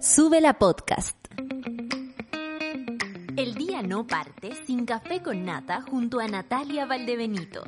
Sube 0.00 0.40
la 0.40 0.54
podcast. 0.54 1.14
El 3.36 3.54
día 3.54 3.82
no 3.82 4.06
parte 4.06 4.52
sin 4.64 4.86
café 4.86 5.20
con 5.20 5.44
nata 5.44 5.82
junto 5.82 6.20
a 6.20 6.26
Natalia 6.26 6.86
Valdebenito. 6.86 7.64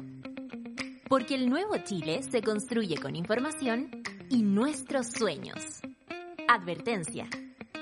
Porque 1.11 1.35
el 1.35 1.51
nuevo 1.51 1.77
Chile 1.85 2.23
se 2.23 2.41
construye 2.41 2.97
con 2.97 3.17
información 3.17 3.91
y 4.31 4.43
nuestros 4.45 5.09
sueños. 5.09 5.59
Advertencia. 6.49 7.29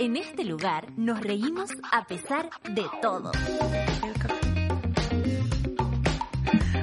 En 0.01 0.17
este 0.17 0.43
lugar 0.43 0.91
nos 0.97 1.21
reímos 1.21 1.71
a 1.93 2.05
pesar 2.07 2.51
de 2.75 2.87
todo. 3.01 3.31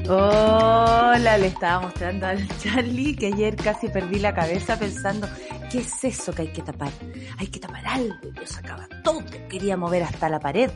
Hola, 0.09 1.37
le 1.37 1.47
estaba 1.47 1.81
mostrando 1.81 2.27
al 2.27 2.47
Charlie 2.59 3.13
que 3.13 3.27
ayer 3.27 3.57
casi 3.57 3.89
perdí 3.89 4.19
la 4.19 4.33
cabeza 4.33 4.79
pensando, 4.79 5.27
¿qué 5.71 5.79
es 5.79 6.03
eso 6.03 6.33
que 6.33 6.43
hay 6.43 6.47
que 6.49 6.61
tapar? 6.61 6.91
Hay 7.37 7.47
que 7.47 7.59
tapar 7.59 7.85
algo. 7.85 8.15
Yo 8.33 8.45
sacaba 8.45 8.87
todo, 9.03 9.23
quería 9.49 9.77
mover 9.77 10.03
hasta 10.03 10.29
la 10.29 10.39
pared 10.39 10.69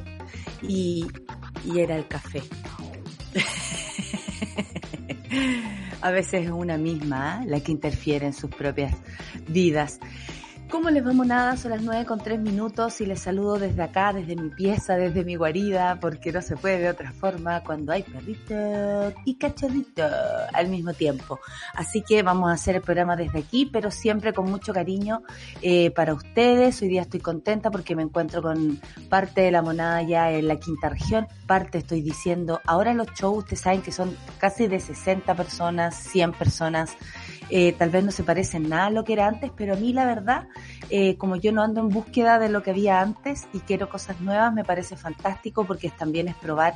y, 0.62 1.08
y 1.66 1.80
era 1.80 1.96
el 1.96 2.08
café. 2.08 2.42
A 6.02 6.12
veces 6.12 6.46
es 6.46 6.52
una 6.52 6.78
misma 6.78 7.42
¿eh? 7.44 7.48
la 7.48 7.60
que 7.60 7.72
interfiere 7.72 8.26
en 8.26 8.34
sus 8.34 8.50
propias 8.50 8.96
vidas. 9.48 10.00
¿Cómo 10.72 10.90
les 10.90 11.04
vamos 11.04 11.28
nada? 11.28 11.58
Son 11.58 11.72
las 11.72 11.82
nueve 11.82 12.06
con 12.06 12.20
tres 12.20 12.40
minutos 12.40 13.02
y 13.02 13.06
les 13.06 13.20
saludo 13.20 13.60
desde 13.60 13.84
acá, 13.84 14.14
desde 14.14 14.38
mi 14.38 14.50
pieza, 14.50 14.96
desde 14.96 15.26
mi 15.26 15.36
guarida, 15.36 16.00
porque 16.00 16.32
no 16.32 16.42
se 16.42 16.56
puede 16.56 16.80
de 16.80 16.90
otra 16.90 17.12
forma 17.12 17.62
cuando 17.62 17.92
hay 17.92 18.04
perrito 18.04 19.14
y 19.26 19.36
cachorrito 19.36 20.04
al 20.54 20.70
mismo 20.70 20.94
tiempo. 20.94 21.42
Así 21.74 22.02
que 22.02 22.24
vamos 22.24 22.50
a 22.50 22.54
hacer 22.54 22.78
el 22.78 22.82
programa 22.82 23.18
desde 23.18 23.40
aquí, 23.40 23.66
pero 23.66 23.92
siempre 23.92 24.32
con 24.32 24.50
mucho 24.50 24.72
cariño 24.72 25.24
eh, 25.62 25.92
para 25.92 26.14
ustedes. 26.14 26.82
Hoy 26.82 26.88
día 26.88 27.02
estoy 27.02 27.20
contenta 27.20 27.70
porque 27.70 27.94
me 27.94 28.04
encuentro 28.04 28.42
con 28.42 28.80
parte 29.10 29.42
de 29.42 29.52
la 29.52 29.62
monada 29.62 30.02
ya 30.04 30.32
en 30.32 30.48
la 30.48 30.56
quinta 30.56 30.88
región. 30.88 31.28
Parte 31.48 31.80
estoy 31.80 32.02
diciendo, 32.02 32.62
ahora 32.66 32.94
los 32.94 33.08
shows, 33.08 33.40
ustedes 33.40 33.60
saben 33.60 33.82
que 33.82 33.92
son 33.92 34.16
casi 34.40 34.68
de 34.68 34.80
60 34.80 35.36
personas, 35.36 35.96
100 35.98 36.32
personas. 36.32 36.96
Eh, 37.54 37.74
tal 37.78 37.90
vez 37.90 38.04
no 38.04 38.12
se 38.12 38.24
parecen 38.24 38.70
nada 38.70 38.86
a 38.86 38.90
lo 38.90 39.04
que 39.04 39.14
era 39.14 39.28
antes, 39.28 39.52
pero 39.56 39.74
a 39.74 39.76
mí 39.76 39.92
la 39.92 40.06
verdad, 40.06 40.48
eh, 40.90 41.18
como 41.18 41.36
yo 41.36 41.52
no 41.52 41.62
ando 41.62 41.82
en 41.82 41.90
búsqueda 41.90 42.40
de 42.40 42.48
lo 42.48 42.64
que 42.64 42.72
había 42.72 43.02
antes 43.02 43.48
y 43.54 43.60
quiero 43.60 43.90
cosas 43.90 44.22
nuevas, 44.22 44.54
me 44.54 44.64
parece 44.64 44.96
fantástico 44.96 45.66
porque 45.66 45.90
también 45.90 46.30
es 46.30 46.36
probar 46.36 46.76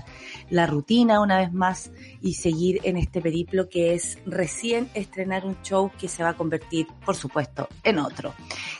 la 0.50 0.68
rutina 0.68 1.22
una 1.22 1.38
vez 1.38 1.54
más 1.54 1.92
y 2.22 2.34
seguir 2.34 2.82
en 2.84 2.98
este 2.98 3.22
periplo 3.22 3.70
que 3.70 3.94
es 3.94 4.18
recién 4.26 4.90
estrenar 4.94 5.46
un 5.46 5.56
show 5.64 5.92
que 5.98 6.10
se 6.10 6.24
va 6.24 6.30
a 6.30 6.34
convertir, 6.34 6.88
por 7.06 7.16
supuesto, 7.16 7.70
en 7.82 8.00
otro. 8.00 8.34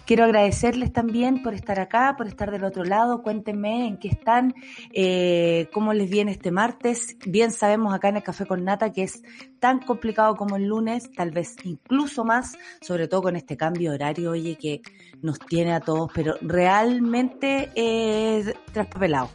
Quiero 0.06 0.24
agradecerles 0.24 0.94
también 0.94 1.42
por 1.42 1.56
estar 1.56 1.80
acá, 1.80 2.16
por 2.16 2.28
estar 2.28 2.52
del 2.52 2.64
otro 2.64 2.84
lado. 2.84 3.24
Cuéntenme 3.24 3.88
en 3.88 3.98
qué 3.98 4.10
están, 4.10 4.54
eh, 4.94 5.68
cómo 5.74 5.94
les 5.94 6.10
viene 6.10 6.32
este 6.32 6.52
martes. 6.52 7.18
Bien 7.26 7.52
sabemos 7.52 7.94
acá 7.94 8.10
en 8.10 8.18
el 8.18 8.24
Café 8.24 8.46
con 8.46 8.64
Nata 8.64 8.94
que 8.94 9.02
es 9.04 9.24
tan 9.60 9.80
complicado 9.80 10.36
como 10.36 10.58
el 10.58 10.66
lunes, 10.66 11.12
tal 11.12 11.32
vez 11.32 11.56
incluso 11.64 12.24
más, 12.24 12.56
sobre 12.82 13.08
todo 13.08 13.24
con 13.24 13.36
este 13.36 13.58
cambio 13.58 13.94
horario, 13.94 14.32
oye, 14.32 14.56
que 14.58 14.82
nos 15.24 15.40
tiene 15.40 15.74
a 15.74 15.80
todos, 15.80 16.12
pero 16.14 16.36
realmente 16.42 17.72
es 17.74 18.54
traspapelado. 18.72 19.32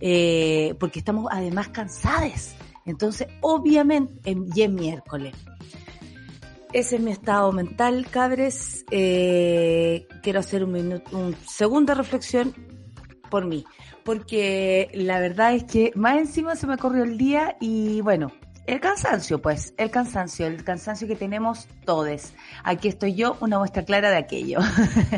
Eh, 0.00 0.74
porque 0.80 0.98
estamos 0.98 1.28
además 1.30 1.68
cansados. 1.68 2.54
Entonces, 2.86 3.26
obviamente, 3.42 4.14
y 4.54 4.62
es 4.62 4.70
miércoles. 4.70 5.34
Ese 6.72 6.96
es 6.96 7.02
mi 7.02 7.12
estado 7.12 7.52
mental, 7.52 8.06
cabres. 8.10 8.84
Eh, 8.90 10.06
quiero 10.22 10.40
hacer 10.40 10.64
un 10.64 10.72
minuto, 10.72 11.16
un 11.16 11.34
segunda 11.46 11.94
reflexión 11.94 12.54
por 13.30 13.46
mí, 13.46 13.64
porque 14.04 14.90
la 14.92 15.18
verdad 15.20 15.54
es 15.54 15.64
que 15.64 15.92
más 15.94 16.18
encima 16.18 16.56
se 16.56 16.66
me 16.66 16.76
corrió 16.76 17.04
el 17.04 17.18
día 17.18 17.56
y 17.60 18.00
bueno, 18.02 18.32
el 18.66 18.80
cansancio, 18.80 19.40
pues, 19.40 19.74
el 19.76 19.90
cansancio, 19.90 20.46
el 20.46 20.64
cansancio 20.64 21.06
que 21.06 21.14
tenemos 21.14 21.68
todos. 21.84 22.32
Aquí 22.64 22.88
estoy 22.88 23.14
yo, 23.14 23.36
una 23.40 23.58
muestra 23.58 23.84
clara 23.84 24.10
de 24.10 24.16
aquello. 24.16 24.58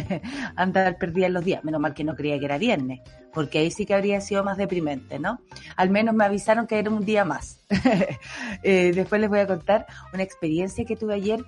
Andar 0.56 0.98
perdida 0.98 1.26
en 1.26 1.32
los 1.32 1.44
días. 1.44 1.64
Menos 1.64 1.80
mal 1.80 1.94
que 1.94 2.04
no 2.04 2.14
creía 2.14 2.38
que 2.38 2.44
era 2.44 2.58
viernes, 2.58 3.00
porque 3.32 3.58
ahí 3.58 3.70
sí 3.70 3.86
que 3.86 3.94
habría 3.94 4.20
sido 4.20 4.44
más 4.44 4.56
deprimente, 4.56 5.18
¿no? 5.18 5.40
Al 5.76 5.90
menos 5.90 6.14
me 6.14 6.24
avisaron 6.24 6.66
que 6.66 6.78
era 6.78 6.90
un 6.90 7.04
día 7.04 7.24
más. 7.24 7.60
eh, 8.62 8.92
después 8.94 9.20
les 9.20 9.30
voy 9.30 9.40
a 9.40 9.46
contar 9.46 9.86
una 10.12 10.22
experiencia 10.22 10.84
que 10.84 10.96
tuve 10.96 11.14
ayer 11.14 11.44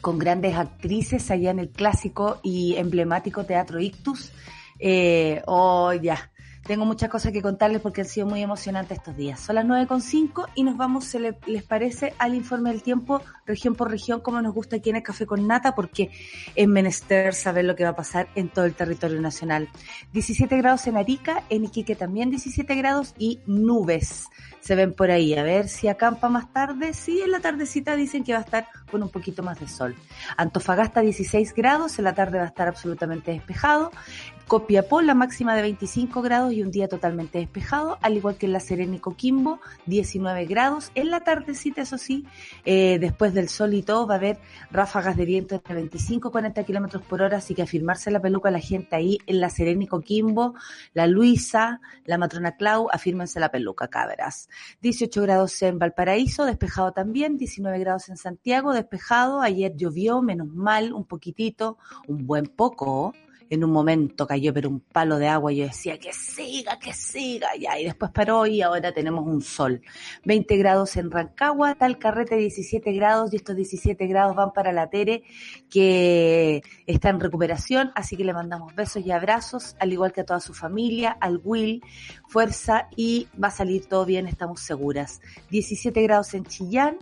con 0.00 0.18
grandes 0.18 0.54
actrices 0.54 1.30
allá 1.30 1.50
en 1.50 1.58
el 1.58 1.70
clásico 1.70 2.40
y 2.42 2.76
emblemático 2.76 3.44
Teatro 3.44 3.80
Ictus. 3.80 4.32
Eh, 4.78 5.42
oh, 5.46 5.92
ya 5.92 6.30
tengo 6.66 6.84
muchas 6.84 7.08
cosas 7.08 7.32
que 7.32 7.42
contarles 7.42 7.80
porque 7.80 8.02
han 8.02 8.06
sido 8.06 8.26
muy 8.26 8.42
emocionantes 8.42 8.98
estos 8.98 9.16
días. 9.16 9.40
Son 9.40 9.54
las 9.54 9.64
9.5 9.64 10.48
y 10.54 10.64
nos 10.64 10.76
vamos, 10.76 11.04
se 11.04 11.34
les 11.46 11.62
parece, 11.62 12.14
al 12.18 12.34
informe 12.34 12.70
del 12.70 12.82
tiempo, 12.82 13.22
región 13.46 13.74
por 13.74 13.90
región, 13.90 14.20
como 14.20 14.42
nos 14.42 14.52
gusta 14.52 14.76
aquí 14.76 14.90
en 14.90 14.96
el 14.96 15.02
Café 15.02 15.26
con 15.26 15.46
Nata, 15.46 15.74
porque 15.74 16.10
es 16.54 16.68
menester 16.68 17.34
saber 17.34 17.64
lo 17.64 17.76
que 17.76 17.84
va 17.84 17.90
a 17.90 17.96
pasar 17.96 18.28
en 18.34 18.48
todo 18.48 18.64
el 18.64 18.74
territorio 18.74 19.20
nacional. 19.20 19.68
17 20.12 20.56
grados 20.56 20.86
en 20.86 20.96
Arica, 20.96 21.44
en 21.48 21.64
Iquique 21.64 21.94
también 21.94 22.30
17 22.30 22.74
grados 22.74 23.14
y 23.18 23.40
nubes 23.46 24.28
se 24.66 24.74
ven 24.74 24.92
por 24.92 25.10
ahí. 25.10 25.34
A 25.34 25.44
ver 25.44 25.68
si 25.68 25.86
acampa 25.86 26.28
más 26.28 26.52
tarde. 26.52 26.92
Sí, 26.92 27.20
en 27.20 27.30
la 27.30 27.40
tardecita 27.40 27.94
dicen 27.94 28.24
que 28.24 28.32
va 28.32 28.40
a 28.40 28.42
estar 28.42 28.66
con 28.90 29.02
un 29.02 29.08
poquito 29.08 29.42
más 29.42 29.60
de 29.60 29.68
sol. 29.68 29.94
Antofagasta 30.36 31.00
16 31.00 31.54
grados, 31.54 31.98
en 31.98 32.04
la 32.04 32.14
tarde 32.14 32.38
va 32.38 32.44
a 32.44 32.48
estar 32.48 32.66
absolutamente 32.66 33.30
despejado. 33.30 33.92
Copiapó 34.48 35.02
la 35.02 35.14
máxima 35.14 35.54
de 35.54 35.62
25 35.62 36.20
grados 36.20 36.52
y 36.56 36.62
un 36.62 36.70
día 36.70 36.88
totalmente 36.88 37.38
despejado, 37.38 37.98
al 38.00 38.16
igual 38.16 38.36
que 38.36 38.46
en 38.46 38.52
La 38.52 38.60
Serena 38.60 38.98
Coquimbo, 38.98 39.60
19 39.86 40.46
grados. 40.46 40.90
En 40.94 41.10
la 41.10 41.20
tardecita, 41.20 41.82
eso 41.82 41.98
sí, 41.98 42.24
eh, 42.64 42.98
después 42.98 43.34
del 43.34 43.48
sol 43.48 43.74
y 43.74 43.82
todo, 43.82 44.06
va 44.06 44.14
a 44.14 44.16
haber 44.18 44.38
ráfagas 44.70 45.16
de 45.16 45.24
viento 45.24 45.54
entre 45.54 45.74
25 45.74 46.28
y 46.28 46.32
40 46.32 46.64
kilómetros 46.64 47.02
por 47.02 47.22
hora, 47.22 47.38
así 47.38 47.54
que 47.54 47.62
afirmarse 47.62 48.10
la 48.10 48.20
peluca 48.20 48.50
la 48.50 48.60
gente 48.60 48.96
ahí 48.96 49.18
en 49.26 49.40
La 49.40 49.50
Serena 49.50 49.86
Coquimbo, 49.86 50.54
la 50.94 51.06
Luisa, 51.06 51.80
la 52.04 52.18
Matrona 52.18 52.56
Clau, 52.56 52.88
afírmense 52.90 53.38
la 53.38 53.50
peluca, 53.50 53.88
cabras. 53.88 54.48
18 54.80 55.22
grados 55.22 55.60
en 55.62 55.78
Valparaíso, 55.78 56.46
despejado 56.46 56.92
también, 56.92 57.36
19 57.36 57.78
grados 57.78 58.08
en 58.08 58.16
Santiago, 58.16 58.72
despejado. 58.72 59.42
Ayer 59.42 59.74
llovió, 59.76 60.22
menos 60.22 60.48
mal, 60.48 60.92
un 60.92 61.04
poquitito, 61.04 61.78
un 62.08 62.26
buen 62.26 62.46
poco 62.46 63.12
en 63.50 63.64
un 63.64 63.70
momento 63.70 64.26
cayó 64.26 64.52
pero 64.52 64.68
un 64.68 64.80
palo 64.80 65.18
de 65.18 65.28
agua 65.28 65.52
y 65.52 65.56
yo 65.56 65.64
decía 65.64 65.98
que 65.98 66.12
siga, 66.12 66.78
que 66.78 66.92
siga, 66.92 67.48
ya, 67.58 67.78
y 67.78 67.84
después 67.84 68.10
paró 68.10 68.46
y 68.46 68.62
ahora 68.62 68.92
tenemos 68.92 69.26
un 69.26 69.42
sol. 69.42 69.82
20 70.24 70.56
grados 70.56 70.96
en 70.96 71.10
Rancagua, 71.10 71.74
tal 71.74 71.98
carrete 71.98 72.36
17 72.36 72.92
grados 72.92 73.32
y 73.32 73.36
estos 73.36 73.56
17 73.56 74.06
grados 74.06 74.36
van 74.36 74.52
para 74.52 74.72
la 74.72 74.88
Tere 74.88 75.22
que 75.70 76.62
está 76.86 77.10
en 77.10 77.20
recuperación, 77.20 77.92
así 77.94 78.16
que 78.16 78.24
le 78.24 78.32
mandamos 78.32 78.74
besos 78.74 79.04
y 79.04 79.10
abrazos, 79.10 79.76
al 79.78 79.92
igual 79.92 80.12
que 80.12 80.22
a 80.22 80.24
toda 80.24 80.40
su 80.40 80.54
familia, 80.54 81.16
al 81.20 81.40
Will, 81.42 81.82
fuerza 82.28 82.88
y 82.96 83.28
va 83.42 83.48
a 83.48 83.52
salir 83.52 83.86
todo 83.86 84.04
bien, 84.04 84.26
estamos 84.26 84.60
seguras. 84.60 85.20
17 85.50 86.02
grados 86.02 86.34
en 86.34 86.44
Chillán, 86.44 86.98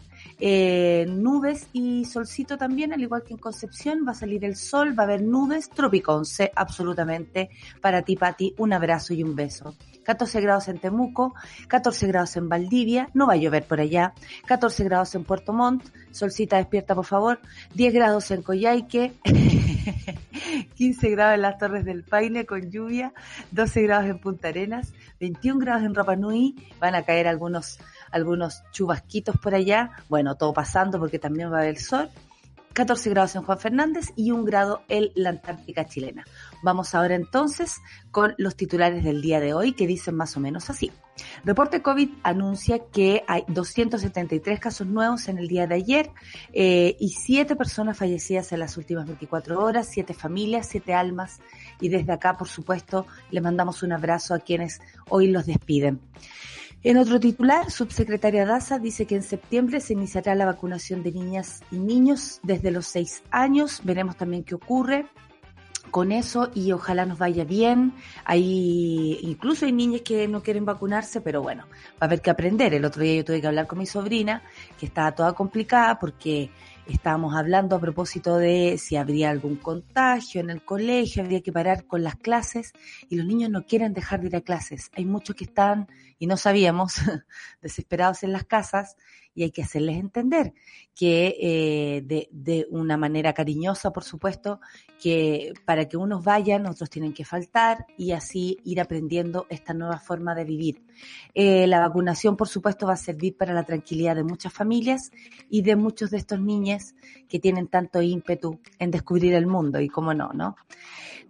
eh, 0.47 1.06
nubes 1.09 1.69
y 1.72 2.05
solcito 2.05 2.59
también, 2.59 2.93
al 2.93 3.00
igual 3.00 3.22
que 3.22 3.32
en 3.32 3.38
Concepción, 3.38 4.05
va 4.06 4.12
a 4.12 4.15
salir 4.15 4.44
el 4.44 4.56
sol, 4.56 4.94
va 4.94 5.05
a 5.05 5.06
haber 5.06 5.22
nubes, 5.22 5.71
tropiconce, 5.71 6.53
absolutamente, 6.55 7.49
para 7.81 8.03
ti, 8.03 8.15
Pati, 8.15 8.55
un 8.59 8.75
abrazo 8.75 9.15
y 9.15 9.22
un 9.22 9.34
beso. 9.34 9.75
14 10.05 10.43
grados 10.43 10.69
en 10.69 10.78
Temuco, 10.78 11.34
14 11.66 12.06
grados 12.09 12.37
en 12.37 12.50
Valdivia, 12.50 13.09
no 13.15 13.27
va 13.27 13.32
a 13.32 13.37
llover 13.37 13.65
por 13.65 13.81
allá, 13.81 14.12
14 14.44 14.84
grados 14.84 15.15
en 15.15 15.25
Puerto 15.25 15.55
Montt, 15.55 15.82
solcita 16.10 16.59
despierta 16.59 16.94
por 16.94 17.06
favor, 17.06 17.41
10 17.75 17.94
grados 17.94 18.31
en 18.31 18.43
Coyhaique, 18.43 19.15
15 20.75 21.09
grados 21.09 21.37
en 21.37 21.43
las 21.43 21.56
Torres 21.56 21.87
del 21.87 22.05
Paine 22.05 22.44
con 22.44 22.70
lluvia, 22.70 23.14
12 23.52 23.82
grados 23.82 24.11
en 24.11 24.19
Punta 24.19 24.49
Arenas, 24.49 24.93
21 25.20 25.58
grados 25.58 25.85
en 25.85 25.94
Rapa 25.94 26.17
Nui, 26.17 26.55
van 26.79 26.94
a 26.94 27.02
caer 27.02 27.26
algunos 27.26 27.79
algunos 28.14 28.62
chubasquitos 28.70 29.37
por 29.38 29.55
allá, 29.56 29.90
bueno, 30.08 30.37
todo 30.37 30.52
pasando 30.52 31.00
porque 31.00 31.19
también 31.19 31.52
va 31.52 31.58
a 31.58 31.62
haber 31.62 31.81
sol, 31.81 32.08
14 32.72 33.11
grados 33.11 33.34
en 33.37 33.43
Juan 33.43 33.58
Fernández 33.58 34.12
y 34.16 34.31
un 34.31 34.44
grado 34.44 34.82
en 34.88 35.11
la 35.14 35.31
Antártica 35.31 35.87
chilena. 35.87 36.25
Vamos 36.62 36.94
ahora 36.94 37.14
entonces 37.14 37.81
con 38.11 38.34
los 38.37 38.56
titulares 38.56 39.05
del 39.05 39.20
día 39.20 39.40
de 39.40 39.55
hoy 39.55 39.72
que 39.72 39.87
dicen 39.87 40.16
más 40.16 40.37
o 40.37 40.40
menos 40.40 40.70
así. 40.70 40.93
Reporte 41.44 41.82
COVID 41.82 42.11
anuncia 42.25 42.81
que 42.93 43.25
hay 43.28 43.44
273 43.49 44.58
casos 44.58 44.87
nuevos 44.87 45.28
en 45.28 45.38
el 45.38 45.46
día 45.46 45.66
de 45.66 45.75
ayer 45.76 46.11
eh, 46.52 46.96
y 46.99 47.11
7 47.11 47.55
personas 47.55 47.96
fallecidas 47.96 48.52
en 48.52 48.61
las 48.61 48.76
últimas 48.76 49.06
24 49.06 49.61
horas, 49.61 49.88
7 49.90 50.12
familias, 50.14 50.66
7 50.69 50.94
almas 50.94 51.40
y 51.81 51.88
desde 51.88 52.12
acá, 52.12 52.37
por 52.37 52.49
supuesto, 52.49 53.06
le 53.31 53.40
mandamos 53.40 53.82
un 53.82 53.93
abrazo 53.93 54.34
a 54.34 54.40
quienes 54.40 54.81
hoy 55.08 55.28
los 55.28 55.46
despiden. 55.46 56.00
En 56.84 56.98
otro 56.98 57.19
titular, 57.19 57.70
subsecretaria 57.70 58.44
Daza 58.44 58.78
dice 58.78 59.06
que 59.06 59.14
en 59.14 59.22
septiembre 59.22 59.81
se 59.81 59.94
iniciará 59.94 60.34
la 60.34 60.44
vacunación 60.44 61.02
de 61.02 61.12
niñas 61.12 61.62
y 61.70 61.78
niños 61.78 62.40
desde 62.42 62.70
los 62.70 62.86
seis 62.86 63.22
años. 63.31 63.81
Veremos 63.84 64.19
también 64.19 64.44
qué 64.44 64.54
ocurre 64.54 65.06
con 65.90 66.12
eso 66.12 66.50
y 66.54 66.72
ojalá 66.72 67.06
nos 67.06 67.16
vaya 67.16 67.44
bien. 67.44 67.94
Hay, 68.26 69.19
incluso 69.22 69.64
hay 69.64 69.72
niñas 69.72 70.02
que 70.02 70.28
no 70.28 70.42
quieren 70.42 70.66
vacunarse, 70.66 71.22
pero 71.22 71.40
bueno, 71.40 71.64
va 71.92 72.00
a 72.00 72.04
haber 72.04 72.20
que 72.20 72.28
aprender. 72.28 72.75
El 72.75 72.84
otro 72.84 73.02
día 73.02 73.16
yo 73.16 73.25
tuve 73.25 73.40
que 73.40 73.46
hablar 73.46 73.66
con 73.66 73.78
mi 73.78 73.87
sobrina, 73.87 74.42
que 74.78 74.84
estaba 74.84 75.12
toda 75.12 75.32
complicada 75.32 75.98
porque 75.98 76.50
estábamos 76.88 77.34
hablando 77.34 77.76
a 77.76 77.81
propósito 77.81 78.36
de 78.36 78.76
si 78.78 78.96
habría 78.96 79.31
algún 79.31 79.56
contagio 79.56 80.40
en 80.40 80.50
el 80.50 80.64
colegio, 80.64 81.22
habría 81.22 81.42
que 81.42 81.52
parar 81.52 81.86
con 81.86 82.02
las 82.02 82.16
clases 82.16 82.72
y 83.08 83.16
los 83.16 83.26
niños 83.26 83.50
no 83.50 83.66
quieren 83.66 83.94
dejar 83.94 84.20
de 84.20 84.26
ir 84.28 84.36
a 84.36 84.40
clases. 84.40 84.90
Hay 84.94 85.04
muchos 85.04 85.36
que 85.36 85.44
están, 85.44 85.88
y 86.19 86.26
no 86.26 86.36
sabíamos, 86.36 86.96
desesperados 87.62 88.22
en 88.22 88.32
las 88.32 88.44
casas 88.44 88.96
y 89.34 89.42
hay 89.42 89.50
que 89.50 89.62
hacerles 89.62 89.96
entender 89.96 90.54
que 90.94 91.36
eh, 91.40 92.02
de, 92.02 92.28
de, 92.31 92.69
una 92.70 92.96
manera 92.96 93.32
cariñosa, 93.32 93.92
por 93.92 94.04
supuesto, 94.04 94.60
que 95.00 95.52
para 95.64 95.88
que 95.88 95.96
unos 95.96 96.25
vayan, 96.25 96.66
otros 96.66 96.88
tienen 96.88 97.12
que 97.12 97.25
faltar 97.25 97.84
y 97.98 98.12
así 98.12 98.58
ir 98.62 98.80
aprendiendo 98.80 99.46
esta 99.50 99.75
nueva 99.75 99.98
forma 99.98 100.37
de 100.37 100.44
vivir. 100.44 100.84
Eh, 101.34 101.66
la 101.66 101.80
vacunación, 101.80 102.37
por 102.37 102.46
supuesto, 102.46 102.87
va 102.87 102.92
a 102.92 102.96
servir 102.96 103.37
para 103.37 103.52
la 103.52 103.64
tranquilidad 103.64 104.14
de 104.14 104.22
muchas 104.22 104.52
familias 104.52 105.10
y 105.50 105.62
de 105.62 105.75
muchos 105.75 106.12
de 106.12 106.19
estos 106.19 106.40
niños 106.40 106.74
que 107.29 107.38
tienen 107.38 107.69
tanto 107.69 108.03
ímpetu 108.03 108.61
en 108.79 108.91
descubrir 108.91 109.35
el 109.35 109.47
mundo 109.47 109.81
y 109.81 109.88
cómo 109.88 110.15
no, 110.15 110.32
¿no? 110.32 110.56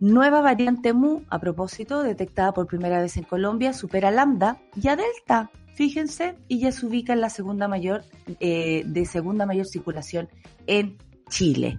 Nueva 0.01 0.41
variante 0.41 0.93
Mu, 0.93 1.23
a 1.31 1.39
propósito, 1.39 2.03
detectada 2.03 2.53
por 2.53 2.67
primera 2.67 3.01
vez 3.01 3.17
en 3.17 3.25
Colombia, 3.25 3.73
supera 3.73 4.11
Lambda 4.11 4.59
y 4.75 4.89
a 4.89 4.97
Delta 4.97 5.51
fíjense, 5.75 6.37
y 6.49 6.61
ya 6.61 6.73
se 6.73 6.87
ubica 6.87 7.13
en 7.13 7.21
la 7.21 7.31
segunda 7.31 7.69
mayor, 7.69 8.05
eh, 8.41 8.85
de 8.87 9.05
segunda 9.05 9.45
mayor 9.45 9.67
circulación 9.67 10.29
en 10.67 10.97
Chile. 11.29 11.79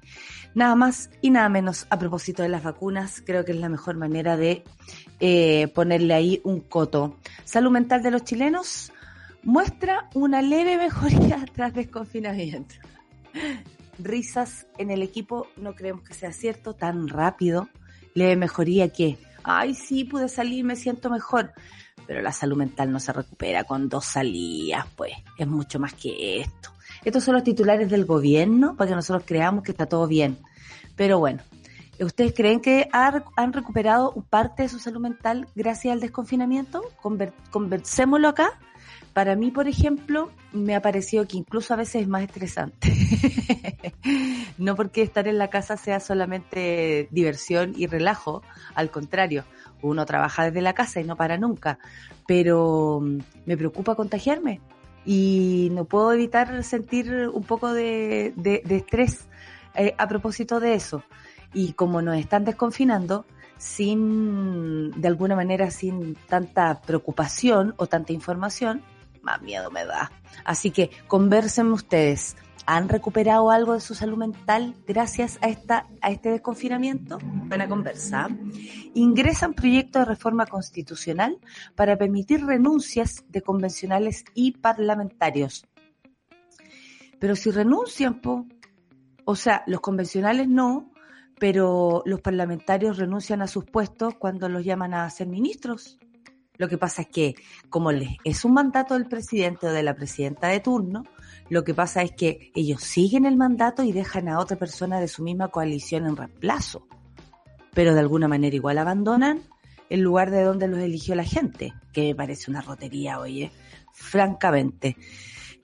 Nada 0.53 0.75
más 0.75 1.09
y 1.21 1.31
nada 1.31 1.49
menos 1.49 1.87
a 1.89 1.97
propósito 1.97 2.43
de 2.43 2.49
las 2.49 2.63
vacunas, 2.63 3.21
creo 3.25 3.45
que 3.45 3.53
es 3.53 3.57
la 3.57 3.69
mejor 3.69 3.95
manera 3.97 4.37
de 4.37 4.63
eh, 5.19 5.69
ponerle 5.69 6.13
ahí 6.13 6.41
un 6.43 6.59
coto. 6.61 7.17
Salud 7.45 7.71
mental 7.71 8.03
de 8.03 8.11
los 8.11 8.23
chilenos 8.23 8.91
muestra 9.43 10.09
una 10.13 10.41
leve 10.41 10.77
mejoría 10.77 11.45
tras 11.55 11.73
desconfinamiento. 11.73 12.75
Risas 13.99 14.67
en 14.77 14.91
el 14.91 15.01
equipo, 15.01 15.47
no 15.57 15.75
creemos 15.75 16.03
que 16.03 16.13
sea 16.13 16.31
cierto, 16.31 16.73
tan 16.73 17.07
rápido. 17.07 17.69
Leve 18.13 18.35
mejoría 18.35 18.89
que, 18.89 19.17
ay, 19.43 19.75
sí, 19.75 20.03
pude 20.03 20.27
salir, 20.27 20.63
me 20.65 20.75
siento 20.75 21.09
mejor 21.09 21.53
pero 22.05 22.21
la 22.21 22.31
salud 22.31 22.57
mental 22.57 22.91
no 22.91 22.99
se 22.99 23.13
recupera 23.13 23.63
con 23.63 23.89
dos 23.89 24.05
salidas, 24.05 24.85
pues 24.95 25.13
es 25.37 25.47
mucho 25.47 25.79
más 25.79 25.93
que 25.93 26.41
esto. 26.41 26.71
Estos 27.03 27.23
son 27.23 27.35
los 27.35 27.43
titulares 27.43 27.89
del 27.89 28.05
gobierno 28.05 28.75
para 28.75 28.89
que 28.89 28.95
nosotros 28.95 29.23
creamos 29.25 29.63
que 29.63 29.71
está 29.71 29.85
todo 29.85 30.07
bien. 30.07 30.37
Pero 30.95 31.19
bueno, 31.19 31.41
¿ustedes 31.99 32.33
creen 32.33 32.61
que 32.61 32.89
han 32.91 33.53
recuperado 33.53 34.13
parte 34.29 34.63
de 34.63 34.69
su 34.69 34.79
salud 34.79 35.01
mental 35.01 35.47
gracias 35.55 35.93
al 35.93 35.99
desconfinamiento? 35.99 36.83
Conversémoslo 37.51 38.29
acá. 38.29 38.59
Para 39.15 39.37
mí, 39.37 39.49
por 39.49 39.69
ejemplo, 39.69 40.29
me 40.51 40.75
ha 40.75 40.81
parecido 40.81 41.25
que 41.25 41.37
incluso 41.37 41.73
a 41.73 41.77
veces 41.77 42.01
es 42.01 42.07
más 42.09 42.23
estresante. 42.23 42.91
no 44.57 44.75
porque 44.75 45.03
estar 45.03 45.29
en 45.29 45.37
la 45.37 45.49
casa 45.49 45.77
sea 45.77 46.01
solamente 46.01 47.07
diversión 47.11 47.71
y 47.77 47.87
relajo, 47.87 48.41
al 48.73 48.91
contrario, 48.91 49.45
uno 49.81 50.05
trabaja 50.05 50.43
desde 50.43 50.61
la 50.61 50.73
casa 50.73 50.99
y 50.99 51.05
no 51.05 51.15
para 51.15 51.37
nunca, 51.37 51.79
pero 52.27 52.99
mm, 53.01 53.19
me 53.45 53.55
preocupa 53.55 53.95
contagiarme 53.95 54.59
y 55.05 55.69
no 55.71 55.85
puedo 55.85 56.11
evitar 56.11 56.61
sentir 56.65 57.29
un 57.31 57.43
poco 57.43 57.71
de, 57.71 58.33
estrés 58.69 59.29
eh, 59.75 59.95
a 59.97 60.09
propósito 60.09 60.59
de 60.59 60.73
eso. 60.73 61.03
Y 61.53 61.71
como 61.71 62.01
nos 62.01 62.17
están 62.17 62.43
desconfinando, 62.43 63.25
sin, 63.57 64.91
de 64.91 65.07
alguna 65.07 65.37
manera, 65.37 65.71
sin 65.71 66.15
tanta 66.27 66.81
preocupación 66.81 67.75
o 67.77 67.87
tanta 67.87 68.11
información, 68.11 68.83
más 69.25 69.41
miedo 69.41 69.69
me 69.71 69.83
da. 69.85 70.11
Así 70.45 70.71
que 70.71 70.89
conversen 71.07 71.71
ustedes 71.71 72.37
han 72.65 72.89
recuperado 72.89 73.51
algo 73.51 73.73
de 73.73 73.79
su 73.79 73.93
salud 73.93 74.17
mental 74.17 74.75
gracias 74.87 75.37
a, 75.41 75.47
esta, 75.49 75.87
a 76.01 76.09
este 76.09 76.29
desconfinamiento? 76.29 77.19
Buena 77.21 77.67
conversa. 77.67 78.27
Ingresan 78.93 79.53
proyecto 79.53 79.99
de 79.99 80.05
reforma 80.05 80.45
constitucional 80.47 81.37
para 81.75 81.97
permitir 81.97 82.43
renuncias 82.45 83.23
de 83.29 83.41
convencionales 83.41 84.25
y 84.33 84.53
parlamentarios. 84.53 85.67
Pero 87.19 87.35
si 87.35 87.51
renuncian, 87.51 88.19
po, 88.19 88.47
o 89.25 89.35
sea, 89.35 89.63
los 89.67 89.81
convencionales 89.81 90.47
no, 90.47 90.91
pero 91.39 92.01
los 92.05 92.21
parlamentarios 92.21 92.97
renuncian 92.97 93.41
a 93.41 93.47
sus 93.47 93.65
puestos 93.65 94.15
cuando 94.15 94.49
los 94.49 94.63
llaman 94.63 94.93
a 94.93 95.09
ser 95.09 95.27
ministros. 95.27 95.99
Lo 96.57 96.67
que 96.67 96.77
pasa 96.77 97.03
es 97.03 97.07
que, 97.09 97.35
como 97.69 97.91
les 97.91 98.09
es 98.23 98.45
un 98.45 98.53
mandato 98.53 98.93
del 98.93 99.07
presidente 99.07 99.67
o 99.67 99.71
de 99.71 99.83
la 99.83 99.95
presidenta 99.95 100.47
de 100.47 100.59
turno, 100.59 101.03
lo 101.49 101.63
que 101.63 101.73
pasa 101.73 102.01
es 102.01 102.11
que 102.11 102.51
ellos 102.55 102.81
siguen 102.81 103.25
el 103.25 103.37
mandato 103.37 103.83
y 103.83 103.91
dejan 103.91 104.29
a 104.29 104.39
otra 104.39 104.57
persona 104.57 104.99
de 104.99 105.07
su 105.07 105.23
misma 105.23 105.49
coalición 105.49 106.05
en 106.05 106.15
reemplazo. 106.15 106.87
Pero 107.73 107.93
de 107.93 107.99
alguna 107.99 108.27
manera 108.27 108.55
igual 108.55 108.77
abandonan 108.77 109.41
el 109.89 110.01
lugar 110.01 110.31
de 110.31 110.43
donde 110.43 110.67
los 110.67 110.79
eligió 110.79 111.13
la 111.13 111.23
gente, 111.23 111.73
que 111.93 112.01
me 112.03 112.15
parece 112.15 112.49
una 112.49 112.61
rotería, 112.61 113.19
oye, 113.19 113.51
francamente. 113.93 114.97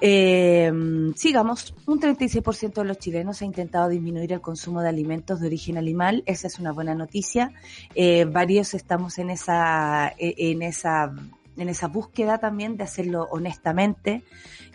Eh, 0.04 0.72
sigamos, 1.16 1.76
un 1.86 2.00
36% 2.00 2.74
de 2.74 2.84
los 2.84 2.98
chilenos 2.98 3.42
ha 3.42 3.46
intentado 3.46 3.88
disminuir 3.88 4.34
el 4.34 4.42
consumo 4.42 4.82
de 4.82 4.90
alimentos 4.90 5.40
de 5.40 5.48
origen 5.48 5.78
animal, 5.78 6.24
esa 6.26 6.48
es 6.48 6.60
una 6.60 6.72
buena 6.72 6.96
noticia. 6.96 7.54
Eh, 7.94 8.26
varios 8.26 8.74
estamos 8.74 9.20
en 9.20 9.30
esa, 9.30 10.12
en 10.18 10.64
esa, 10.64 11.14
en 11.56 11.70
esa 11.70 11.88
búsqueda 11.88 12.40
también 12.40 12.78
de 12.78 12.84
hacerlo 12.84 13.28
honestamente. 13.32 14.24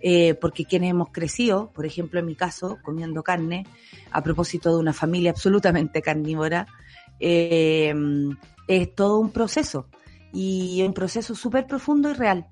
Eh, 0.03 0.35
porque 0.35 0.67
quienes 0.67 0.91
hemos 0.91 1.09
crecido, 1.11 1.71
por 1.73 1.87
ejemplo 1.87 2.21
en 2.21 2.27
mi 2.27 2.35
caso, 2.35 2.79
comiendo 2.83 3.23
carne, 3.23 3.67
a 4.11 4.23
propósito 4.23 4.71
de 4.71 4.79
una 4.79 4.93
familia 4.93 5.31
absolutamente 5.31 6.03
carnívora, 6.03 6.67
eh, 7.19 7.95
es 8.69 8.95
todo 8.95 9.19
un 9.19 9.31
proceso 9.31 9.87
y 10.33 10.83
un 10.83 10.93
proceso 10.93 11.35
súper 11.35 11.67
profundo 11.67 12.11
y 12.11 12.15
real. 12.15 12.47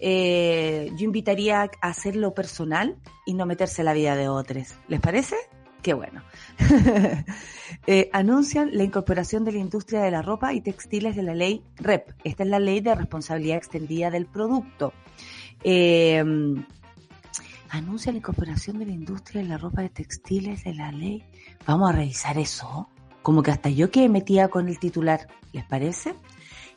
Eh, 0.00 0.90
yo 0.96 1.04
invitaría 1.04 1.62
a 1.62 1.88
hacerlo 1.88 2.34
personal 2.34 2.96
y 3.24 3.34
no 3.34 3.46
meterse 3.46 3.82
en 3.82 3.86
la 3.86 3.92
vida 3.92 4.16
de 4.16 4.28
otros. 4.28 4.74
¿Les 4.88 5.00
parece? 5.00 5.36
Qué 5.82 5.94
bueno. 5.94 6.22
anuncian 8.12 8.70
la 8.72 8.82
incorporación 8.82 9.44
de 9.44 9.52
la 9.52 9.58
industria 9.58 10.00
de 10.02 10.10
la 10.10 10.22
ropa 10.22 10.52
y 10.52 10.60
textiles 10.60 11.14
de 11.14 11.22
la 11.22 11.34
ley 11.34 11.62
REP. 11.76 12.10
Esta 12.24 12.42
es 12.42 12.48
la 12.48 12.58
ley 12.58 12.80
de 12.80 12.94
responsabilidad 12.94 13.58
extendida 13.58 14.10
del 14.10 14.26
producto. 14.26 14.92
Eh, 15.62 16.24
anuncia 17.70 18.12
la 18.12 18.18
incorporación 18.18 18.78
de 18.78 18.86
la 18.86 18.92
industria 18.92 19.42
de 19.42 19.48
la 19.48 19.58
ropa 19.58 19.82
de 19.82 19.90
textiles 19.90 20.64
de 20.64 20.74
la 20.74 20.92
ley. 20.92 21.24
Vamos 21.66 21.90
a 21.90 21.92
revisar 21.92 22.38
eso. 22.38 22.88
Como 23.22 23.42
que 23.42 23.50
hasta 23.50 23.70
yo 23.70 23.90
quedé 23.90 24.08
metida 24.08 24.48
con 24.48 24.68
el 24.68 24.78
titular, 24.78 25.26
¿les 25.52 25.64
parece? 25.64 26.14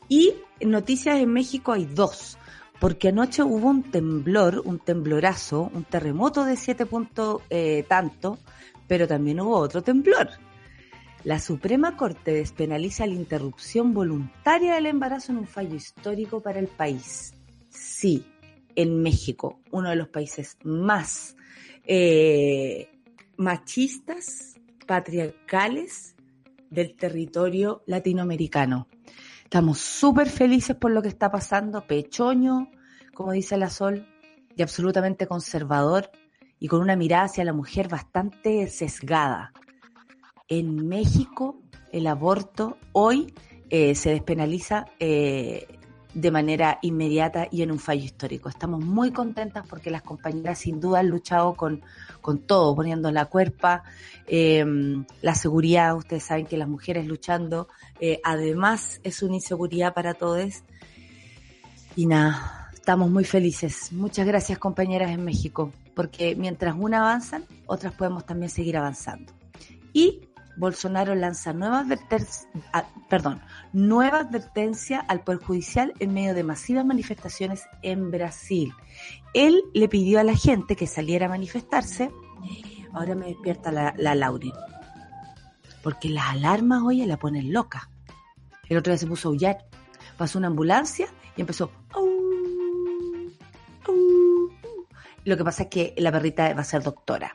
Y 0.07 0.33
noticias 0.61 1.17
en 1.17 1.31
México 1.31 1.71
hay 1.71 1.85
dos, 1.85 2.38
porque 2.79 3.09
anoche 3.09 3.43
hubo 3.43 3.67
un 3.67 3.83
temblor, 3.83 4.61
un 4.65 4.79
temblorazo, 4.79 5.69
un 5.73 5.83
terremoto 5.83 6.45
de 6.45 6.55
siete 6.55 6.85
puntos 6.85 7.41
eh, 7.49 7.83
tanto, 7.87 8.39
pero 8.87 9.07
también 9.07 9.39
hubo 9.41 9.57
otro 9.57 9.83
temblor. 9.83 10.29
La 11.23 11.39
Suprema 11.39 11.97
Corte 11.97 12.31
despenaliza 12.31 13.05
la 13.05 13.13
interrupción 13.13 13.93
voluntaria 13.93 14.75
del 14.75 14.85
embarazo 14.85 15.33
en 15.33 15.39
un 15.39 15.47
fallo 15.47 15.75
histórico 15.75 16.41
para 16.41 16.59
el 16.59 16.67
país. 16.67 17.33
Sí, 17.69 18.25
en 18.75 19.01
México, 19.01 19.59
uno 19.71 19.89
de 19.89 19.97
los 19.97 20.07
países 20.07 20.57
más 20.63 21.35
eh, 21.85 22.89
machistas, 23.35 24.55
patriarcales 24.87 26.15
del 26.69 26.95
territorio 26.95 27.83
latinoamericano. 27.85 28.87
Estamos 29.49 29.79
súper 29.79 30.29
felices 30.29 30.75
por 30.75 30.91
lo 30.91 31.01
que 31.01 31.07
está 31.07 31.31
pasando, 31.31 31.87
pechoño, 31.87 32.69
como 33.15 33.31
dice 33.31 33.57
la 33.57 33.71
Sol, 33.71 34.07
y 34.55 34.61
absolutamente 34.61 35.25
conservador 35.25 36.11
y 36.59 36.67
con 36.67 36.81
una 36.81 36.95
mirada 36.95 37.23
hacia 37.23 37.43
la 37.43 37.51
mujer 37.51 37.87
bastante 37.87 38.67
sesgada. 38.67 39.51
En 40.49 40.87
México, 40.87 41.63
el 41.91 42.05
aborto 42.05 42.77
hoy 42.91 43.33
eh, 43.71 43.95
se 43.95 44.11
despenaliza 44.11 44.85
eh, 44.99 45.78
de 46.13 46.31
manera 46.31 46.79
inmediata 46.81 47.47
y 47.51 47.61
en 47.61 47.71
un 47.71 47.79
fallo 47.79 48.03
histórico. 48.03 48.49
Estamos 48.49 48.83
muy 48.83 49.11
contentas 49.11 49.65
porque 49.69 49.91
las 49.91 50.01
compañeras 50.01 50.59
sin 50.59 50.79
duda 50.79 50.99
han 50.99 51.09
luchado 51.09 51.53
con, 51.53 51.81
con 52.21 52.39
todo, 52.39 52.75
poniendo 52.75 53.11
la 53.11 53.25
cuerpa, 53.25 53.83
em, 54.25 55.05
la 55.21 55.35
seguridad, 55.35 55.95
ustedes 55.95 56.23
saben 56.23 56.45
que 56.45 56.57
las 56.57 56.67
mujeres 56.67 57.05
luchando, 57.05 57.67
eh, 57.99 58.19
además 58.23 58.99
es 59.03 59.21
una 59.21 59.35
inseguridad 59.35 59.93
para 59.93 60.13
todos. 60.13 60.63
Y 61.95 62.07
nada, 62.07 62.71
estamos 62.73 63.11
muy 63.11 63.23
felices. 63.23 63.91
Muchas 63.91 64.25
gracias 64.25 64.57
compañeras 64.57 65.11
en 65.11 65.23
México, 65.23 65.71
porque 65.95 66.35
mientras 66.35 66.75
una 66.77 66.99
avanzan, 66.99 67.45
otras 67.67 67.93
podemos 67.93 68.25
también 68.25 68.49
seguir 68.49 68.77
avanzando. 68.77 69.33
Y 69.93 70.28
Bolsonaro 70.59 71.15
lanza 71.15 71.53
nueva 71.53 71.79
advertencia, 71.79 72.49
perdón, 73.07 73.41
nueva 73.71 74.19
advertencia 74.19 74.99
al 74.99 75.21
Poder 75.21 75.41
Judicial 75.41 75.93
en 75.99 76.13
medio 76.13 76.33
de 76.33 76.43
masivas 76.43 76.85
manifestaciones 76.85 77.63
en 77.81 78.11
Brasil. 78.11 78.73
Él 79.33 79.63
le 79.73 79.87
pidió 79.87 80.19
a 80.19 80.23
la 80.23 80.35
gente 80.35 80.75
que 80.75 80.85
saliera 80.85 81.27
a 81.27 81.29
manifestarse. 81.29 82.11
Ahora 82.91 83.15
me 83.15 83.27
despierta 83.27 83.71
la, 83.71 83.93
la 83.97 84.15
Laurin. 84.15 84.51
Porque 85.81 86.09
las 86.09 86.31
alarmas, 86.31 86.83
oye, 86.83 87.07
la 87.07 87.17
ponen 87.17 87.53
loca. 87.53 87.89
El 88.67 88.77
otro 88.77 88.91
día 88.91 88.97
se 88.97 89.07
puso 89.07 89.29
a 89.29 89.31
aullar. 89.31 89.65
Pasó 90.17 90.39
una 90.39 90.47
ambulancia 90.47 91.07
y 91.37 91.41
empezó. 91.41 91.71
Lo 95.23 95.37
que 95.37 95.43
pasa 95.45 95.63
es 95.63 95.69
que 95.69 95.93
la 95.97 96.11
perrita 96.11 96.53
va 96.53 96.61
a 96.61 96.65
ser 96.65 96.83
doctora. 96.83 97.33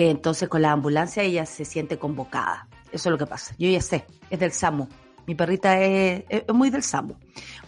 Entonces 0.00 0.48
con 0.48 0.62
la 0.62 0.70
ambulancia 0.70 1.24
ella 1.24 1.44
se 1.44 1.64
siente 1.64 1.98
convocada. 1.98 2.68
Eso 2.92 3.08
es 3.08 3.10
lo 3.10 3.18
que 3.18 3.26
pasa. 3.26 3.56
Yo 3.58 3.68
ya 3.68 3.80
sé, 3.80 4.06
es 4.30 4.38
del 4.38 4.52
SAMU. 4.52 4.86
Mi 5.26 5.34
perrita 5.34 5.80
es, 5.80 6.24
muy 6.54 6.70
del 6.70 6.84
SAMU. 6.84 7.16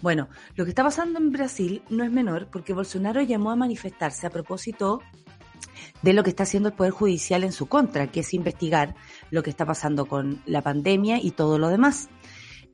Bueno, 0.01 0.29
lo 0.55 0.65
que 0.65 0.71
está 0.71 0.85
pasando 0.85 1.19
en 1.19 1.33
Brasil 1.33 1.83
no 1.91 2.05
es 2.05 2.13
menor 2.13 2.47
porque 2.47 2.73
Bolsonaro 2.73 3.21
llamó 3.21 3.51
a 3.51 3.57
manifestarse 3.57 4.29
a 4.29 4.31
propósito 4.31 5.03
de 6.03 6.13
lo 6.13 6.23
que 6.23 6.31
está 6.31 6.45
haciendo 6.45 6.69
el 6.69 6.77
Poder 6.77 6.93
Judicial 6.93 7.43
en 7.43 7.51
su 7.51 7.67
contra, 7.67 8.07
que 8.13 8.21
es 8.21 8.33
investigar 8.33 8.95
lo 9.33 9.43
que 9.43 9.51
está 9.51 9.67
pasando 9.67 10.07
con 10.07 10.41
la 10.47 10.63
pandemia 10.63 11.19
y 11.21 11.33
todo 11.33 11.59
lo 11.59 11.69
demás. 11.69 12.11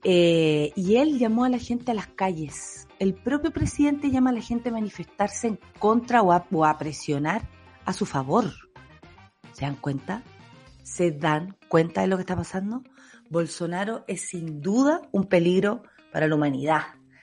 Eh, 0.05 0.71
y 0.77 0.97
él 0.97 1.19
llamó 1.19 1.47
a 1.47 1.49
la 1.49 1.59
gente 1.59 1.93
a 1.93 1.95
las 1.95 2.09
calles. 2.09 2.89
El 2.99 3.15
propio 3.15 3.53
presidente 3.53 4.11
llama 4.11 4.31
a 4.31 4.35
la 4.35 4.43
gente 4.43 4.69
a 4.69 4.73
manifestarse 4.73 5.47
en 5.49 5.59
contra 5.79 6.21
o 6.21 6.35
a 6.35 6.79
presionar 6.79 7.49
a 7.87 7.95
su 7.95 8.05
favor. 8.05 8.53
¿Se 9.57 9.65
dan 9.65 9.77
cuenta? 9.77 10.23
¿Se 10.83 11.13
dan 11.13 11.57
cuenta 11.69 12.03
de 12.03 12.09
lo 12.09 12.17
que 12.17 12.21
está 12.25 12.37
pasando? 12.37 12.83
Bolsonaro 13.31 14.05
es 14.07 14.21
sin 14.29 14.61
duda 14.61 15.01
un 15.13 15.25
peligro 15.25 15.83
para 16.13 16.29
la 16.29 16.35
humanidad. 16.35 16.83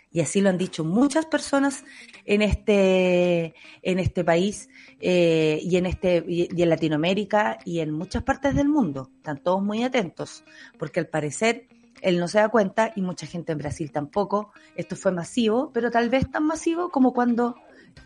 Y 0.10 0.22
así 0.22 0.42
lo 0.42 0.50
han 0.50 0.58
dicho 0.58 0.84
muchas 0.84 1.28
personas 1.28 1.86
en 2.26 2.42
este, 2.42 3.54
en 3.84 4.00
este 4.00 4.24
país 4.24 4.68
eh, 5.00 5.60
y, 5.62 5.78
en 5.78 5.86
este, 5.86 6.26
y 6.28 6.60
en 6.60 6.70
Latinoamérica 6.70 7.60
y 7.66 7.82
en 7.82 7.92
muchas 7.92 8.24
partes 8.24 8.56
del 8.56 8.68
mundo. 8.68 9.12
Están 9.18 9.38
todos 9.38 9.62
muy 9.62 9.84
atentos, 9.84 10.44
porque 10.80 11.02
al 11.02 11.10
parecer 11.10 11.68
él 12.02 12.20
no 12.20 12.28
se 12.28 12.40
da 12.40 12.50
cuenta 12.50 12.94
y 12.96 13.04
mucha 13.04 13.28
gente 13.28 13.52
en 13.52 13.60
Brasil 13.60 13.92
tampoco. 13.92 14.52
Esto 14.76 14.96
fue 14.96 15.12
masivo, 15.12 15.70
pero 15.72 15.92
tal 15.92 16.10
vez 16.10 16.32
tan 16.32 16.48
masivo 16.48 16.90
como 16.90 17.14
cuando 17.14 17.58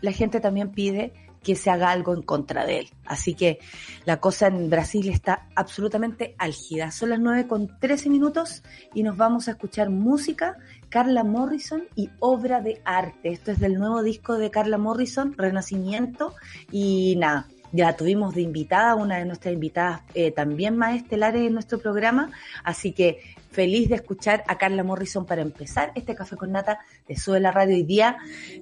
la 0.02 0.12
gente 0.12 0.38
también 0.40 0.70
pide 0.70 1.14
que 1.48 1.56
se 1.56 1.70
haga 1.70 1.90
algo 1.90 2.12
en 2.14 2.20
contra 2.20 2.66
de 2.66 2.80
él. 2.80 2.90
Así 3.06 3.32
que 3.32 3.58
la 4.04 4.20
cosa 4.20 4.48
en 4.48 4.68
Brasil 4.68 5.08
está 5.08 5.48
absolutamente 5.54 6.34
álgida. 6.36 6.90
Son 6.90 7.08
las 7.08 7.20
9 7.20 7.46
con 7.46 7.78
13 7.80 8.10
minutos 8.10 8.62
y 8.92 9.02
nos 9.02 9.16
vamos 9.16 9.48
a 9.48 9.52
escuchar 9.52 9.88
música, 9.88 10.58
Carla 10.90 11.24
Morrison 11.24 11.84
y 11.94 12.10
obra 12.20 12.60
de 12.60 12.82
arte. 12.84 13.30
Esto 13.30 13.50
es 13.50 13.60
del 13.60 13.78
nuevo 13.78 14.02
disco 14.02 14.36
de 14.36 14.50
Carla 14.50 14.76
Morrison, 14.76 15.32
Renacimiento. 15.38 16.34
Y 16.70 17.16
nada, 17.16 17.48
ya 17.72 17.96
tuvimos 17.96 18.34
de 18.34 18.42
invitada, 18.42 18.94
una 18.94 19.18
de 19.18 19.24
nuestras 19.24 19.54
invitadas 19.54 20.02
eh, 20.14 20.30
también 20.30 20.76
más 20.76 20.96
estelares 20.96 21.46
en 21.46 21.54
nuestro 21.54 21.78
programa, 21.78 22.30
así 22.64 22.92
que 22.92 23.20
feliz 23.50 23.88
de 23.88 23.96
escuchar 23.96 24.44
a 24.46 24.58
Carla 24.58 24.84
Morrison 24.84 25.26
para 25.26 25.42
empezar 25.42 25.92
este 25.94 26.14
Café 26.14 26.36
con 26.36 26.52
Nata 26.52 26.80
de 27.06 27.16
Suela 27.16 27.50
Radio 27.50 27.74
hoy 27.76 27.84
día, 27.84 28.18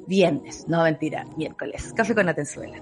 viernes, 0.07 0.67
no 0.69 0.83
mentira, 0.83 1.25
miércoles. 1.37 1.93
Café 1.95 2.15
con 2.15 2.27
Nata 2.27 2.41
en 2.41 2.47
Suela. 2.47 2.79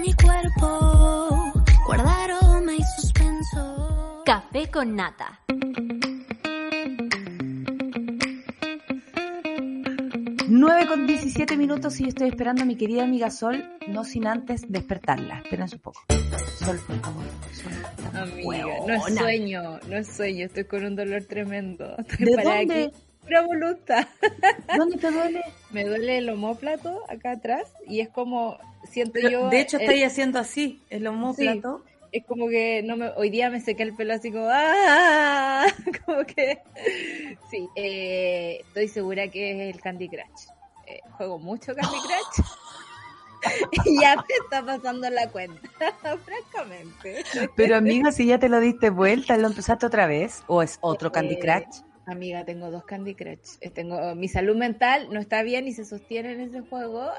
mi 0.00 0.14
cuerpo, 0.14 1.52
Café 4.24 4.70
con 4.70 4.94
Nata. 4.94 5.40
9 10.54 10.86
con 10.86 11.06
17 11.06 11.56
minutos 11.56 11.98
y 11.98 12.08
estoy 12.08 12.28
esperando 12.28 12.62
a 12.62 12.66
mi 12.66 12.76
querida 12.76 13.04
amiga 13.04 13.30
Sol, 13.30 13.64
no 13.88 14.04
sin 14.04 14.26
antes 14.26 14.70
despertarla. 14.70 15.38
Esperen 15.38 15.66
un 15.72 15.78
poco. 15.78 16.02
Sol, 16.58 16.78
por 16.86 17.00
favor. 17.00 17.24
amiga, 18.12 18.66
no 18.86 18.92
es 18.92 19.14
sueño, 19.14 19.80
no 19.88 19.96
es 19.96 20.08
sueño, 20.08 20.44
estoy 20.44 20.64
con 20.64 20.84
un 20.84 20.94
dolor 20.94 21.24
tremendo. 21.24 21.96
Estoy 22.06 22.26
¿De 22.26 22.42
dónde? 22.42 22.84
Aquí. 22.84 22.96
Pura 23.22 23.46
voluntad. 23.46 24.06
¿Dónde 24.76 24.98
te 24.98 25.10
duele? 25.10 25.42
Me 25.70 25.84
duele 25.84 26.18
el 26.18 26.28
homóplato 26.28 27.02
acá 27.08 27.30
atrás 27.30 27.72
y 27.88 28.00
es 28.00 28.10
como 28.10 28.58
siento 28.90 29.20
yo. 29.20 29.48
De 29.48 29.58
hecho, 29.58 29.78
estoy 29.78 30.02
haciendo 30.02 30.38
así, 30.38 30.82
el 30.90 31.06
homóplato 31.06 31.82
es 32.12 32.26
como 32.26 32.48
que 32.48 32.82
no 32.84 32.96
me, 32.96 33.08
hoy 33.16 33.30
día 33.30 33.48
me 33.48 33.60
sequé 33.60 33.82
el 33.82 33.94
pelo 33.94 34.12
así 34.12 34.30
como, 34.30 34.46
¡ah! 34.50 35.66
Como 36.06 36.24
que, 36.24 36.60
sí, 37.50 37.68
eh, 37.74 38.60
estoy 38.66 38.88
segura 38.88 39.28
que 39.28 39.68
es 39.68 39.74
el 39.74 39.80
Candy 39.80 40.08
Crush. 40.08 40.48
Eh, 40.86 41.00
juego 41.12 41.38
mucho 41.38 41.74
Candy 41.74 41.98
Crush. 42.06 42.46
y 43.86 44.00
ya 44.00 44.16
me 44.16 44.34
está 44.44 44.64
pasando 44.64 45.08
la 45.08 45.28
cuenta, 45.30 45.68
francamente. 46.24 47.24
Pero 47.56 47.76
amiga, 47.76 48.12
si 48.12 48.26
ya 48.26 48.38
te 48.38 48.48
lo 48.48 48.60
diste 48.60 48.90
vuelta, 48.90 49.36
¿lo 49.38 49.48
empezaste 49.48 49.86
otra 49.86 50.06
vez? 50.06 50.44
¿O 50.46 50.62
es 50.62 50.78
otro 50.82 51.10
Candy 51.10 51.34
eh, 51.34 51.38
Crush? 51.38 51.82
Amiga, 52.06 52.44
tengo 52.44 52.70
dos 52.70 52.84
Candy 52.84 53.14
Crush. 53.14 53.58
Tengo, 53.72 54.14
mi 54.14 54.28
salud 54.28 54.54
mental 54.54 55.08
no 55.10 55.18
está 55.18 55.42
bien 55.42 55.66
y 55.66 55.72
se 55.72 55.86
sostiene 55.86 56.32
en 56.32 56.40
ese 56.40 56.60
juego. 56.60 57.10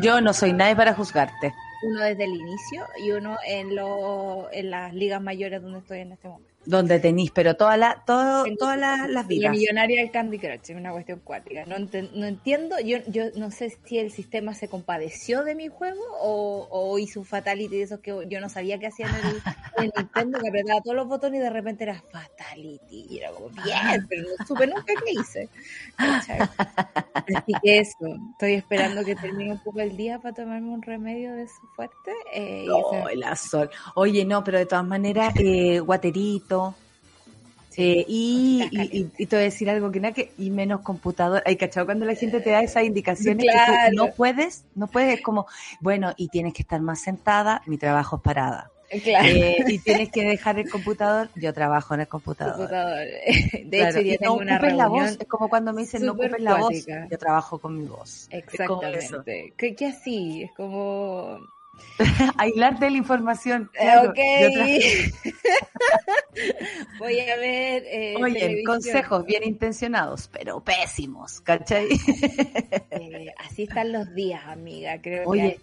Yo 0.00 0.20
no 0.22 0.32
soy 0.32 0.54
nadie 0.54 0.74
para 0.74 0.94
juzgarte 0.94 1.52
uno 1.82 2.00
desde 2.00 2.24
el 2.24 2.34
inicio 2.34 2.86
y 2.98 3.10
uno 3.12 3.36
en, 3.46 3.74
lo, 3.74 4.48
en 4.52 4.70
las 4.70 4.94
ligas 4.94 5.22
mayores 5.22 5.62
donde 5.62 5.78
estoy 5.78 6.00
en 6.00 6.12
este 6.12 6.28
momento 6.28 6.57
donde 6.68 7.00
tenéis, 7.00 7.30
pero 7.30 7.56
toda 7.56 7.78
la, 7.78 8.02
todo, 8.06 8.44
todas 8.58 8.78
las 8.78 9.26
vidas. 9.26 9.44
La 9.44 9.50
millonaria 9.52 10.02
del 10.02 10.10
Candy 10.10 10.38
Crush 10.38 10.68
es 10.68 10.76
una 10.76 10.92
cuestión 10.92 11.18
cuática. 11.20 11.64
No, 11.64 11.76
no 11.78 12.26
entiendo, 12.26 12.78
yo, 12.84 12.98
yo 13.06 13.24
no 13.36 13.50
sé 13.50 13.74
si 13.86 13.98
el 13.98 14.10
sistema 14.10 14.52
se 14.52 14.68
compadeció 14.68 15.44
de 15.44 15.54
mi 15.54 15.68
juego 15.68 16.02
o, 16.20 16.68
o 16.70 16.98
hizo 16.98 17.20
un 17.20 17.26
fatality 17.26 17.74
de 17.74 17.82
esos 17.84 18.00
que 18.00 18.14
yo 18.28 18.40
no 18.42 18.50
sabía 18.50 18.78
que 18.78 18.88
hacían 18.88 19.08
en 19.14 19.84
el, 19.84 19.92
Nintendo, 19.96 20.38
que 20.40 20.48
apretaba 20.48 20.82
todos 20.82 20.96
los 20.96 21.08
botones 21.08 21.40
y 21.40 21.42
de 21.42 21.48
repente 21.48 21.84
era 21.84 22.02
fatality. 22.02 23.06
Y 23.08 23.18
era 23.18 23.30
como, 23.30 23.48
bien, 23.48 24.06
pero 24.06 24.24
no 24.24 24.46
supe 24.46 24.66
nunca 24.66 24.92
qué 25.06 25.12
hice. 25.12 25.48
Así 25.96 27.52
que 27.62 27.78
eso, 27.78 28.14
estoy 28.32 28.54
esperando 28.54 29.02
que 29.06 29.16
termine 29.16 29.52
un 29.52 29.62
poco 29.62 29.80
el 29.80 29.96
día 29.96 30.18
para 30.18 30.34
tomarme 30.34 30.68
un 30.68 30.82
remedio 30.82 31.34
de 31.34 31.46
su 31.46 31.66
fuerte. 31.74 32.12
Eh, 32.34 32.66
la 33.14 33.34
sol. 33.36 33.70
Oye, 33.94 34.26
no, 34.26 34.44
pero 34.44 34.58
de 34.58 34.66
todas 34.66 34.84
maneras, 34.84 35.32
eh, 35.38 35.80
guaterito 35.80 36.57
eh, 37.80 38.04
y, 38.08 38.68
y, 39.16 39.26
te 39.26 39.36
voy 39.36 39.42
a 39.42 39.44
decir 39.44 39.70
algo 39.70 39.92
que 39.92 40.00
nada 40.00 40.12
que, 40.12 40.32
y 40.36 40.50
menos 40.50 40.80
computador. 40.80 41.44
Hay 41.46 41.54
cachado 41.54 41.86
cuando 41.86 42.06
la 42.06 42.16
gente 42.16 42.40
te 42.40 42.50
da 42.50 42.60
esas 42.60 42.82
indicaciones 42.82 43.46
que 43.46 43.94
no 43.94 44.10
puedes, 44.10 44.64
no 44.74 44.88
puedes, 44.88 45.20
como, 45.20 45.46
bueno, 45.78 46.12
y 46.16 46.26
tienes 46.26 46.54
que 46.54 46.62
estar 46.62 46.80
más 46.80 47.00
sentada, 47.00 47.62
mi 47.66 47.78
trabajo 47.78 48.16
es 48.16 48.22
parada. 48.22 48.72
Eh, 48.90 49.64
y 49.68 49.78
tienes 49.78 50.10
que 50.10 50.24
dejar 50.24 50.58
el 50.58 50.68
computador, 50.68 51.28
yo 51.36 51.52
trabajo 51.52 51.94
en 51.94 52.00
el 52.00 52.08
computador. 52.08 52.68
De 53.64 53.88
hecho, 53.88 54.18
tengo 54.18 54.34
una 54.34 54.58
reunión 54.58 54.76
la 54.76 54.88
voz, 54.88 55.16
es 55.20 55.28
como 55.28 55.48
cuando 55.48 55.72
me 55.72 55.82
dicen 55.82 56.04
no 56.04 56.12
ocupes 56.12 56.40
la 56.40 56.56
voz, 56.56 56.84
yo 56.84 57.18
trabajo 57.18 57.60
con 57.60 57.78
mi 57.78 57.86
voz. 57.86 58.26
Exactamente. 58.32 59.52
¿Qué, 59.56 59.76
¿Qué 59.76 59.86
así? 59.86 60.42
Es 60.42 60.50
como 60.56 61.38
Aislarte 62.36 62.90
la 62.90 62.96
información. 62.96 63.70
ok. 64.08 64.18
Voy 66.98 67.20
a 67.20 67.36
ver. 67.36 67.84
Eh, 67.86 68.16
Oye, 68.22 68.62
consejos 68.64 69.24
bien 69.24 69.44
intencionados, 69.44 70.28
pero 70.32 70.62
pésimos, 70.62 71.40
¿cachai? 71.40 71.88
Eh, 72.90 73.32
así 73.38 73.64
están 73.64 73.92
los 73.92 74.14
días, 74.14 74.42
amiga. 74.46 75.00
Creo 75.00 75.28
Oye, 75.28 75.60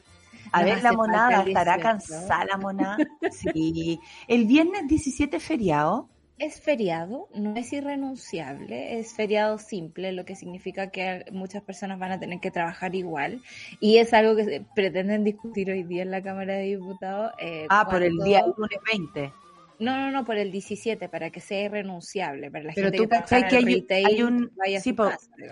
a 0.52 0.64
ver, 0.64 0.84
la 0.84 0.94
monada, 0.94 1.44
¿estará 1.44 1.80
cansada 1.80 2.46
la 2.46 2.58
monada? 2.58 2.98
Sí. 3.32 4.00
El 4.28 4.46
viernes 4.46 4.88
17 4.88 5.40
feriado 5.40 6.10
es 6.38 6.60
feriado, 6.60 7.30
no 7.34 7.56
es 7.56 7.72
irrenunciable, 7.72 9.00
es 9.00 9.14
feriado 9.14 9.58
simple, 9.58 10.12
lo 10.12 10.26
que 10.26 10.36
significa 10.36 10.92
que 10.92 11.26
muchas 11.32 11.64
personas 11.64 11.98
van 11.98 12.12
a 12.12 12.20
tener 12.20 12.40
que 12.40 12.52
trabajar 12.52 12.94
igual 12.94 13.42
y 13.80 13.98
es 13.98 14.14
algo 14.14 14.36
que 14.36 14.66
pretenden 14.76 15.24
discutir 15.24 15.72
hoy 15.72 15.84
día 15.84 16.02
en 16.02 16.12
la 16.12 16.22
Cámara 16.22 16.56
de 16.56 16.64
Diputados. 16.64 17.32
Eh, 17.40 17.68
ah, 17.70 17.88
por 17.90 18.04
el 18.04 18.18
día 18.18 18.46
lunes 18.46 18.80
20. 18.92 19.34
No, 19.80 19.98
no, 19.98 20.12
no, 20.12 20.24
por 20.24 20.38
el 20.38 20.52
17, 20.52 21.10
para 21.10 21.30
que 21.32 21.42
sea 21.42 21.64
irrenunciable, 21.64 22.50
para 22.50 22.66
la 22.66 22.74
pero 22.74 22.92
gente 22.92 22.98
tú 22.98 23.10
que, 23.10 23.86
que 23.86 23.94
hay, 23.94 24.22
un, 24.22 24.52
sí, 24.82 24.96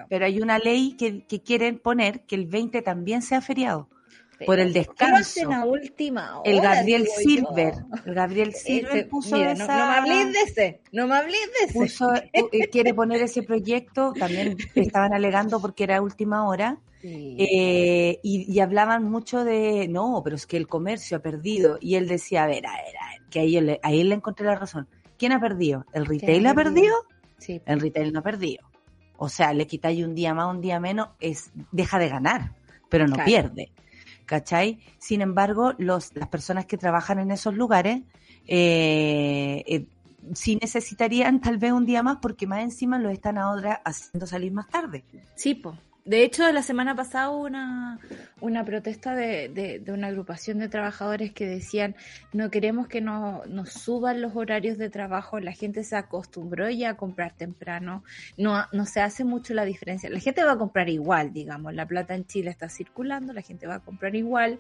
pero 0.10 0.26
hay 0.26 0.42
una 0.42 0.60
ley 0.60 0.96
que, 0.98 1.26
que 1.26 1.42
quieren 1.42 1.78
poner 1.78 2.22
que 2.22 2.36
el 2.36 2.48
20 2.48 2.82
también 2.82 3.22
sea 3.22 3.42
feriado. 3.42 3.90
Por 4.46 4.60
el 4.60 4.74
descanso. 4.74 5.50
última 5.66 6.42
el 6.44 6.62
Gabriel 6.62 7.08
Silver, 7.08 7.74
el 8.06 8.14
Gabriel 8.14 8.54
Silver 8.54 9.08
puso 9.08 9.38
no, 9.38 9.44
me 9.44 10.26
de 10.26 10.42
ese, 10.46 10.82
no 10.92 11.08
me 11.08 11.16
hables 11.16 11.40
de 11.74 11.84
ese. 11.84 12.30
Eh, 12.34 12.68
quiere 12.70 12.94
poner 12.94 13.22
ese 13.22 13.44
proyecto, 13.44 14.14
también 14.14 14.58
estaban 14.76 15.14
alegando 15.14 15.60
porque 15.60 15.84
era 15.84 16.02
última 16.02 16.48
hora. 16.48 16.80
Eh, 17.06 18.20
y, 18.24 18.60
hablaban 18.62 19.04
mucho 19.04 19.44
de, 19.44 19.88
no, 19.90 20.22
pero 20.24 20.38
es 20.38 20.48
que 20.48 20.56
el 20.56 20.68
comercio 20.68 21.18
ha 21.18 21.20
perdido. 21.20 21.78
Y 21.82 21.96
él 21.96 22.08
decía, 22.08 22.44
a 22.44 22.48
ver, 22.48 22.66
a 22.66 22.72
ver, 22.72 22.96
a 22.98 23.10
ver, 23.10 23.30
que 23.30 23.40
ahí 23.42 23.60
le, 23.60 23.80
ahí 23.84 24.04
le 24.04 24.16
encontré 24.16 24.46
la 24.46 24.56
razón. 24.56 24.88
¿Quién 25.18 25.34
ha 25.34 25.40
perdido? 25.40 25.86
¿El 25.94 26.06
retail 26.06 26.48
ha 26.48 26.54
perdido? 26.54 26.96
Sí. 27.38 27.62
El 27.66 27.82
retail 27.82 28.14
no 28.14 28.20
ha 28.20 28.24
perdido. 28.24 28.64
O 29.18 29.30
sea, 29.30 29.54
le 29.54 29.68
quitáis 29.68 30.04
un 30.04 30.16
día 30.16 30.34
más, 30.34 30.54
un 30.54 30.62
día 30.62 30.80
menos, 30.80 31.10
es 31.20 31.52
deja 31.72 32.00
de 32.00 32.10
ganar, 32.10 32.52
pero 32.90 33.08
no 33.08 33.24
pierde. 33.24 33.72
¿Cachai? 34.26 34.80
Sin 35.00 35.22
embargo, 35.22 35.74
los, 35.78 36.16
las 36.16 36.28
personas 36.28 36.66
que 36.66 36.78
trabajan 36.78 37.20
en 37.20 37.32
esos 37.32 37.56
lugares 37.56 38.02
eh, 38.48 39.64
eh, 39.68 39.88
sí 40.34 40.58
necesitarían 40.62 41.42
tal 41.42 41.58
vez 41.58 41.72
un 41.72 41.86
día 41.86 42.04
más 42.04 42.18
porque 42.22 42.48
más 42.48 42.62
encima 42.62 43.00
lo 43.00 43.10
están 43.10 43.38
ahora 43.38 43.82
haciendo 43.86 44.28
salir 44.28 44.52
más 44.52 44.68
tarde. 44.68 45.04
Sí, 45.36 45.56
pues. 45.56 45.78
De 46.06 46.24
hecho, 46.24 46.52
la 46.52 46.64
semana 46.64 46.96
pasada 46.96 47.30
hubo 47.30 47.46
una, 47.46 47.98
una 48.42 48.66
protesta 48.66 49.16
de, 49.16 49.48
de, 49.48 49.92
una 49.94 50.08
agrupación 50.08 50.58
de 50.60 50.68
trabajadores 50.68 51.32
que 51.32 51.48
decían 51.48 51.96
no 52.34 52.50
queremos 52.52 52.90
que 52.90 53.00
no, 53.00 53.46
nos 53.46 53.72
suban 53.72 54.22
los 54.22 54.36
horarios 54.36 54.78
de 54.78 54.90
trabajo, 54.90 55.40
la 55.40 55.54
gente 55.54 55.86
se 55.86 55.96
acostumbró 55.96 56.70
ya 56.70 56.90
a 56.90 56.98
comprar 56.98 57.32
temprano, 57.32 58.04
no, 58.36 58.66
no 58.74 58.86
se 58.86 59.00
hace 59.00 59.24
mucho 59.24 59.54
la 59.54 59.64
diferencia. 59.64 60.10
La 60.10 60.20
gente 60.20 60.44
va 60.44 60.52
a 60.52 60.58
comprar 60.58 60.90
igual, 60.90 61.32
digamos, 61.32 61.74
la 61.74 61.86
plata 61.86 62.16
en 62.16 62.26
Chile 62.26 62.50
está 62.50 62.68
circulando, 62.68 63.32
la 63.32 63.42
gente 63.42 63.66
va 63.66 63.76
a 63.76 63.80
comprar 63.80 64.14
igual, 64.14 64.60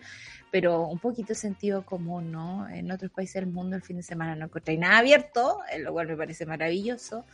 pero 0.50 0.88
un 0.88 1.00
poquito 1.00 1.35
sentido 1.35 1.85
común, 1.85 2.31
¿no? 2.31 2.69
En 2.69 2.89
otros 2.89 3.12
países 3.12 3.35
del 3.35 3.47
mundo 3.47 3.75
el 3.75 3.81
fin 3.81 3.97
de 3.97 4.03
semana 4.03 4.33
no 4.38 4.45
encontré 4.45 4.77
nada 4.77 5.00
abierto, 5.00 5.59
lo 5.79 5.91
cual 5.91 6.07
me 6.07 6.15
parece 6.15 6.45
maravilloso. 6.45 7.25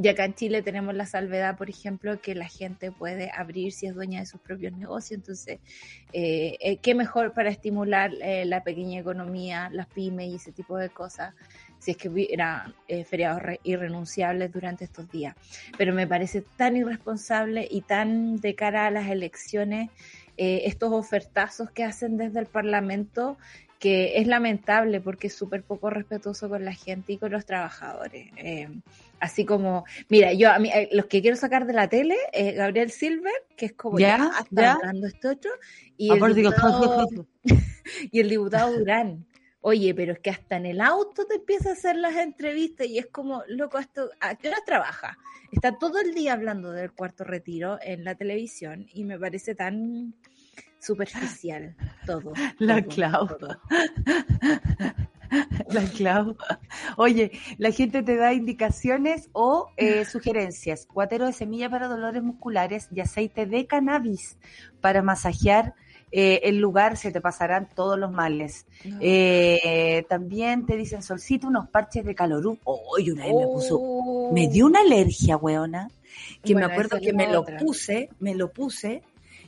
Y 0.00 0.08
acá 0.08 0.24
en 0.24 0.34
Chile 0.34 0.62
tenemos 0.62 0.94
la 0.94 1.04
salvedad, 1.04 1.58
por 1.58 1.68
ejemplo, 1.68 2.18
que 2.20 2.34
la 2.34 2.48
gente 2.48 2.90
puede 2.90 3.30
abrir 3.30 3.72
si 3.72 3.86
es 3.86 3.94
dueña 3.94 4.20
de 4.20 4.26
sus 4.26 4.40
propios 4.40 4.72
negocios. 4.72 5.18
Entonces, 5.18 5.60
eh, 6.14 6.56
eh 6.60 6.78
¿qué 6.78 6.94
mejor 6.94 7.34
para 7.34 7.50
estimular 7.50 8.10
eh, 8.22 8.46
la 8.46 8.64
pequeña 8.64 9.00
economía, 9.00 9.68
las 9.70 9.86
pymes 9.88 10.28
y 10.28 10.36
ese 10.36 10.52
tipo 10.52 10.76
de 10.78 10.88
cosas? 10.90 11.34
si 11.78 11.90
es 11.90 11.96
que 11.96 12.08
hubiera 12.08 12.72
eh, 12.86 13.02
feriados 13.02 13.42
irrenunciables 13.64 14.52
durante 14.52 14.84
estos 14.84 15.10
días. 15.10 15.34
Pero 15.76 15.92
me 15.92 16.06
parece 16.06 16.44
tan 16.56 16.76
irresponsable 16.76 17.66
y 17.68 17.80
tan 17.80 18.36
de 18.36 18.54
cara 18.54 18.86
a 18.86 18.90
las 18.92 19.08
elecciones 19.08 19.90
estos 20.36 20.92
ofertazos 20.92 21.70
que 21.72 21.82
hacen 21.84 22.16
desde 22.16 22.38
el 22.38 22.46
Parlamento 22.46 23.36
que 23.82 24.16
es 24.20 24.28
lamentable 24.28 25.00
porque 25.00 25.26
es 25.26 25.34
súper 25.34 25.64
poco 25.64 25.90
respetuoso 25.90 26.48
con 26.48 26.64
la 26.64 26.72
gente 26.72 27.14
y 27.14 27.18
con 27.18 27.32
los 27.32 27.44
trabajadores. 27.44 28.30
Eh, 28.36 28.68
así 29.18 29.44
como, 29.44 29.84
mira, 30.08 30.32
yo 30.34 30.52
a 30.52 30.60
mí, 30.60 30.70
eh, 30.72 30.88
los 30.92 31.06
que 31.06 31.20
quiero 31.20 31.36
sacar 31.36 31.66
de 31.66 31.72
la 31.72 31.88
tele, 31.88 32.16
eh, 32.32 32.52
Gabriel 32.52 32.92
Silver, 32.92 33.32
que 33.56 33.66
es 33.66 33.72
como 33.72 33.98
ya, 33.98 34.30
está 34.40 34.74
hablando 34.74 35.08
este 35.08 35.26
otro, 35.26 35.50
y, 35.96 36.12
el 36.12 36.32
diputado, 36.32 37.26
y 38.12 38.20
el 38.20 38.28
diputado 38.28 38.78
Durán. 38.78 39.26
Oye, 39.62 39.92
pero 39.96 40.12
es 40.12 40.20
que 40.20 40.30
hasta 40.30 40.58
en 40.58 40.66
el 40.66 40.80
auto 40.80 41.26
te 41.26 41.34
empieza 41.34 41.70
a 41.70 41.72
hacer 41.72 41.96
las 41.96 42.14
entrevistas 42.14 42.86
y 42.86 42.98
es 42.98 43.06
como, 43.06 43.42
loco, 43.48 43.80
esto, 43.80 44.10
¿a 44.20 44.36
qué 44.36 44.46
hora 44.46 44.58
trabaja? 44.64 45.18
Está 45.50 45.76
todo 45.76 45.98
el 45.98 46.14
día 46.14 46.34
hablando 46.34 46.70
del 46.70 46.92
cuarto 46.92 47.24
retiro 47.24 47.80
en 47.82 48.04
la 48.04 48.14
televisión 48.14 48.86
y 48.92 49.02
me 49.02 49.18
parece 49.18 49.56
tan 49.56 50.14
superficial 50.82 51.74
todo. 52.04 52.32
La 52.58 52.82
Clau. 52.82 53.28
La 55.68 55.84
Clau. 55.84 56.36
Oye, 56.96 57.32
la 57.56 57.70
gente 57.70 58.02
te 58.02 58.16
da 58.16 58.34
indicaciones 58.34 59.30
o 59.32 59.70
eh, 59.76 60.04
sugerencias. 60.10 60.86
Cuatero 60.92 61.26
de 61.26 61.32
semilla 61.32 61.70
para 61.70 61.88
dolores 61.88 62.22
musculares 62.22 62.88
y 62.94 63.00
aceite 63.00 63.46
de 63.46 63.66
cannabis 63.66 64.36
para 64.80 65.00
masajear 65.02 65.74
eh, 66.14 66.40
el 66.44 66.58
lugar, 66.58 66.98
se 66.98 67.10
te 67.10 67.22
pasarán 67.22 67.70
todos 67.74 67.98
los 67.98 68.12
males. 68.12 68.66
Eh, 69.00 70.04
también 70.10 70.66
te 70.66 70.76
dicen 70.76 71.02
solcito 71.02 71.46
unos 71.46 71.68
parches 71.68 72.04
de 72.04 72.14
calorú. 72.14 72.58
Oye, 72.64 73.12
una 73.12 73.24
vez 73.24 73.34
me 73.34 73.46
puso, 73.46 74.30
me 74.34 74.48
dio 74.48 74.66
una 74.66 74.80
alergia, 74.80 75.38
weona, 75.38 75.88
que 76.44 76.54
me 76.54 76.66
acuerdo 76.66 77.00
que 77.00 77.14
me 77.14 77.32
lo 77.32 77.46
puse, 77.46 78.10
me 78.20 78.34
lo 78.34 78.52
puse 78.52 79.02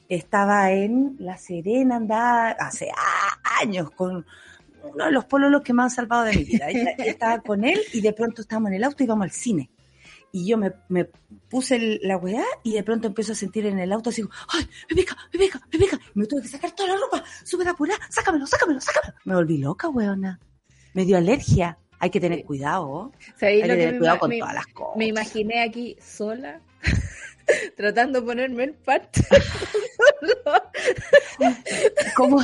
estaba 0.08 0.72
en 0.72 1.16
La 1.18 1.36
Serena, 1.36 1.96
andaba 1.96 2.50
hace 2.50 2.90
años 3.60 3.90
con 3.90 4.26
uno 4.82 5.04
de 5.04 5.10
los 5.10 5.24
pololos 5.24 5.62
que 5.62 5.72
me 5.72 5.82
han 5.82 5.90
salvado 5.90 6.24
de 6.24 6.36
mi 6.36 6.44
vida. 6.44 6.68
estaba 6.98 7.40
con 7.40 7.64
él 7.64 7.80
y 7.92 8.00
de 8.00 8.12
pronto 8.12 8.42
estábamos 8.42 8.70
en 8.70 8.76
el 8.76 8.84
auto 8.84 9.02
y 9.02 9.06
íbamos 9.06 9.24
al 9.24 9.30
cine. 9.30 9.70
Y 10.32 10.48
yo 10.48 10.58
me, 10.58 10.72
puse 11.48 12.00
la 12.02 12.16
weá 12.16 12.44
y 12.64 12.72
de 12.72 12.82
pronto 12.82 13.06
empiezo 13.06 13.32
a 13.32 13.36
sentir 13.36 13.66
en 13.66 13.78
el 13.78 13.92
auto 13.92 14.10
así, 14.10 14.22
¡ay, 14.48 14.66
me 14.90 14.96
pica, 14.96 15.16
me 15.32 15.38
pica, 15.38 15.60
me 15.72 15.78
pica! 15.78 16.00
Me 16.14 16.26
tuve 16.26 16.42
que 16.42 16.48
sacar 16.48 16.72
toda 16.72 16.88
la 16.88 16.96
ropa, 16.96 17.22
súper 17.44 17.68
apurada, 17.68 18.00
sácamelo, 18.10 18.44
sácamelo, 18.46 18.80
sácamelo. 18.80 19.14
Me 19.24 19.34
volví 19.34 19.58
loca, 19.58 19.88
weona. 19.88 20.40
Me 20.92 21.04
dio 21.04 21.16
alergia. 21.16 21.78
Hay 22.00 22.10
que 22.10 22.20
tener 22.20 22.44
cuidado. 22.44 23.12
Hay 23.40 23.62
que 23.62 23.68
tener 23.68 23.98
cuidado 23.98 24.18
con 24.18 24.30
todas 24.36 24.54
las 24.54 24.66
cosas. 24.66 24.96
Me 24.96 25.06
imaginé 25.06 25.62
aquí 25.62 25.96
sola 26.00 26.60
tratando 27.76 28.20
de 28.20 28.26
ponerme 28.26 28.64
en 28.64 28.74
parte. 28.74 29.22
como, 32.16 32.42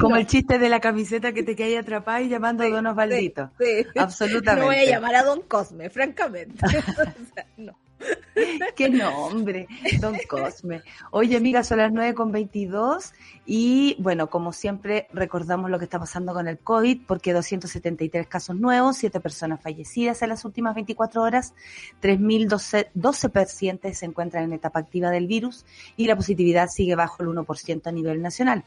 como 0.00 0.16
el 0.16 0.26
chiste 0.26 0.58
de 0.58 0.68
la 0.68 0.80
camiseta 0.80 1.32
que 1.32 1.42
te 1.42 1.56
cae 1.56 1.78
atrapada 1.78 2.20
y 2.20 2.28
llamando 2.28 2.64
a 2.64 2.68
Don 2.68 2.86
Osvaldito. 2.86 3.50
Absolutamente. 3.96 4.60
No 4.60 4.66
voy 4.66 4.76
a 4.76 4.90
llamar 4.90 5.14
a 5.14 5.22
Don 5.22 5.42
Cosme, 5.42 5.90
francamente. 5.90 6.66
no. 7.56 7.76
Qué 8.76 8.88
nombre, 8.88 9.68
Don 10.00 10.16
Cosme. 10.28 10.82
Oye, 11.10 11.36
amiga, 11.36 11.62
son 11.62 11.78
las 11.78 11.92
9 11.92 12.14
con 12.14 12.32
22 12.32 13.12
y 13.46 13.96
bueno, 13.98 14.28
como 14.28 14.52
siempre, 14.52 15.08
recordamos 15.12 15.70
lo 15.70 15.78
que 15.78 15.84
está 15.84 15.98
pasando 15.98 16.32
con 16.32 16.48
el 16.48 16.58
COVID 16.58 17.02
porque 17.06 17.32
273 17.32 18.26
casos 18.26 18.56
nuevos, 18.56 18.96
7 18.96 19.20
personas 19.20 19.60
fallecidas 19.62 20.22
en 20.22 20.30
las 20.30 20.44
últimas 20.44 20.74
24 20.74 21.22
horas, 21.22 21.54
3.012 22.02 23.30
pacientes 23.30 23.98
se 23.98 24.06
encuentran 24.06 24.44
en 24.44 24.52
etapa 24.54 24.80
activa 24.80 25.10
del 25.10 25.26
virus 25.26 25.64
y 25.96 26.06
la 26.06 26.16
positividad 26.16 26.68
sigue 26.68 26.94
bajo 26.94 27.22
el 27.22 27.28
1% 27.28 27.86
a 27.86 27.92
nivel 27.92 28.22
nacional. 28.22 28.64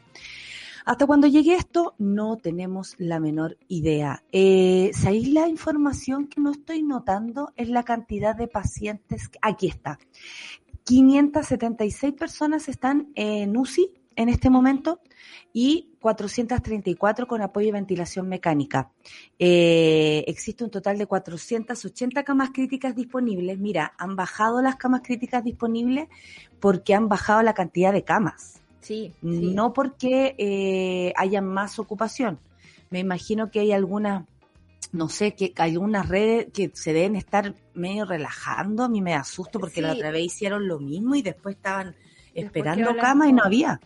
Hasta 0.84 1.06
cuando 1.06 1.26
llegue 1.26 1.54
esto, 1.54 1.94
no 1.98 2.36
tenemos 2.36 2.94
la 2.98 3.20
menor 3.20 3.56
idea. 3.68 4.22
Eh, 4.32 4.90
¿Sabéis 4.94 5.28
la 5.32 5.48
información 5.48 6.26
que 6.26 6.40
no 6.40 6.50
estoy 6.50 6.82
notando? 6.82 7.52
Es 7.56 7.68
la 7.68 7.82
cantidad 7.82 8.34
de 8.34 8.48
pacientes. 8.48 9.30
Aquí 9.42 9.68
está. 9.68 9.98
576 10.84 12.14
personas 12.14 12.68
están 12.68 13.12
en 13.14 13.56
UCI 13.56 13.92
en 14.16 14.28
este 14.28 14.50
momento 14.50 15.00
y 15.52 15.90
434 16.00 17.26
con 17.26 17.42
apoyo 17.42 17.68
y 17.68 17.72
ventilación 17.72 18.28
mecánica. 18.28 18.90
Eh, 19.38 20.24
existe 20.26 20.64
un 20.64 20.70
total 20.70 20.98
de 20.98 21.06
480 21.06 22.24
camas 22.24 22.50
críticas 22.52 22.96
disponibles. 22.96 23.58
Mira, 23.58 23.92
han 23.98 24.16
bajado 24.16 24.60
las 24.60 24.76
camas 24.76 25.02
críticas 25.02 25.44
disponibles 25.44 26.08
porque 26.58 26.94
han 26.94 27.08
bajado 27.08 27.42
la 27.42 27.54
cantidad 27.54 27.92
de 27.92 28.04
camas. 28.04 28.62
Sí, 28.80 29.12
No 29.22 29.72
porque 29.72 30.34
eh, 30.38 31.12
haya 31.16 31.40
más 31.40 31.78
ocupación. 31.78 32.38
Me 32.90 33.00
imagino 33.00 33.50
que 33.50 33.60
hay 33.60 33.72
algunas, 33.72 34.24
no 34.92 35.08
sé, 35.08 35.34
que 35.34 35.52
hay 35.56 35.72
algunas 35.72 36.08
redes 36.08 36.48
que 36.52 36.70
se 36.74 36.92
deben 36.92 37.16
estar 37.16 37.54
medio 37.74 38.04
relajando. 38.04 38.84
A 38.84 38.88
mí 38.88 39.02
me 39.02 39.14
asusto 39.14 39.58
porque 39.58 39.82
la 39.82 39.92
otra 39.92 40.10
vez 40.10 40.24
hicieron 40.24 40.66
lo 40.68 40.78
mismo 40.78 41.14
y 41.14 41.22
después 41.22 41.56
estaban 41.56 41.94
esperando 42.34 42.96
cama 42.96 43.28
y 43.28 43.32
no 43.32 43.42
había. 43.44 43.80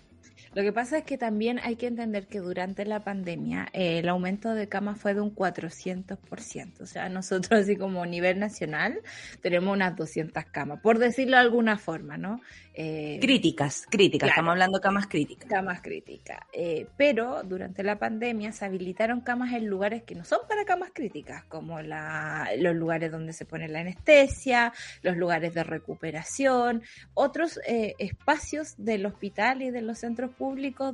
Lo 0.54 0.62
que 0.62 0.72
pasa 0.72 0.98
es 0.98 1.04
que 1.04 1.16
también 1.16 1.58
hay 1.62 1.76
que 1.76 1.86
entender 1.86 2.26
que 2.26 2.40
durante 2.40 2.84
la 2.84 3.02
pandemia 3.02 3.68
eh, 3.72 4.00
el 4.00 4.08
aumento 4.10 4.52
de 4.52 4.68
camas 4.68 5.00
fue 5.00 5.14
de 5.14 5.22
un 5.22 5.34
400%. 5.34 6.80
O 6.80 6.86
sea, 6.86 7.08
nosotros 7.08 7.60
así 7.62 7.76
como 7.76 8.02
a 8.02 8.06
nivel 8.06 8.38
nacional 8.38 9.00
tenemos 9.40 9.74
unas 9.74 9.96
200 9.96 10.44
camas, 10.46 10.80
por 10.80 10.98
decirlo 10.98 11.38
de 11.38 11.42
alguna 11.42 11.78
forma, 11.78 12.18
¿no? 12.18 12.40
Eh, 12.74 13.18
críticas, 13.20 13.86
críticas, 13.88 14.30
estamos 14.30 14.52
hablando 14.52 14.78
de 14.78 14.82
camas 14.82 15.06
críticas. 15.06 15.48
Camas 15.48 15.80
críticas. 15.80 16.40
Eh, 16.52 16.86
pero 16.98 17.42
durante 17.44 17.82
la 17.82 17.98
pandemia 17.98 18.52
se 18.52 18.66
habilitaron 18.66 19.22
camas 19.22 19.54
en 19.54 19.66
lugares 19.66 20.02
que 20.02 20.14
no 20.14 20.24
son 20.24 20.40
para 20.48 20.66
camas 20.66 20.90
críticas, 20.92 21.44
como 21.44 21.80
la, 21.80 22.50
los 22.58 22.74
lugares 22.74 23.10
donde 23.10 23.32
se 23.32 23.46
pone 23.46 23.68
la 23.68 23.80
anestesia, 23.80 24.74
los 25.02 25.16
lugares 25.16 25.54
de 25.54 25.64
recuperación, 25.64 26.82
otros 27.14 27.58
eh, 27.66 27.94
espacios 27.98 28.74
del 28.76 29.06
hospital 29.06 29.62
y 29.62 29.70
de 29.70 29.80
los 29.80 29.98
centros 29.98 30.30
públicos 30.30 30.41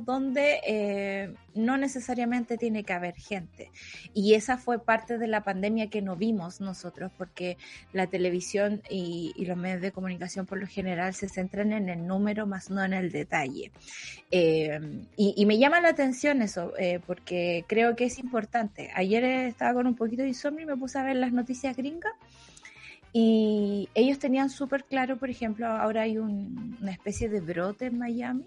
donde 0.05 0.59
eh, 0.65 1.33
no 1.55 1.77
necesariamente 1.77 2.57
tiene 2.57 2.83
que 2.83 2.93
haber 2.93 3.15
gente. 3.15 3.71
Y 4.13 4.35
esa 4.35 4.57
fue 4.57 4.83
parte 4.83 5.17
de 5.17 5.27
la 5.27 5.43
pandemia 5.43 5.89
que 5.89 6.01
no 6.01 6.15
vimos 6.15 6.61
nosotros, 6.61 7.11
porque 7.17 7.57
la 7.91 8.07
televisión 8.07 8.81
y, 8.89 9.33
los 9.49 9.57
medios 9.57 9.81
de 9.81 9.91
comunicación 9.91 10.45
por 10.45 10.59
lo 10.59 10.67
general 10.67 11.15
se 11.15 11.27
centran 11.27 11.73
en 11.73 11.89
el 11.89 12.05
número 12.05 12.45
más 12.45 12.69
no 12.69 12.83
en 12.83 12.93
el 12.93 13.11
detalle. 13.11 13.71
Eh, 14.29 14.79
y, 15.15 15.45
me 15.45 15.57
llama 15.57 15.81
la 15.81 15.89
atención 15.89 16.43
eso, 16.43 16.73
eh, 16.77 16.99
porque 17.05 17.65
creo 17.67 17.95
que 17.95 18.05
es 18.05 18.19
importante. 18.19 18.91
Ayer 18.93 19.23
estaba 19.23 19.73
con 19.73 19.87
un 19.87 19.95
poquito 19.95 20.21
de 20.21 20.29
insomnio 20.29 20.63
y 20.63 20.67
me 20.67 20.77
puse 20.77 20.99
a 20.99 21.03
ver 21.03 21.15
las 21.15 21.31
noticias 21.31 21.75
gringas. 21.75 22.13
Y 23.11 23.89
ellos 23.95 24.19
tenían 24.19 24.51
súper 24.51 24.83
claro, 24.83 25.17
por 25.17 25.31
ejemplo, 25.31 25.65
ahora 25.65 26.03
hay 26.03 26.19
una 26.19 26.91
especie 26.91 27.27
de 27.27 27.41
brote 27.41 27.87
en 27.87 27.97
Miami 27.97 28.45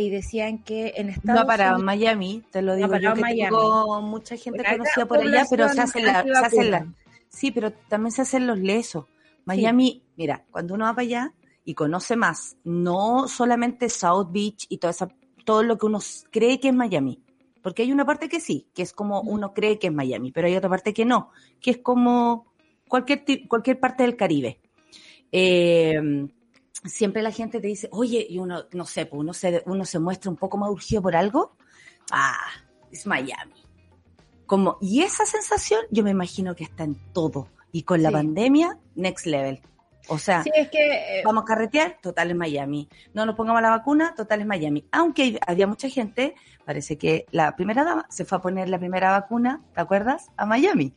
y 0.00 0.10
decían 0.10 0.62
que 0.62 0.94
en 0.96 1.10
Estados 1.10 1.42
No 1.42 1.46
para 1.46 1.78
Miami, 1.78 2.42
te 2.50 2.62
lo 2.62 2.74
digo 2.74 2.96
yo 2.96 3.14
que 3.14 3.22
tengo 3.22 4.00
mucha 4.02 4.36
gente 4.36 4.64
conocida 4.64 5.06
por 5.06 5.18
allá, 5.18 5.44
pero 5.48 5.68
se 5.68 5.80
hacen, 5.80 6.06
la, 6.06 6.22
se 6.22 6.30
hacen 6.32 6.70
la, 6.70 6.94
sí, 7.28 7.50
pero 7.50 7.72
también 7.72 8.12
se 8.12 8.22
hacen 8.22 8.46
los 8.46 8.58
lesos. 8.58 9.06
Miami, 9.44 10.02
mira, 10.16 10.44
cuando 10.50 10.74
uno 10.74 10.84
va 10.84 10.94
para 10.94 11.02
allá 11.02 11.34
y 11.64 11.74
conoce 11.74 12.16
más, 12.16 12.56
no 12.64 13.28
solamente 13.28 13.88
South 13.88 14.28
Beach 14.30 14.66
y 14.68 14.78
toda 14.78 14.92
esa, 14.92 15.08
todo 15.44 15.62
lo 15.62 15.78
que 15.78 15.86
uno 15.86 15.98
cree 16.30 16.60
que 16.60 16.68
es 16.68 16.74
Miami, 16.74 17.22
porque 17.62 17.82
hay 17.82 17.92
una 17.92 18.04
parte 18.04 18.28
que 18.28 18.40
sí, 18.40 18.68
que 18.74 18.82
es 18.82 18.92
como 18.92 19.20
uno 19.20 19.52
cree 19.52 19.78
que 19.78 19.88
es 19.88 19.92
Miami, 19.92 20.32
pero 20.32 20.46
hay 20.46 20.56
otra 20.56 20.70
parte 20.70 20.92
que 20.92 21.04
no, 21.04 21.30
que 21.60 21.72
es 21.72 21.78
como 21.78 22.52
cualquier, 22.88 23.24
cualquier 23.48 23.78
parte 23.78 24.02
del 24.02 24.16
Caribe. 24.16 24.60
Eh, 25.32 26.00
siempre 26.84 27.22
la 27.22 27.30
gente 27.30 27.60
te 27.60 27.66
dice, 27.66 27.88
oye, 27.92 28.26
y 28.28 28.38
uno, 28.38 28.64
no 28.72 28.86
sé, 28.86 29.06
pues 29.06 29.20
uno 29.20 29.32
se, 29.32 29.62
uno 29.66 29.84
se 29.84 29.98
muestra 29.98 30.30
un 30.30 30.36
poco 30.36 30.56
más 30.56 30.70
urgido 30.70 31.02
por 31.02 31.16
algo, 31.16 31.56
ah, 32.10 32.46
es 32.90 33.06
Miami. 33.06 33.64
Como, 34.46 34.78
y 34.80 35.02
esa 35.02 35.26
sensación 35.26 35.80
yo 35.90 36.02
me 36.02 36.10
imagino 36.10 36.54
que 36.54 36.64
está 36.64 36.84
en 36.84 36.96
todo. 37.12 37.48
Y 37.72 37.84
con 37.84 38.02
la 38.02 38.10
pandemia, 38.10 38.78
next 38.96 39.26
level. 39.26 39.60
O 40.08 40.18
sea, 40.18 40.42
es 40.54 40.70
que, 40.70 41.18
eh, 41.18 41.22
vamos 41.24 41.44
a 41.44 41.46
carretear, 41.46 41.98
total 42.02 42.30
es 42.30 42.36
Miami. 42.36 42.88
No 43.14 43.24
nos 43.24 43.36
pongamos 43.36 43.62
la 43.62 43.70
vacuna, 43.70 44.12
total 44.16 44.40
es 44.40 44.46
Miami. 44.46 44.84
Aunque 44.90 45.38
había 45.46 45.68
mucha 45.68 45.88
gente, 45.88 46.34
parece 46.64 46.98
que 46.98 47.26
la 47.30 47.54
primera 47.54 47.84
dama 47.84 48.06
se 48.10 48.24
fue 48.24 48.38
a 48.38 48.40
poner 48.40 48.68
la 48.68 48.80
primera 48.80 49.12
vacuna, 49.12 49.62
¿te 49.72 49.80
acuerdas? 49.80 50.32
A 50.36 50.46
Miami 50.46 50.94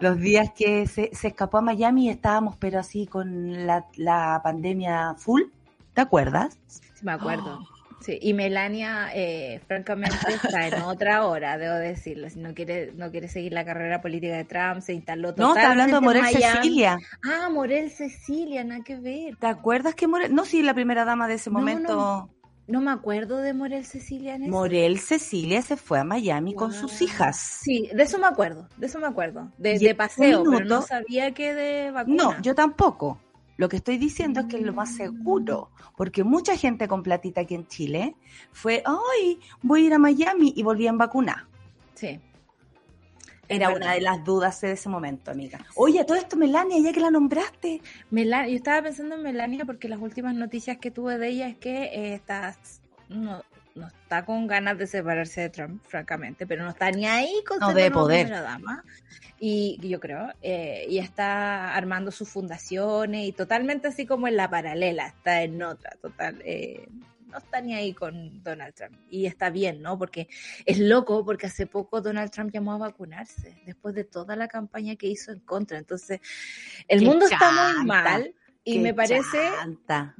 los 0.00 0.18
días 0.18 0.50
que 0.56 0.86
se, 0.86 1.10
escapó 1.12 1.58
a 1.58 1.62
Miami 1.62 2.08
estábamos, 2.08 2.56
pero 2.56 2.78
así 2.78 3.06
con 3.06 3.66
la, 3.66 4.40
pandemia 4.42 5.14
full. 5.16 5.42
¿Te 5.94 6.00
acuerdas? 6.02 6.58
Sí, 6.66 6.80
me 7.02 7.12
acuerdo. 7.12 7.60
Sí, 7.98 8.18
y 8.20 8.34
Melania, 8.34 9.08
eh, 9.14 9.62
francamente, 9.66 10.18
está 10.28 10.68
en 10.68 10.74
otra 10.82 11.24
hora, 11.24 11.56
debo 11.56 11.74
decirlo. 11.76 12.28
Si 12.28 12.38
no 12.38 12.52
quiere, 12.52 12.92
no 12.92 13.10
quiere 13.10 13.26
seguir 13.26 13.54
la 13.54 13.64
carrera 13.64 14.02
política 14.02 14.36
de 14.36 14.44
Trump, 14.44 14.82
se 14.82 14.92
instaló 14.92 15.34
todo. 15.34 15.48
No, 15.48 15.56
está 15.56 15.70
hablando 15.70 15.96
de 15.96 16.02
Morel 16.02 16.26
Cecilia. 16.26 16.98
Ah, 17.24 17.48
Morel 17.50 17.90
Cecilia, 17.90 18.62
nada 18.64 18.84
que 18.84 18.96
ver. 18.96 19.36
¿Te 19.36 19.46
acuerdas 19.46 19.94
que 19.94 20.06
Morel? 20.06 20.32
No, 20.34 20.44
sí, 20.44 20.62
la 20.62 20.74
primera 20.74 21.06
dama 21.06 21.26
de 21.26 21.34
ese 21.34 21.48
momento. 21.48 21.96
No 21.96 22.35
me 22.68 22.90
acuerdo 22.90 23.38
de 23.38 23.54
Morel 23.54 23.84
Cecilia 23.84 24.34
en 24.34 24.50
Morel 24.50 24.98
Cecilia 24.98 25.62
se 25.62 25.76
fue 25.76 26.00
a 26.00 26.04
Miami 26.04 26.54
con 26.54 26.72
sus 26.72 27.00
hijas. 27.00 27.36
Sí, 27.36 27.88
de 27.94 28.02
eso 28.02 28.18
me 28.18 28.26
acuerdo, 28.26 28.68
de 28.76 28.86
eso 28.86 28.98
me 28.98 29.06
acuerdo. 29.06 29.50
De, 29.56 29.94
paseo, 29.94 30.42
pero 30.44 30.64
no 30.64 30.82
sabía 30.82 31.32
que 31.32 31.54
de 31.54 31.90
vacuna. 31.92 32.16
No, 32.16 32.42
yo 32.42 32.54
tampoco. 32.54 33.20
Lo 33.56 33.70
que 33.70 33.76
estoy 33.76 33.96
diciendo 33.96 34.40
es 34.40 34.46
que 34.46 34.56
es 34.56 34.62
lo 34.62 34.74
más 34.74 34.94
seguro, 34.94 35.70
porque 35.96 36.24
mucha 36.24 36.56
gente 36.56 36.88
con 36.88 37.02
platita 37.02 37.42
aquí 37.42 37.54
en 37.54 37.66
Chile 37.66 38.14
fue, 38.52 38.82
ay, 38.84 39.40
voy 39.62 39.84
a 39.84 39.86
ir 39.86 39.94
a 39.94 39.98
Miami 39.98 40.52
y 40.54 40.62
volvían 40.62 40.98
vacunar. 40.98 41.46
Sí. 41.94 42.20
Era 43.48 43.70
una 43.70 43.92
de 43.92 44.00
las 44.00 44.24
dudas 44.24 44.60
de 44.60 44.72
ese 44.72 44.88
momento, 44.88 45.30
amiga. 45.30 45.64
Oye, 45.74 46.04
todo 46.04 46.16
esto, 46.16 46.36
Melania, 46.36 46.78
ya 46.80 46.92
que 46.92 47.00
la 47.00 47.10
nombraste. 47.10 47.80
Melania, 48.10 48.50
yo 48.50 48.56
estaba 48.56 48.82
pensando 48.82 49.14
en 49.14 49.22
Melania 49.22 49.64
porque 49.64 49.88
las 49.88 50.00
últimas 50.00 50.34
noticias 50.34 50.78
que 50.78 50.90
tuve 50.90 51.18
de 51.18 51.28
ella 51.28 51.48
es 51.48 51.56
que 51.56 51.84
eh, 51.84 52.14
está, 52.14 52.56
no, 53.08 53.42
no, 53.74 53.86
está 53.86 54.24
con 54.24 54.46
ganas 54.46 54.78
de 54.78 54.86
separarse 54.86 55.42
de 55.42 55.50
Trump, 55.50 55.82
francamente, 55.86 56.46
pero 56.46 56.64
no 56.64 56.70
está 56.70 56.90
ni 56.90 57.06
ahí 57.06 57.32
con 57.46 57.58
no, 57.58 57.72
de 57.72 57.90
poder. 57.90 58.30
dama. 58.30 58.82
Y 59.38 59.78
yo 59.86 60.00
creo, 60.00 60.32
eh, 60.40 60.86
y 60.88 60.98
está 60.98 61.74
armando 61.74 62.10
sus 62.10 62.28
fundaciones 62.28 63.26
y 63.26 63.32
totalmente 63.32 63.88
así 63.88 64.06
como 64.06 64.28
en 64.28 64.36
la 64.36 64.48
paralela, 64.48 65.08
está 65.08 65.42
en 65.42 65.62
otra, 65.62 65.90
total. 66.00 66.40
Eh, 66.44 66.88
no 67.36 67.44
está 67.44 67.60
ni 67.60 67.74
ahí 67.74 67.92
con 67.92 68.42
Donald 68.42 68.74
Trump. 68.74 68.96
Y 69.10 69.26
está 69.26 69.50
bien, 69.50 69.82
¿no? 69.82 69.98
Porque 69.98 70.28
es 70.64 70.78
loco, 70.78 71.22
porque 71.24 71.46
hace 71.46 71.66
poco 71.66 72.00
Donald 72.00 72.30
Trump 72.30 72.50
llamó 72.50 72.72
a 72.72 72.78
vacunarse, 72.78 73.60
después 73.66 73.94
de 73.94 74.04
toda 74.04 74.36
la 74.36 74.48
campaña 74.48 74.96
que 74.96 75.06
hizo 75.06 75.32
en 75.32 75.40
contra. 75.40 75.76
Entonces, 75.76 76.20
el 76.88 77.02
mundo 77.02 77.26
está 77.26 77.74
muy 77.74 77.86
mal. 77.86 78.34
Y 78.68 78.80
me 78.80 78.92
parece 78.92 79.38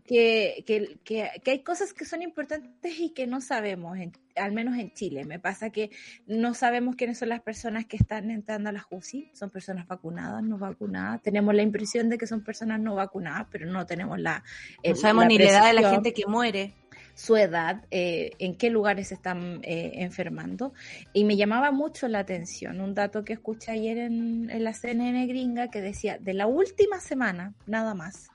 que, 0.05 0.63
que, 0.65 1.01
que, 1.03 1.51
hay 1.51 1.65
cosas 1.65 1.93
que 1.93 2.05
son 2.05 2.23
importantes 2.23 3.01
y 3.01 3.11
que 3.11 3.27
no 3.27 3.41
sabemos, 3.41 3.99
al 4.37 4.53
menos 4.53 4.79
en 4.79 4.93
Chile. 4.93 5.25
Me 5.25 5.41
pasa 5.41 5.71
que 5.71 5.91
no 6.29 6.55
sabemos 6.55 6.95
quiénes 6.95 7.19
son 7.19 7.31
las 7.31 7.41
personas 7.41 7.87
que 7.87 7.97
están 7.97 8.31
entrando 8.31 8.69
a 8.69 8.73
la 8.73 8.87
UCI. 8.89 9.33
Son 9.35 9.51
personas 9.51 9.89
vacunadas, 9.89 10.45
no 10.45 10.59
vacunadas. 10.59 11.23
Tenemos 11.23 11.57
la 11.57 11.63
impresión 11.63 12.09
de 12.09 12.19
que 12.19 12.29
son 12.29 12.45
personas 12.45 12.79
no 12.79 12.95
vacunadas, 12.95 13.49
pero 13.51 13.67
no 13.67 13.85
tenemos 13.85 14.21
la... 14.21 14.45
no 14.85 14.95
sabemos 14.95 15.27
ni 15.27 15.39
la 15.39 15.51
edad 15.51 15.67
de 15.67 15.81
la 15.81 15.91
gente 15.91 16.15
que 16.15 16.27
muere 16.27 16.73
su 17.17 17.35
edad, 17.35 17.83
eh, 17.91 18.33
en 18.39 18.57
qué 18.57 18.69
lugares 18.69 19.11
están 19.11 19.61
eh, 19.63 19.93
enfermando. 19.95 20.75
Y 21.15 21.25
me 21.25 21.37
llamaba 21.37 21.73
mucho 21.73 22.09
la 22.09 22.21
atención 22.21 22.81
un 22.81 22.95
dato 22.95 23.25
que 23.25 23.33
escuché 23.33 23.73
ayer 23.73 23.99
en, 23.99 24.51
en 24.51 24.63
la 24.63 24.75
CNN 24.75 25.27
gringa 25.27 25.69
que 25.69 25.81
decía, 25.81 26.19
de 26.19 26.35
la 26.35 26.47
última 26.47 27.01
semana, 27.01 27.55
nada 27.67 27.95
más, 27.95 28.29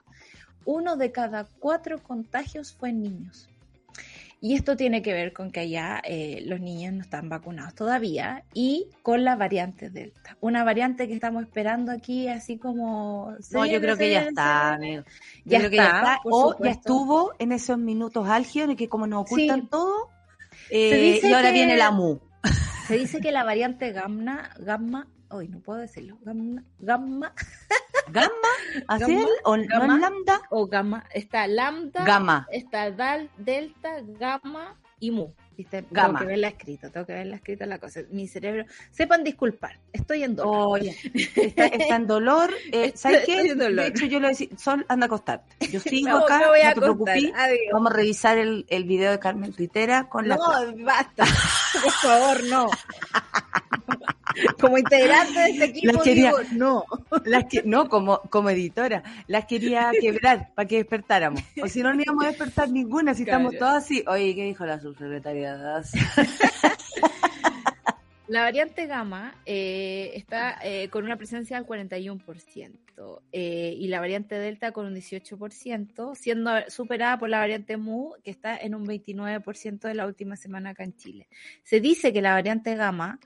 uno 0.66 0.98
de 0.98 1.12
cada 1.12 1.46
cuatro 1.60 2.02
contagios 2.02 2.74
fue 2.74 2.90
en 2.90 3.04
niños. 3.04 3.51
Y 4.44 4.56
esto 4.56 4.76
tiene 4.76 5.04
que 5.04 5.14
ver 5.14 5.34
con 5.34 5.52
que 5.52 5.60
allá 5.60 6.02
eh, 6.04 6.42
los 6.48 6.60
niños 6.60 6.94
no 6.94 7.02
están 7.02 7.30
vacunados 7.30 7.76
todavía 7.76 8.44
y 8.56 8.88
con 9.04 9.24
la 9.24 9.36
variante 9.36 9.92
Delta. 9.92 10.36
Una 10.42 10.64
variante 10.64 11.08
que 11.08 11.14
estamos 11.14 11.44
esperando 11.44 11.92
aquí, 11.92 12.28
así 12.28 12.58
como. 12.58 13.36
No, 13.52 13.66
yo 13.68 13.80
creo 13.80 13.96
que 13.98 14.10
ya 14.10 14.24
está, 14.24 14.80
Ya, 15.46 15.60
está, 15.60 15.70
ya 15.70 15.86
está. 15.86 16.20
O 16.24 16.56
ya 16.60 16.72
estuvo 16.72 17.34
en 17.38 17.52
esos 17.52 17.78
minutos 17.78 18.28
álgidos 18.28 18.72
en 18.72 18.78
que, 18.78 18.90
como 18.90 19.06
nos 19.06 19.22
ocultan 19.22 19.68
todo, 19.68 20.10
eh, 20.72 21.20
y 21.22 21.34
ahora 21.34 21.52
viene 21.52 21.78
la 21.78 21.92
MU. 21.92 22.20
Se 22.88 22.98
dice 22.98 23.22
que 23.22 23.32
la 23.32 23.44
variante 23.44 23.92
gamma, 23.92 24.50
gamma 24.58 25.08
hoy 25.32 25.48
no 25.48 25.60
puedo 25.60 25.80
decirlo, 25.80 26.18
gamma, 26.22 26.64
gamma, 26.80 27.34
gamma, 28.12 28.52
¿así 28.88 29.18
¿O 29.44 29.58
no 29.58 29.98
lambda? 29.98 30.42
O 30.50 30.68
gamma, 30.68 31.06
está 31.14 31.48
lambda, 31.48 32.04
gamma, 32.06 32.48
está 32.52 32.92
dal, 32.92 33.30
delta, 33.38 34.02
gamma 34.20 34.78
y 35.00 35.12
mu. 35.12 35.30
¿Viste? 35.58 35.82
Tengo 35.84 36.18
que 36.18 36.26
verla 36.26 36.48
escrita, 36.48 36.90
tengo 36.90 37.06
que 37.06 37.14
verla 37.14 37.36
escrita 37.36 37.66
la 37.66 37.78
cosa. 37.78 38.00
Mi 38.10 38.28
cerebro, 38.28 38.66
sepan 38.90 39.24
disculpar, 39.24 39.78
estoy 39.92 40.24
en 40.24 40.36
dolor. 40.36 40.80
Oye, 40.80 40.96
está, 41.14 41.96
en 41.96 42.08
dolor. 42.08 42.52
Eh, 42.72 42.94
¿Sabes 42.96 43.26
qué? 43.26 43.54
De 43.54 43.88
hecho, 43.88 44.06
yo 44.06 44.20
le 44.20 44.30
decía, 44.30 44.48
Sol, 44.58 44.86
anda 44.88 45.06
a 45.06 45.08
acostarte. 45.08 45.68
Yo 45.68 45.80
sigo 45.82 46.10
acá, 46.10 46.40
no 46.40 46.74
te 46.74 46.82
preocupes. 46.82 47.32
Vamos 47.74 47.92
a 47.92 47.96
revisar 47.96 48.38
el, 48.38 48.66
el 48.70 48.86
video 48.86 49.12
de 49.12 49.20
Carmen 49.20 49.52
Tuitera 49.52 50.08
con 50.08 50.28
la. 50.28 50.38
No, 50.38 50.84
basta. 50.86 51.26
Por 51.84 51.92
favor, 51.92 52.44
no. 52.46 52.70
como 54.60 54.78
integrante 54.78 55.40
de 55.40 55.50
este 55.50 55.66
equipo, 55.66 56.02
no. 56.54 56.86
Las 57.26 57.46
que, 57.46 57.64
no, 57.64 57.88
como, 57.90 58.22
como 58.30 58.50
editora, 58.50 59.04
las 59.28 59.46
quería 59.46 59.92
quebrar 60.00 60.50
para 60.54 60.68
que 60.68 60.78
despertáramos. 60.78 61.42
O 61.62 61.68
si 61.68 61.82
no, 61.82 61.94
no 61.94 62.02
íbamos 62.02 62.26
a 62.26 62.30
despertar 62.30 62.70
ninguna, 62.70 63.14
si 63.14 63.24
estamos 63.24 63.56
todas 63.58 63.84
así. 63.84 64.04
Oye, 64.08 64.36
¿qué 64.36 64.46
dijo 64.46 64.66
la 64.66 64.80
subsecretaria? 64.80 65.82
La 68.32 68.44
variante 68.44 68.86
gamma 68.86 69.36
eh, 69.46 70.14
está 70.16 70.58
eh, 70.64 70.88
con 70.88 71.04
una 71.04 71.18
presencia 71.18 71.58
del 71.58 71.68
41% 71.68 73.20
eh, 73.34 73.76
y 73.78 73.88
la 73.90 74.00
variante 74.00 74.36
delta 74.36 74.72
con 74.72 74.86
un 74.86 74.96
18%, 74.96 76.16
siendo 76.16 76.52
superada 76.70 77.20
por 77.20 77.28
la 77.28 77.40
variante 77.40 77.76
mu 77.76 78.14
que 78.24 78.32
está 78.32 78.56
en 78.56 78.74
un 78.74 78.88
29% 78.88 79.82
de 79.82 79.96
la 79.96 80.06
última 80.06 80.38
semana 80.38 80.70
acá 80.70 80.86
en 80.86 80.96
Chile. 80.96 81.28
Se 81.64 81.82
dice 81.82 82.14
que 82.14 82.22
la 82.22 82.32
variante 82.32 82.74
gamma 82.76 83.20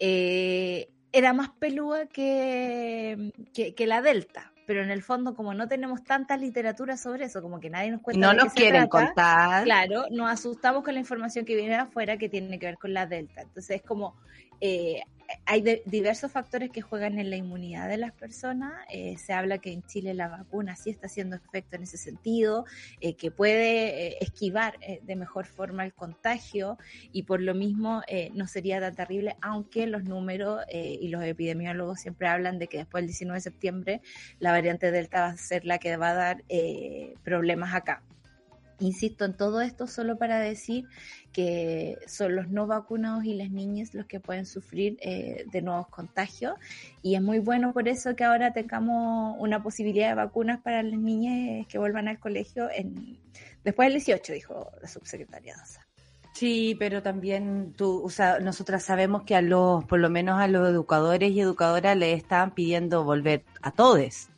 eh, 0.00 0.88
era 1.12 1.32
más 1.32 1.50
pelúa 1.50 2.06
que, 2.06 3.32
que, 3.52 3.86
la 3.86 4.02
Delta. 4.02 4.52
Pero 4.66 4.82
en 4.82 4.90
el 4.90 5.02
fondo, 5.02 5.34
como 5.34 5.52
no 5.52 5.68
tenemos 5.68 6.04
tanta 6.04 6.36
literatura 6.36 6.96
sobre 6.96 7.24
eso, 7.24 7.42
como 7.42 7.60
que 7.60 7.70
nadie 7.70 7.90
nos 7.90 8.00
cuenta. 8.00 8.26
No 8.26 8.32
nos 8.32 8.52
quieren 8.52 8.86
contar. 8.88 9.64
Claro, 9.64 10.06
nos 10.10 10.30
asustamos 10.30 10.84
con 10.84 10.94
la 10.94 11.00
información 11.00 11.44
que 11.44 11.56
viene 11.56 11.70
de 11.70 11.80
afuera 11.80 12.16
que 12.16 12.28
tiene 12.28 12.58
que 12.58 12.66
ver 12.66 12.78
con 12.78 12.94
la 12.94 13.06
Delta. 13.06 13.42
Entonces 13.42 13.76
es 13.76 13.82
como, 13.82 14.14
eh, 14.60 15.02
hay 15.46 15.82
diversos 15.84 16.32
factores 16.32 16.70
que 16.70 16.82
juegan 16.82 17.18
en 17.18 17.30
la 17.30 17.36
inmunidad 17.36 17.88
de 17.88 17.96
las 17.96 18.12
personas. 18.12 18.72
Eh, 18.90 19.16
se 19.18 19.32
habla 19.32 19.58
que 19.58 19.72
en 19.72 19.82
Chile 19.82 20.14
la 20.14 20.28
vacuna 20.28 20.76
sí 20.76 20.90
está 20.90 21.06
haciendo 21.06 21.36
efecto 21.36 21.76
en 21.76 21.82
ese 21.82 21.96
sentido, 21.96 22.64
eh, 23.00 23.14
que 23.14 23.30
puede 23.30 24.08
eh, 24.08 24.16
esquivar 24.20 24.78
de 25.02 25.16
mejor 25.16 25.46
forma 25.46 25.84
el 25.84 25.92
contagio 25.92 26.78
y 27.12 27.24
por 27.24 27.40
lo 27.40 27.54
mismo 27.54 28.02
no 28.34 28.46
sería 28.46 28.80
tan 28.80 28.94
terrible, 28.94 29.36
aunque 29.40 29.86
los 29.86 30.04
números 30.04 30.62
y 30.70 31.08
los 31.08 31.22
epidemiólogos 31.22 32.00
siempre 32.00 32.28
hablan 32.28 32.58
de 32.58 32.66
que 32.68 32.78
después 32.78 33.02
del 33.02 33.08
19 33.08 33.36
de 33.36 33.40
septiembre 33.40 34.00
la 34.38 34.52
variante 34.52 34.90
Delta 34.90 35.20
va 35.20 35.28
a 35.28 35.36
ser 35.36 35.64
la 35.64 35.78
que 35.78 35.96
va 35.96 36.10
a 36.10 36.14
dar 36.14 36.44
problemas 37.22 37.74
acá. 37.74 38.02
Insisto 38.80 39.24
en 39.24 39.36
todo 39.36 39.60
esto 39.60 39.86
solo 39.86 40.16
para 40.16 40.40
decir 40.40 40.86
que 41.32 41.98
son 42.06 42.34
los 42.34 42.48
no 42.48 42.66
vacunados 42.66 43.24
y 43.24 43.34
las 43.34 43.50
niñas 43.50 43.94
los 43.94 44.06
que 44.06 44.20
pueden 44.20 44.46
sufrir 44.46 44.98
eh, 45.00 45.44
de 45.52 45.62
nuevos 45.62 45.88
contagios 45.88 46.54
y 47.02 47.14
es 47.14 47.22
muy 47.22 47.38
bueno 47.38 47.72
por 47.72 47.86
eso 47.88 48.16
que 48.16 48.24
ahora 48.24 48.52
tengamos 48.52 49.36
una 49.38 49.62
posibilidad 49.62 50.08
de 50.08 50.14
vacunas 50.14 50.60
para 50.60 50.82
las 50.82 50.98
niñas 50.98 51.66
que 51.68 51.78
vuelvan 51.78 52.08
al 52.08 52.18
colegio 52.18 52.68
en, 52.70 53.18
después 53.64 53.86
del 53.86 53.94
18, 53.94 54.32
dijo 54.32 54.70
la 54.80 54.88
subsecretaria. 54.88 55.56
Sí, 56.32 56.76
pero 56.78 57.02
también 57.02 57.74
tú, 57.76 58.02
o 58.02 58.10
sea, 58.10 58.38
nosotras 58.38 58.82
sabemos 58.82 59.24
que 59.24 59.34
a 59.34 59.42
los, 59.42 59.84
por 59.84 59.98
lo 59.98 60.08
menos 60.08 60.40
a 60.40 60.48
los 60.48 60.68
educadores 60.68 61.32
y 61.32 61.40
educadoras 61.40 61.96
le 61.96 62.12
están 62.12 62.54
pidiendo 62.54 63.04
volver 63.04 63.44
a 63.60 63.72
todos, 63.72 64.28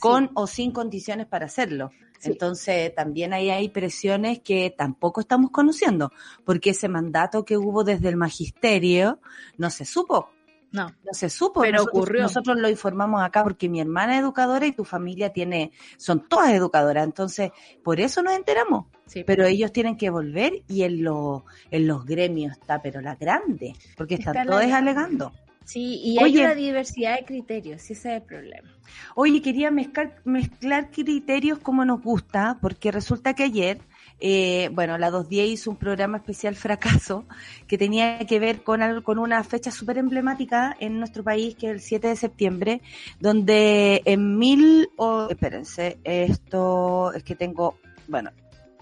con 0.00 0.30
o 0.34 0.46
sin 0.46 0.72
condiciones 0.72 1.26
para 1.26 1.46
hacerlo. 1.46 1.90
Entonces, 2.22 2.94
también 2.94 3.32
ahí 3.32 3.50
hay 3.50 3.68
presiones 3.68 4.40
que 4.40 4.74
tampoco 4.76 5.20
estamos 5.20 5.50
conociendo, 5.50 6.12
porque 6.44 6.70
ese 6.70 6.88
mandato 6.88 7.44
que 7.44 7.56
hubo 7.56 7.84
desde 7.84 8.08
el 8.08 8.16
magisterio 8.16 9.20
no 9.56 9.70
se 9.70 9.84
supo. 9.84 10.30
No, 10.70 10.88
no 10.88 11.12
se 11.12 11.30
supo. 11.30 11.62
Pero 11.62 11.78
nosotros, 11.78 12.02
ocurrió. 12.02 12.22
Nosotros 12.22 12.58
lo 12.58 12.68
informamos 12.68 13.22
acá 13.22 13.42
porque 13.42 13.68
mi 13.68 13.80
hermana 13.80 14.16
es 14.16 14.20
educadora 14.20 14.66
y 14.66 14.72
tu 14.72 14.84
familia 14.84 15.32
tiene, 15.32 15.72
son 15.96 16.28
todas 16.28 16.50
educadoras. 16.52 17.04
Entonces, 17.04 17.52
por 17.82 18.00
eso 18.00 18.22
nos 18.22 18.34
enteramos. 18.34 18.86
Sí. 19.06 19.24
Pero 19.24 19.46
ellos 19.46 19.72
tienen 19.72 19.96
que 19.96 20.10
volver 20.10 20.62
y 20.68 20.82
en, 20.82 21.02
lo, 21.02 21.46
en 21.70 21.86
los 21.86 22.04
gremios 22.04 22.52
está, 22.52 22.82
pero 22.82 23.00
la 23.00 23.14
grande, 23.14 23.74
porque 23.96 24.16
están 24.16 24.36
Está 24.36 24.50
todos 24.50 24.70
alegando. 24.72 25.32
Sí, 25.68 26.00
y 26.02 26.16
Oye. 26.16 26.38
hay 26.38 26.46
una 26.46 26.54
diversidad 26.54 27.18
de 27.18 27.26
criterios, 27.26 27.82
ese 27.82 27.92
es 27.92 28.04
el 28.06 28.22
problema. 28.22 28.70
Oye, 29.14 29.42
quería 29.42 29.70
mezclar, 29.70 30.14
mezclar 30.24 30.90
criterios 30.90 31.58
como 31.58 31.84
nos 31.84 32.02
gusta, 32.02 32.56
porque 32.62 32.90
resulta 32.90 33.34
que 33.34 33.42
ayer, 33.42 33.78
eh, 34.18 34.70
bueno, 34.72 34.96
la 34.96 35.10
210 35.10 35.50
hizo 35.50 35.70
un 35.70 35.76
programa 35.76 36.16
especial 36.16 36.56
fracaso 36.56 37.26
que 37.66 37.76
tenía 37.76 38.18
que 38.20 38.38
ver 38.38 38.62
con, 38.62 39.02
con 39.02 39.18
una 39.18 39.44
fecha 39.44 39.70
súper 39.70 39.98
emblemática 39.98 40.74
en 40.80 40.98
nuestro 40.98 41.22
país, 41.22 41.54
que 41.54 41.66
es 41.66 41.72
el 41.72 41.80
7 41.82 42.08
de 42.08 42.16
septiembre, 42.16 42.80
donde 43.20 44.00
en 44.06 44.38
mil, 44.38 44.88
o 44.96 45.28
espérense, 45.28 45.98
esto 46.02 47.12
es 47.12 47.22
que 47.24 47.34
tengo, 47.34 47.78
bueno, 48.08 48.30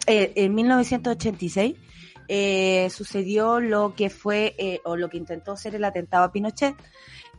eh, 0.07 0.35
en 0.37 0.55
1986 0.55 1.75
eh, 2.29 2.89
sucedió 2.91 3.61
lo 3.61 3.95
que 3.95 4.11
fue, 4.11 4.55
eh, 4.59 4.81
o 4.85 4.97
lo 4.97 5.09
que 5.09 5.17
intentó 5.17 5.57
ser 5.57 5.75
el 5.75 5.85
atentado 5.85 6.25
a 6.25 6.33
Pinochet, 6.33 6.75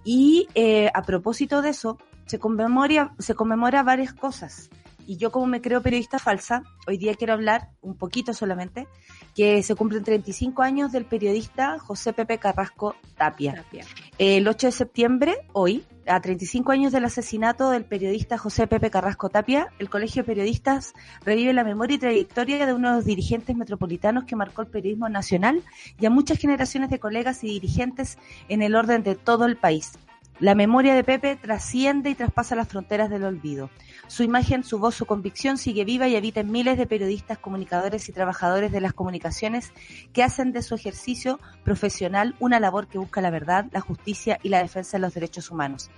y 0.03 0.47
eh, 0.55 0.89
a 0.93 1.01
propósito 1.03 1.61
de 1.61 1.69
eso, 1.69 1.97
se 2.25 2.39
conmemora, 2.39 3.13
se 3.19 3.35
conmemora 3.35 3.83
varias 3.83 4.13
cosas. 4.13 4.69
Y 5.07 5.15
yo 5.15 5.31
como 5.31 5.47
me 5.47 5.61
creo 5.61 5.81
periodista 5.81 6.19
falsa, 6.19 6.63
hoy 6.85 6.97
día 6.97 7.15
quiero 7.15 7.31
hablar 7.31 7.69
un 7.79 7.95
poquito 7.95 8.33
solamente, 8.33 8.87
que 9.33 9.63
se 9.63 9.73
cumplen 9.73 10.03
35 10.03 10.61
años 10.61 10.91
del 10.91 11.05
periodista 11.05 11.79
José 11.79 12.11
Pepe 12.11 12.39
Carrasco 12.39 12.93
Tapia. 13.15 13.53
Tapia. 13.53 13.85
El 14.17 14.45
8 14.45 14.67
de 14.67 14.71
septiembre, 14.73 15.37
hoy, 15.53 15.85
a 16.07 16.19
35 16.19 16.73
años 16.73 16.91
del 16.91 17.05
asesinato 17.05 17.69
del 17.69 17.85
periodista 17.85 18.37
José 18.37 18.67
Pepe 18.67 18.89
Carrasco 18.89 19.29
Tapia, 19.29 19.69
el 19.79 19.89
Colegio 19.89 20.23
de 20.23 20.27
Periodistas 20.27 20.93
revive 21.23 21.53
la 21.53 21.63
memoria 21.63 21.95
y 21.95 21.99
trayectoria 21.99 22.65
de 22.65 22.73
uno 22.73 22.89
de 22.89 22.95
los 22.97 23.05
dirigentes 23.05 23.55
metropolitanos 23.55 24.25
que 24.25 24.35
marcó 24.35 24.61
el 24.61 24.67
periodismo 24.67 25.07
nacional 25.07 25.63
y 25.97 26.05
a 26.05 26.09
muchas 26.09 26.37
generaciones 26.37 26.89
de 26.89 26.99
colegas 26.99 27.45
y 27.45 27.47
dirigentes 27.47 28.17
en 28.49 28.61
el 28.61 28.75
orden 28.75 29.03
de 29.03 29.15
todo 29.15 29.45
el 29.45 29.55
país. 29.55 29.93
La 30.39 30.53
memoria 30.53 30.93
de 30.93 31.03
Pepe 31.03 31.35
trasciende 31.35 32.11
y 32.11 32.15
traspasa 32.15 32.55
las 32.55 32.67
fronteras 32.67 33.09
del 33.09 33.23
olvido. 33.23 33.71
Su 34.05 34.21
imagen, 34.21 34.63
su 34.63 34.77
voz, 34.77 34.93
su 34.93 35.07
convicción 35.07 35.57
sigue 35.57 35.83
viva 35.83 36.07
y 36.07 36.15
habita 36.15 36.41
en 36.41 36.51
miles 36.51 36.77
de 36.77 36.85
periodistas, 36.85 37.39
comunicadores 37.39 38.07
y 38.07 38.11
trabajadores 38.11 38.71
de 38.71 38.79
las 38.79 38.93
comunicaciones 38.93 39.71
que 40.13 40.21
hacen 40.21 40.51
de 40.51 40.61
su 40.61 40.75
ejercicio 40.75 41.39
profesional 41.63 42.35
una 42.39 42.59
labor 42.59 42.87
que 42.87 42.99
busca 42.99 43.19
la 43.19 43.31
verdad, 43.31 43.65
la 43.71 43.81
justicia 43.81 44.37
y 44.43 44.49
la 44.49 44.61
defensa 44.61 44.97
de 44.97 45.01
los 45.01 45.15
derechos 45.15 45.49
humanos. 45.49 45.89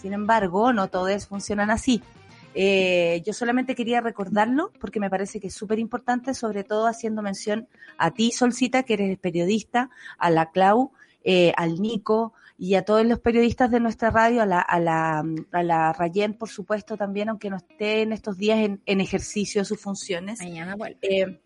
Sin 0.00 0.12
embargo, 0.12 0.72
no 0.72 0.86
todos 0.86 1.26
funcionan 1.26 1.70
así. 1.70 2.00
Eh, 2.54 3.22
yo 3.26 3.32
solamente 3.32 3.74
quería 3.74 4.00
recordarlo 4.00 4.70
porque 4.80 5.00
me 5.00 5.10
parece 5.10 5.40
que 5.40 5.48
es 5.48 5.54
súper 5.54 5.80
importante, 5.80 6.34
sobre 6.34 6.62
todo 6.62 6.86
haciendo 6.86 7.22
mención 7.22 7.66
a 7.98 8.12
ti, 8.12 8.30
Solcita, 8.30 8.84
que 8.84 8.94
eres 8.94 9.18
periodista, 9.18 9.90
a 10.16 10.30
la 10.30 10.50
Clau, 10.52 10.92
eh, 11.24 11.52
al 11.56 11.80
Nico 11.80 12.32
y 12.62 12.74
a 12.74 12.84
todos 12.84 13.06
los 13.06 13.20
periodistas 13.20 13.70
de 13.70 13.80
nuestra 13.80 14.10
radio, 14.10 14.42
a 14.42 14.46
la, 14.46 14.60
a 14.60 14.78
la, 14.78 15.24
a 15.50 15.62
la 15.62 15.94
Rayen, 15.94 16.34
por 16.34 16.50
supuesto, 16.50 16.98
también, 16.98 17.30
aunque 17.30 17.48
no 17.48 17.56
esté 17.56 18.02
en 18.02 18.12
estos 18.12 18.36
días 18.36 18.58
en, 18.58 18.82
en 18.84 19.00
ejercicio 19.00 19.62
de 19.62 19.64
sus 19.64 19.80
funciones. 19.80 20.40
Mañana 20.40 20.76
vuelve. 20.76 20.98
Eh, 21.00 21.40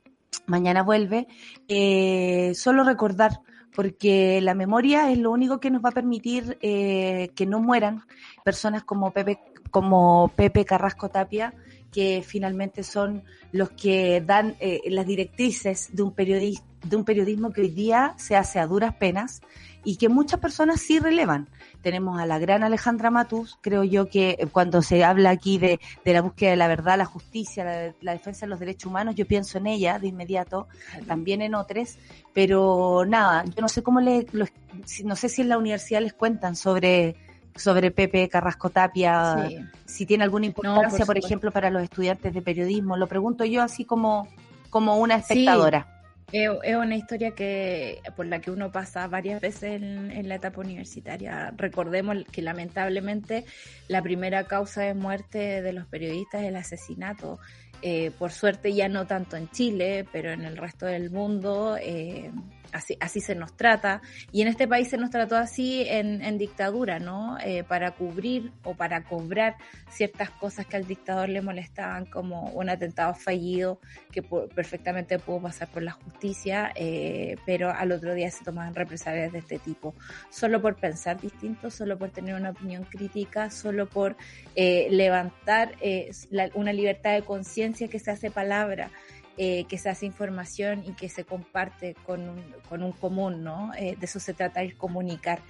mañana 0.46 0.82
vuelve. 0.82 1.28
Eh, 1.68 2.50
solo 2.56 2.82
recordar, 2.82 3.38
porque 3.76 4.40
la 4.40 4.54
memoria 4.54 5.12
es 5.12 5.18
lo 5.18 5.30
único 5.30 5.60
que 5.60 5.70
nos 5.70 5.84
va 5.84 5.90
a 5.90 5.92
permitir 5.92 6.58
eh, 6.60 7.30
que 7.36 7.46
no 7.46 7.60
mueran 7.60 8.02
personas 8.44 8.82
como 8.82 9.12
Pepe, 9.12 9.38
como 9.70 10.32
Pepe 10.34 10.64
Carrasco 10.64 11.10
Tapia, 11.10 11.54
que 11.92 12.24
finalmente 12.26 12.82
son 12.82 13.22
los 13.52 13.70
que 13.70 14.20
dan 14.20 14.56
eh, 14.58 14.80
las 14.86 15.06
directrices 15.06 15.94
de 15.94 16.02
un, 16.02 16.12
de 16.12 16.96
un 16.96 17.04
periodismo 17.04 17.52
que 17.52 17.60
hoy 17.60 17.70
día 17.70 18.14
se 18.18 18.34
hace 18.34 18.58
a 18.58 18.66
duras 18.66 18.96
penas 18.96 19.42
y 19.84 19.96
que 19.96 20.08
muchas 20.08 20.40
personas 20.40 20.80
sí 20.80 20.98
relevan. 20.98 21.48
Tenemos 21.82 22.18
a 22.18 22.24
la 22.26 22.38
gran 22.38 22.62
Alejandra 22.64 23.10
Matus, 23.10 23.58
creo 23.60 23.84
yo 23.84 24.08
que 24.08 24.36
eh, 24.38 24.46
cuando 24.50 24.80
se 24.82 25.04
habla 25.04 25.30
aquí 25.30 25.58
de, 25.58 25.78
de 26.04 26.12
la 26.12 26.22
búsqueda 26.22 26.50
de 26.50 26.56
la 26.56 26.68
verdad, 26.68 26.96
la 26.96 27.04
justicia, 27.04 27.64
la, 27.64 27.94
la 28.00 28.12
defensa 28.12 28.46
de 28.46 28.50
los 28.50 28.58
derechos 28.60 28.86
humanos, 28.90 29.14
yo 29.14 29.26
pienso 29.26 29.58
en 29.58 29.66
ella 29.66 29.98
de 29.98 30.06
inmediato, 30.08 30.66
también 31.06 31.42
en 31.42 31.54
otros, 31.54 31.98
pero 32.32 33.04
nada, 33.06 33.44
yo 33.44 33.60
no 33.60 33.68
sé 33.68 33.82
cómo 33.82 34.00
le, 34.00 34.26
lo- 34.32 34.46
si- 34.84 35.04
no 35.04 35.16
sé 35.16 35.28
si 35.28 35.42
en 35.42 35.48
la 35.50 35.58
universidad 35.58 36.00
les 36.00 36.14
cuentan 36.14 36.56
sobre 36.56 37.16
sobre 37.56 37.92
Pepe 37.92 38.28
Carrasco 38.28 38.70
Tapia, 38.70 39.46
Sí. 39.48 39.58
si 39.84 40.06
tiene 40.06 40.24
alguna 40.24 40.46
importancia, 40.46 41.06
por 41.06 41.16
ejemplo, 41.16 41.52
para 41.52 41.70
los 41.70 41.84
estudiantes 41.84 42.34
de 42.34 42.42
periodismo. 42.42 42.96
Lo 42.96 43.06
pregunto 43.06 43.44
yo 43.44 43.62
así 43.62 43.84
como, 43.84 44.26
como 44.70 44.96
una 44.96 45.14
espectadora. 45.14 45.86
Es, 45.88 45.93
es 46.32 46.76
una 46.76 46.96
historia 46.96 47.32
que 47.32 48.00
por 48.16 48.26
la 48.26 48.40
que 48.40 48.50
uno 48.50 48.72
pasa 48.72 49.06
varias 49.06 49.40
veces 49.40 49.82
en, 49.82 50.28
la 50.28 50.36
etapa 50.36 50.60
universitaria. 50.60 51.52
Recordemos 51.56 52.24
que 52.32 52.42
lamentablemente 52.42 53.44
la 53.88 54.02
primera 54.02 54.44
causa 54.44 54.82
de 54.82 54.94
muerte 54.94 55.62
de 55.62 55.72
los 55.72 55.86
periodistas 55.86 56.42
es 56.42 56.48
el 56.48 56.56
asesinato. 56.56 57.38
Eh, 57.82 58.12
por 58.18 58.32
suerte 58.32 58.72
ya 58.72 58.88
no 58.88 59.06
tanto 59.06 59.36
en 59.36 59.50
Chile, 59.50 60.06
pero 60.10 60.32
en 60.32 60.44
el 60.44 60.56
resto 60.56 60.86
del 60.86 61.10
mundo 61.10 61.76
eh, 61.78 62.30
así, 62.74 63.20
se 63.20 63.34
nos 63.34 63.56
trata. 63.56 64.02
Y 64.32 64.42
en 64.42 64.48
este 64.48 64.66
país 64.66 64.88
se 64.88 64.98
nos 64.98 65.10
trató 65.10 65.36
así 65.36 65.84
en, 65.88 66.22
en 66.22 66.38
dictadura, 66.38 66.98
¿no? 66.98 67.38
Eh, 67.38 67.64
para 67.64 67.92
cubrir 67.92 68.52
o 68.64 68.74
para 68.74 69.04
cobrar 69.04 69.56
ciertas 69.88 70.30
cosas 70.30 70.66
que 70.66 70.76
al 70.76 70.86
dictador 70.86 71.28
le 71.28 71.40
molestaban, 71.40 72.06
como 72.06 72.50
un 72.50 72.68
atentado 72.68 73.14
fallido 73.14 73.80
que 74.10 74.22
perfectamente 74.22 75.18
pudo 75.18 75.42
pasar 75.42 75.68
por 75.68 75.82
la 75.82 75.92
justicia, 75.92 76.72
eh, 76.74 77.36
pero 77.46 77.70
al 77.70 77.92
otro 77.92 78.14
día 78.14 78.30
se 78.30 78.44
tomaban 78.44 78.74
represalias 78.74 79.32
de 79.32 79.38
este 79.38 79.58
tipo, 79.58 79.94
solo 80.30 80.60
por 80.60 80.76
pensar 80.76 81.20
distinto, 81.20 81.70
solo 81.70 81.98
por 81.98 82.10
tener 82.10 82.34
una 82.34 82.50
opinión 82.50 82.84
crítica, 82.84 83.50
solo 83.50 83.86
por 83.86 84.16
eh, 84.54 84.88
levantar 84.90 85.74
eh, 85.80 86.10
una 86.54 86.72
libertad 86.72 87.14
de 87.14 87.22
conciencia 87.22 87.88
que 87.88 87.98
se 87.98 88.10
hace 88.10 88.30
palabra. 88.30 88.90
Eh, 89.36 89.64
que 89.64 89.78
se 89.78 89.88
hace 89.88 90.06
información 90.06 90.84
y 90.86 90.92
que 90.92 91.08
se 91.08 91.24
comparte 91.24 91.96
con 92.06 92.28
un, 92.28 92.44
con 92.68 92.84
un 92.84 92.92
común, 92.92 93.42
¿no? 93.42 93.72
Eh, 93.74 93.96
de 93.98 94.06
eso 94.06 94.20
se 94.20 94.32
trata 94.32 94.62
el 94.62 94.76
comunicar. 94.76 95.40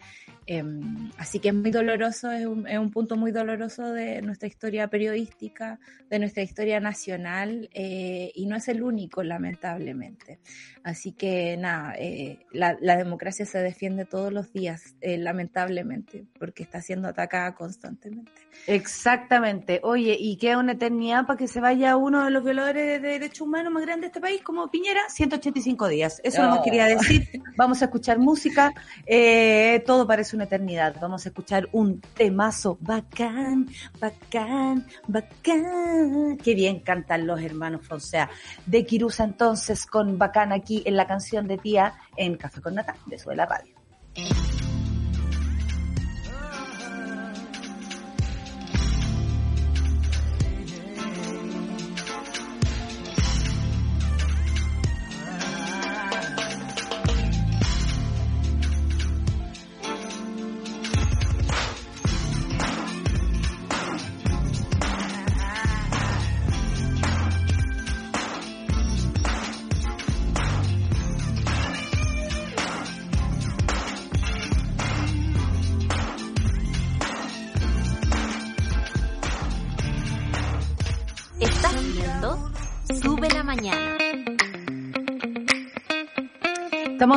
Em, 0.47 1.11
así 1.19 1.39
que 1.39 1.49
es 1.49 1.55
muy 1.55 1.71
doloroso, 1.71 2.31
es 2.31 2.47
un, 2.47 2.91
punto 2.91 3.17
muy 3.17 3.31
doloroso 3.31 3.93
de 3.93 4.21
nuestra 4.23 4.47
historia 4.47 4.89
periodística, 4.89 5.79
de 6.11 6.19
nuestra 6.19 6.43
historia 6.43 6.81
nacional, 6.81 7.69
eh, 7.73 8.31
y 8.35 8.47
no 8.47 8.57
es 8.57 8.69
el 8.69 8.83
único, 8.83 9.23
lamentablemente. 9.23 10.39
Así 10.85 11.13
que 11.13 11.57
nada, 11.57 11.95
eh, 11.99 12.41
la, 12.53 12.77
la 12.79 12.97
democracia 12.97 13.47
se 13.47 13.59
defiende 13.59 14.05
todos 14.05 14.31
los 14.31 14.53
días, 14.53 14.95
eh, 15.01 15.17
lamentablemente, 15.17 16.27
porque 16.39 16.63
está 16.63 16.83
siendo 16.83 17.09
atacada 17.09 17.55
constantemente. 17.55 18.31
Exactamente. 18.67 19.81
Oye, 19.83 20.15
y 20.19 20.37
queda 20.37 20.59
una 20.59 20.73
eternidad 20.73 21.27
para 21.27 21.39
que 21.39 21.49
se 21.49 21.61
vaya 21.61 21.97
uno 21.97 22.25
de 22.25 22.31
los 22.31 22.45
violadores 22.45 23.01
de 23.03 23.09
derechos 23.09 23.41
humanos 23.41 23.73
más 23.73 23.83
grandes 23.83 24.03
de 24.03 24.07
este 24.09 24.21
país, 24.21 24.43
como 24.43 24.71
Piñera, 24.71 25.01
185 25.09 25.89
días. 25.89 26.21
Eso 26.23 26.43
no 26.43 26.57
No. 26.57 26.63
quería 26.63 26.85
decir. 26.85 27.29
Vamos 27.57 27.81
a 27.81 27.87
escuchar 27.87 28.19
música. 28.19 28.73
Eh, 29.07 29.83
todo 29.87 30.07
parece 30.07 30.37
una 30.37 30.45
eternidad. 30.45 30.97
Vamos 31.01 31.25
a 31.25 31.31
escuchar 31.31 31.67
un 31.73 32.01
temazo 32.01 32.77
bacán, 32.81 33.69
bacán, 33.99 34.87
bacán. 35.09 36.37
Qué 36.43 36.55
bien 36.55 36.81
cantan 36.81 37.27
los 37.27 37.41
hermanos 37.41 37.87
Fonsea 37.87 38.29
de 38.67 38.85
Kirusa 38.85 39.25
entonces 39.25 39.87
con 39.87 40.19
bacán 40.19 40.53
aquí 40.53 40.74
en 40.85 40.97
la 40.97 41.07
canción 41.07 41.47
de 41.47 41.59
tía 41.59 41.95
en 42.17 42.37
Café 42.37 42.61
con 42.61 42.75
Nata 42.75 42.97
de 43.07 43.19
Suela 43.19 43.47
Radio. 43.47 43.75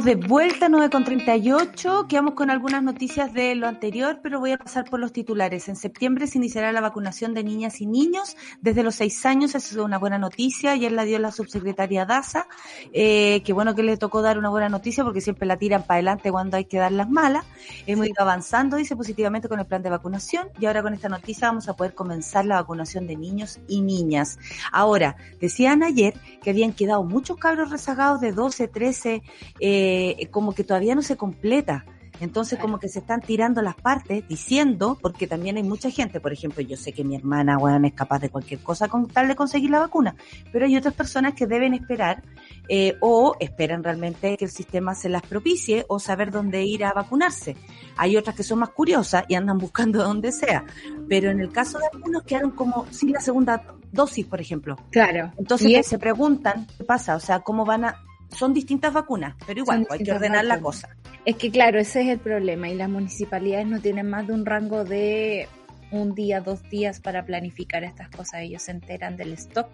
De 0.07 0.15
vuelta, 0.15 0.69
9.38. 0.69 2.07
Quedamos 2.07 2.33
con 2.33 2.49
algunas 2.49 2.81
noticias 2.81 3.33
de 3.33 3.55
lo 3.55 3.67
anterior, 3.67 4.21
pero 4.23 4.39
voy 4.39 4.53
a 4.53 4.57
pasar 4.57 4.89
por 4.89 5.01
los 5.01 5.11
titulares. 5.11 5.67
En 5.67 5.75
septiembre 5.75 6.27
se 6.27 6.37
iniciará 6.37 6.71
la 6.71 6.79
vacunación 6.79 7.33
de 7.33 7.43
niñas 7.43 7.81
y 7.81 7.87
niños 7.87 8.37
desde 8.61 8.83
los 8.83 8.95
seis 8.95 9.25
años. 9.25 9.53
Esa 9.53 9.57
es 9.57 9.75
una 9.75 9.97
buena 9.97 10.17
noticia. 10.17 10.71
Ayer 10.71 10.93
la 10.93 11.03
dio 11.03 11.19
la 11.19 11.33
subsecretaria 11.33 12.05
Daza. 12.05 12.47
Eh, 12.93 13.41
que 13.43 13.51
bueno 13.51 13.75
que 13.75 13.83
le 13.83 13.97
tocó 13.97 14.21
dar 14.21 14.37
una 14.37 14.47
buena 14.47 14.69
noticia 14.69 15.03
porque 15.03 15.19
siempre 15.19 15.45
la 15.45 15.57
tiran 15.57 15.83
para 15.83 15.95
adelante 15.95 16.31
cuando 16.31 16.55
hay 16.55 16.63
que 16.63 16.77
dar 16.77 16.93
las 16.93 17.09
malas. 17.09 17.43
Hemos 17.85 18.07
ido 18.07 18.15
avanzando, 18.19 18.77
dice 18.77 18.95
positivamente, 18.95 19.49
con 19.49 19.59
el 19.59 19.65
plan 19.65 19.83
de 19.83 19.89
vacunación. 19.89 20.47
Y 20.57 20.67
ahora 20.67 20.83
con 20.83 20.93
esta 20.93 21.09
noticia 21.09 21.49
vamos 21.49 21.67
a 21.67 21.75
poder 21.75 21.95
comenzar 21.95 22.45
la 22.45 22.55
vacunación 22.55 23.07
de 23.07 23.17
niños 23.17 23.59
y 23.67 23.81
niñas. 23.81 24.39
Ahora, 24.71 25.17
decían 25.41 25.83
ayer 25.83 26.13
que 26.41 26.51
habían 26.51 26.71
quedado 26.71 27.03
muchos 27.03 27.35
cabros 27.35 27.71
rezagados 27.71 28.21
de 28.21 28.31
12, 28.31 28.69
13, 28.69 29.21
eh, 29.59 29.95
eh, 29.97 30.27
como 30.29 30.53
que 30.53 30.63
todavía 30.63 30.95
no 30.95 31.01
se 31.01 31.17
completa. 31.17 31.85
Entonces 32.19 32.57
como 32.57 32.79
que 32.79 32.89
se 32.89 32.99
están 32.99 33.21
tirando 33.21 33.61
las 33.61 33.75
partes 33.75 34.27
diciendo, 34.27 34.97
porque 35.01 35.27
también 35.27 35.57
hay 35.57 35.63
mucha 35.63 35.91
gente, 35.91 36.19
por 36.19 36.33
ejemplo, 36.33 36.63
yo 36.63 36.75
sé 36.75 36.91
que 36.91 37.03
mi 37.03 37.15
hermana 37.15 37.57
bueno, 37.57 37.85
es 37.85 37.93
capaz 37.93 38.19
de 38.19 38.29
cualquier 38.29 38.59
cosa 38.61 38.87
con 38.87 39.07
tal 39.07 39.27
de 39.27 39.35
conseguir 39.35 39.69
la 39.69 39.79
vacuna, 39.79 40.15
pero 40.51 40.65
hay 40.65 40.75
otras 40.75 40.95
personas 40.95 41.33
que 41.33 41.45
deben 41.45 41.73
esperar 41.75 42.23
eh, 42.69 42.95
o 43.01 43.35
esperan 43.39 43.83
realmente 43.83 44.35
que 44.37 44.45
el 44.45 44.51
sistema 44.51 44.95
se 44.95 45.09
las 45.09 45.21
propicie 45.21 45.85
o 45.89 45.99
saber 45.99 46.31
dónde 46.31 46.63
ir 46.63 46.85
a 46.85 46.93
vacunarse. 46.93 47.55
Hay 47.97 48.17
otras 48.17 48.35
que 48.35 48.43
son 48.43 48.59
más 48.59 48.69
curiosas 48.69 49.25
y 49.27 49.35
andan 49.35 49.59
buscando 49.59 50.03
donde 50.03 50.31
sea, 50.31 50.65
pero 51.07 51.29
en 51.29 51.39
el 51.39 51.51
caso 51.51 51.77
de 51.77 51.85
algunos 51.93 52.23
quedaron 52.23 52.51
como 52.51 52.87
sin 52.89 53.11
la 53.11 53.21
segunda 53.21 53.63
dosis, 53.91 54.25
por 54.25 54.41
ejemplo. 54.41 54.75
Claro. 54.89 55.31
Entonces 55.37 55.85
se 55.85 55.99
preguntan 55.99 56.65
qué 56.77 56.83
pasa, 56.83 57.15
o 57.15 57.19
sea, 57.19 57.41
cómo 57.41 57.63
van 57.63 57.85
a 57.85 57.95
son 58.29 58.53
distintas 58.53 58.93
vacunas, 58.93 59.35
pero 59.45 59.61
igual 59.61 59.87
hay 59.89 60.03
que 60.03 60.11
ordenar 60.11 60.45
la 60.45 60.59
cosa. 60.59 60.89
Es 61.25 61.35
que 61.35 61.51
claro, 61.51 61.79
ese 61.79 62.01
es 62.01 62.07
el 62.07 62.19
problema 62.19 62.69
y 62.69 62.75
las 62.75 62.89
municipalidades 62.89 63.67
no 63.67 63.79
tienen 63.79 64.09
más 64.09 64.27
de 64.27 64.33
un 64.33 64.45
rango 64.45 64.83
de 64.83 65.47
un 65.91 66.15
día, 66.15 66.41
dos 66.41 66.61
días 66.69 66.99
para 66.99 67.25
planificar 67.25 67.83
estas 67.83 68.09
cosas. 68.09 68.41
Ellos 68.41 68.63
se 68.63 68.71
enteran 68.71 69.17
del 69.17 69.33
stock 69.33 69.69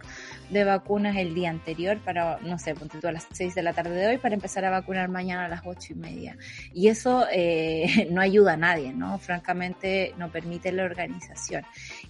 de 0.49 0.63
vacunas 0.63 1.17
el 1.17 1.33
día 1.33 1.49
anterior 1.49 1.97
para, 1.99 2.39
no 2.39 2.59
sé, 2.59 2.75
ponte 2.75 3.05
a 3.05 3.11
las 3.11 3.27
seis 3.31 3.55
de 3.55 3.63
la 3.63 3.73
tarde 3.73 3.95
de 3.95 4.07
hoy 4.07 4.17
para 4.17 4.35
empezar 4.35 4.65
a 4.65 4.69
vacunar 4.69 5.09
mañana 5.09 5.45
a 5.45 5.49
las 5.49 5.61
ocho 5.65 5.93
y 5.93 5.95
media. 5.95 6.37
Y 6.73 6.87
eso 6.87 7.25
eh, 7.31 8.07
no 8.11 8.21
ayuda 8.21 8.53
a 8.53 8.57
nadie, 8.57 8.93
¿no? 8.93 9.17
Francamente, 9.19 10.13
no 10.17 10.31
permite 10.31 10.71
la 10.71 10.83
organización. 10.83 11.63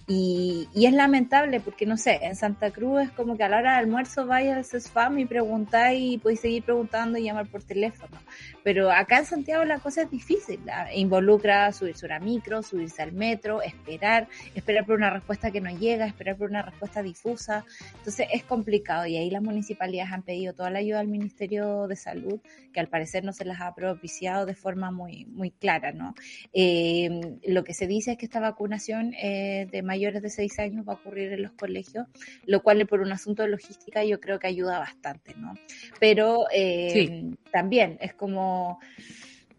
Y, 0.06 0.68
y, 0.74 0.84
es 0.84 0.92
lamentable 0.92 1.60
porque, 1.60 1.86
no 1.86 1.96
sé, 1.96 2.20
en 2.22 2.36
Santa 2.36 2.70
Cruz 2.70 3.04
es 3.04 3.10
como 3.12 3.38
que 3.38 3.42
a 3.42 3.48
la 3.48 3.58
hora 3.58 3.76
del 3.76 3.86
almuerzo 3.86 4.26
vaya 4.26 4.56
al 4.56 4.64
CESFAM 4.64 5.18
y 5.18 5.24
preguntáis 5.24 6.14
y 6.14 6.18
podéis 6.18 6.40
seguir 6.40 6.62
preguntando 6.62 7.18
y 7.18 7.24
llamar 7.24 7.46
por 7.46 7.62
teléfono. 7.62 8.18
Pero 8.64 8.90
acá 8.90 9.18
en 9.18 9.26
Santiago 9.26 9.64
la 9.64 9.78
cosa 9.78 10.02
es 10.02 10.10
difícil. 10.10 10.60
Involucra 10.94 11.70
subirse 11.70 12.06
a 12.06 12.08
una 12.08 12.18
micro, 12.18 12.62
subirse 12.62 13.02
al 13.02 13.12
metro, 13.12 13.62
esperar, 13.62 14.26
esperar 14.54 14.86
por 14.86 14.96
una 14.96 15.10
respuesta 15.10 15.50
que 15.50 15.60
no 15.60 15.70
llega, 15.70 16.06
esperar 16.06 16.36
por 16.36 16.48
una 16.48 16.62
respuesta 16.62 17.02
difusa. 17.02 17.64
Entonces 17.98 18.26
es 18.32 18.42
complicado 18.42 19.06
y 19.06 19.18
ahí 19.18 19.30
las 19.30 19.42
municipalidades 19.42 20.12
han 20.12 20.22
pedido 20.22 20.54
toda 20.54 20.70
la 20.70 20.78
ayuda 20.78 21.00
al 21.00 21.08
Ministerio 21.08 21.86
de 21.86 21.96
Salud, 21.96 22.40
que 22.72 22.80
al 22.80 22.88
parecer 22.88 23.22
no 23.22 23.34
se 23.34 23.44
las 23.44 23.60
ha 23.60 23.74
propiciado 23.74 24.46
de 24.46 24.54
forma 24.54 24.90
muy, 24.90 25.26
muy 25.26 25.50
clara, 25.50 25.92
¿no? 25.92 26.14
Eh, 26.54 27.38
lo 27.46 27.64
que 27.64 27.74
se 27.74 27.86
dice 27.86 28.12
es 28.12 28.18
que 28.18 28.24
esta 28.24 28.40
vacunación 28.40 29.12
eh, 29.14 29.68
de 29.70 29.82
mayores 29.82 30.22
de 30.22 30.30
seis 30.30 30.58
años 30.58 30.88
va 30.88 30.94
a 30.94 30.96
ocurrir 30.96 31.32
en 31.34 31.42
los 31.42 31.52
colegios, 31.52 32.06
lo 32.46 32.62
cual 32.62 32.86
por 32.86 33.00
un 33.00 33.12
asunto 33.12 33.42
de 33.42 33.50
logística 33.50 34.04
yo 34.04 34.20
creo 34.20 34.38
que 34.38 34.46
ayuda 34.46 34.78
bastante, 34.78 35.34
¿no? 35.36 35.54
Pero 36.00 36.46
eh, 36.50 37.34
también 37.54 37.96
es 38.00 38.12
como 38.14 38.80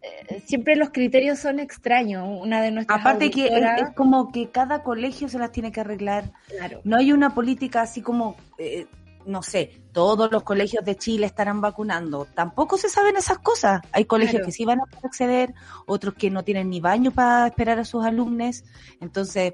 eh, 0.02 0.42
siempre 0.44 0.76
los 0.76 0.90
criterios 0.90 1.38
son 1.38 1.58
extraños. 1.58 2.28
Una 2.28 2.60
de 2.60 2.70
nuestras 2.70 3.00
aparte 3.00 3.30
que 3.30 3.46
es, 3.46 3.90
como 3.96 4.30
que 4.30 4.50
cada 4.50 4.82
colegio 4.82 5.28
se 5.30 5.38
las 5.38 5.50
tiene 5.50 5.72
que 5.72 5.80
arreglar. 5.80 6.30
Claro. 6.48 6.82
No 6.84 6.98
hay 6.98 7.12
una 7.12 7.34
política 7.34 7.80
así 7.80 8.02
como 8.02 8.36
eh, 8.58 8.86
no 9.26 9.42
sé, 9.42 9.72
todos 9.92 10.30
los 10.30 10.44
colegios 10.44 10.84
de 10.84 10.94
Chile 10.94 11.26
estarán 11.26 11.60
vacunando. 11.60 12.26
Tampoco 12.32 12.78
se 12.78 12.88
saben 12.88 13.16
esas 13.16 13.38
cosas. 13.38 13.80
Hay 13.90 14.04
colegios 14.04 14.44
que 14.44 14.52
sí 14.52 14.64
van 14.64 14.80
a 14.80 14.84
acceder, 15.02 15.52
otros 15.86 16.14
que 16.14 16.30
no 16.30 16.44
tienen 16.44 16.70
ni 16.70 16.80
baño 16.80 17.10
para 17.10 17.48
esperar 17.48 17.78
a 17.80 17.84
sus 17.84 18.04
alumnos. 18.04 18.62
Entonces, 19.00 19.52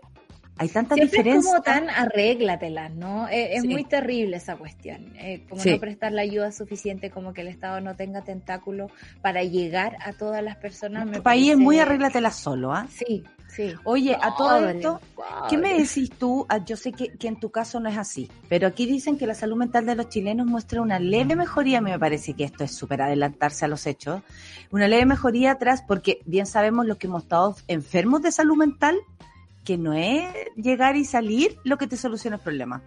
hay 0.63 0.69
tantas 0.69 0.97
diferencias. 0.97 1.45
Es 1.45 1.51
como 1.51 1.63
tan 1.63 1.91
arréglatelas, 1.91 2.95
¿no? 2.95 3.29
Eh, 3.29 3.57
es, 3.57 3.65
muy 3.65 3.85
terrible 3.85 4.37
esa 4.37 4.57
cuestión. 4.57 5.13
Eh, 5.17 5.45
como 5.49 5.63
no 5.65 5.79
prestar 5.81 6.13
la 6.13 6.23
ayuda 6.23 6.53
suficiente, 6.53 7.11
como 7.11 7.33
que 7.33 7.41
el 7.41 7.49
Estado 7.49 7.81
no 7.81 7.97
tenga 7.97 8.23
tentáculo 8.23 8.89
para 9.23 9.43
llegar 9.43 9.97
a 10.05 10.13
todas 10.13 10.43
las 10.43 10.57
personas. 10.57 11.09
El 11.13 11.23
país 11.23 11.51
es 11.53 11.59
muy 11.59 11.81
arréglatelas 11.81 12.37
solo, 12.37 12.73
¿ah? 12.73 12.87
Sí, 12.91 13.25
sí. 13.49 13.75
Oye, 13.83 14.17
a 14.21 14.37
todo 14.37 14.69
esto, 14.69 15.01
¿qué 15.51 15.59
me 15.59 15.75
decís 15.75 16.11
tú? 16.17 16.47
Ah, 16.49 16.65
yo 16.65 16.77
sé 16.77 16.93
que, 16.93 17.09
que, 17.19 17.27
en 17.27 17.41
tu 17.41 17.51
caso 17.51 17.81
no 17.81 17.89
es 17.89 17.99
así, 17.99 18.31
pero 18.49 18.69
aquí 18.69 18.87
dicen 18.87 19.19
que 19.19 19.27
la 19.27 19.35
salud 19.35 19.57
mental 19.57 19.85
de 19.85 19.97
los 19.97 20.11
chilenos 20.11 20.47
muestra 20.47 20.81
una 20.81 21.01
leve 21.01 21.35
mejoría. 21.35 21.79
A 21.79 21.81
mí 21.81 21.91
me 21.91 21.99
parece 21.99 22.35
que 22.35 22.45
esto 22.45 22.63
es 22.63 22.73
súper 22.73 23.03
adelantarse 23.03 23.65
a 23.65 23.69
los 23.69 23.85
hechos. 23.87 24.23
Una 24.71 24.87
leve 24.87 25.07
mejoría 25.07 25.53
atrás, 25.53 25.83
porque 25.83 26.21
bien 26.25 26.47
sabemos 26.47 26.87
los 26.87 26.99
que 26.99 27.09
hemos 27.09 27.25
estado 27.25 27.57
enfermos 27.67 28.23
de 28.23 28.31
salud 28.31 28.57
mental 28.57 28.97
que 29.65 29.79
no 29.79 29.93
es 29.93 30.27
llegar 30.57 30.97
y 30.97 31.05
salir 31.05 31.59
lo 31.65 31.79
que 31.79 31.87
te 31.87 31.97
soluciona 31.97 32.37
el 32.37 32.43
problema. 32.43 32.83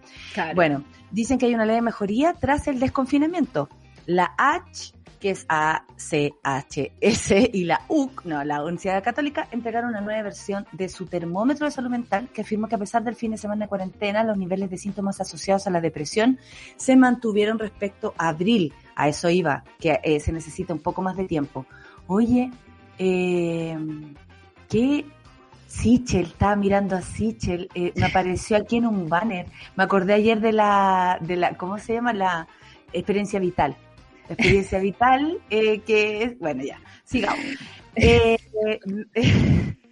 Bueno, 0.54 0.84
dicen 1.10 1.38
que 1.38 1.46
hay 1.46 1.54
una 1.54 1.66
ley 1.66 1.76
de 1.76 1.82
mejoría 1.82 2.34
tras 2.34 2.68
el 2.68 2.78
desconfinamiento. 2.78 3.68
La 4.04 4.34
H, 4.36 4.92
que 5.18 5.30
es 5.30 5.46
ACHS, 5.48 7.30
y 7.52 7.64
la 7.64 7.80
UC, 7.88 8.24
no, 8.26 8.44
la 8.44 8.62
Universidad 8.62 9.02
Católica, 9.02 9.48
entregaron 9.50 9.90
una 9.90 10.00
nueva 10.00 10.22
versión 10.22 10.66
de 10.72 10.88
su 10.88 11.06
termómetro 11.06 11.66
de 11.66 11.72
salud 11.72 11.90
mental 11.90 12.28
que 12.32 12.42
afirma 12.42 12.68
que 12.68 12.74
a 12.74 12.78
pesar 12.78 13.02
del 13.02 13.16
fin 13.16 13.30
de 13.30 13.38
semana 13.38 13.64
de 13.64 13.68
cuarentena, 13.68 14.22
los 14.22 14.36
niveles 14.36 14.70
de 14.70 14.76
síntomas 14.76 15.20
asociados 15.20 15.66
a 15.66 15.70
la 15.70 15.80
depresión 15.80 16.38
se 16.76 16.94
mantuvieron 16.94 17.58
respecto 17.58 18.14
a 18.18 18.28
abril. 18.28 18.72
A 18.94 19.08
eso 19.08 19.28
iba, 19.30 19.64
que 19.80 19.98
eh, 20.02 20.20
se 20.20 20.32
necesita 20.32 20.72
un 20.72 20.80
poco 20.80 21.02
más 21.02 21.16
de 21.16 21.24
tiempo. 21.24 21.66
Oye, 22.06 22.50
eh, 22.98 23.76
¿qué 24.68 25.04
Sichel, 25.66 26.26
estaba 26.26 26.56
mirando 26.56 26.96
a 26.96 27.02
Sichel, 27.02 27.68
eh, 27.74 27.92
me 27.96 28.06
apareció 28.06 28.56
aquí 28.56 28.76
en 28.76 28.86
un 28.86 29.08
banner. 29.08 29.46
Me 29.76 29.84
acordé 29.84 30.14
ayer 30.14 30.40
de 30.40 30.52
la, 30.52 31.18
de 31.20 31.36
la, 31.36 31.56
¿cómo 31.56 31.78
se 31.78 31.94
llama? 31.94 32.12
La 32.12 32.48
experiencia 32.92 33.40
vital. 33.40 33.76
La 34.28 34.34
experiencia 34.34 34.78
vital, 34.78 35.40
eh, 35.50 35.80
que 35.80 36.22
es, 36.22 36.38
bueno, 36.38 36.64
ya, 36.64 36.80
sigamos. 37.04 37.44
Eh, 37.94 38.36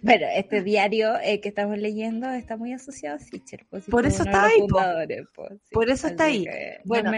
bueno, 0.01 0.25
este 0.35 0.61
diario 0.61 1.13
que 1.41 1.49
estamos 1.49 1.77
leyendo 1.77 2.29
está 2.29 2.55
muy 2.55 2.71
asociado 2.73 3.15
a 3.15 3.19
Sichel. 3.19 3.65
Pues, 3.69 3.85
por 3.85 4.05
eso 4.05 4.23
está 4.23 4.45
ahí. 4.45 4.65
Pues, 5.33 5.59
por 5.71 5.89
eso 5.89 6.07
está 6.07 6.25
ahí. 6.25 6.45
bueno, 6.83 7.11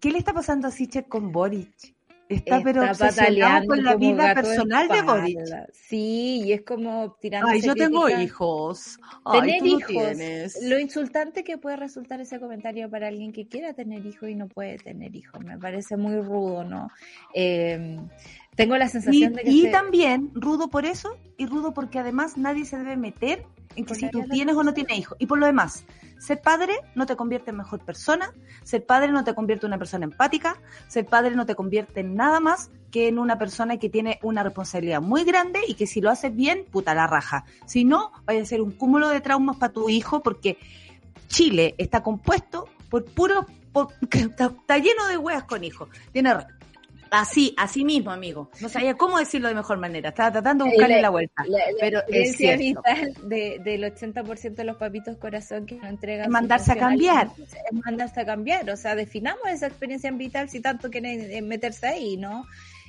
¿qué 0.00 0.10
le 0.10 0.18
está 0.18 0.32
pasando 0.32 0.68
a 0.68 0.70
Sichel 0.70 1.06
con 1.06 1.32
Boric? 1.32 1.94
Está, 2.36 2.60
pero 2.62 2.84
obsesionado 2.84 3.66
con 3.66 3.82
la 3.82 3.96
vida 3.96 4.34
personal 4.34 4.88
de 4.88 5.02
Boric. 5.02 5.38
Sí, 5.72 6.42
y 6.44 6.52
es 6.52 6.62
como 6.62 7.16
tirando. 7.20 7.48
Ay, 7.48 7.60
yo 7.60 7.74
tengo 7.74 8.08
hijos. 8.08 8.98
tener 9.30 9.64
hijos. 9.64 10.16
Lo 10.62 10.78
insultante 10.78 11.44
que 11.44 11.58
puede 11.58 11.76
resultar 11.76 12.20
ese 12.20 12.38
comentario 12.40 12.90
para 12.90 13.08
alguien 13.08 13.32
que 13.32 13.46
quiera 13.46 13.72
tener 13.74 14.04
hijos 14.06 14.28
y 14.28 14.34
no 14.34 14.48
puede 14.48 14.78
tener 14.78 15.14
hijos. 15.14 15.42
Me 15.44 15.58
parece 15.58 15.96
muy 15.96 16.20
rudo, 16.20 16.64
¿no? 16.64 16.88
Eh, 17.34 17.98
tengo 18.54 18.76
la 18.76 18.88
sensación 18.88 19.32
de 19.32 19.42
que. 19.42 19.50
Y 19.50 19.70
también 19.70 20.30
rudo 20.34 20.68
por 20.68 20.84
eso 20.84 21.16
y 21.38 21.46
rudo 21.46 21.72
porque 21.72 21.98
además 21.98 22.36
nadie 22.36 22.64
se 22.64 22.76
debe 22.76 22.96
meter 22.96 23.44
en 23.76 23.84
que 23.84 23.94
si 23.94 24.10
tú 24.10 24.24
tienes 24.30 24.56
o 24.56 24.62
no 24.62 24.74
tienes 24.74 24.98
hijos. 24.98 25.16
Y 25.18 25.26
por 25.26 25.38
lo 25.38 25.46
demás, 25.46 25.84
ser 26.18 26.40
padre 26.40 26.74
no 26.94 27.06
te 27.06 27.16
convierte 27.16 27.50
en 27.50 27.56
mejor 27.56 27.80
persona, 27.80 28.32
ser 28.62 28.84
padre 28.84 29.12
no 29.12 29.24
te 29.24 29.34
convierte 29.34 29.66
en 29.66 29.70
una 29.70 29.78
persona 29.78 30.04
empática, 30.04 30.56
ser 30.88 31.06
padre 31.06 31.34
no 31.34 31.46
te 31.46 31.54
convierte 31.54 32.00
en 32.00 32.14
nada 32.14 32.40
más 32.40 32.70
que 32.90 33.08
en 33.08 33.18
una 33.18 33.38
persona 33.38 33.78
que 33.78 33.88
tiene 33.88 34.18
una 34.22 34.42
responsabilidad 34.42 35.00
muy 35.00 35.24
grande 35.24 35.60
y 35.66 35.74
que 35.74 35.86
si 35.86 36.00
lo 36.00 36.10
haces 36.10 36.34
bien, 36.34 36.64
puta 36.70 36.94
la 36.94 37.06
raja. 37.06 37.44
Si 37.66 37.84
no, 37.84 38.12
vaya 38.24 38.42
a 38.42 38.44
ser 38.44 38.60
un 38.60 38.72
cúmulo 38.72 39.08
de 39.08 39.20
traumas 39.20 39.56
para 39.56 39.72
tu 39.72 39.88
hijo 39.88 40.22
porque 40.22 40.58
Chile 41.28 41.74
está 41.78 42.02
compuesto 42.02 42.68
por 42.90 43.04
puro, 43.06 43.46
está, 44.10 44.78
lleno 44.78 45.06
de 45.08 45.16
weas 45.16 45.44
con 45.44 45.64
hijos. 45.64 45.88
Tiene 46.12 46.34
Así, 47.12 47.54
así 47.58 47.84
mismo, 47.84 48.10
amigo. 48.10 48.48
No 48.62 48.70
sabía 48.70 48.94
cómo 48.94 49.18
decirlo 49.18 49.48
de 49.48 49.54
mejor 49.54 49.76
manera. 49.76 50.08
Estaba 50.08 50.32
tratando 50.32 50.64
de 50.64 50.70
buscarle 50.70 51.02
la, 51.02 51.10
vuelta. 51.10 51.44
pero 51.78 52.00
es 52.08 52.38
vital 52.38 53.14
de, 53.24 53.60
del 53.62 53.84
80% 53.84 54.54
de 54.54 54.64
los 54.64 54.78
papitos 54.78 55.18
corazón 55.18 55.66
que 55.66 55.74
no 55.74 55.88
entregan. 55.88 56.24
Es 56.24 56.30
mandarse 56.30 56.72
a 56.72 56.76
cambiar. 56.76 57.28
Es 57.38 57.84
mandarse 57.84 58.22
a 58.22 58.24
cambiar. 58.24 58.70
O 58.70 58.78
sea, 58.78 58.94
definamos 58.94 59.46
esa 59.50 59.66
experiencia 59.66 60.10
vital 60.10 60.48
si 60.48 60.60
tanto 60.60 60.88
quieren 60.88 61.46
meterse 61.46 61.86
ahí, 61.86 62.16
¿no? 62.16 62.46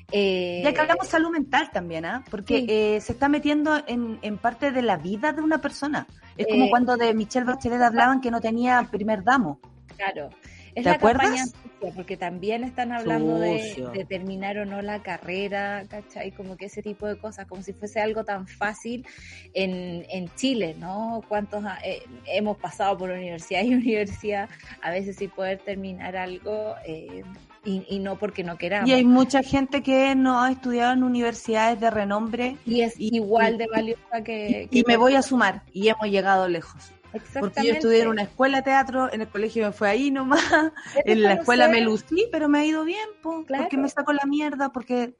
Eh, 0.09 0.61
ya 0.63 0.74
que 0.74 0.80
hablamos 0.80 1.07
salud 1.07 1.30
mental 1.30 1.69
también, 1.74 2.05
¿ah? 2.05 2.24
Porque 2.32 2.65
eh, 2.67 3.01
se 3.01 3.11
está 3.11 3.28
metiendo 3.28 3.84
en, 3.88 4.19
en, 4.21 4.38
parte 4.38 4.71
de 4.71 4.84
la 4.84 4.95
vida 4.95 5.34
de 5.34 5.41
una 5.41 5.59
persona. 5.59 6.07
Es 6.38 6.47
como 6.47 6.65
eh, 6.65 6.69
cuando 6.69 6.95
de 6.95 7.13
Michelle 7.13 7.45
Bachelet 7.45 7.82
hablaban 7.82 8.21
que 8.21 8.32
no 8.32 8.39
tenía 8.39 8.88
primer 8.89 9.24
damo. 9.24 9.59
Claro. 9.97 10.30
Es 10.76 10.86
la 10.86 10.97
campaña 10.97 11.45
porque 11.91 12.17
también 12.17 12.63
están 12.63 12.91
hablando 12.91 13.39
de, 13.39 14.05
terminar 14.07 14.57
o 14.57 14.65
no 14.65 14.82
la 14.82 15.01
carrera, 15.01 15.86
¿cachai? 15.89 16.32
Como 16.32 16.55
que 16.55 16.65
ese 16.65 16.82
tipo 16.82 17.07
de 17.07 17.17
cosas, 17.17 17.47
como 17.47 17.61
si 17.61 17.74
fuese 17.74 17.99
algo 17.99 18.24
tan 18.24 18.47
fácil 18.47 19.05
en, 19.53 20.05
en 20.09 20.34
Chile, 20.36 20.76
¿no? 20.80 21.21
¿Cuántos 21.28 21.63
eh, 21.84 22.03
hemos 22.26 22.57
pasado 22.57 22.97
por 22.97 23.09
universidad 23.09 23.63
y 23.63 23.74
universidad 23.76 24.49
a 24.82 24.91
veces 24.91 25.17
sin 25.17 25.30
poder 25.30 25.59
terminar 25.59 26.15
algo? 26.15 26.76
Eh, 26.86 27.24
y, 27.65 27.99
no 27.99 28.17
porque 28.17 28.43
no 28.43 28.57
queramos. 28.57 28.89
Y 28.89 28.93
hay 28.93 29.05
mucha 29.05 29.41
gente 29.41 29.82
que 29.82 30.15
no 30.15 30.41
ha 30.41 30.51
estudiado 30.51 30.91
en 30.91 31.03
universidades 31.03 31.80
de 31.80 31.89
renombre. 31.89 32.57
Y 32.65 32.82
es 32.82 32.99
igual 32.99 33.57
de 33.57 33.67
valiosa 33.67 34.21
que... 34.21 34.67
y 34.69 34.84
me 34.86 34.97
voy 34.97 35.15
a 35.15 35.21
sumar, 35.21 35.63
y 35.71 35.88
hemos 35.88 36.07
llegado 36.07 36.49
lejos. 36.49 36.91
Porque 37.39 37.68
yo 37.68 37.74
estudié 37.74 38.01
en 38.01 38.07
una 38.07 38.24
escuela 38.24 38.57
de 38.57 38.64
teatro, 38.64 39.11
en 39.14 39.22
el 39.22 39.28
colegio 39.28 39.66
me 39.66 39.72
fue 39.72 39.89
ahí 39.89 40.09
nomás, 40.09 40.41
en 41.05 41.22
la 41.22 41.34
escuela 41.34 41.68
me 41.68 41.82
lucí, 41.82 42.28
pero 42.32 42.49
me 42.49 42.59
ha 42.59 42.66
ido 42.66 42.84
bien, 42.84 43.07
porque 43.22 43.78
me 43.78 43.89
saco 43.89 44.14
la 44.14 44.26
mierda, 44.26 44.72
porque 44.72 45.14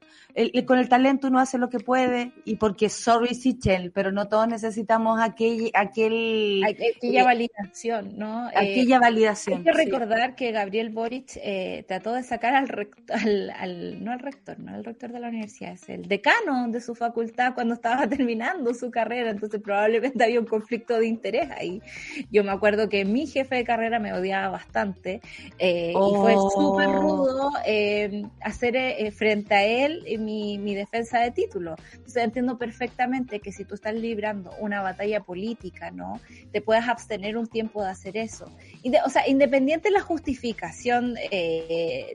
con 0.66 0.80
el 0.80 0.90
talento 0.90 1.28
uno 1.28 1.40
hace 1.40 1.58
lo 1.58 1.70
que 1.70 1.80
puede, 1.80 2.32
y 2.46 2.56
porque 2.56 2.90
sorry 2.90 3.36
Sichel, 3.36 3.92
pero 3.92 4.12
no 4.12 4.28
todos 4.28 4.48
necesitamos 4.48 5.22
aquel... 5.22 5.70
aquel 5.74 6.64
aquella 6.64 7.22
eh, 7.22 7.24
validación, 7.24 8.18
¿no? 8.18 8.50
Eh, 8.50 8.54
aquella 8.56 9.00
validación. 9.00 9.60
Hay 9.60 9.64
que 9.64 9.74
recordar 9.74 10.36
que 10.36 10.52
Gabriel 10.52 10.90
Boric 10.90 11.38
eh, 11.38 11.86
trató 11.88 12.14
de 12.14 12.24
sacar 12.24 12.56
al, 12.56 12.68
rector, 12.68 13.16
al, 13.16 14.04
no 14.04 14.12
al 14.12 14.20
rector, 14.20 14.60
no 14.60 14.74
al 14.74 14.84
rector 14.84 15.12
de 15.12 15.20
la 15.20 15.28
universidad, 15.28 15.74
es 15.74 15.88
el 15.90 16.08
decano 16.08 16.68
de 16.70 16.82
su 16.82 16.96
facultad 16.96 17.54
cuando 17.54 17.76
estaba 17.76 18.08
terminando 18.10 18.74
su 18.74 18.90
carrera, 18.90 19.30
entonces 19.30 19.62
probablemente 19.62 20.24
había 20.24 20.40
un 20.40 20.48
conflicto 20.48 20.98
de 20.98 21.08
interés 21.08 21.52
ahí. 21.52 21.83
Yo 22.32 22.44
me 22.44 22.52
acuerdo 22.52 22.90
que 22.90 23.06
mi 23.06 23.28
jefe 23.28 23.56
de 23.56 23.64
carrera 23.64 24.00
me 24.00 24.14
odiaba 24.14 24.50
bastante 24.50 25.22
eh, 25.60 25.92
y 25.92 26.16
fue 26.16 26.34
oh. 26.36 26.50
súper 26.50 26.90
rudo 26.90 27.52
eh, 27.66 28.24
hacer 28.42 28.76
eh, 28.76 29.12
frente 29.12 29.54
a 29.54 29.64
él 29.64 30.04
mi, 30.20 30.58
mi 30.58 30.76
defensa 30.76 31.20
de 31.20 31.32
título. 31.32 31.76
Entonces 31.94 32.24
entiendo 32.24 32.58
perfectamente 32.58 33.40
que 33.40 33.52
si 33.52 33.66
tú 33.66 33.76
estás 33.76 33.94
librando 33.94 34.52
una 34.60 34.82
batalla 34.82 35.22
política, 35.22 35.92
¿no? 35.92 36.20
Te 36.52 36.62
puedes 36.62 36.88
abstener 36.88 37.38
un 37.38 37.48
tiempo 37.48 37.84
de 37.84 37.90
hacer 37.90 38.18
eso. 38.18 38.52
Y 38.82 38.94
o 38.96 39.10
sea, 39.10 39.28
independiente 39.28 39.90
de 39.90 39.94
la 39.94 40.02
justificación 40.02 41.16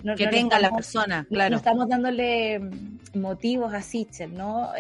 no, 0.03 0.15
que 0.17 0.27
tenga 0.29 0.59
la 0.59 0.71
persona, 0.71 1.27
claro. 1.29 1.51
No 1.51 1.57
estamos 1.57 1.89
dándole 1.89 2.59
mm, 2.59 3.19
motivos 3.19 3.75
a 3.75 3.83
Sichel, 3.83 4.35
¿no? 4.35 4.71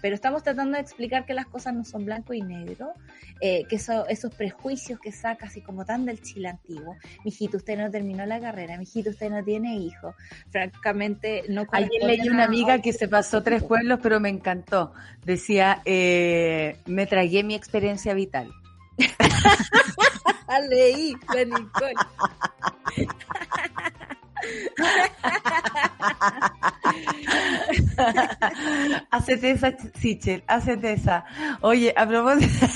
pero 0.00 0.14
estamos 0.14 0.42
tratando 0.42 0.76
de 0.76 0.82
explicar 0.82 1.26
que 1.26 1.34
las 1.34 1.46
cosas 1.46 1.74
no 1.74 1.84
son 1.84 2.04
blanco 2.04 2.32
y 2.34 2.42
negro, 2.42 2.92
que 3.40 3.66
eso 3.70 4.06
esos 4.08 4.34
prejuicios 4.34 4.98
que 5.00 5.12
saca 5.12 5.46
así 5.46 5.60
como 5.60 5.84
tan 5.84 6.04
del 6.04 6.20
Chile 6.22 6.48
antiguo. 6.48 6.96
Mijito, 7.24 7.56
usted 7.58 7.78
no 7.78 7.90
terminó 7.90 8.26
la 8.26 8.40
carrera, 8.40 8.76
mijito, 8.78 9.10
usted 9.10 9.30
no 9.30 9.44
tiene 9.44 9.76
hijos. 9.76 10.14
Francamente, 10.50 11.44
no 11.48 11.66
Ayer 11.72 12.02
leí 12.04 12.28
una 12.28 12.44
amiga 12.44 12.80
que 12.80 12.92
se 12.92 13.08
pasó 13.08 13.42
tres 13.42 13.62
pueblos, 13.62 14.00
pero 14.02 14.20
me 14.20 14.28
encantó. 14.28 14.92
Decía, 15.24 15.82
eh, 15.84 16.76
me 16.86 17.06
tragué 17.06 17.42
mi 17.44 17.54
experiencia 17.54 18.14
vital. 18.14 18.50
leí, 20.70 21.14
fue 21.26 21.46
Nicole. 21.46 21.94
hacete 29.10 29.50
esa, 29.50 29.72
Sichel, 29.94 30.44
hacete 30.46 30.92
esa. 30.92 31.24
Oye, 31.60 31.92
a 31.96 32.06
propósito, 32.06 32.66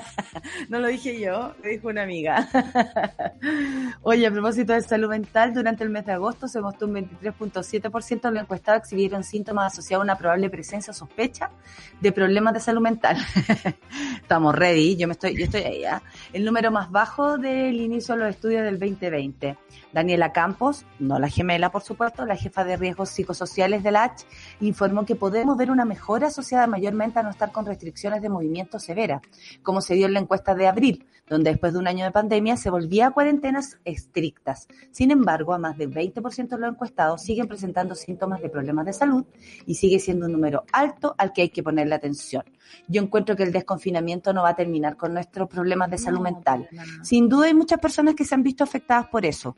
no 0.68 0.78
lo 0.78 0.88
dije 0.88 1.18
yo, 1.20 1.54
lo 1.62 1.68
dijo 1.68 1.88
una 1.88 2.02
amiga. 2.02 2.48
Oye, 4.02 4.26
a 4.26 4.30
propósito 4.30 4.72
de 4.72 4.82
salud 4.82 5.08
mental, 5.08 5.52
durante 5.54 5.84
el 5.84 5.90
mes 5.90 6.06
de 6.06 6.12
agosto 6.12 6.48
se 6.48 6.60
mostró 6.60 6.86
un 6.86 6.94
23.7% 6.94 8.20
de 8.20 8.30
los 8.30 8.42
encuestados 8.42 8.82
exhibieron 8.82 9.24
síntomas 9.24 9.72
asociados 9.72 10.02
a 10.02 10.04
una 10.04 10.16
probable 10.16 10.50
presencia 10.50 10.90
o 10.90 10.94
sospecha 10.94 11.50
de 12.00 12.12
problemas 12.12 12.54
de 12.54 12.60
salud 12.60 12.82
mental. 12.82 13.16
Estamos 14.20 14.54
ready, 14.54 14.96
yo 14.96 15.06
me 15.06 15.12
estoy, 15.12 15.36
yo 15.36 15.44
estoy 15.44 15.62
ahí. 15.62 15.84
¿ah? 15.84 16.02
El 16.32 16.44
número 16.44 16.70
más 16.70 16.90
bajo 16.90 17.38
del 17.38 17.80
inicio 17.80 18.14
de 18.14 18.20
los 18.20 18.30
estudios 18.30 18.64
del 18.64 18.78
2020. 18.78 19.56
Daniela 19.94 20.32
Campos, 20.32 20.84
no 20.98 21.20
la 21.20 21.28
gemela, 21.28 21.70
por 21.70 21.82
supuesto, 21.82 22.26
la 22.26 22.34
jefa 22.34 22.64
de 22.64 22.76
riesgos 22.76 23.10
psicosociales 23.10 23.84
de 23.84 23.92
la 23.92 24.02
H, 24.02 24.26
informó 24.60 25.06
que 25.06 25.14
podemos 25.14 25.56
ver 25.56 25.70
una 25.70 25.84
mejora 25.84 26.26
asociada 26.26 26.66
mayormente 26.66 27.20
a 27.20 27.22
no 27.22 27.30
estar 27.30 27.52
con 27.52 27.64
restricciones 27.64 28.20
de 28.20 28.28
movimiento 28.28 28.80
severas, 28.80 29.22
como 29.62 29.80
se 29.80 29.94
dio 29.94 30.06
en 30.06 30.14
la 30.14 30.18
encuesta 30.18 30.56
de 30.56 30.66
abril, 30.66 31.06
donde 31.28 31.50
después 31.50 31.72
de 31.72 31.78
un 31.78 31.86
año 31.86 32.04
de 32.04 32.10
pandemia 32.10 32.56
se 32.56 32.70
volvía 32.70 33.06
a 33.06 33.10
cuarentenas 33.10 33.78
estrictas. 33.84 34.68
Sin 34.90 35.10
embargo, 35.10 35.54
a 35.54 35.58
más 35.58 35.78
del 35.78 35.90
20% 35.90 36.48
de 36.48 36.58
los 36.58 36.70
encuestados 36.70 37.22
siguen 37.22 37.48
presentando 37.48 37.94
síntomas 37.94 38.40
de 38.42 38.50
problemas 38.50 38.86
de 38.86 38.92
salud 38.92 39.24
y 39.66 39.74
sigue 39.74 39.98
siendo 39.98 40.26
un 40.26 40.32
número 40.32 40.64
alto 40.72 41.14
al 41.18 41.32
que 41.32 41.42
hay 41.42 41.48
que 41.50 41.62
ponerle 41.62 41.94
atención. 41.94 42.44
Yo 42.88 43.02
encuentro 43.02 43.36
que 43.36 43.44
el 43.44 43.52
desconfinamiento 43.52 44.32
no 44.32 44.42
va 44.42 44.50
a 44.50 44.56
terminar 44.56 44.96
con 44.96 45.14
nuestros 45.14 45.48
problemas 45.48 45.90
de 45.90 45.98
salud 45.98 46.20
mental. 46.20 46.68
Sin 47.02 47.28
duda 47.28 47.46
hay 47.46 47.54
muchas 47.54 47.80
personas 47.80 48.14
que 48.14 48.24
se 48.24 48.34
han 48.34 48.42
visto 48.42 48.64
afectadas 48.64 49.06
por 49.08 49.24
eso, 49.24 49.56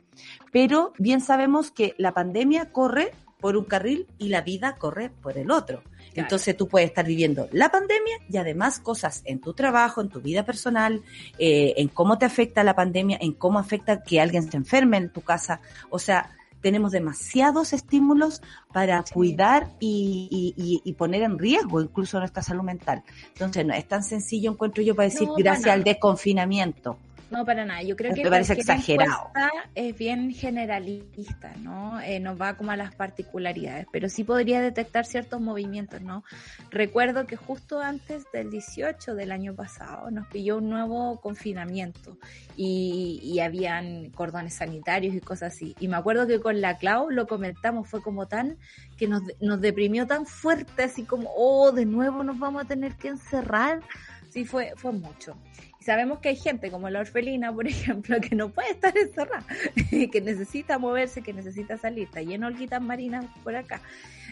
pero 0.51 0.93
bien 0.97 1.21
sabemos 1.21 1.71
que 1.71 1.95
la 1.97 2.13
pandemia 2.13 2.71
corre 2.71 3.11
por 3.39 3.57
un 3.57 3.65
carril 3.65 4.07
y 4.17 4.29
la 4.29 4.41
vida 4.41 4.77
corre 4.77 5.09
por 5.09 5.37
el 5.37 5.51
otro. 5.51 5.83
Entonces 6.15 6.55
tú 6.57 6.67
puedes 6.67 6.89
estar 6.89 7.05
viviendo 7.05 7.47
la 7.51 7.69
pandemia 7.69 8.17
y 8.29 8.37
además 8.37 8.79
cosas 8.79 9.21
en 9.25 9.39
tu 9.39 9.53
trabajo, 9.53 10.01
en 10.01 10.09
tu 10.09 10.21
vida 10.21 10.43
personal, 10.43 11.01
eh, 11.37 11.73
en 11.77 11.87
cómo 11.87 12.17
te 12.17 12.25
afecta 12.25 12.63
la 12.63 12.75
pandemia, 12.75 13.17
en 13.21 13.33
cómo 13.33 13.59
afecta 13.59 14.01
que 14.01 14.19
alguien 14.19 14.49
se 14.49 14.57
enferme 14.57 14.97
en 14.97 15.09
tu 15.09 15.21
casa. 15.21 15.61
O 15.89 15.99
sea, 15.99 16.37
tenemos 16.61 16.91
demasiados 16.91 17.73
estímulos 17.73 18.41
para 18.73 19.03
cuidar 19.13 19.69
y, 19.79 20.93
poner 20.97 21.21
en 21.21 21.37
riesgo 21.37 21.81
incluso 21.81 22.19
nuestra 22.19 22.41
salud 22.41 22.63
mental. 22.63 23.03
Entonces 23.29 23.65
no 23.65 23.73
es 23.73 23.87
tan 23.87 24.03
sencillo, 24.03 24.51
encuentro 24.51 24.83
yo, 24.83 24.95
para 24.95 25.09
decir 25.09 25.27
gracias 25.37 25.67
al 25.67 25.83
desconfinamiento. 25.83 26.97
No, 27.29 27.45
para 27.45 27.65
nada. 27.65 27.81
Yo 27.83 27.95
creo 27.95 28.13
que 28.13 28.23
parece 28.29 28.53
exagerado. 28.53 29.31
es 29.75 29.97
bien 29.97 30.33
generalista, 30.33 31.53
¿no? 31.57 31.99
Eh, 31.99 32.19
nos 32.19 32.39
va 32.39 32.55
como 32.55 32.71
a 32.71 32.77
las 32.77 32.95
particularidades, 32.95 33.85
pero 33.91 34.07
sí 34.07 34.23
podría 34.23 34.61
detectar 34.61 35.05
ciertos 35.05 35.41
movimientos, 35.41 36.01
¿no? 36.01 36.23
Recuerdo 36.69 37.27
que 37.27 37.35
justo 37.35 37.81
antes 37.81 38.23
del 38.31 38.49
18 38.49 39.15
del 39.15 39.31
año 39.31 39.53
pasado 39.55 40.09
nos 40.09 40.27
pilló 40.27 40.57
un 40.57 40.69
nuevo 40.69 41.19
confinamiento 41.19 42.17
y, 42.55 43.19
y 43.21 43.39
habían 43.41 44.09
cordones 44.11 44.53
sanitarios 44.55 45.13
y 45.13 45.19
cosas 45.19 45.53
así. 45.53 45.75
Y 45.79 45.89
me 45.89 45.97
acuerdo 45.97 46.27
que 46.27 46.39
con 46.39 46.61
la 46.61 46.77
Clau 46.77 47.09
lo 47.09 47.27
comentamos, 47.27 47.89
fue 47.89 48.01
como 48.01 48.27
tan 48.27 48.57
que 48.97 49.07
nos, 49.07 49.21
nos 49.41 49.59
deprimió 49.59 50.07
tan 50.07 50.25
fuerte, 50.25 50.83
así 50.83 51.03
como, 51.03 51.29
oh, 51.35 51.71
de 51.73 51.85
nuevo 51.85 52.23
nos 52.23 52.39
vamos 52.39 52.63
a 52.63 52.67
tener 52.67 52.95
que 52.95 53.09
encerrar 53.09 53.81
sí 54.29 54.45
fue, 54.45 54.73
fue 54.75 54.91
mucho. 54.91 55.35
Sabemos 55.87 56.19
que 56.19 56.27
hay 56.27 56.35
gente 56.35 56.69
como 56.69 56.89
la 56.89 56.99
orfelina, 56.99 57.53
por 57.53 57.65
ejemplo, 57.67 58.19
que 58.19 58.35
no 58.35 58.49
puede 58.49 58.71
estar 58.71 58.93
encerrada, 58.97 59.45
que 60.11 60.19
necesita 60.19 60.77
moverse, 60.77 61.21
que 61.21 61.31
necesita 61.31 61.77
salir, 61.77 62.03
está 62.03 62.21
lleno 62.21 62.51
de 62.51 62.79
marinas 62.81 63.23
por 63.41 63.55
acá. 63.55 63.79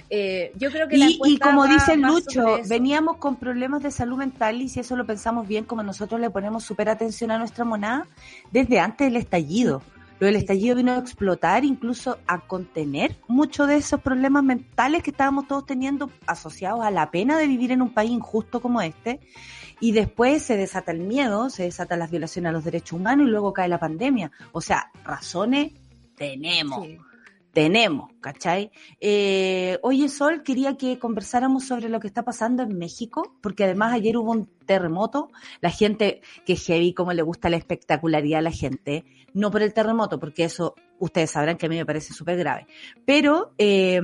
Eh, 0.09 0.51
yo 0.57 0.69
creo 0.69 0.89
que 0.89 0.97
y, 0.97 1.17
y 1.23 1.39
como 1.39 1.65
dice 1.65 1.95
Lucho, 1.95 2.59
veníamos 2.67 3.15
con 3.17 3.37
problemas 3.37 3.81
de 3.83 3.91
salud 3.91 4.17
mental 4.17 4.61
y 4.61 4.67
si 4.67 4.81
eso 4.81 4.97
lo 4.97 5.05
pensamos 5.05 5.47
bien, 5.47 5.63
como 5.63 5.81
nosotros 5.81 6.19
le 6.19 6.29
ponemos 6.29 6.65
súper 6.65 6.89
atención 6.89 7.31
a 7.31 7.37
nuestra 7.37 7.63
monada, 7.63 8.05
desde 8.51 8.81
antes 8.81 9.07
del 9.07 9.15
estallido. 9.15 9.81
Lo 10.19 10.27
del 10.27 10.35
estallido 10.35 10.75
vino 10.75 10.91
a 10.91 10.97
explotar, 10.97 11.63
incluso 11.63 12.17
a 12.27 12.39
contener 12.41 13.15
muchos 13.29 13.69
de 13.69 13.77
esos 13.77 14.01
problemas 14.01 14.43
mentales 14.43 15.03
que 15.03 15.11
estábamos 15.11 15.47
todos 15.47 15.65
teniendo 15.65 16.11
asociados 16.27 16.83
a 16.83 16.91
la 16.91 17.11
pena 17.11 17.37
de 17.37 17.47
vivir 17.47 17.71
en 17.71 17.81
un 17.81 17.93
país 17.93 18.11
injusto 18.11 18.61
como 18.61 18.81
este. 18.81 19.21
Y 19.79 19.91
después 19.91 20.43
se 20.43 20.57
desata 20.57 20.91
el 20.91 20.99
miedo, 20.99 21.49
se 21.49 21.63
desatan 21.63 21.99
las 21.99 22.11
violaciones 22.11 22.49
a 22.49 22.53
los 22.53 22.63
derechos 22.63 22.93
humanos 22.99 23.27
y 23.27 23.31
luego 23.31 23.53
cae 23.53 23.67
la 23.67 23.79
pandemia. 23.79 24.31
O 24.51 24.61
sea, 24.61 24.91
razones 25.03 25.73
tenemos 26.15 26.87
tenemos, 27.55 28.11
¿cachai? 28.19 28.69
Eh, 28.99 29.79
oye, 29.81 30.09
Sol, 30.09 30.43
quería 30.43 30.75
que 30.75 30.99
conversáramos 30.99 31.63
sobre 31.63 31.87
lo 31.87 32.01
que 32.01 32.07
está 32.07 32.23
pasando 32.25 32.63
en 32.63 32.77
México, 32.77 33.37
porque 33.41 33.63
además 33.63 33.93
ayer 33.93 34.17
hubo 34.17 34.31
un 34.33 34.49
terremoto, 34.65 35.29
la 35.61 35.69
gente, 35.69 36.21
que 36.45 36.57
heavy, 36.57 36.93
como 36.93 37.13
le 37.13 37.21
gusta 37.21 37.49
la 37.49 37.55
espectacularidad 37.55 38.39
a 38.39 38.41
la 38.41 38.51
gente, 38.51 39.05
no 39.33 39.51
por 39.51 39.61
el 39.61 39.73
terremoto, 39.73 40.19
porque 40.19 40.43
eso 40.43 40.75
ustedes 41.05 41.31
sabrán 41.31 41.57
que 41.57 41.65
a 41.65 41.69
mí 41.69 41.77
me 41.77 41.85
parece 41.85 42.13
súper 42.13 42.37
grave, 42.37 42.67
pero 43.05 43.53
eh, 43.57 44.01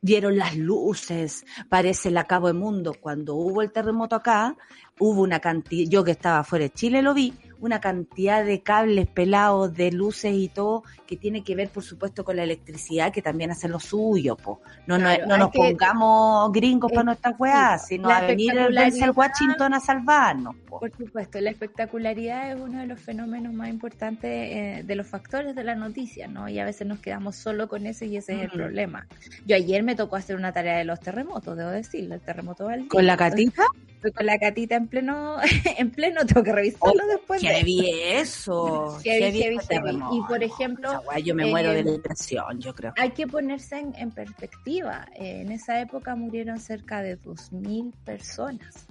vieron 0.00 0.36
las 0.36 0.56
luces, 0.56 1.44
parece 1.68 2.08
el 2.08 2.18
acabo 2.18 2.48
de 2.48 2.54
mundo. 2.54 2.94
Cuando 3.00 3.34
hubo 3.34 3.62
el 3.62 3.70
terremoto 3.70 4.16
acá, 4.16 4.56
hubo 4.98 5.22
una 5.22 5.40
cantidad, 5.40 5.90
yo 5.90 6.04
que 6.04 6.12
estaba 6.12 6.44
fuera 6.44 6.64
de 6.64 6.70
Chile 6.70 7.02
lo 7.02 7.14
vi, 7.14 7.32
una 7.60 7.80
cantidad 7.80 8.44
de 8.44 8.60
cables 8.60 9.06
pelados, 9.06 9.72
de 9.72 9.92
luces 9.92 10.34
y 10.34 10.48
todo, 10.48 10.82
que 11.06 11.16
tiene 11.16 11.44
que 11.44 11.54
ver, 11.54 11.70
por 11.70 11.84
supuesto, 11.84 12.24
con 12.24 12.34
la 12.34 12.42
electricidad, 12.42 13.12
que 13.12 13.22
también 13.22 13.52
hace 13.52 13.68
lo 13.68 13.78
suyo, 13.78 14.36
po. 14.36 14.60
No, 14.88 14.98
no, 14.98 15.16
nos 15.38 15.50
pongamos 15.52 16.52
gringos 16.52 16.90
para 16.90 17.04
nuestras 17.04 17.38
weas, 17.38 17.86
sino 17.86 18.10
a 18.10 18.20
venir 18.22 18.56
el 18.56 19.10
Washington 19.14 19.74
a 19.74 19.80
salvarnos, 19.80 20.56
Por 20.68 20.90
supuesto, 20.96 21.40
la 21.40 21.50
espectacularidad 21.50 22.50
es 22.50 22.60
uno 22.60 22.80
de 22.80 22.86
los 22.86 23.00
fenómenos 23.00 23.52
más 23.52 23.68
importantes 23.68 24.30
eh, 24.30 24.82
de 24.84 24.96
los 24.96 25.06
factores 25.06 25.54
de 25.54 25.62
la 25.62 25.76
noticia, 25.76 26.26
¿no? 26.26 26.41
Y 26.48 26.58
a 26.58 26.64
veces 26.64 26.86
nos 26.86 26.98
quedamos 27.00 27.36
solo 27.36 27.68
con 27.68 27.86
ese 27.86 28.06
y 28.06 28.16
ese 28.16 28.34
es 28.34 28.42
el 28.42 28.50
problema. 28.50 29.06
Yo 29.46 29.56
ayer 29.56 29.82
me 29.82 29.94
tocó 29.94 30.16
hacer 30.16 30.36
una 30.36 30.52
tarea 30.52 30.78
de 30.78 30.84
los 30.84 31.00
terremotos, 31.00 31.56
debo 31.56 31.70
decirlo, 31.70 32.14
el 32.14 32.20
terremoto 32.20 32.68
del 32.68 32.88
¿Con 32.88 33.06
la 33.06 33.16
catita? 33.16 33.64
con 34.10 34.26
la 34.26 34.36
catita 34.38 34.74
en 34.74 34.88
pleno, 34.88 35.36
en 35.78 35.90
pleno, 35.90 36.26
tengo 36.26 36.42
que 36.42 36.52
revisarlo 36.52 37.04
oh, 37.04 37.06
después. 37.06 37.40
Qué 37.40 37.62
bien 37.62 37.96
eso. 38.16 38.98
Qué 39.04 39.30
bien 39.30 39.58
Y 40.12 40.20
por 40.22 40.42
ejemplo, 40.42 41.02
yo 41.24 41.34
me 41.34 41.46
muero 41.46 41.70
de 41.70 41.80
eh, 41.80 41.84
depresión, 41.84 42.60
yo 42.60 42.74
creo. 42.74 42.92
Hay 42.96 43.10
que 43.10 43.26
ponerse 43.26 43.78
en, 43.78 44.10
perspectiva. 44.10 45.06
Eh, 45.14 45.42
en 45.42 45.52
esa 45.52 45.80
época 45.80 46.16
murieron 46.16 46.58
cerca 46.58 47.02
de 47.02 47.18
2.000 47.18 47.92
personas 48.04 48.86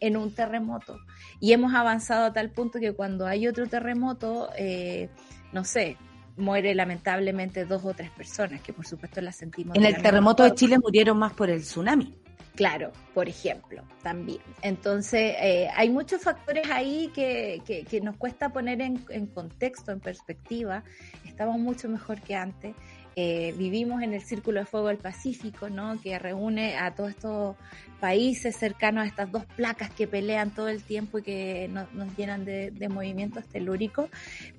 en 0.00 0.16
un 0.16 0.34
terremoto. 0.34 0.98
Y 1.40 1.52
hemos 1.52 1.74
avanzado 1.74 2.26
a 2.26 2.32
tal 2.32 2.50
punto 2.50 2.80
que 2.80 2.92
cuando 2.92 3.26
hay 3.26 3.46
otro 3.46 3.66
terremoto, 3.66 4.50
eh, 4.56 5.08
no 5.52 5.64
sé, 5.64 5.96
muere 6.36 6.74
lamentablemente 6.74 7.64
dos 7.64 7.84
o 7.84 7.94
tres 7.94 8.10
personas, 8.10 8.60
que 8.60 8.72
por 8.72 8.86
supuesto 8.86 9.20
las 9.20 9.36
sentimos. 9.36 9.76
En 9.76 9.84
el 9.84 10.00
terremoto 10.02 10.42
de 10.42 10.54
Chile 10.54 10.78
murieron 10.78 11.18
más 11.18 11.32
por 11.32 11.50
el 11.50 11.62
tsunami. 11.62 12.14
Claro, 12.56 12.90
por 13.12 13.28
ejemplo, 13.28 13.82
también. 14.02 14.40
Entonces, 14.62 15.34
eh, 15.38 15.68
hay 15.76 15.90
muchos 15.90 16.22
factores 16.22 16.70
ahí 16.70 17.12
que, 17.14 17.62
que, 17.66 18.00
nos 18.00 18.16
cuesta 18.16 18.48
poner 18.48 18.80
en, 18.80 19.26
contexto, 19.26 19.92
en 19.92 20.00
perspectiva. 20.00 20.82
Estamos 21.26 21.58
mucho 21.58 21.86
mejor 21.90 22.18
que 22.22 22.34
antes. 22.34 22.74
Eh, 23.18 23.54
vivimos 23.56 24.02
en 24.02 24.12
el 24.12 24.20
Círculo 24.20 24.60
de 24.60 24.66
Fuego 24.66 24.88
del 24.88 24.98
Pacífico, 24.98 25.70
¿no? 25.70 25.98
que 26.02 26.18
reúne 26.18 26.76
a 26.76 26.94
todos 26.94 27.10
estos 27.10 27.56
países 27.98 28.54
cercanos 28.54 29.04
a 29.04 29.06
estas 29.06 29.32
dos 29.32 29.46
placas 29.56 29.88
que 29.88 30.06
pelean 30.06 30.50
todo 30.50 30.68
el 30.68 30.82
tiempo 30.82 31.18
y 31.18 31.22
que 31.22 31.70
nos, 31.72 31.88
llenan 32.18 32.44
de, 32.44 32.70
de 32.70 32.88
movimientos 32.90 33.44
telúricos. 33.46 34.10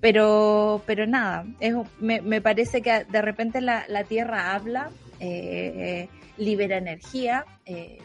Pero, 0.01 0.81
pero 0.87 1.05
nada, 1.05 1.45
me, 1.99 2.41
parece 2.41 2.81
que 2.81 3.03
de 3.03 3.21
repente 3.21 3.61
la, 3.61 3.85
la 3.87 4.03
Tierra 4.03 4.55
habla. 4.55 4.89
Eh, 5.19 6.09
libera 6.37 6.77
energía 6.77 7.45
eh, 7.65 7.97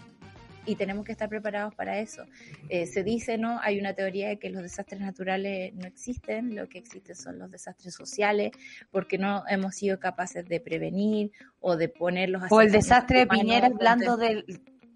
y 0.64 0.76
tenemos 0.76 1.04
que 1.04 1.12
estar 1.12 1.28
preparados 1.28 1.74
para 1.74 1.98
eso. 1.98 2.24
Eh, 2.68 2.86
se 2.86 3.02
dice, 3.02 3.38
¿no? 3.38 3.58
Hay 3.62 3.78
una 3.78 3.94
teoría 3.94 4.28
de 4.28 4.38
que 4.38 4.50
los 4.50 4.62
desastres 4.62 5.00
naturales 5.00 5.74
no 5.74 5.86
existen, 5.86 6.54
lo 6.54 6.68
que 6.68 6.78
existen 6.78 7.16
son 7.16 7.38
los 7.38 7.50
desastres 7.50 7.94
sociales, 7.94 8.52
porque 8.90 9.18
no 9.18 9.44
hemos 9.48 9.74
sido 9.74 9.98
capaces 9.98 10.46
de 10.46 10.60
prevenir 10.60 11.32
o 11.60 11.76
de 11.76 11.88
ponerlos 11.88 12.44
O 12.50 12.60
el 12.60 12.70
desastre 12.70 13.20
de 13.20 13.26
Piñera 13.26 13.66
hablando 13.66 14.16
del 14.16 14.44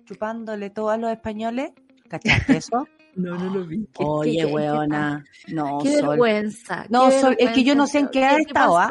chupándole 0.04 0.70
todo 0.70 0.90
a 0.90 0.96
los 0.96 1.10
españoles, 1.10 1.72
¿cachaste 2.08 2.56
eso? 2.58 2.86
No, 3.16 3.36
no 3.38 3.54
lo 3.54 3.64
vi. 3.64 3.88
Oye, 3.96 4.44
weona. 4.44 5.24
No, 5.48 5.78
Qué 5.82 6.02
vergüenza. 6.02 6.86
No, 6.90 7.08
es 7.08 7.50
que 7.50 7.64
yo 7.64 7.74
no 7.74 7.86
sé 7.86 8.00
en 8.00 8.08
qué 8.08 8.24
ha 8.24 8.36
estado, 8.36 8.78
¿ah? 8.78 8.90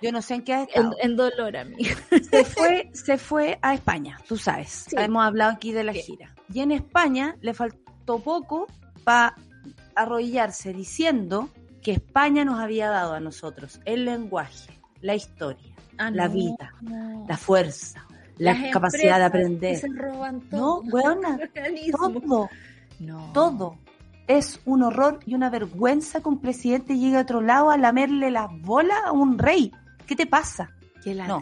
Yo 0.00 0.12
no 0.12 0.20
sé 0.20 0.34
en 0.34 0.42
qué 0.42 0.54
ha 0.54 0.62
estado. 0.64 0.94
En, 1.00 1.16
dolor 1.16 1.56
a 1.56 1.64
mí. 1.64 1.76
Se 2.30 2.44
fue, 2.44 2.90
se 2.92 3.16
fue 3.18 3.58
a 3.62 3.74
España, 3.74 4.18
tú 4.28 4.36
sabes. 4.36 4.86
Hemos 4.92 5.24
hablado 5.24 5.52
aquí 5.52 5.72
de 5.72 5.84
la 5.84 5.94
gira. 5.94 6.34
Y 6.52 6.60
en 6.60 6.70
España 6.72 7.36
le 7.40 7.54
faltó 7.54 8.18
poco 8.18 8.66
para 9.04 9.36
arrodillarse 9.94 10.72
diciendo 10.72 11.48
que 11.80 11.92
España 11.92 12.44
nos 12.44 12.60
había 12.60 12.90
dado 12.90 13.14
a 13.14 13.20
nosotros 13.20 13.80
el 13.84 14.04
lenguaje, 14.04 14.78
la 15.00 15.14
historia, 15.14 15.74
ah, 15.98 16.10
la 16.10 16.28
vida, 16.28 16.74
la 17.26 17.36
fuerza, 17.36 18.06
la 18.36 18.70
capacidad 18.70 19.18
de 19.18 19.24
aprender. 19.24 19.76
Se 19.78 19.88
roban 19.88 20.40
todo. 20.42 20.82
No, 20.82 20.90
weona, 20.92 21.38
todo 21.90 22.50
todo. 23.32 23.78
Es 24.26 24.60
un 24.64 24.82
horror 24.82 25.20
y 25.26 25.34
una 25.34 25.50
vergüenza 25.50 26.22
que 26.22 26.28
un 26.28 26.40
presidente 26.40 26.96
llegue 26.96 27.16
a 27.16 27.22
otro 27.22 27.40
lado 27.40 27.70
a 27.70 27.76
lamerle 27.76 28.30
las 28.30 28.48
bolas 28.60 28.98
a 29.04 29.12
un 29.12 29.38
rey. 29.38 29.72
¿Qué 30.06 30.16
te 30.16 30.26
pasa? 30.26 30.70
no. 31.26 31.40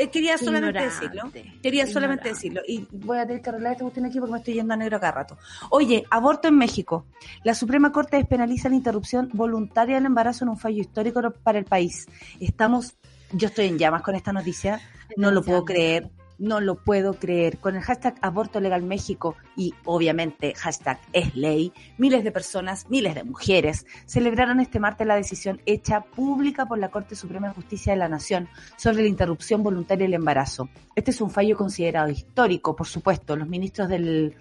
Eh, 0.00 0.08
quería 0.08 0.38
solamente 0.38 0.82
decirlo. 0.82 1.30
Quería 1.62 1.86
solamente 1.86 2.30
decirlo. 2.30 2.62
Y 2.66 2.86
voy 2.90 3.18
a 3.18 3.26
tener 3.26 3.42
que 3.42 3.50
arreglar 3.50 3.72
esta 3.72 3.84
cuestión 3.84 4.06
aquí 4.06 4.18
porque 4.18 4.32
me 4.32 4.38
estoy 4.38 4.54
yendo 4.54 4.72
a 4.72 4.76
negro 4.78 4.98
cada 4.98 5.12
rato. 5.12 5.36
Oye, 5.68 6.04
aborto 6.10 6.48
en 6.48 6.56
México. 6.56 7.04
La 7.44 7.54
Suprema 7.54 7.92
Corte 7.92 8.16
despenaliza 8.16 8.70
la 8.70 8.76
interrupción 8.76 9.28
voluntaria 9.34 9.96
del 9.96 10.06
embarazo 10.06 10.44
en 10.44 10.50
un 10.50 10.56
fallo 10.56 10.80
histórico 10.80 11.20
para 11.42 11.58
el 11.58 11.66
país. 11.66 12.06
Estamos, 12.40 12.94
yo 13.32 13.48
estoy 13.48 13.66
en 13.66 13.76
llamas 13.76 14.00
con 14.00 14.14
esta 14.14 14.32
noticia. 14.32 14.80
No 15.18 15.30
lo 15.30 15.42
puedo 15.42 15.66
creer 15.66 16.10
no 16.40 16.60
lo 16.60 16.76
puedo 16.76 17.14
creer. 17.14 17.58
Con 17.58 17.76
el 17.76 17.82
hashtag 17.82 18.16
Aborto 18.22 18.60
Legal 18.60 18.82
México 18.82 19.36
y 19.56 19.74
obviamente 19.84 20.54
hashtag 20.54 20.98
es 21.12 21.36
ley, 21.36 21.72
miles 21.98 22.24
de 22.24 22.32
personas, 22.32 22.86
miles 22.88 23.14
de 23.14 23.22
mujeres 23.22 23.86
celebraron 24.06 24.58
este 24.58 24.80
martes 24.80 25.06
la 25.06 25.14
decisión 25.14 25.60
hecha 25.66 26.00
pública 26.00 26.66
por 26.66 26.78
la 26.78 26.90
Corte 26.90 27.14
Suprema 27.14 27.48
de 27.48 27.54
Justicia 27.54 27.92
de 27.92 27.98
la 27.98 28.08
Nación 28.08 28.48
sobre 28.76 29.02
la 29.02 29.08
interrupción 29.08 29.62
voluntaria 29.62 30.06
del 30.06 30.14
embarazo. 30.14 30.68
Este 30.96 31.12
es 31.12 31.20
un 31.20 31.30
fallo 31.30 31.56
considerado 31.56 32.08
histórico, 32.08 32.74
por 32.74 32.88
supuesto. 32.88 33.36
Los 33.36 33.48
ministros 33.48 33.88
del 33.88 34.34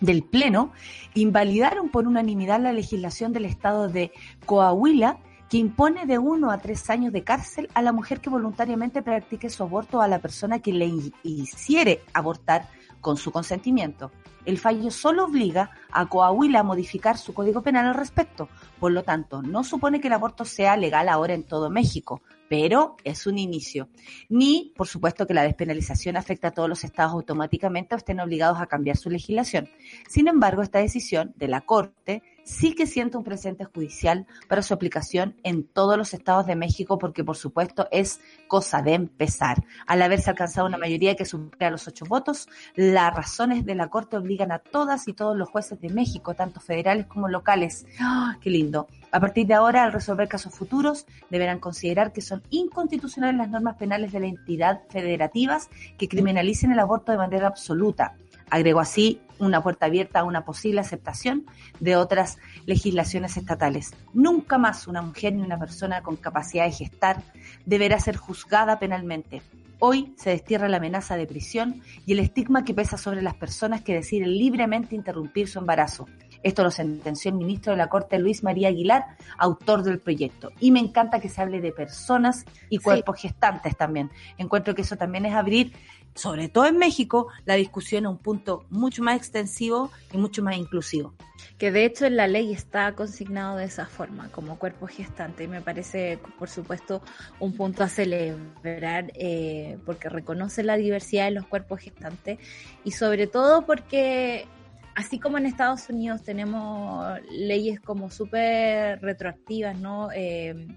del 0.00 0.22
Pleno 0.22 0.72
invalidaron 1.14 1.88
por 1.88 2.06
unanimidad 2.06 2.60
la 2.60 2.72
legislación 2.72 3.32
del 3.32 3.44
Estado 3.44 3.88
de 3.88 4.12
Coahuila 4.44 5.18
que 5.54 5.58
impone 5.58 6.04
de 6.04 6.18
uno 6.18 6.50
a 6.50 6.58
tres 6.58 6.90
años 6.90 7.12
de 7.12 7.22
cárcel 7.22 7.68
a 7.74 7.80
la 7.80 7.92
mujer 7.92 8.20
que 8.20 8.28
voluntariamente 8.28 9.02
practique 9.02 9.48
su 9.48 9.62
aborto 9.62 9.98
o 9.98 10.00
a 10.00 10.08
la 10.08 10.18
persona 10.18 10.58
que 10.58 10.72
le 10.72 10.90
hiciere 11.22 12.02
abortar 12.12 12.68
con 13.00 13.16
su 13.16 13.30
consentimiento. 13.30 14.10
El 14.44 14.58
fallo 14.58 14.90
solo 14.90 15.26
obliga 15.26 15.70
a 15.92 16.06
Coahuila 16.06 16.58
a 16.58 16.64
modificar 16.64 17.18
su 17.18 17.32
código 17.34 17.62
penal 17.62 17.86
al 17.86 17.94
respecto. 17.94 18.48
Por 18.80 18.90
lo 18.90 19.04
tanto, 19.04 19.42
no 19.42 19.62
supone 19.62 20.00
que 20.00 20.08
el 20.08 20.14
aborto 20.14 20.44
sea 20.44 20.76
legal 20.76 21.08
ahora 21.08 21.34
en 21.34 21.44
todo 21.44 21.70
México, 21.70 22.20
pero 22.48 22.96
es 23.04 23.24
un 23.28 23.38
inicio. 23.38 23.88
Ni, 24.28 24.72
por 24.76 24.88
supuesto, 24.88 25.24
que 25.24 25.34
la 25.34 25.44
despenalización 25.44 26.16
afecta 26.16 26.48
a 26.48 26.50
todos 26.50 26.68
los 26.68 26.82
estados 26.82 27.12
automáticamente 27.12 27.94
o 27.94 27.98
estén 27.98 28.18
obligados 28.18 28.60
a 28.60 28.66
cambiar 28.66 28.96
su 28.96 29.08
legislación. 29.08 29.68
Sin 30.08 30.26
embargo, 30.26 30.62
esta 30.62 30.80
decisión 30.80 31.32
de 31.36 31.46
la 31.46 31.60
Corte 31.60 32.24
sí 32.44 32.74
que 32.74 32.86
siente 32.86 33.16
un 33.16 33.24
presente 33.24 33.64
judicial 33.64 34.26
para 34.48 34.62
su 34.62 34.74
aplicación 34.74 35.36
en 35.42 35.64
todos 35.64 35.96
los 35.96 36.14
estados 36.14 36.46
de 36.46 36.56
México, 36.56 36.98
porque 36.98 37.24
por 37.24 37.36
supuesto 37.36 37.88
es 37.90 38.20
cosa 38.46 38.82
de 38.82 38.94
empezar. 38.94 39.64
Al 39.86 40.02
haberse 40.02 40.30
alcanzado 40.30 40.66
una 40.66 40.78
mayoría 40.78 41.16
que 41.16 41.24
supera 41.24 41.70
los 41.70 41.88
ocho 41.88 42.04
votos, 42.06 42.48
las 42.74 43.14
razones 43.14 43.64
de 43.64 43.74
la 43.74 43.88
Corte 43.88 44.16
obligan 44.16 44.52
a 44.52 44.58
todas 44.58 45.08
y 45.08 45.12
todos 45.12 45.36
los 45.36 45.48
jueces 45.48 45.80
de 45.80 45.88
México, 45.88 46.34
tanto 46.34 46.60
federales 46.60 47.06
como 47.06 47.28
locales. 47.28 47.86
¡Ah, 48.00 48.36
¡Qué 48.40 48.50
lindo! 48.50 48.86
A 49.10 49.20
partir 49.20 49.46
de 49.46 49.54
ahora, 49.54 49.84
al 49.84 49.92
resolver 49.92 50.28
casos 50.28 50.52
futuros, 50.52 51.06
deberán 51.30 51.60
considerar 51.60 52.12
que 52.12 52.20
son 52.20 52.42
inconstitucionales 52.50 53.38
las 53.38 53.48
normas 53.48 53.76
penales 53.76 54.12
de 54.12 54.20
la 54.20 54.26
entidad 54.26 54.82
federativas 54.90 55.70
que 55.96 56.08
criminalicen 56.08 56.72
el 56.72 56.80
aborto 56.80 57.12
de 57.12 57.18
manera 57.18 57.46
absoluta 57.46 58.16
Agregó 58.54 58.78
así 58.78 59.20
una 59.40 59.64
puerta 59.64 59.86
abierta 59.86 60.20
a 60.20 60.22
una 60.22 60.44
posible 60.44 60.80
aceptación 60.80 61.44
de 61.80 61.96
otras 61.96 62.38
legislaciones 62.66 63.36
estatales. 63.36 63.96
Nunca 64.12 64.58
más 64.58 64.86
una 64.86 65.02
mujer 65.02 65.34
ni 65.34 65.42
una 65.42 65.58
persona 65.58 66.02
con 66.02 66.14
capacidad 66.14 66.64
de 66.64 66.70
gestar 66.70 67.20
deberá 67.66 67.98
ser 67.98 68.16
juzgada 68.16 68.78
penalmente. 68.78 69.42
Hoy 69.80 70.14
se 70.16 70.30
destierra 70.30 70.68
la 70.68 70.76
amenaza 70.76 71.16
de 71.16 71.26
prisión 71.26 71.82
y 72.06 72.12
el 72.12 72.20
estigma 72.20 72.64
que 72.64 72.74
pesa 72.74 72.96
sobre 72.96 73.22
las 73.22 73.34
personas 73.34 73.82
que 73.82 73.94
deciden 73.94 74.30
libremente 74.38 74.94
interrumpir 74.94 75.48
su 75.48 75.58
embarazo. 75.58 76.06
Esto 76.44 76.62
lo 76.62 76.70
sentenció 76.70 77.30
el 77.30 77.38
ministro 77.38 77.72
de 77.72 77.78
la 77.78 77.88
Corte 77.88 78.20
Luis 78.20 78.44
María 78.44 78.68
Aguilar, 78.68 79.04
autor 79.36 79.82
del 79.82 79.98
proyecto. 79.98 80.52
Y 80.60 80.70
me 80.70 80.78
encanta 80.78 81.18
que 81.18 81.28
se 81.28 81.42
hable 81.42 81.60
de 81.60 81.72
personas 81.72 82.44
y 82.68 82.78
cuerpos 82.78 83.20
gestantes 83.20 83.76
también. 83.76 84.10
Encuentro 84.38 84.74
que 84.76 84.82
eso 84.82 84.96
también 84.96 85.26
es 85.26 85.34
abrir 85.34 85.72
sobre 86.14 86.48
todo 86.48 86.66
en 86.66 86.78
México, 86.78 87.28
la 87.44 87.54
discusión 87.54 88.06
a 88.06 88.10
un 88.10 88.18
punto 88.18 88.66
mucho 88.70 89.02
más 89.02 89.16
extensivo 89.16 89.90
y 90.12 90.16
mucho 90.16 90.42
más 90.42 90.56
inclusivo. 90.56 91.14
Que 91.58 91.70
de 91.70 91.84
hecho 91.84 92.06
en 92.06 92.16
la 92.16 92.28
ley 92.28 92.52
está 92.52 92.94
consignado 92.94 93.56
de 93.56 93.64
esa 93.64 93.86
forma, 93.86 94.30
como 94.30 94.58
cuerpo 94.58 94.86
gestante, 94.86 95.44
y 95.44 95.48
me 95.48 95.60
parece, 95.60 96.18
por 96.38 96.48
supuesto, 96.48 97.02
un 97.40 97.52
punto 97.56 97.82
a 97.82 97.88
celebrar 97.88 99.12
eh, 99.14 99.78
porque 99.84 100.08
reconoce 100.08 100.62
la 100.62 100.76
diversidad 100.76 101.26
de 101.26 101.32
los 101.32 101.46
cuerpos 101.46 101.80
gestantes 101.80 102.38
y 102.84 102.92
sobre 102.92 103.26
todo 103.26 103.66
porque 103.66 104.46
así 104.94 105.18
como 105.18 105.38
en 105.38 105.46
Estados 105.46 105.88
Unidos 105.88 106.22
tenemos 106.22 107.18
leyes 107.30 107.80
como 107.80 108.10
súper 108.10 109.00
retroactivas, 109.00 109.76
¿no? 109.78 110.10
Eh, 110.14 110.68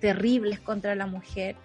terribles 0.00 0.60
contra 0.60 0.94
la 0.94 1.06
mujer, 1.06 1.56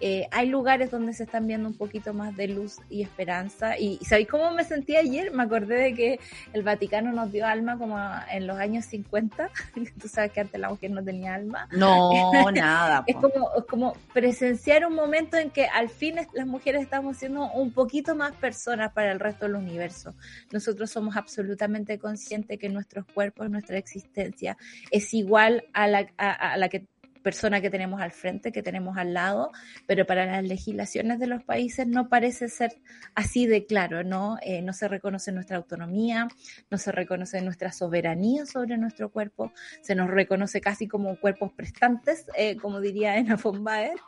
eh, 0.00 0.26
hay 0.30 0.48
lugares 0.48 0.90
donde 0.90 1.12
se 1.12 1.24
están 1.24 1.46
viendo 1.46 1.68
un 1.68 1.74
poquito 1.74 2.14
más 2.14 2.36
de 2.36 2.48
luz 2.48 2.78
y 2.88 3.02
esperanza. 3.02 3.78
Y, 3.78 3.98
¿sabéis 4.04 4.28
cómo 4.28 4.50
me 4.52 4.64
sentí 4.64 4.96
ayer? 4.96 5.30
Me 5.32 5.42
acordé 5.42 5.76
de 5.76 5.94
que 5.94 6.20
el 6.52 6.62
Vaticano 6.62 7.12
nos 7.12 7.30
dio 7.30 7.46
alma 7.46 7.76
como 7.76 7.98
en 8.30 8.46
los 8.46 8.58
años 8.58 8.86
50. 8.86 9.50
Tú 10.00 10.08
sabes 10.08 10.32
que 10.32 10.40
antes 10.40 10.60
la 10.60 10.70
mujer 10.70 10.90
no 10.90 11.04
tenía 11.04 11.34
alma. 11.34 11.68
No, 11.72 12.10
nada. 12.52 13.04
es, 13.06 13.16
como, 13.16 13.50
como 13.68 13.92
presenciar 14.14 14.86
un 14.86 14.94
momento 14.94 15.36
en 15.36 15.50
que 15.50 15.66
al 15.66 15.90
fin 15.90 16.16
las 16.32 16.46
mujeres 16.46 16.82
estamos 16.82 17.18
siendo 17.18 17.50
un 17.52 17.72
poquito 17.72 18.14
más 18.14 18.32
personas 18.32 18.92
para 18.92 19.12
el 19.12 19.20
resto 19.20 19.44
del 19.44 19.56
universo. 19.56 20.14
Nosotros 20.50 20.90
somos 20.90 21.16
absolutamente 21.16 21.98
conscientes 21.98 22.58
que 22.58 22.68
nuestros 22.68 23.04
cuerpos, 23.06 23.50
nuestra 23.50 23.76
existencia 23.76 24.56
es 24.90 25.12
igual 25.12 25.64
a 25.72 25.86
la, 25.86 26.06
a 26.16 26.56
la 26.56 26.68
que 26.68 26.86
persona 27.22 27.60
que 27.60 27.70
tenemos 27.70 28.00
al 28.00 28.12
frente, 28.12 28.52
que 28.52 28.62
tenemos 28.62 28.96
al 28.96 29.14
lado, 29.14 29.52
pero 29.86 30.06
para 30.06 30.26
las 30.26 30.44
legislaciones 30.44 31.18
de 31.18 31.26
los 31.26 31.42
países 31.44 31.86
no 31.86 32.08
parece 32.08 32.48
ser 32.48 32.72
así 33.14 33.46
de 33.46 33.66
claro, 33.66 34.04
¿no? 34.04 34.38
Eh, 34.42 34.62
no 34.62 34.72
se 34.72 34.88
reconoce 34.88 35.32
nuestra 35.32 35.56
autonomía, 35.56 36.28
no 36.70 36.78
se 36.78 36.92
reconoce 36.92 37.40
nuestra 37.42 37.72
soberanía 37.72 38.46
sobre 38.46 38.76
nuestro 38.78 39.10
cuerpo, 39.10 39.52
se 39.82 39.94
nos 39.94 40.08
reconoce 40.08 40.60
casi 40.60 40.88
como 40.88 41.16
cuerpos 41.16 41.52
prestantes, 41.52 42.26
eh, 42.36 42.56
como 42.56 42.80
diría 42.80 43.16
Ena 43.18 43.36
von 43.36 43.64
Baer, 43.64 43.98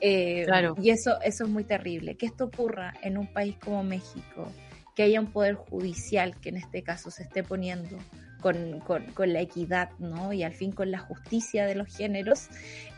eh, 0.00 0.44
claro. 0.46 0.74
y 0.80 0.90
eso, 0.90 1.20
eso 1.22 1.44
es 1.44 1.50
muy 1.50 1.64
terrible. 1.64 2.16
Que 2.16 2.26
esto 2.26 2.44
ocurra 2.44 2.94
en 3.02 3.18
un 3.18 3.32
país 3.32 3.56
como 3.62 3.82
México, 3.82 4.50
que 4.94 5.04
haya 5.04 5.20
un 5.20 5.32
poder 5.32 5.54
judicial 5.54 6.38
que 6.40 6.50
en 6.50 6.56
este 6.58 6.82
caso 6.82 7.10
se 7.10 7.22
esté 7.22 7.42
poniendo 7.42 7.98
con, 8.42 8.80
con, 8.80 9.32
la 9.32 9.40
equidad, 9.40 9.90
¿no? 9.98 10.32
Y 10.32 10.42
al 10.42 10.52
fin 10.52 10.72
con 10.72 10.90
la 10.90 10.98
justicia 10.98 11.64
de 11.64 11.74
los 11.74 11.88
géneros, 11.96 12.48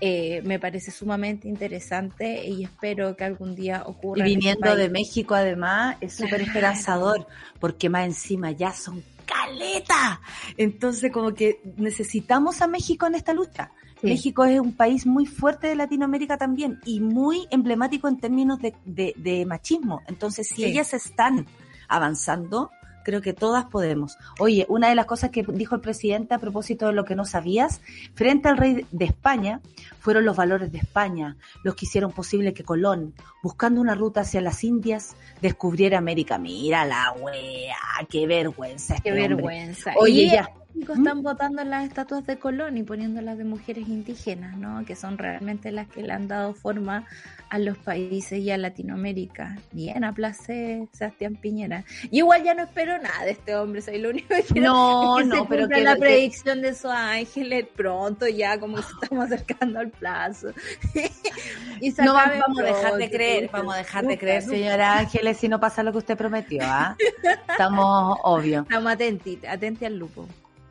eh, 0.01 0.43
me 0.45 0.59
parece 0.59 0.91
sumamente 0.91 1.47
interesante 1.47 2.45
y 2.45 2.65
espero 2.65 3.15
que 3.17 3.25
algún 3.25 3.55
día 3.55 3.85
ocurra. 3.87 4.27
Y 4.27 4.33
este 4.33 4.39
viniendo 4.39 4.75
de 4.75 4.89
México, 4.89 5.35
además, 5.35 5.97
es 6.01 6.15
súper 6.15 6.41
esperanzador, 6.41 7.27
porque 7.61 7.89
más 7.89 8.07
encima 8.07 8.51
ya 8.51 8.73
son 8.73 9.05
caleta. 9.25 10.21
Entonces, 10.57 11.13
como 11.13 11.35
que 11.35 11.61
necesitamos 11.77 12.63
a 12.63 12.67
México 12.67 13.07
en 13.07 13.15
esta 13.15 13.33
lucha. 13.33 13.71
México 14.03 14.45
es 14.45 14.61
un 14.61 14.75
país 14.75 15.07
muy 15.07 15.25
fuerte 15.25 15.67
de 15.67 15.77
Latinoamérica 15.77 16.37
también 16.37 16.79
y 16.85 17.01
muy 17.01 17.47
emblemático 17.51 18.07
en 18.07 18.19
términos 18.19 18.59
de, 18.61 18.75
de, 18.85 19.47
machismo. 19.47 20.03
Entonces, 20.09 20.47
si 20.47 20.65
ellas 20.65 20.93
están 20.93 21.47
avanzando, 21.89 22.71
creo 23.05 23.21
que 23.21 23.33
todas 23.33 23.67
podemos. 23.67 24.19
Oye, 24.41 24.67
una 24.69 24.89
de 24.89 24.95
las 24.97 25.07
cosas 25.07 25.31
que 25.31 25.45
dijo 25.47 25.77
el 25.77 25.81
presidente 25.81 26.35
a 26.35 26.39
propósito 26.39 26.89
de 26.89 26.93
lo 26.95 27.05
que 27.05 27.15
no 27.15 27.25
sabías, 27.25 27.81
frente 28.15 28.49
al 28.49 28.57
rey 28.57 28.87
de 28.91 29.05
España, 29.05 29.61
fueron 30.01 30.25
los 30.25 30.37
valores 30.37 30.73
de 30.73 30.79
España 30.79 31.37
los 31.63 31.77
que 31.77 31.87
hicieron 31.87 32.13
posible 32.13 32.53
que 32.53 32.65
Colón, 32.65 33.15
buscando 33.43 33.81
una 33.81 33.95
ruta 33.95 34.23
hacia 34.23 34.41
las 34.41 34.65
Indias, 34.65 35.17
descubriera 35.41 35.99
América. 35.99 36.39
Mira 36.39 36.85
la 36.85 37.13
wea, 37.21 37.77
qué 38.09 38.27
vergüenza. 38.27 38.95
Este 38.97 39.11
qué 39.11 39.15
vergüenza. 39.15 39.93
Oye, 39.97 40.27
ya 40.27 40.51
están 40.81 41.23
votando 41.23 41.63
las 41.65 41.85
estatuas 41.85 42.27
de 42.27 42.39
Colón 42.39 42.77
y 42.77 42.83
poniéndolas 42.83 43.39
de 43.39 43.45
mujeres 43.45 43.89
indígenas, 43.89 44.57
¿no? 44.57 44.85
Que 44.85 44.97
son 44.97 45.19
realmente 45.19 45.71
las 45.71 45.89
que 45.89 46.03
le 46.03 46.13
han 46.13 46.29
dado 46.29 46.55
forma 46.55 47.07
a 47.51 47.59
los 47.59 47.79
países 47.79 48.41
y 48.41 48.51
a 48.51 48.59
Latinoamérica. 48.59 49.57
Bien, 49.73 50.03
aplace 50.03 50.89
Sebastián 50.93 51.37
Piñera. 51.37 51.85
Y 52.11 52.19
igual 52.19 52.43
ya 52.43 52.55
no 52.55 52.65
espero 52.65 52.99
nada 52.99 53.25
de 53.25 53.33
este 53.33 53.55
hombre, 53.55 53.83
soy 53.83 53.99
lo 53.99 54.11
único 54.11 54.35
que 54.35 54.61
No, 54.61 55.21
no, 55.21 55.47
pero 55.49 55.69
que 55.69 55.81
la 55.83 55.97
predicción 55.97 56.61
de 56.63 56.75
su 56.75 56.89
ángeles 56.89 57.67
pronto 57.77 58.27
ya 58.27 58.59
como 58.59 58.77
que 58.77 58.83
estamos 59.03 59.27
acercando 59.27 59.79
al 59.79 59.91
plazo. 59.91 60.49
y 61.81 61.91
no 61.91 62.15
vamos 62.15 62.59
a 62.59 62.63
dejar 62.63 62.95
de 62.95 63.11
creer, 63.11 63.51
vamos 63.53 63.75
a 63.75 63.79
dejar 63.79 64.07
de 64.07 64.19
creer, 64.19 64.43
señora 64.43 64.99
Ángeles, 64.99 65.37
si 65.37 65.49
no 65.49 65.61
pasa 65.61 65.83
lo 65.83 65.93
que 65.93 65.99
usted 65.99 66.17
prometió, 66.17 66.63
¿ah? 66.65 66.97
Estamos 67.49 68.19
obvio. 68.23 68.63
Estamos 68.63 68.93
atentos, 68.93 69.37
atentos 69.49 69.87
al 69.87 69.97
lupo. 69.97 70.27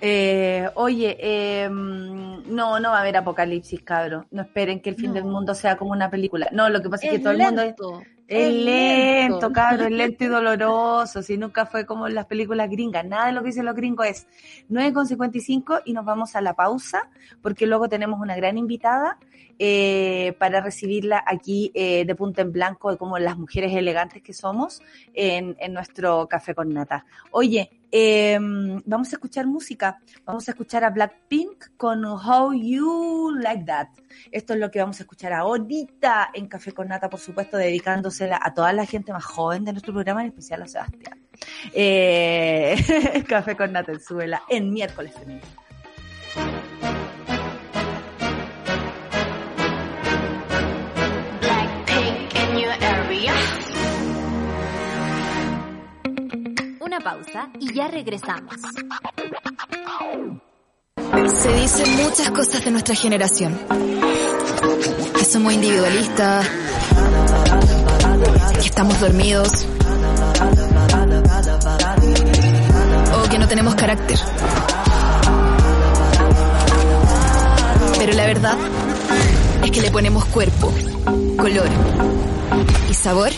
Eh, 0.06 0.70
oye, 0.76 1.16
eh, 1.18 1.70
no, 1.70 2.78
no 2.78 2.90
va 2.90 2.98
a 2.98 3.00
haber 3.00 3.16
apocalipsis, 3.16 3.82
cabro. 3.84 4.26
No 4.32 4.42
esperen 4.42 4.82
que 4.82 4.90
el 4.90 4.98
fin 4.98 5.14
del 5.14 5.24
mundo 5.24 5.56
sea 5.56 5.78
como 5.78 5.94
una 5.94 6.10
película. 6.10 6.50
No, 6.52 6.70
lo 6.70 6.82
que 6.82 6.90
pasa 6.90 7.06
es, 7.06 7.14
que 7.14 7.20
todo 7.20 7.32
el 7.32 7.38
mundo 7.38 7.62
es, 7.62 7.74
es 8.28 8.54
lento, 8.54 9.34
lento, 9.36 9.54
cabro, 9.54 9.86
es 9.86 9.92
lento 9.92 10.26
y 10.26 10.28
doloroso. 10.28 11.24
Si 11.24 11.38
nunca 11.38 11.66
fue 11.66 11.86
como 11.86 12.06
en 12.06 12.16
las 12.16 12.26
películas 12.26 12.70
gringas. 12.70 13.06
Nada 13.06 13.28
de 13.28 13.32
lo 13.32 13.44
que 13.44 13.48
dicen 13.48 13.64
los 13.64 13.76
gringos 13.76 14.06
es 14.08 14.28
9,55 14.70 15.84
y 15.86 15.94
nos 15.94 16.04
vamos 16.04 16.36
a 16.36 16.42
la 16.42 16.54
pausa 16.54 17.10
porque 17.42 17.66
luego 17.66 17.88
tenemos 17.88 18.20
una 18.20 18.36
gran 18.36 18.58
invitada 18.58 19.18
eh, 19.60 20.36
para 20.40 20.62
recibirla 20.62 21.24
aquí 21.26 21.72
eh, 21.74 22.06
de 22.06 22.16
punta 22.16 22.42
en 22.42 22.52
blanco, 22.52 22.98
como 22.98 23.20
las 23.20 23.38
mujeres 23.38 23.74
elegantes 23.74 24.22
que 24.22 24.34
somos 24.34 24.82
en, 25.14 25.56
nuestro 25.74 26.28
café 26.28 26.54
con 26.56 26.74
nata. 26.74 27.06
Oye, 27.32 27.70
eh, 27.92 28.38
vamos 28.40 29.10
a 29.10 29.16
escuchar 29.16 29.46
música. 29.46 30.00
Vamos 30.26 30.48
a 30.48 30.52
escuchar 30.52 30.84
a 30.84 30.90
Blackpink 30.90 31.78
con 31.78 32.04
How 32.04 32.54
You 32.54 33.36
Like 33.40 33.66
That. 33.66 33.88
Esto 34.32 34.54
es 34.54 34.60
lo 34.60 34.72
que 34.72 34.80
vamos 34.80 35.00
a 35.00 35.04
escuchar 35.04 35.34
ahorita 35.34 36.32
en 36.34 36.48
Café 36.48 36.72
con 36.72 36.88
Nata, 36.88 37.10
por 37.10 37.20
supuesto, 37.20 37.58
dedicándosela 37.58 38.40
a 38.42 38.54
toda 38.54 38.74
la 38.74 38.86
gente 38.86 39.14
más 39.14 39.26
joven 39.26 39.64
de 39.66 39.74
nuestro 39.74 39.94
programa, 39.94 40.22
en 40.22 40.28
especial 40.28 40.64
a 40.64 40.68
Sebastián. 40.68 41.20
Eh, 41.74 42.76
Café 43.28 43.56
con 43.56 43.72
Nata 43.72 43.92
en 43.92 44.00
Suela, 44.00 44.44
en 44.50 44.72
miércoles 44.72 45.14
femenino. 56.94 57.00
pausa 57.00 57.50
y 57.60 57.74
ya 57.74 57.88
regresamos. 57.88 58.56
Se 61.42 61.54
dicen 61.54 61.96
muchas 62.04 62.32
cosas 62.32 62.66
de 62.66 62.72
nuestra 62.72 62.96
generación. 62.96 63.58
Que 65.18 65.26
somos 65.26 65.54
individualistas, 65.54 66.48
que 68.54 68.68
estamos 68.68 69.00
dormidos, 69.00 69.66
o 73.18 73.30
que 73.30 73.40
no 73.40 73.48
tenemos 73.48 73.76
carácter. 73.76 74.20
Pero 77.98 78.14
la 78.14 78.26
verdad 78.26 78.58
es 79.64 79.72
que 79.72 79.82
le 79.82 79.92
ponemos 79.92 80.26
cuerpo, 80.26 80.74
color 81.38 81.70
y 82.90 82.94
sabor 82.94 83.30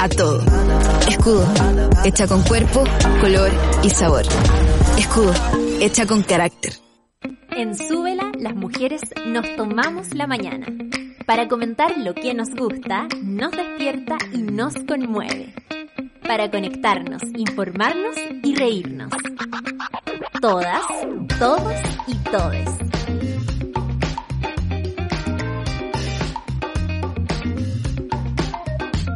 a 0.00 0.08
todo. 0.08 0.40
Escudo, 1.08 1.46
hecha 2.04 2.26
con 2.26 2.42
cuerpo, 2.42 2.84
color 3.20 3.50
y 3.82 3.90
sabor. 3.90 4.22
Escudo, 4.98 5.32
hecha 5.80 6.06
con 6.06 6.22
carácter. 6.22 6.72
En 7.50 7.76
Súbela, 7.76 8.32
las 8.38 8.54
mujeres 8.54 9.02
nos 9.26 9.56
tomamos 9.56 10.14
la 10.14 10.26
mañana 10.26 10.66
para 11.26 11.48
comentar 11.48 11.96
lo 11.98 12.14
que 12.14 12.34
nos 12.34 12.50
gusta, 12.50 13.06
nos 13.22 13.52
despierta 13.52 14.16
y 14.32 14.38
nos 14.38 14.74
conmueve. 14.86 15.54
Para 16.26 16.50
conectarnos, 16.50 17.22
informarnos 17.36 18.16
y 18.42 18.54
reírnos. 18.54 19.12
Todas, 20.40 20.82
todos 21.38 21.74
y 22.06 22.14
todes. 22.30 23.31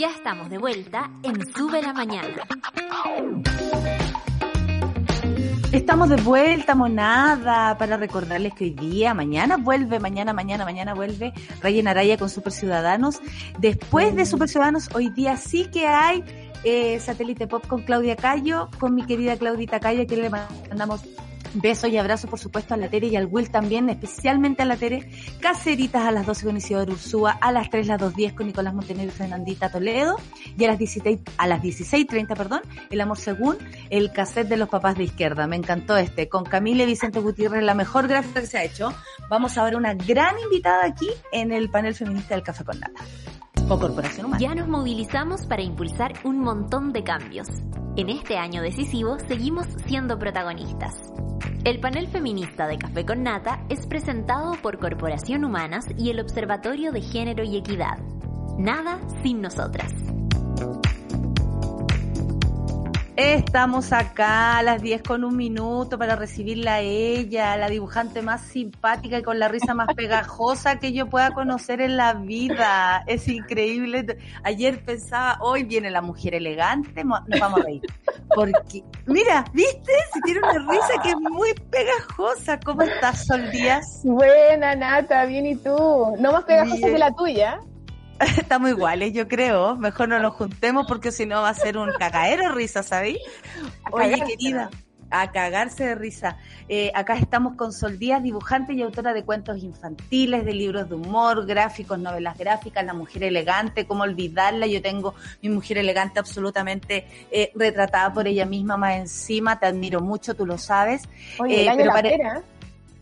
Ya 0.00 0.08
estamos 0.12 0.48
de 0.48 0.56
vuelta 0.56 1.10
en 1.22 1.46
Sube 1.52 1.82
la 1.82 1.92
Mañana. 1.92 2.46
Estamos 5.72 6.08
de 6.08 6.16
vuelta, 6.16 6.74
monada, 6.74 7.76
para 7.76 7.98
recordarles 7.98 8.54
que 8.54 8.64
hoy 8.64 8.70
día, 8.70 9.12
mañana 9.12 9.58
vuelve, 9.58 10.00
mañana, 10.00 10.32
mañana, 10.32 10.64
mañana 10.64 10.94
vuelve 10.94 11.34
Rayen 11.60 11.86
Araya 11.86 12.16
con 12.16 12.30
Super 12.30 12.50
Ciudadanos. 12.50 13.20
Después 13.58 14.16
de 14.16 14.24
Super 14.24 14.48
Ciudadanos, 14.48 14.88
hoy 14.94 15.10
día 15.10 15.36
sí 15.36 15.66
que 15.66 15.86
hay 15.86 16.24
eh, 16.64 16.98
Satélite 16.98 17.46
Pop 17.46 17.66
con 17.66 17.82
Claudia 17.82 18.16
Cayo, 18.16 18.70
con 18.78 18.94
mi 18.94 19.04
querida 19.04 19.36
Claudita 19.36 19.80
Cayo, 19.80 20.06
que 20.06 20.16
le 20.16 20.30
mandamos 20.30 21.02
Besos 21.54 21.90
y 21.90 21.96
abrazos, 21.96 22.30
por 22.30 22.38
supuesto, 22.38 22.74
a 22.74 22.76
la 22.76 22.88
Tere 22.88 23.08
y 23.08 23.16
al 23.16 23.26
Will 23.26 23.50
también, 23.50 23.90
especialmente 23.90 24.62
a 24.62 24.64
la 24.64 24.76
Tere. 24.76 25.10
Caceritas 25.40 26.06
a 26.06 26.12
las 26.12 26.26
12 26.26 26.46
con 26.46 26.56
Isidoro 26.56 26.92
Ursúa, 26.92 27.32
a 27.32 27.50
las 27.50 27.70
3 27.70 27.88
las 27.88 28.00
2.10 28.00 28.34
con 28.34 28.46
Nicolás 28.46 28.74
Montenegro 28.74 29.12
y 29.12 29.16
Fernandita 29.16 29.70
Toledo, 29.70 30.16
y 30.56 30.64
a 30.64 30.68
las 30.68 30.78
16, 30.78 31.20
a 31.36 31.46
las 31.46 31.60
16.30, 31.60 32.36
perdón, 32.36 32.60
El 32.90 33.00
Amor 33.00 33.18
Según, 33.18 33.58
el 33.90 34.12
cassette 34.12 34.48
de 34.48 34.56
los 34.56 34.68
papás 34.68 34.96
de 34.96 35.04
izquierda. 35.04 35.46
Me 35.46 35.56
encantó 35.56 35.96
este, 35.96 36.28
con 36.28 36.44
Camila 36.44 36.84
y 36.84 36.86
Vicente 36.86 37.20
Gutiérrez, 37.20 37.64
la 37.64 37.74
mejor 37.74 38.06
gráfica 38.06 38.40
que 38.40 38.46
se 38.46 38.58
ha 38.58 38.64
hecho. 38.64 38.92
Vamos 39.28 39.58
a 39.58 39.64
ver 39.64 39.76
una 39.76 39.94
gran 39.94 40.38
invitada 40.38 40.84
aquí 40.86 41.08
en 41.32 41.52
el 41.52 41.68
panel 41.70 41.94
feminista 41.94 42.34
del 42.34 42.44
Café 42.44 42.64
con 42.64 42.78
Nata. 42.78 43.00
Ya 44.40 44.52
nos 44.56 44.66
movilizamos 44.66 45.46
para 45.46 45.62
impulsar 45.62 46.14
un 46.24 46.40
montón 46.40 46.92
de 46.92 47.04
cambios. 47.04 47.46
En 47.96 48.08
este 48.08 48.36
año 48.36 48.62
decisivo 48.62 49.16
seguimos 49.28 49.66
siendo 49.86 50.18
protagonistas. 50.18 51.12
El 51.64 51.78
panel 51.78 52.08
feminista 52.08 52.66
de 52.66 52.78
Café 52.78 53.06
con 53.06 53.22
Nata 53.22 53.64
es 53.68 53.86
presentado 53.86 54.56
por 54.60 54.80
Corporación 54.80 55.44
Humanas 55.44 55.86
y 55.96 56.10
el 56.10 56.18
Observatorio 56.18 56.90
de 56.90 57.02
Género 57.02 57.44
y 57.44 57.58
Equidad. 57.58 57.98
Nada 58.58 58.98
sin 59.22 59.40
nosotras. 59.40 59.92
Estamos 63.22 63.92
acá 63.92 64.56
a 64.56 64.62
las 64.62 64.80
10 64.80 65.02
con 65.02 65.24
un 65.24 65.36
minuto 65.36 65.98
para 65.98 66.16
recibirla 66.16 66.76
a 66.76 66.80
ella, 66.80 67.54
la 67.58 67.68
dibujante 67.68 68.22
más 68.22 68.40
simpática 68.40 69.18
y 69.18 69.22
con 69.22 69.38
la 69.38 69.48
risa 69.48 69.74
más 69.74 69.88
pegajosa 69.94 70.78
que 70.78 70.94
yo 70.94 71.06
pueda 71.06 71.32
conocer 71.32 71.82
en 71.82 71.98
la 71.98 72.14
vida. 72.14 73.04
Es 73.06 73.28
increíble. 73.28 74.16
Ayer 74.42 74.82
pensaba, 74.82 75.36
hoy 75.42 75.64
viene 75.64 75.90
la 75.90 76.00
mujer 76.00 76.34
elegante, 76.34 77.04
nos 77.04 77.20
vamos 77.38 77.60
a 77.60 77.64
reír. 77.64 77.82
Porque, 78.34 78.82
mira, 79.04 79.44
¿viste? 79.52 79.92
Si 80.14 80.20
tiene 80.22 80.40
una 80.40 80.72
risa 80.72 81.02
que 81.02 81.10
es 81.10 81.20
muy 81.20 81.52
pegajosa. 81.70 82.58
¿Cómo 82.58 82.80
estás, 82.80 83.26
Sol 83.26 83.50
Díaz? 83.50 84.00
Buena, 84.02 84.74
Nata, 84.74 85.26
bien 85.26 85.44
y 85.44 85.56
tú. 85.56 86.16
No 86.18 86.32
más 86.32 86.44
pegajosa 86.44 86.76
Bien. 86.76 86.92
que 86.92 86.98
la 86.98 87.12
tuya. 87.12 87.60
Estamos 88.38 88.70
iguales, 88.70 89.12
yo 89.12 89.26
creo. 89.26 89.76
Mejor 89.76 90.08
no 90.08 90.18
nos 90.18 90.34
juntemos 90.34 90.86
porque 90.86 91.10
si 91.10 91.26
no 91.26 91.42
va 91.42 91.48
a 91.48 91.54
ser 91.54 91.78
un 91.78 91.90
cagadero 91.98 92.44
de 92.44 92.54
risa, 92.54 92.82
¿sabéis? 92.82 93.18
Oye, 93.90 94.22
querida, 94.26 94.70
a 95.10 95.32
cagarse 95.32 95.84
de 95.84 95.94
risa. 95.94 96.36
Eh, 96.68 96.92
acá 96.94 97.16
estamos 97.16 97.56
con 97.56 97.72
Sol 97.72 97.98
Díaz, 97.98 98.22
dibujante 98.22 98.74
y 98.74 98.82
autora 98.82 99.12
de 99.12 99.24
cuentos 99.24 99.62
infantiles, 99.62 100.44
de 100.44 100.52
libros 100.52 100.88
de 100.88 100.94
humor, 100.94 101.46
gráficos, 101.46 101.98
novelas 101.98 102.38
gráficas, 102.38 102.84
La 102.84 102.92
Mujer 102.92 103.24
Elegante, 103.24 103.86
cómo 103.86 104.04
olvidarla. 104.04 104.66
Yo 104.66 104.82
tengo 104.82 105.14
mi 105.42 105.48
Mujer 105.48 105.78
Elegante 105.78 106.20
absolutamente 106.20 107.06
eh, 107.30 107.50
retratada 107.54 108.12
por 108.12 108.28
ella 108.28 108.44
misma 108.44 108.76
más 108.76 108.96
encima. 108.96 109.58
Te 109.58 109.66
admiro 109.66 110.00
mucho, 110.00 110.34
tú 110.34 110.46
lo 110.46 110.58
sabes. 110.58 111.02
Oye, 111.38 111.56
Eh, 111.56 111.62
el 111.62 111.68
año 111.70 111.78
pero 111.78 111.94
de 111.94 112.02
la 112.02 112.16
pera. 112.16 112.42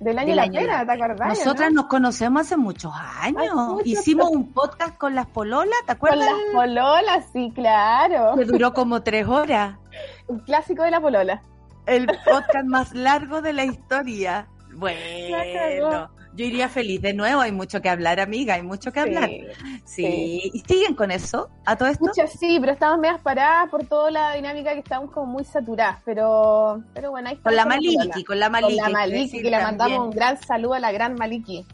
Del 0.01 0.16
año 0.18 0.28
de 0.30 0.36
la 0.36 0.42
de 0.44 0.51
pera, 0.51 0.84
la- 0.84 0.86
¿te 0.86 1.03
acordás? 1.03 1.28
Nosotras 1.38 1.70
no? 1.72 1.82
nos 1.82 1.86
conocemos 1.90 2.42
hace 2.42 2.57
muchos 2.57 2.92
años. 3.20 3.53
Mucho 3.55 3.80
Hicimos 3.84 4.30
un 4.30 4.53
podcast 4.53 4.96
con 4.96 5.14
las 5.14 5.26
pololas, 5.26 5.74
¿te 5.86 5.96
Con 5.96 6.11
acuerdas? 6.11 6.28
las 6.28 6.55
pololas, 6.55 7.24
sí, 7.32 7.53
claro. 7.55 8.36
Que 8.36 8.44
duró 8.44 8.72
como 8.72 9.03
tres 9.03 9.26
horas. 9.26 9.76
Un 10.28 10.38
clásico 10.40 10.82
de 10.84 10.90
la 10.92 11.01
polola. 11.01 11.42
El 11.86 12.07
podcast 12.07 12.66
más 12.66 12.94
largo 12.94 13.40
de 13.42 13.53
la 13.55 13.64
historia. 13.64 14.46
La 14.70 14.76
Bueno. 14.76 16.11
Yo 16.39 16.45
iría 16.47 16.68
feliz 16.68 17.03
de 17.03 17.12
nuevo. 17.12 17.41
Hay 17.41 17.53
mucho 17.53 17.82
que 17.82 17.89
hablar, 17.89 18.20
amiga. 18.20 18.55
Hay 18.55 18.62
mucho 18.62 18.93
que 18.93 19.01
hablar. 19.01 19.28
Sí. 19.84 20.05
Sí. 20.07 20.51
¿Y 20.55 20.61
siguen 20.61 20.95
con 20.95 21.11
eso? 21.11 21.51
¿A 21.66 21.76
todo 21.76 21.89
esto? 21.89 22.05
Muchas 22.07 22.32
sí, 22.32 22.59
pero 22.61 22.72
estamos 22.72 22.99
medias 23.01 23.20
paradas 23.20 23.68
por 23.70 23.84
toda 23.86 24.11
la 24.11 24.34
dinámica 24.34 24.72
que 24.72 24.78
estamos 24.78 25.11
como 25.11 25.26
muy 25.26 25.45
saturadas. 25.45 25.99
Pero, 26.05 26.82
pero 26.95 27.11
bueno, 27.11 27.28
ahí 27.28 27.36
Con 27.36 27.57
la 27.57 27.66
Maliki, 27.66 28.24
con 28.24 28.39
la 28.39 28.47
Con 28.47 28.53
Maliki. 28.53 28.76
la 28.76 28.84
hay 28.86 28.93
que 28.93 28.99
Maliki, 28.99 29.30
que 29.43 29.51
le 29.51 29.51
también. 29.51 29.62
mandamos 29.64 29.99
un 30.07 30.11
gran 30.12 30.41
saludo 30.41 30.74
a 30.74 30.78
la 30.78 30.93
gran 30.93 31.14
Maliki. 31.16 31.66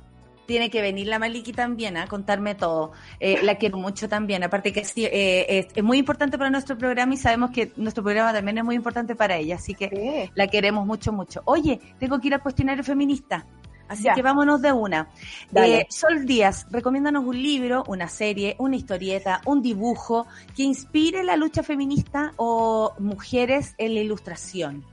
Tiene 0.46 0.68
que 0.68 0.82
venir 0.82 1.06
la 1.06 1.18
Maliki 1.18 1.52
también 1.52 1.96
a 1.96 2.06
contarme 2.06 2.54
todo. 2.54 2.92
Eh, 3.18 3.40
la 3.42 3.54
quiero 3.54 3.78
mucho 3.78 4.10
también. 4.10 4.42
Aparte 4.44 4.72
que 4.74 4.84
sí, 4.84 5.04
eh, 5.06 5.46
es, 5.48 5.66
es 5.74 5.82
muy 5.82 5.96
importante 5.98 6.36
para 6.36 6.50
nuestro 6.50 6.76
programa 6.76 7.14
y 7.14 7.16
sabemos 7.16 7.50
que 7.50 7.72
nuestro 7.76 8.02
programa 8.04 8.30
también 8.32 8.58
es 8.58 8.64
muy 8.64 8.74
importante 8.74 9.14
para 9.14 9.36
ella. 9.36 9.54
Así 9.56 9.74
que 9.74 9.88
Sí. 9.88 10.30
la 10.34 10.46
queremos 10.48 10.86
mucho, 10.86 11.12
mucho. 11.12 11.40
Oye, 11.46 11.80
tengo 11.98 12.18
que 12.20 12.26
ir 12.28 12.34
al 12.34 12.42
cuestionario 12.42 12.84
feminista. 12.84 13.46
Así 13.89 14.05
Ya. 14.05 14.14
que 14.14 14.22
vámonos 14.22 14.62
de 14.62 14.72
una. 14.72 15.09
Eh, 15.55 15.87
Sol 15.91 16.24
Díaz, 16.24 16.66
recomiéndanos 16.70 17.24
un 17.24 17.41
libro, 17.41 17.85
una 17.87 18.09
serie, 18.09 18.57
una 18.59 18.76
historieta, 18.76 19.41
un 19.47 19.61
dibujo 19.62 20.26
que 20.57 20.62
inspire 20.62 21.22
la 21.22 21.37
lucha 21.37 21.62
feminista 21.62 22.32
o 22.37 22.93
mujeres 22.99 23.74
en 23.78 23.95
la 23.95 24.01
ilustración. 24.01 24.85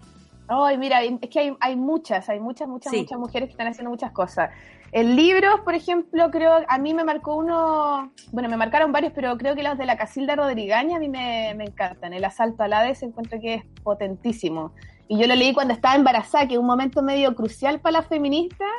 Ay, 0.47 0.77
mira, 0.77 1.01
es 1.03 1.13
que 1.29 1.39
hay, 1.39 1.55
hay 1.61 1.75
muchas, 1.77 2.27
hay 2.27 2.41
muchas, 2.41 2.67
muchas, 2.67 2.91
Sí. 2.91 2.99
muchas 2.99 3.19
mujeres 3.19 3.47
que 3.47 3.51
están 3.53 3.67
haciendo 3.67 3.89
muchas 3.89 4.11
cosas. 4.11 4.49
En 4.91 5.15
libros, 5.15 5.61
por 5.63 5.73
ejemplo, 5.73 6.29
creo, 6.29 6.65
a 6.67 6.77
mí 6.77 6.93
me 6.93 7.05
marcó 7.05 7.37
uno, 7.37 8.11
bueno, 8.33 8.49
me 8.49 8.57
marcaron 8.57 8.91
varios, 8.91 9.13
pero 9.15 9.37
creo 9.37 9.55
que 9.55 9.63
los 9.63 9.77
de 9.77 9.85
la 9.85 9.95
Casilda 9.95 10.35
Rodrigaña 10.35 10.97
a 10.97 10.99
mí 10.99 11.07
me, 11.07 11.53
me 11.55 11.63
encantan. 11.63 12.11
El 12.11 12.25
asalto 12.25 12.63
al 12.63 12.73
Hades 12.73 13.01
encuentro 13.01 13.39
que 13.39 13.53
es 13.53 13.63
potentísimo. 13.83 14.73
Y 15.11 15.17
yo 15.17 15.27
lo 15.27 15.35
leí 15.35 15.53
cuando 15.53 15.73
estaba 15.73 15.95
embarazada, 15.95 16.47
que 16.47 16.53
es 16.53 16.59
un 16.61 16.65
momento 16.65 17.01
medio 17.01 17.35
crucial 17.35 17.81
para 17.81 17.99
las 17.99 18.07
feministas, 18.07 18.69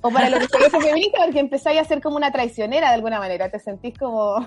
o 0.00 0.10
para 0.12 0.30
lo 0.30 0.38
que 0.38 0.46
se 0.46 0.58
dice 0.58 0.80
feminista, 0.80 1.18
porque 1.24 1.40
empezáis 1.40 1.80
a 1.80 1.84
ser 1.84 2.00
como 2.00 2.14
una 2.14 2.30
traicionera 2.30 2.90
de 2.90 2.94
alguna 2.94 3.18
manera, 3.18 3.50
te 3.50 3.58
sentís 3.58 3.98
como... 3.98 4.46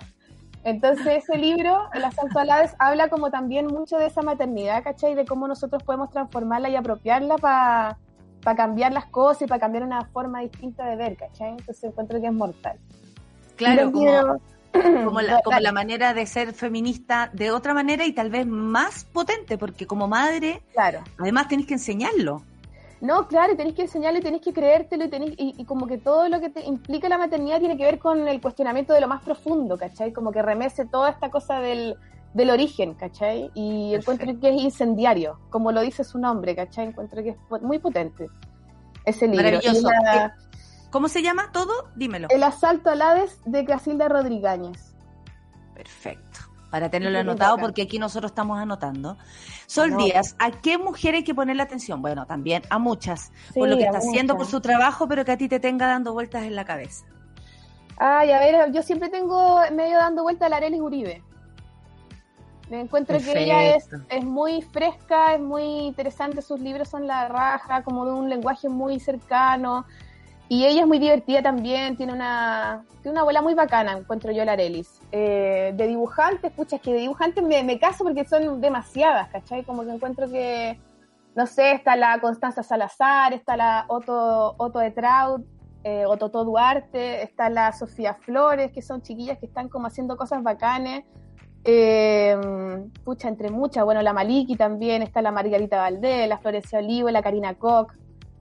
Entonces 0.64 1.06
ese 1.08 1.38
libro, 1.38 1.90
El 1.94 2.06
asalto 2.06 2.40
al 2.40 2.50
Hades, 2.50 2.74
habla 2.80 3.10
como 3.10 3.32
también 3.32 3.68
mucho 3.68 3.98
de 3.98 4.06
esa 4.06 4.22
maternidad, 4.22 4.82
¿cachai? 4.82 5.14
De 5.14 5.26
cómo 5.26 5.46
nosotros 5.46 5.84
podemos 5.84 6.10
transformarla 6.10 6.70
y 6.70 6.78
apropiarla 6.78 7.36
para 7.36 7.98
cambiar 8.56 8.94
las 8.94 9.08
cosas 9.08 9.42
y 9.42 9.46
para 9.48 9.60
cambiar 9.60 9.84
una 9.84 10.06
forma 10.06 10.40
distinta 10.40 10.86
de 10.86 10.96
ver, 10.96 11.18
¿cachai? 11.18 11.50
Entonces 11.50 11.84
encuentro 11.84 12.22
que 12.22 12.28
es 12.28 12.34
mortal. 12.34 12.80
Claro, 13.58 13.84
Los 13.84 13.92
como, 13.92 14.40
como, 15.06 15.22
la, 15.22 15.42
como 15.42 15.60
la 15.60 15.72
manera 15.72 16.14
de 16.14 16.26
ser 16.26 16.54
feminista 16.54 17.30
de 17.34 17.52
otra 17.52 17.74
manera 17.74 18.06
y 18.06 18.14
tal 18.14 18.30
vez 18.30 18.46
más 18.48 19.06
potente, 19.06 19.58
porque 19.58 19.86
como 19.88 20.08
madre, 20.08 20.62
Claro. 20.74 21.02
además 21.18 21.48
tenés 21.48 21.66
que 21.68 21.74
enseñarlo. 21.76 22.42
No, 23.02 23.28
claro, 23.28 23.54
y 23.54 23.58
tenés 23.58 23.74
que 23.76 23.84
enseñarlo 23.84 24.20
y 24.20 24.22
tenés 24.22 24.42
que 24.42 24.54
creértelo 24.54 25.06
y, 25.06 25.10
tenés, 25.10 25.32
y, 25.38 25.54
y 25.58 25.66
como 25.66 25.86
que 25.86 25.98
todo 25.98 26.28
lo 26.30 26.40
que 26.40 26.50
te 26.50 26.62
implica 26.66 27.10
la 27.10 27.18
maternidad 27.18 27.60
tiene 27.60 27.78
que 27.78 27.84
ver 27.84 28.00
con 28.00 28.28
el 28.28 28.42
cuestionamiento 28.42 28.94
de 28.94 29.02
lo 29.02 29.08
más 29.08 29.22
profundo, 29.22 29.78
¿cachai? 29.78 30.12
Como 30.14 30.32
que 30.32 30.42
remece 30.42 30.86
toda 30.86 31.10
esta 31.10 31.30
cosa 31.30 31.60
del, 31.60 31.96
del 32.34 32.50
origen, 32.50 32.94
¿cachai? 32.96 33.52
Y 33.54 33.94
encuentro 33.94 34.40
que 34.40 34.50
es 34.50 34.62
incendiario, 34.62 35.40
como 35.50 35.72
lo 35.72 35.82
dice 35.82 36.04
su 36.04 36.18
nombre, 36.18 36.56
¿cachai? 36.56 36.88
Encuentro 36.88 37.22
que 37.22 37.30
es 37.32 37.62
muy 37.62 37.80
potente 37.80 38.28
ese 39.04 39.28
libro. 39.28 39.44
Maravilloso. 39.44 39.80
Y 39.82 39.84
la- 40.06 40.36
¿Cómo 40.96 41.10
se 41.10 41.22
llama 41.22 41.52
todo? 41.52 41.90
Dímelo. 41.98 42.30
el 42.32 42.42
asalto 42.42 42.90
al 42.90 43.02
Hades 43.02 43.42
de 43.44 43.66
Casilda 43.66 44.08
Rodríguez. 44.08 44.96
Perfecto. 45.74 46.40
Para 46.72 46.90
tenerlo 46.90 47.20
anotado, 47.20 47.58
porque 47.58 47.82
aquí 47.82 48.00
nosotros 48.00 48.32
estamos 48.32 48.58
anotando. 48.58 49.18
Sol. 49.68 49.98
Díaz, 49.98 50.38
¿a 50.40 50.52
qué 50.52 50.78
mujer 50.78 51.16
hay 51.16 51.26
que 51.26 51.36
ponerle 51.36 51.64
atención? 51.64 52.02
Bueno, 52.02 52.26
también 52.26 52.64
a 52.70 52.80
muchas, 52.80 53.34
Sí, 53.54 53.60
por 53.60 53.68
lo 53.68 53.76
que 53.76 53.84
está 53.84 53.98
haciendo, 53.98 54.38
por 54.38 54.46
su 54.46 54.62
trabajo, 54.62 55.06
pero 55.10 55.26
que 55.26 55.34
a 55.34 55.38
ti 55.38 55.50
te 55.50 55.60
tenga 55.60 55.86
dando 55.86 56.14
vueltas 56.14 56.44
en 56.44 56.56
la 56.56 56.64
cabeza. 56.64 57.06
Ay, 57.98 58.32
a 58.32 58.40
ver, 58.40 58.72
yo 58.72 58.82
siempre 58.82 59.10
tengo 59.10 59.60
medio 59.74 59.98
dando 59.98 60.24
vuelta 60.24 60.46
a 60.46 60.50
la 60.50 60.56
Arelis 60.56 60.80
Uribe. 60.80 61.22
Me 62.70 62.80
encuentro 62.80 63.18
que 63.20 63.44
ella 63.44 63.76
es, 63.76 63.90
es 64.08 64.24
muy 64.24 64.62
fresca, 64.62 65.36
es 65.36 65.42
muy 65.42 65.62
interesante, 65.62 66.42
sus 66.42 66.62
libros 66.62 66.88
son 66.88 67.06
la 67.06 67.28
raja, 67.28 67.84
como 67.84 68.06
de 68.06 68.14
un 68.14 68.30
lenguaje 68.30 68.70
muy 68.70 68.98
cercano. 69.02 69.86
Y 70.48 70.66
ella 70.66 70.82
es 70.82 70.88
muy 70.88 71.00
divertida 71.00 71.42
también, 71.42 71.98
tiene 71.98 72.14
una, 72.14 72.86
tiene 73.02 73.14
una 73.14 73.22
abuela 73.22 73.42
muy 73.42 73.56
bacana, 73.56 73.94
encuentro 73.94 74.32
yo 74.32 74.46
la 74.46 74.52
Arelis. 74.52 75.02
Eh, 75.12 75.74
de 75.76 75.88
dibujantes, 75.88 76.52
pucha, 76.52 76.76
es 76.76 76.82
que 76.82 76.94
de 76.94 77.00
dibujantes 77.00 77.44
me, 77.44 77.80
caso 77.80 78.04
porque 78.04 78.26
son 78.26 78.62
demasiadas, 78.62 79.30
¿cachai? 79.30 79.64
Como 79.64 79.84
que 79.84 79.90
encuentro 79.90 80.30
que, 80.30 80.80
no 81.36 81.48
sé, 81.48 81.72
está 81.72 81.96
la 81.96 82.20
Constanza 82.20 82.62
Salazar, 82.62 83.34
está 83.34 83.58
la 83.58 83.86
Otto, 83.88 84.54
Otto 84.58 84.80
de 84.80 84.92
Traut, 84.92 85.44
eh, 85.84 86.06
Otto 86.06 86.30
Duarte, 86.44 87.24
está 87.24 87.50
la 87.50 87.72
Sofía 87.72 88.14
Flores, 88.14 88.72
que 88.72 88.84
son 88.84 89.02
chiquillas 89.02 89.40
que 89.40 89.48
están 89.48 89.68
como 89.68 89.88
haciendo 89.88 90.16
cosas 90.16 90.44
bacanes. 90.44 91.06
Eh, 91.64 92.38
pucha, 93.04 93.30
entre 93.30 93.50
muchas, 93.50 93.84
bueno, 93.84 94.04
la 94.04 94.14
Maliki 94.14 94.56
también, 94.56 95.02
está 95.02 95.24
la 95.24 95.32
Margarita 95.32 95.78
Valdés, 95.78 96.30
la 96.30 96.38
Florencia 96.38 96.78
Olivo, 96.78 97.10
la 97.10 97.24
Karina 97.24 97.56
Koch, 97.56 97.92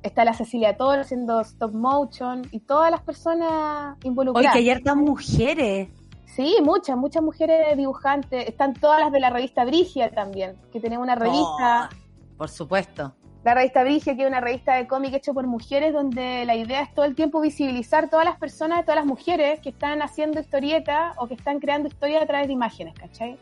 está 0.05 0.25
la 0.25 0.35
Cecilia 0.35 0.77
Toro 0.77 1.01
haciendo 1.01 1.41
stop 1.41 1.73
motion 1.73 2.47
y 2.53 2.61
todas 2.61 2.91
las 2.91 3.01
personas 3.01 3.97
involucradas. 4.05 4.53
Oye, 4.53 4.53
que 4.53 4.71
hay 4.71 4.77
hartas 4.77 4.97
mujeres. 4.97 5.89
Sí, 6.27 6.57
muchas, 6.63 6.97
muchas 6.97 7.23
mujeres 7.23 7.77
dibujantes. 7.77 8.47
Están 8.47 8.75
todas 8.75 9.01
las 9.01 9.11
de 9.11 9.21
la 9.21 9.31
revista 9.31 9.65
Brigia 9.65 10.11
también, 10.11 10.57
que 10.73 10.81
tenemos 10.81 11.05
una 11.05 11.15
revista. 11.15 11.89
Oh, 11.91 12.37
por 12.39 12.49
supuesto. 12.49 13.15
La 13.45 13.55
revista 13.55 13.83
Brigia, 13.83 14.17
que 14.17 14.23
es 14.23 14.29
una 14.29 14.41
revista 14.41 14.75
de 14.75 14.87
cómic 14.87 15.15
hecho 15.15 15.35
por 15.35 15.47
mujeres, 15.47 15.93
donde 15.93 16.45
la 16.45 16.57
idea 16.57 16.83
es 16.83 16.95
todo 16.95 17.05
el 17.05 17.15
tiempo 17.15 17.41
visibilizar 17.41 18.09
todas 18.09 18.25
las 18.25 18.39
personas, 18.39 18.83
todas 18.85 18.97
las 18.97 19.07
mujeres 19.07 19.61
que 19.61 19.69
están 19.71 20.03
haciendo 20.03 20.41
historietas 20.41 21.15
o 21.19 21.29
que 21.29 21.35
están 21.35 21.61
creando 21.61 21.89
historias 21.89 22.23
a 22.23 22.27
través 22.27 22.47
de 22.47 22.55
imágenes, 22.55 22.95
¿cachai? 22.95 23.39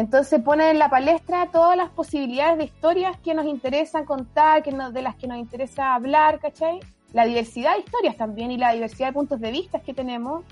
Entonces 0.00 0.40
pone 0.40 0.70
en 0.70 0.78
la 0.78 0.88
palestra 0.88 1.50
todas 1.52 1.76
las 1.76 1.90
posibilidades 1.90 2.56
de 2.56 2.64
historias 2.64 3.18
que 3.18 3.34
nos 3.34 3.44
interesan 3.44 4.06
contar, 4.06 4.62
que 4.62 4.72
de 4.72 5.02
las 5.02 5.14
que 5.16 5.26
nos 5.26 5.36
interesa 5.36 5.94
hablar, 5.94 6.38
¿cachai? 6.38 6.80
La 7.12 7.26
diversidad 7.26 7.74
de 7.74 7.80
historias 7.80 8.16
también 8.16 8.50
y 8.50 8.56
la 8.56 8.72
diversidad 8.72 9.08
de 9.08 9.12
puntos 9.12 9.40
de 9.40 9.50
vista 9.50 9.80
que 9.80 9.92
tenemos. 9.92 10.42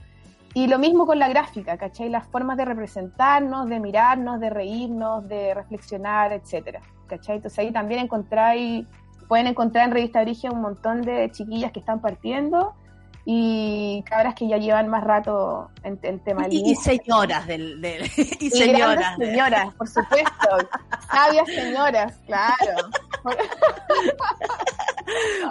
Y 0.53 0.67
lo 0.67 0.79
mismo 0.79 1.07
con 1.07 1.19
la 1.19 1.29
gráfica, 1.29 1.79
¿cachai? 1.79 2.11
Las 2.11 2.27
formas 2.27 2.59
de 2.59 2.67
representarnos, 2.67 3.71
de 3.71 3.81
mirarnos, 3.81 4.39
de 4.39 4.51
reírnos, 4.51 5.27
de 5.27 5.55
reflexionar, 5.55 6.31
etcétera, 6.35 6.83
¿cachai? 7.07 7.37
Entonces 7.37 7.59
ahí 7.59 7.73
también 7.73 8.01
encontráis, 8.01 8.87
pueden 9.29 9.47
encontrar 9.47 9.87
en 9.87 9.95
Revista 9.95 10.21
Origen 10.21 10.53
un 10.53 10.61
montón 10.61 11.01
de 11.01 11.31
chiquillas 11.31 11.73
que 11.73 11.81
están 11.81 12.03
partiendo 12.03 12.75
y 13.31 14.03
cabras 14.05 14.35
que 14.35 14.49
ya 14.49 14.57
llevan 14.57 14.89
más 14.89 15.05
rato 15.05 15.71
en, 15.83 15.99
tema 16.21 16.47
y, 16.49 16.71
y 16.71 16.75
señoras 16.77 17.47
del, 17.47 17.79
del 17.79 18.05
y, 18.17 18.47
y 18.47 18.51
señoras 18.51 19.19
señoras 19.19 19.75
por 19.75 19.87
supuesto 19.87 20.49
sabias 21.13 21.47
señoras 21.47 22.19
claro 22.25 22.89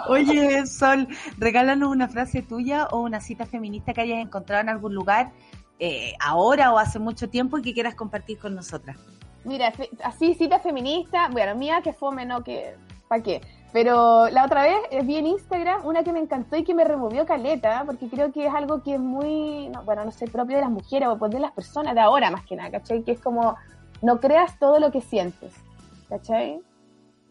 Oye, 0.08 0.66
Sol, 0.66 1.06
regálanos 1.36 1.90
una 1.90 2.08
frase 2.08 2.42
tuya 2.42 2.86
o 2.90 3.00
una 3.00 3.20
cita 3.20 3.46
feminista 3.46 3.92
que 3.92 4.00
hayas 4.00 4.20
encontrado 4.20 4.62
en 4.62 4.68
algún 4.68 4.94
lugar 4.94 5.32
eh, 5.78 6.14
ahora 6.20 6.72
o 6.72 6.78
hace 6.78 6.98
mucho 6.98 7.28
tiempo 7.28 7.58
y 7.58 7.62
que 7.62 7.74
quieras 7.74 7.94
compartir 7.94 8.38
con 8.38 8.54
nosotras. 8.54 8.96
Mira, 9.44 9.72
así 10.04 10.34
cita 10.34 10.58
feminista, 10.60 11.28
bueno, 11.30 11.54
mía 11.56 11.80
que 11.82 11.92
fome, 11.92 12.24
no 12.24 12.42
que, 12.42 12.76
¿para 13.08 13.22
qué? 13.22 13.40
Pero 13.72 14.28
la 14.30 14.46
otra 14.46 14.62
vez 14.62 15.06
vi 15.06 15.16
en 15.16 15.26
Instagram 15.26 15.84
una 15.84 16.02
que 16.02 16.12
me 16.12 16.20
encantó 16.20 16.56
y 16.56 16.64
que 16.64 16.74
me 16.74 16.84
removió 16.84 17.26
caleta, 17.26 17.82
porque 17.84 18.08
creo 18.08 18.32
que 18.32 18.46
es 18.46 18.54
algo 18.54 18.82
que 18.82 18.94
es 18.94 19.00
muy, 19.00 19.70
bueno, 19.84 20.04
no 20.04 20.10
sé, 20.10 20.26
propio 20.26 20.56
de 20.56 20.62
las 20.62 20.70
mujeres 20.70 21.08
o 21.08 21.18
pues 21.18 21.30
de 21.32 21.40
las 21.40 21.52
personas 21.52 21.94
de 21.94 22.00
ahora 22.00 22.30
más 22.30 22.46
que 22.46 22.56
nada, 22.56 22.70
¿cachai? 22.70 23.02
Que 23.02 23.12
es 23.12 23.20
como, 23.20 23.56
no 24.00 24.20
creas 24.20 24.58
todo 24.58 24.80
lo 24.80 24.90
que 24.90 25.02
sientes, 25.02 25.54
¿cachai? 26.08 26.62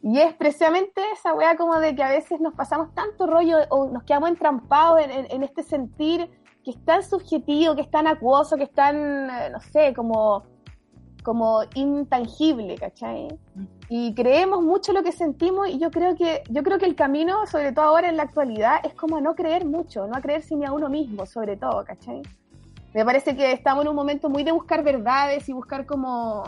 Y 0.03 0.19
es 0.19 0.33
precisamente 0.35 1.01
esa 1.13 1.33
weá 1.33 1.57
como 1.57 1.79
de 1.79 1.95
que 1.95 2.03
a 2.03 2.09
veces 2.09 2.39
nos 2.39 2.53
pasamos 2.53 2.93
tanto 2.93 3.25
rollo 3.25 3.57
o 3.69 3.89
nos 3.89 4.03
quedamos 4.03 4.29
entrampados 4.29 5.01
en, 5.01 5.09
en, 5.09 5.27
en 5.31 5.43
este 5.43 5.63
sentir 5.63 6.29
que 6.63 6.71
es 6.71 6.85
tan 6.85 7.01
subjetivo, 7.01 7.75
que 7.75 7.81
es 7.81 7.89
tan 7.89 8.07
acuoso, 8.07 8.57
que 8.57 8.63
es 8.63 8.73
tan, 8.73 9.29
eh, 9.29 9.49
no 9.49 9.59
sé, 9.59 9.93
como 9.95 10.43
como 11.27 11.59
intangible, 11.73 12.75
¿cachai? 12.77 13.27
Y 13.89 14.13
creemos 14.13 14.63
mucho 14.63 14.93
lo 14.93 15.03
que 15.03 15.11
sentimos 15.11 15.67
y 15.67 15.77
yo 15.77 15.91
creo 15.91 16.15
que 16.15 16.41
yo 16.49 16.63
creo 16.63 16.79
que 16.79 16.85
el 16.85 16.95
camino, 16.95 17.45
sobre 17.47 17.73
todo 17.73 17.83
ahora 17.83 18.07
en 18.07 18.15
la 18.15 18.23
actualidad, 18.23 18.77
es 18.85 18.93
como 18.93 19.19
no 19.19 19.35
creer 19.35 19.65
mucho, 19.65 20.07
no 20.07 20.15
a 20.15 20.21
creerse 20.21 20.55
ni 20.55 20.63
a 20.63 20.71
uno 20.71 20.87
mismo, 20.87 21.25
sobre 21.25 21.57
todo, 21.57 21.83
¿cachai? 21.83 22.21
Me 22.93 23.03
parece 23.03 23.35
que 23.35 23.51
estamos 23.51 23.83
en 23.83 23.89
un 23.89 23.95
momento 23.97 24.29
muy 24.29 24.45
de 24.45 24.53
buscar 24.53 24.85
verdades 24.85 25.49
y 25.49 25.51
buscar 25.51 25.85
como, 25.85 26.45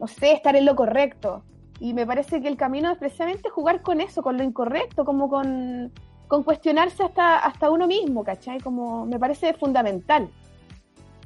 no 0.00 0.08
sé, 0.08 0.32
estar 0.32 0.56
en 0.56 0.64
lo 0.64 0.74
correcto. 0.74 1.44
Y 1.78 1.94
me 1.94 2.04
parece 2.04 2.42
que 2.42 2.48
el 2.48 2.56
camino 2.56 2.90
es 2.90 2.98
precisamente 2.98 3.48
jugar 3.48 3.80
con 3.82 4.00
eso, 4.00 4.24
con 4.24 4.36
lo 4.36 4.42
incorrecto, 4.42 5.04
como 5.04 5.28
con, 5.28 5.92
con 6.26 6.42
cuestionarse 6.42 7.04
hasta, 7.04 7.38
hasta 7.38 7.70
uno 7.70 7.86
mismo, 7.86 8.24
¿cachai? 8.24 8.58
Como 8.58 9.06
me 9.06 9.20
parece 9.20 9.54
fundamental 9.54 10.30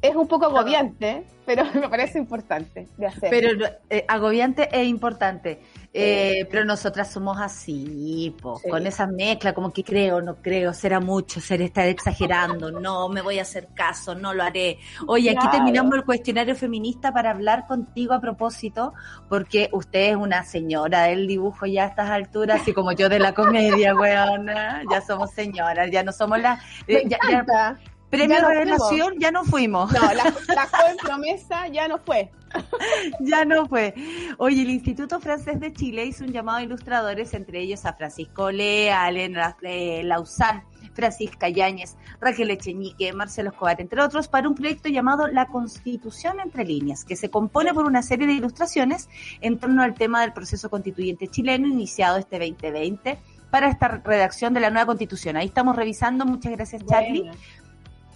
es 0.00 0.14
un 0.14 0.28
poco 0.28 0.46
agobiante, 0.46 1.24
pero 1.44 1.64
me 1.74 1.88
parece 1.88 2.18
importante 2.18 2.88
de 2.96 3.06
hacer. 3.06 3.30
Pero 3.30 3.66
eh, 3.88 4.04
agobiante 4.06 4.68
e 4.70 4.84
importante. 4.84 5.60
Eh, 6.00 6.46
pero 6.50 6.66
nosotras 6.66 7.10
somos 7.10 7.38
así, 7.40 8.34
po, 8.40 8.58
sí. 8.58 8.68
con 8.68 8.86
esa 8.86 9.06
mezcla, 9.06 9.54
como 9.54 9.72
que 9.72 9.82
creo, 9.82 10.20
no 10.20 10.36
creo, 10.36 10.74
será 10.74 11.00
mucho, 11.00 11.40
será 11.40 11.64
estar 11.64 11.88
exagerando, 11.88 12.70
no, 12.80 13.08
me 13.08 13.22
voy 13.22 13.38
a 13.38 13.42
hacer 13.42 13.68
caso, 13.74 14.14
no 14.14 14.34
lo 14.34 14.42
haré. 14.44 14.78
Oye, 15.06 15.32
claro. 15.32 15.48
aquí 15.48 15.56
terminamos 15.56 15.94
el 15.94 16.04
cuestionario 16.04 16.54
feminista 16.54 17.12
para 17.12 17.30
hablar 17.30 17.66
contigo 17.66 18.12
a 18.12 18.20
propósito, 18.20 18.92
porque 19.30 19.70
usted 19.72 20.10
es 20.10 20.16
una 20.16 20.44
señora 20.44 21.04
del 21.04 21.26
dibujo 21.26 21.64
ya 21.64 21.84
a 21.84 21.86
estas 21.88 22.10
alturas, 22.10 22.60
así 22.60 22.74
como 22.74 22.92
yo 22.92 23.08
de 23.08 23.18
la 23.18 23.32
comedia, 23.32 23.94
weona, 23.96 24.82
ya 24.90 25.00
somos 25.00 25.30
señoras, 25.30 25.90
ya 25.90 26.02
no 26.02 26.12
somos 26.12 26.38
las... 26.38 26.62
Ya, 26.86 27.00
ya, 27.04 27.78
Premio 28.10 28.40
no 28.40 28.48
Revelación 28.48 29.08
fuimos. 29.08 29.18
ya 29.18 29.30
no 29.30 29.44
fuimos. 29.44 29.92
No, 29.92 30.00
la, 30.00 30.24
la 30.54 30.66
joven 30.66 30.96
promesa 30.96 31.68
ya 31.68 31.88
no 31.88 31.98
fue. 31.98 32.30
ya 33.20 33.44
no 33.44 33.66
fue. 33.66 33.94
Oye, 34.38 34.62
el 34.62 34.70
Instituto 34.70 35.20
Francés 35.20 35.60
de 35.60 35.72
Chile 35.72 36.06
hizo 36.06 36.24
un 36.24 36.32
llamado 36.32 36.58
a 36.58 36.62
ilustradores, 36.62 37.34
entre 37.34 37.60
ellos 37.60 37.84
a 37.84 37.92
Francisco 37.92 38.50
Lea, 38.50 39.08
Elena 39.08 39.56
eh, 39.62 40.02
Lausán, 40.04 40.64
Francisca 40.94 41.48
Yáñez, 41.48 41.96
Raquel 42.20 42.50
Echeñique, 42.50 43.12
Marcelo 43.12 43.50
Escobar, 43.50 43.80
entre 43.80 44.02
otros, 44.02 44.28
para 44.28 44.48
un 44.48 44.54
proyecto 44.54 44.88
llamado 44.88 45.26
La 45.28 45.46
Constitución 45.46 46.40
entre 46.40 46.64
líneas, 46.64 47.04
que 47.04 47.16
se 47.16 47.30
compone 47.30 47.74
por 47.74 47.84
una 47.84 48.02
serie 48.02 48.26
de 48.26 48.32
ilustraciones 48.32 49.08
en 49.40 49.58
torno 49.58 49.82
al 49.82 49.94
tema 49.94 50.22
del 50.22 50.32
proceso 50.32 50.70
constituyente 50.70 51.28
chileno 51.28 51.68
iniciado 51.68 52.18
este 52.18 52.38
2020 52.38 53.18
para 53.50 53.68
esta 53.68 53.88
redacción 53.88 54.52
de 54.52 54.60
la 54.60 54.70
nueva 54.70 54.86
constitución. 54.86 55.36
Ahí 55.36 55.46
estamos 55.46 55.74
revisando, 55.76 56.26
muchas 56.26 56.52
gracias 56.52 56.84
Charlie. 56.84 57.22
Bueno 57.22 57.38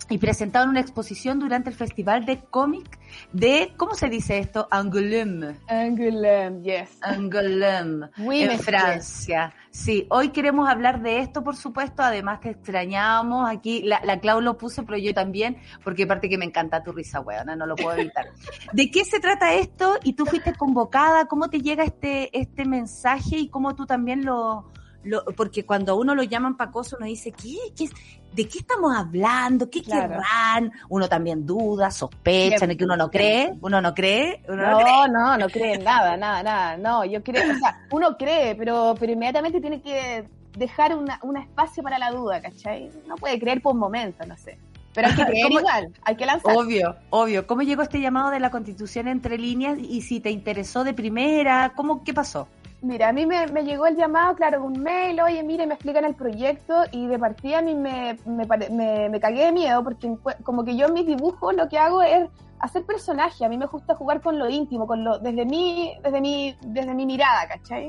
y 0.08 0.18
presentaron 0.18 0.70
una 0.70 0.80
exposición 0.80 1.38
durante 1.38 1.70
el 1.70 1.76
Festival 1.76 2.24
de 2.24 2.40
Cómic 2.40 2.98
de, 3.32 3.72
¿cómo 3.76 3.94
se 3.94 4.08
dice 4.08 4.38
esto? 4.38 4.68
Angoulême. 4.70 5.56
Angoulême, 5.68 6.62
yes. 6.62 6.98
Angoulême, 7.00 8.08
oui, 8.18 8.42
en 8.42 8.58
Francia. 8.58 9.54
Sí, 9.70 10.06
hoy 10.10 10.30
queremos 10.30 10.68
hablar 10.68 11.02
de 11.02 11.20
esto, 11.20 11.42
por 11.42 11.56
supuesto, 11.56 12.02
además 12.02 12.40
que 12.40 12.50
extrañábamos 12.50 13.48
aquí, 13.48 13.82
la, 13.82 14.00
la 14.04 14.20
Clau 14.20 14.40
lo 14.40 14.58
puso, 14.58 14.84
pero 14.84 14.98
yo 14.98 15.14
también, 15.14 15.58
porque 15.82 16.04
aparte 16.04 16.28
que 16.28 16.38
me 16.38 16.44
encanta 16.44 16.82
tu 16.82 16.92
risa, 16.92 17.20
weona, 17.20 17.56
no 17.56 17.66
lo 17.66 17.76
puedo 17.76 17.96
evitar. 17.96 18.26
¿De 18.72 18.90
qué 18.90 19.04
se 19.04 19.20
trata 19.20 19.54
esto? 19.54 19.98
Y 20.04 20.14
tú 20.14 20.26
fuiste 20.26 20.54
convocada, 20.54 21.26
¿cómo 21.26 21.48
te 21.48 21.60
llega 21.60 21.84
este, 21.84 22.36
este 22.38 22.64
mensaje 22.64 23.38
y 23.38 23.48
cómo 23.48 23.74
tú 23.74 23.86
también 23.86 24.24
lo, 24.24 24.70
lo, 25.04 25.24
porque 25.36 25.64
cuando 25.64 25.92
a 25.92 25.94
uno 25.96 26.14
lo 26.14 26.22
llaman 26.22 26.56
pacoso, 26.56 26.96
uno 26.98 27.06
dice, 27.06 27.32
¿qué? 27.32 27.56
¿Qué? 27.76 27.88
¿De 28.32 28.48
qué 28.48 28.60
estamos 28.60 28.96
hablando? 28.96 29.68
¿Qué 29.68 29.82
claro. 29.82 30.14
querrán? 30.14 30.72
Uno 30.88 31.08
también 31.08 31.44
duda, 31.46 31.90
sospecha, 31.90 32.66
que 32.66 32.84
uno 32.84 32.96
no 32.96 33.10
cree, 33.10 33.52
uno 33.60 33.80
no 33.80 33.94
cree, 33.94 34.42
uno 34.48 34.62
no, 34.62 34.70
no 34.70 34.78
cree. 34.78 35.08
No, 35.08 35.36
no 35.36 35.48
cree 35.48 35.78
nada, 35.78 36.16
nada, 36.16 36.42
nada. 36.42 36.76
No, 36.78 37.04
yo 37.04 37.22
creo, 37.22 37.52
o 37.52 37.58
sea, 37.58 37.86
uno 37.90 38.16
cree, 38.16 38.54
pero, 38.54 38.94
pero 38.98 39.12
inmediatamente 39.12 39.60
tiene 39.60 39.82
que 39.82 40.26
dejar 40.56 40.96
una, 40.96 41.18
un 41.22 41.36
espacio 41.36 41.82
para 41.82 41.98
la 41.98 42.10
duda, 42.10 42.40
¿cachai? 42.40 42.90
No 43.06 43.16
puede 43.16 43.38
creer 43.38 43.60
por 43.60 43.74
un 43.74 43.80
momento, 43.80 44.24
no 44.24 44.36
sé. 44.36 44.58
Pero 44.94 45.08
hay 45.08 45.14
que 45.14 45.24
creer 45.26 45.52
igual, 45.52 45.92
hay 46.02 46.16
que 46.16 46.26
lanzar. 46.26 46.56
Obvio, 46.56 46.96
obvio. 47.10 47.46
¿Cómo 47.46 47.62
llegó 47.62 47.82
este 47.82 48.00
llamado 48.00 48.30
de 48.30 48.40
la 48.40 48.50
Constitución 48.50 49.08
entre 49.08 49.36
líneas 49.36 49.78
y 49.78 50.02
si 50.02 50.20
te 50.20 50.30
interesó 50.30 50.84
de 50.84 50.94
primera? 50.94 51.72
¿Cómo, 51.74 52.02
qué 52.02 52.14
pasó? 52.14 52.48
Mira, 52.82 53.10
a 53.10 53.12
mí 53.12 53.26
me, 53.26 53.46
me, 53.46 53.62
llegó 53.62 53.86
el 53.86 53.96
llamado, 53.96 54.34
claro, 54.34 54.64
un 54.64 54.82
mail, 54.82 55.20
oye, 55.20 55.40
mire, 55.44 55.68
me 55.68 55.74
explican 55.74 56.04
el 56.04 56.16
proyecto 56.16 56.82
y 56.90 57.06
de 57.06 57.16
partida 57.16 57.58
a 57.58 57.62
mí 57.62 57.76
me, 57.76 58.18
me, 58.26 58.44
me, 58.70 59.08
me 59.08 59.20
cagué 59.20 59.44
de 59.44 59.52
miedo 59.52 59.84
porque 59.84 60.12
como 60.42 60.64
que 60.64 60.76
yo 60.76 60.86
en 60.86 60.94
mis 60.94 61.06
dibujos 61.06 61.54
lo 61.54 61.68
que 61.68 61.78
hago 61.78 62.02
es 62.02 62.28
hacer 62.58 62.84
personaje, 62.84 63.44
a 63.44 63.48
mí 63.48 63.56
me 63.56 63.66
gusta 63.66 63.94
jugar 63.94 64.20
con 64.20 64.36
lo 64.36 64.50
íntimo, 64.50 64.88
con 64.88 65.04
lo 65.04 65.20
desde 65.20 65.44
mi, 65.44 65.94
desde 66.02 66.20
mi, 66.20 66.56
desde 66.60 66.92
mi 66.92 67.06
mirada, 67.06 67.46
¿cachai? 67.46 67.88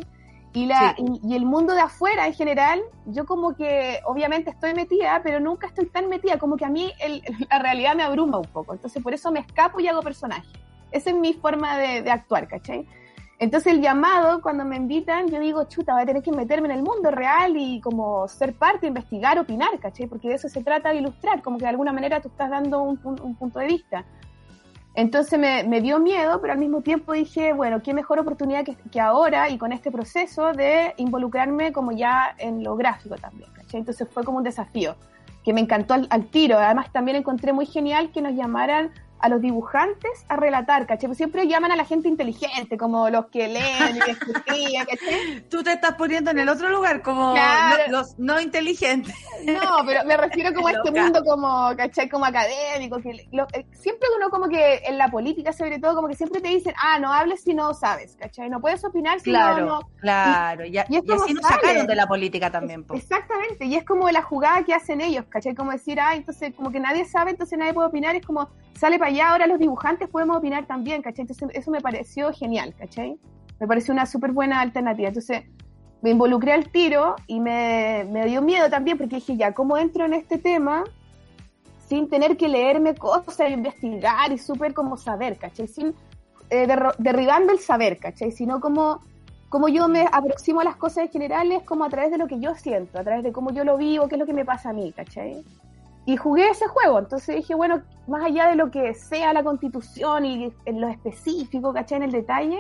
Y, 0.54 0.68
la, 0.68 0.94
sí. 0.96 1.06
y, 1.24 1.34
y, 1.34 1.36
el 1.36 1.46
mundo 1.48 1.74
de 1.74 1.82
afuera 1.82 2.28
en 2.28 2.34
general, 2.36 2.80
yo 3.08 3.26
como 3.26 3.56
que 3.56 4.00
obviamente 4.06 4.52
estoy 4.52 4.76
metida, 4.76 5.22
pero 5.24 5.40
nunca 5.40 5.66
estoy 5.66 5.88
tan 5.88 6.08
metida, 6.08 6.38
como 6.38 6.56
que 6.56 6.66
a 6.66 6.70
mí 6.70 6.92
el, 7.00 7.24
la 7.50 7.58
realidad 7.58 7.96
me 7.96 8.04
abruma 8.04 8.38
un 8.38 8.46
poco, 8.46 8.74
entonces 8.74 9.02
por 9.02 9.16
eso 9.16 9.32
me 9.32 9.40
escapo 9.40 9.80
y 9.80 9.88
hago 9.88 10.04
personaje. 10.04 10.48
Esa 10.92 11.10
es 11.10 11.16
mi 11.16 11.34
forma 11.34 11.80
de, 11.80 12.04
de 12.04 12.12
actuar, 12.12 12.48
¿cachai? 12.48 12.86
Entonces 13.44 13.74
el 13.74 13.82
llamado, 13.82 14.42
cuando 14.42 14.64
me 14.64 14.78
invitan, 14.78 15.28
yo 15.28 15.38
digo, 15.38 15.66
chuta, 15.66 15.92
voy 15.92 16.04
a 16.04 16.06
tener 16.06 16.24
que 16.24 16.32
meterme 16.32 16.70
en 16.70 16.76
el 16.76 16.82
mundo 16.82 17.12
real 17.12 17.58
y 17.58 17.82
como 17.82 18.26
ser 18.30 18.54
parte, 18.54 18.88
investigar, 18.88 19.38
opinar, 19.38 19.78
¿cachai? 19.82 20.08
Porque 20.08 20.30
de 20.30 20.36
eso 20.36 20.48
se 20.48 20.64
trata 20.64 20.92
de 20.92 21.00
ilustrar, 21.00 21.42
como 21.42 21.58
que 21.58 21.66
de 21.66 21.70
alguna 21.70 21.92
manera 21.92 22.22
tú 22.22 22.30
estás 22.30 22.50
dando 22.50 22.82
un, 22.82 22.98
un 23.04 23.36
punto 23.36 23.60
de 23.60 23.68
vista. 23.68 24.06
Entonces 24.96 25.38
me, 25.38 25.66
me, 25.66 25.82
dio 25.82 26.00
miedo, 26.00 26.40
pero 26.40 26.54
al 26.54 26.60
mismo 26.60 26.80
tiempo 26.84 27.12
dije, 27.12 27.52
bueno, 27.52 27.84
qué 27.84 27.94
mejor 27.94 28.18
oportunidad 28.18 28.64
que, 28.64 28.78
que, 28.78 29.02
ahora 29.02 29.50
y 29.50 29.58
con 29.58 29.74
este 29.74 29.92
proceso 29.92 30.54
de 30.54 30.94
involucrarme 30.96 31.74
como 31.74 31.92
ya 31.92 32.34
en 32.38 32.64
lo 32.64 32.78
gráfico 32.78 33.16
también, 33.16 33.52
¿cachai? 33.52 33.82
Entonces 33.82 34.08
fue 34.10 34.24
como 34.24 34.38
un 34.38 34.46
desafío 34.46 34.96
que 35.44 35.52
me 35.52 35.60
encantó 35.60 35.96
al, 35.96 36.08
al 36.12 36.28
tiro. 36.28 36.60
Además 36.60 36.94
también 36.94 37.18
encontré 37.18 37.52
muy 37.52 37.66
genial 37.66 38.10
que 38.14 38.22
nos 38.22 38.36
llamaran 38.36 38.92
a 39.24 39.30
los 39.30 39.40
dibujantes 39.40 40.26
a 40.28 40.36
relatar, 40.36 40.86
¿cachai? 40.86 41.08
Pues 41.08 41.18
siempre 41.18 41.48
llaman 41.48 41.72
a 41.72 41.78
la 41.78 41.86
gente 41.86 42.10
inteligente, 42.10 42.78
como 42.78 43.10
los 43.10 43.28
que 43.28 43.48
leen 43.48 43.96
y 43.96 44.00
escriben, 44.10 44.86
¿cachai? 44.86 45.46
Tú 45.50 45.64
te 45.64 45.72
estás 45.72 45.94
poniendo 45.96 46.32
en 46.32 46.40
el 46.40 46.50
otro 46.50 46.70
lugar, 46.70 47.02
como 47.02 47.32
Claro. 47.32 47.84
los 47.90 48.20
no 48.20 48.42
inteligentes. 48.42 49.16
No, 49.46 49.86
pero 49.86 50.04
me 50.04 50.18
refiero 50.18 50.54
como 50.54 50.68
a 50.68 50.72
este 50.74 50.92
mundo 50.92 51.22
como, 51.26 51.72
¿cachai? 51.78 52.10
Como 52.10 52.26
académico, 52.26 52.98
que 53.02 53.26
lo- 53.32 53.48
eh, 53.54 53.66
siempre 53.72 54.10
uno 54.18 54.30
como 54.30 54.50
que 54.50 54.82
en 54.86 54.98
la 54.98 55.08
política 55.10 55.54
sobre 55.54 55.80
todo, 55.80 55.96
como 55.96 56.10
que 56.10 56.16
siempre 56.16 56.42
te 56.42 56.50
dicen, 56.50 56.74
ah, 56.82 57.00
no 57.00 57.14
hables 57.14 57.42
si 57.44 57.54
no 57.54 57.74
sabes, 57.74 58.18
¿cachai? 58.20 58.50
No 58.50 58.60
puedes 58.60 58.84
opinar 58.84 59.22
si 59.22 59.30
Claro, 59.30 59.66
no, 59.66 59.80
no, 59.80 59.90
claro. 60.02 60.66
Y, 60.66 60.76
y 60.76 60.78
es 60.80 60.86
y 60.90 61.02
como 61.08 61.24
así 61.24 61.34
nos 61.34 61.44
sale. 61.46 61.62
sacaron 61.62 61.88
de 61.88 61.96
la 61.96 62.08
política 62.08 62.52
también. 62.52 62.84
po. 62.84 62.94
Exactamente, 62.96 63.64
y 63.66 63.76
es 63.76 63.86
como 63.86 64.10
la 64.10 64.22
jugada 64.22 64.64
que 64.64 64.74
hacen 64.74 65.00
ellos, 65.00 65.24
¿cachai? 65.30 65.56
Como 65.56 65.72
decir, 65.72 65.98
ah, 66.02 66.14
entonces 66.14 66.54
como 66.54 66.72
que 66.72 66.82
nadie 66.82 67.06
sabe, 67.06 67.32
entonces 67.32 67.58
nadie 67.58 67.74
puede 67.74 67.88
opinar, 67.88 68.16
es 68.18 68.26
como, 68.26 68.50
sale 68.78 69.00
para 69.00 69.13
allá, 69.14 69.30
ahora 69.30 69.48
los 69.48 69.60
dibujantes 69.60 70.10
podemos 70.10 70.38
opinar 70.38 70.66
también, 70.66 71.02
¿cachai? 71.02 71.22
Entonces 71.22 71.50
eso 71.54 71.72
me 71.72 71.82
pareció 71.82 72.32
genial, 72.34 72.74
¿cachai? 72.78 73.18
Me 73.60 73.68
pareció 73.68 73.94
una 73.94 74.06
súper 74.06 74.32
buena 74.32 74.60
alternativa. 74.60 75.08
Entonces 75.08 75.44
me 76.02 76.10
involucré 76.10 76.52
al 76.52 76.70
tiro 76.70 77.16
y 77.28 77.40
me, 77.40 78.06
me 78.12 78.26
dio 78.26 78.42
miedo 78.42 78.70
también 78.70 78.98
porque 78.98 79.16
dije, 79.16 79.38
ya, 79.38 79.54
¿cómo 79.54 79.78
entro 79.78 80.06
en 80.06 80.14
este 80.14 80.38
tema 80.38 80.84
sin 81.88 82.10
tener 82.10 82.36
que 82.38 82.48
leerme 82.48 82.96
cosas, 82.96 83.52
investigar 83.52 84.32
y 84.32 84.38
súper 84.38 84.74
como 84.74 84.98
saber, 84.98 85.38
¿cachai? 85.38 85.68
Sin, 85.68 85.94
eh, 86.50 86.68
derro- 86.68 86.96
derribando 86.98 87.54
el 87.54 87.60
saber, 87.60 88.00
¿cachai? 88.00 88.32
Sino 88.32 88.60
como, 88.60 89.00
como 89.50 89.68
yo 89.70 89.88
me 89.88 90.08
aproximo 90.12 90.62
a 90.62 90.64
las 90.64 90.76
cosas 90.76 91.10
generales 91.12 91.64
como 91.64 91.84
a 91.84 91.90
través 91.90 92.12
de 92.12 92.18
lo 92.18 92.28
que 92.28 92.40
yo 92.40 92.56
siento, 92.56 93.00
a 93.00 93.04
través 93.04 93.24
de 93.24 93.32
cómo 93.32 93.52
yo 93.52 93.64
lo 93.64 93.78
vivo, 93.78 94.08
qué 94.08 94.16
es 94.16 94.20
lo 94.20 94.26
que 94.26 94.34
me 94.34 94.46
pasa 94.46 94.70
a 94.70 94.74
mí, 94.74 94.92
¿cachai? 94.92 95.44
Y 96.06 96.18
jugué 96.18 96.50
ese 96.50 96.68
juego, 96.68 97.00
entonces 97.00 97.36
dije, 97.38 97.56
bueno, 97.56 97.82
más 98.08 98.26
allá 98.26 98.48
de 98.50 98.56
lo 98.56 98.70
que 98.72 98.94
sea 98.94 99.32
la 99.34 99.44
constitución 99.44 100.26
y 100.26 100.54
en 100.66 100.82
lo 100.82 100.90
específico, 100.90 101.72
¿cachai? 101.74 101.98
En 101.98 102.04
el 102.04 102.12
detalle, 102.12 102.60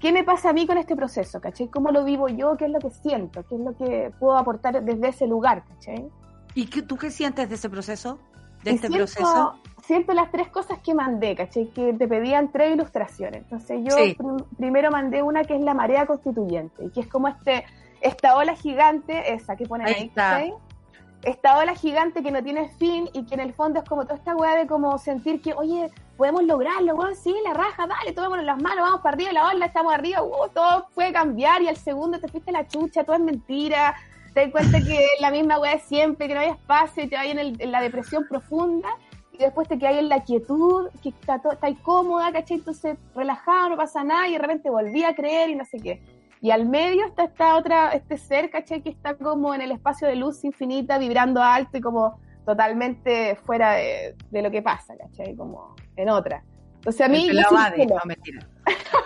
¿qué 0.00 0.10
me 0.10 0.24
pasa 0.24 0.50
a 0.50 0.52
mí 0.54 0.66
con 0.66 0.78
este 0.78 0.96
proceso, 0.96 1.38
¿cachai? 1.40 1.68
¿Cómo 1.68 1.90
lo 1.90 2.02
vivo 2.04 2.28
yo? 2.28 2.56
¿Qué 2.56 2.64
es 2.64 2.70
lo 2.70 2.78
que 2.78 2.90
siento? 2.90 3.44
¿Qué 3.46 3.56
es 3.56 3.60
lo 3.60 3.76
que 3.76 4.10
puedo 4.18 4.38
aportar 4.38 4.82
desde 4.82 5.08
ese 5.08 5.26
lugar, 5.26 5.64
¿cachai? 5.66 6.08
¿Y 6.54 6.66
qué, 6.66 6.80
tú 6.82 6.96
qué 6.96 7.10
sientes 7.10 7.48
de 7.48 7.54
ese 7.56 7.68
proceso? 7.68 8.18
De 8.64 8.70
Y 8.70 8.74
este 8.76 8.86
siento, 8.88 9.04
proceso. 9.04 9.54
Siento 9.84 10.14
las 10.14 10.30
tres 10.30 10.48
cosas 10.48 10.78
que 10.78 10.94
mandé, 10.94 11.34
¿cachai? 11.36 11.66
Que 11.70 11.92
te 11.92 12.08
pedían 12.08 12.52
tres 12.52 12.72
ilustraciones. 12.74 13.42
Entonces 13.42 13.80
yo 13.84 13.96
Sí. 13.96 14.16
primero 14.56 14.90
mandé 14.90 15.22
una 15.22 15.42
que 15.44 15.56
es 15.56 15.60
la 15.60 15.74
marea 15.74 16.06
constituyente, 16.06 16.84
y 16.86 16.90
que 16.90 17.00
es 17.00 17.06
como 17.08 17.28
este, 17.28 17.64
esta 18.00 18.36
ola 18.36 18.54
gigante, 18.54 19.34
esa 19.34 19.56
que 19.56 19.66
ponen 19.66 19.88
Ahí 19.88 19.94
ahí, 19.94 20.02
está. 20.06 20.30
¿cachai? 20.30 20.54
Esta 21.22 21.56
ola 21.58 21.74
gigante 21.76 22.20
que 22.22 22.32
no 22.32 22.42
tiene 22.42 22.68
fin 22.78 23.08
y 23.12 23.24
que 23.26 23.34
en 23.34 23.40
el 23.40 23.52
fondo 23.54 23.78
es 23.80 23.88
como 23.88 24.02
toda 24.02 24.16
esta 24.16 24.34
weá 24.34 24.56
de 24.56 24.66
como 24.66 24.98
sentir 24.98 25.40
que, 25.40 25.54
oye, 25.54 25.88
podemos 26.16 26.42
lograrlo, 26.42 26.96
weón, 26.96 27.14
sí, 27.14 27.32
la 27.44 27.54
raja, 27.54 27.86
dale, 27.86 28.12
tomémonos 28.12 28.44
las 28.44 28.60
manos, 28.60 28.80
vamos 28.80 29.00
para 29.02 29.14
arriba, 29.14 29.32
la 29.32 29.46
ola, 29.46 29.66
estamos 29.66 29.94
arriba, 29.94 30.20
uh, 30.22 30.48
todo 30.52 30.86
puede 30.96 31.12
cambiar 31.12 31.62
y 31.62 31.68
al 31.68 31.76
segundo 31.76 32.18
te 32.18 32.26
fuiste 32.26 32.50
la 32.50 32.66
chucha, 32.66 33.04
todo 33.04 33.14
es 33.14 33.22
mentira, 33.22 33.94
te 34.34 34.40
das 34.40 34.50
cuenta 34.50 34.78
que 34.80 34.96
es 34.98 35.20
la 35.20 35.30
misma 35.30 35.60
weá 35.60 35.74
de 35.74 35.80
siempre, 35.80 36.26
que 36.26 36.34
no 36.34 36.40
hay 36.40 36.48
espacio 36.48 37.04
y 37.04 37.08
te 37.08 37.14
vas 37.14 37.26
en, 37.26 37.38
en 37.38 37.70
la 37.70 37.80
depresión 37.80 38.26
profunda 38.28 38.88
y 39.30 39.38
después 39.38 39.68
te 39.68 39.78
quedas 39.78 39.94
en 39.98 40.08
la 40.08 40.24
quietud, 40.24 40.88
que 41.04 41.10
está, 41.10 41.38
to- 41.38 41.52
está 41.52 41.68
cómoda, 41.84 42.32
¿cachai? 42.32 42.56
Entonces 42.58 42.98
relajado, 43.14 43.68
no 43.70 43.76
pasa 43.76 44.02
nada 44.02 44.26
y 44.26 44.32
de 44.32 44.38
repente 44.38 44.70
volví 44.70 45.04
a 45.04 45.14
creer 45.14 45.50
y 45.50 45.54
no 45.54 45.64
sé 45.64 45.78
qué. 45.78 46.02
Y 46.42 46.50
al 46.50 46.66
medio 46.68 47.06
está 47.06 47.24
esta 47.24 47.56
otra, 47.56 47.90
este 47.92 48.18
ser, 48.18 48.50
¿cachai? 48.50 48.82
Que 48.82 48.90
está 48.90 49.14
como 49.16 49.54
en 49.54 49.60
el 49.62 49.70
espacio 49.70 50.08
de 50.08 50.16
luz 50.16 50.42
infinita, 50.44 50.98
vibrando 50.98 51.40
alto 51.40 51.78
y 51.78 51.80
como 51.80 52.18
totalmente 52.44 53.36
fuera 53.36 53.74
de, 53.74 54.16
de 54.30 54.42
lo 54.42 54.50
que 54.50 54.60
pasa, 54.60 54.94
¿cachai? 54.98 55.36
Como 55.36 55.76
en 55.96 56.08
otra. 56.10 56.42
Entonces 56.74 57.00
a 57.02 57.08
mí... 57.08 57.28
El 57.28 57.36
yo 57.36 57.42
quiero. 57.76 57.94
No, 57.94 58.00
mentira. 58.04 58.44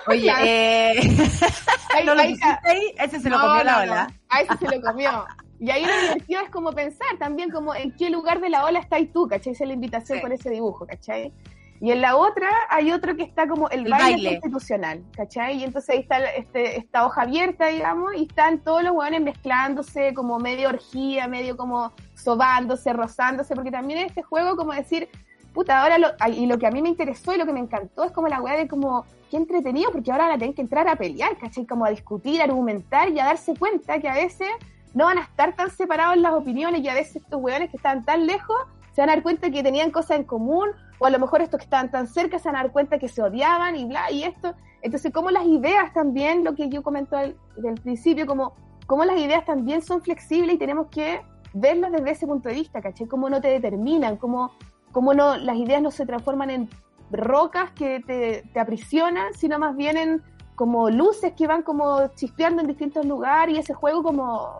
Oye, 0.08 0.20
Ya. 0.24 0.36
eh, 0.42 0.94
no 2.06 2.14
lo 2.14 2.22
ahí 2.22 2.38
ahí, 2.64 2.94
ese 2.98 3.20
se 3.20 3.28
lo 3.28 3.36
No, 3.38 3.46
comió 3.48 3.64
la 3.64 3.82
ola. 3.82 4.14
A 4.30 4.40
ese 4.40 4.56
se 4.56 4.74
lo 4.74 4.80
comió. 4.80 5.26
Y 5.60 5.70
ahí 5.70 5.84
lo 5.84 6.00
divertido 6.00 6.40
es 6.42 6.50
como 6.50 6.72
pensar 6.72 7.08
también 7.18 7.50
como 7.50 7.74
en 7.74 7.92
qué 7.96 8.08
lugar 8.08 8.40
de 8.40 8.48
la 8.48 8.64
ola 8.64 8.78
estás 8.78 9.00
tú, 9.12 9.28
¿cachai? 9.28 9.52
Esa 9.52 9.64
es 9.64 9.68
la 9.68 9.74
invitación 9.74 10.18
Sí. 10.18 10.22
con 10.22 10.32
ese 10.32 10.48
dibujo, 10.48 10.86
¿cachai? 10.86 11.32
Y 11.80 11.90
en 11.90 12.00
la 12.00 12.16
otra 12.16 12.48
hay 12.70 12.90
otro 12.90 13.16
que 13.16 13.22
está 13.22 13.46
como 13.46 13.68
el, 13.68 13.86
El 13.86 13.90
baile, 13.90 14.12
baile. 14.12 14.30
constitucional, 14.40 15.04
¿cachai? 15.14 15.58
Y 15.58 15.64
entonces 15.64 15.90
ahí 15.90 16.00
está 16.00 16.24
este, 16.24 16.78
esta 16.78 17.04
hoja 17.04 17.22
abierta, 17.22 17.66
digamos, 17.66 18.14
y 18.16 18.24
están 18.24 18.60
todos 18.60 18.82
los 18.82 18.92
hueones 18.92 19.20
mezclándose 19.20 20.14
como 20.14 20.38
medio 20.38 20.68
orgía, 20.68 21.28
medio 21.28 21.56
como 21.56 21.92
sobándose, 22.14 22.92
rozándose, 22.92 23.54
porque 23.54 23.70
también 23.70 24.00
en 24.00 24.06
este 24.06 24.22
juego 24.22 24.56
como 24.56 24.72
decir, 24.72 25.08
puta, 25.52 25.82
ahora 25.82 25.98
lo, 25.98 26.08
y 26.32 26.46
lo 26.46 26.58
que 26.58 26.66
a 26.66 26.70
mí 26.70 26.82
me 26.82 26.88
interesó 26.88 27.34
y 27.34 27.38
lo 27.38 27.46
que 27.46 27.52
me 27.52 27.60
encantó 27.60 28.04
es 28.04 28.12
como 28.12 28.28
la 28.28 28.40
weá 28.40 28.56
de 28.56 28.68
como, 28.68 29.04
qué 29.30 29.36
entretenido, 29.36 29.90
porque 29.92 30.10
ahora 30.12 30.24
van 30.24 30.36
a 30.36 30.38
tener 30.38 30.54
que 30.54 30.62
entrar 30.62 30.88
a 30.88 30.96
pelear, 30.96 31.36
¿cachai? 31.38 31.66
Como 31.66 31.84
a 31.84 31.90
discutir, 31.90 32.40
a 32.40 32.44
argumentar 32.44 33.10
y 33.10 33.18
a 33.20 33.26
darse 33.26 33.54
cuenta 33.54 33.98
que 33.98 34.08
a 34.08 34.14
veces 34.14 34.48
no 34.94 35.04
van 35.04 35.18
a 35.18 35.22
estar 35.22 35.54
tan 35.54 35.70
separados 35.70 36.16
en 36.16 36.22
las 36.22 36.32
opiniones 36.32 36.82
y 36.82 36.88
a 36.88 36.94
veces 36.94 37.16
estos 37.16 37.40
weones 37.40 37.70
que 37.70 37.76
estaban 37.76 38.04
tan 38.04 38.26
lejos 38.26 38.56
se 38.92 39.02
van 39.02 39.10
a 39.10 39.14
dar 39.14 39.22
cuenta 39.22 39.50
que 39.50 39.62
tenían 39.62 39.90
cosas 39.90 40.18
en 40.18 40.24
común, 40.24 40.70
o 40.98 41.06
a 41.06 41.10
lo 41.10 41.18
mejor 41.18 41.42
estos 41.42 41.58
que 41.58 41.64
estaban 41.64 41.90
tan 41.90 42.06
cerca 42.06 42.38
se 42.38 42.48
van 42.48 42.56
a 42.56 42.62
dar 42.62 42.72
cuenta 42.72 42.98
que 42.98 43.08
se 43.08 43.22
odiaban 43.22 43.76
y 43.76 43.84
bla, 43.84 44.10
y 44.10 44.22
esto. 44.22 44.54
Entonces, 44.82 45.12
como 45.12 45.30
las 45.30 45.46
ideas 45.46 45.92
también, 45.92 46.44
lo 46.44 46.54
que 46.54 46.68
yo 46.68 46.82
comento 46.82 47.16
al, 47.16 47.36
del 47.56 47.74
principio, 47.74 48.26
como, 48.26 48.54
como 48.86 49.04
las 49.04 49.18
ideas 49.18 49.44
también 49.44 49.82
son 49.82 50.02
flexibles 50.02 50.54
y 50.54 50.58
tenemos 50.58 50.88
que 50.88 51.20
verlas 51.52 51.92
desde 51.92 52.10
ese 52.10 52.26
punto 52.26 52.48
de 52.48 52.54
vista, 52.54 52.80
¿cachai? 52.80 53.06
Cómo 53.06 53.30
no 53.30 53.40
te 53.40 53.48
determinan, 53.48 54.16
cómo, 54.16 54.52
cómo 54.92 55.14
no, 55.14 55.36
las 55.36 55.56
ideas 55.56 55.82
no 55.82 55.90
se 55.90 56.06
transforman 56.06 56.50
en 56.50 56.68
rocas 57.10 57.70
que 57.72 58.00
te, 58.00 58.44
te 58.52 58.60
aprisionan, 58.60 59.32
sino 59.34 59.58
más 59.58 59.76
bien 59.76 59.96
en 59.96 60.22
como 60.54 60.90
luces 60.90 61.34
que 61.34 61.46
van 61.46 61.62
como 61.62 62.08
chispeando 62.14 62.62
en 62.62 62.68
distintos 62.68 63.04
lugares 63.04 63.54
y 63.54 63.58
ese 63.58 63.74
juego 63.74 64.02
como 64.02 64.58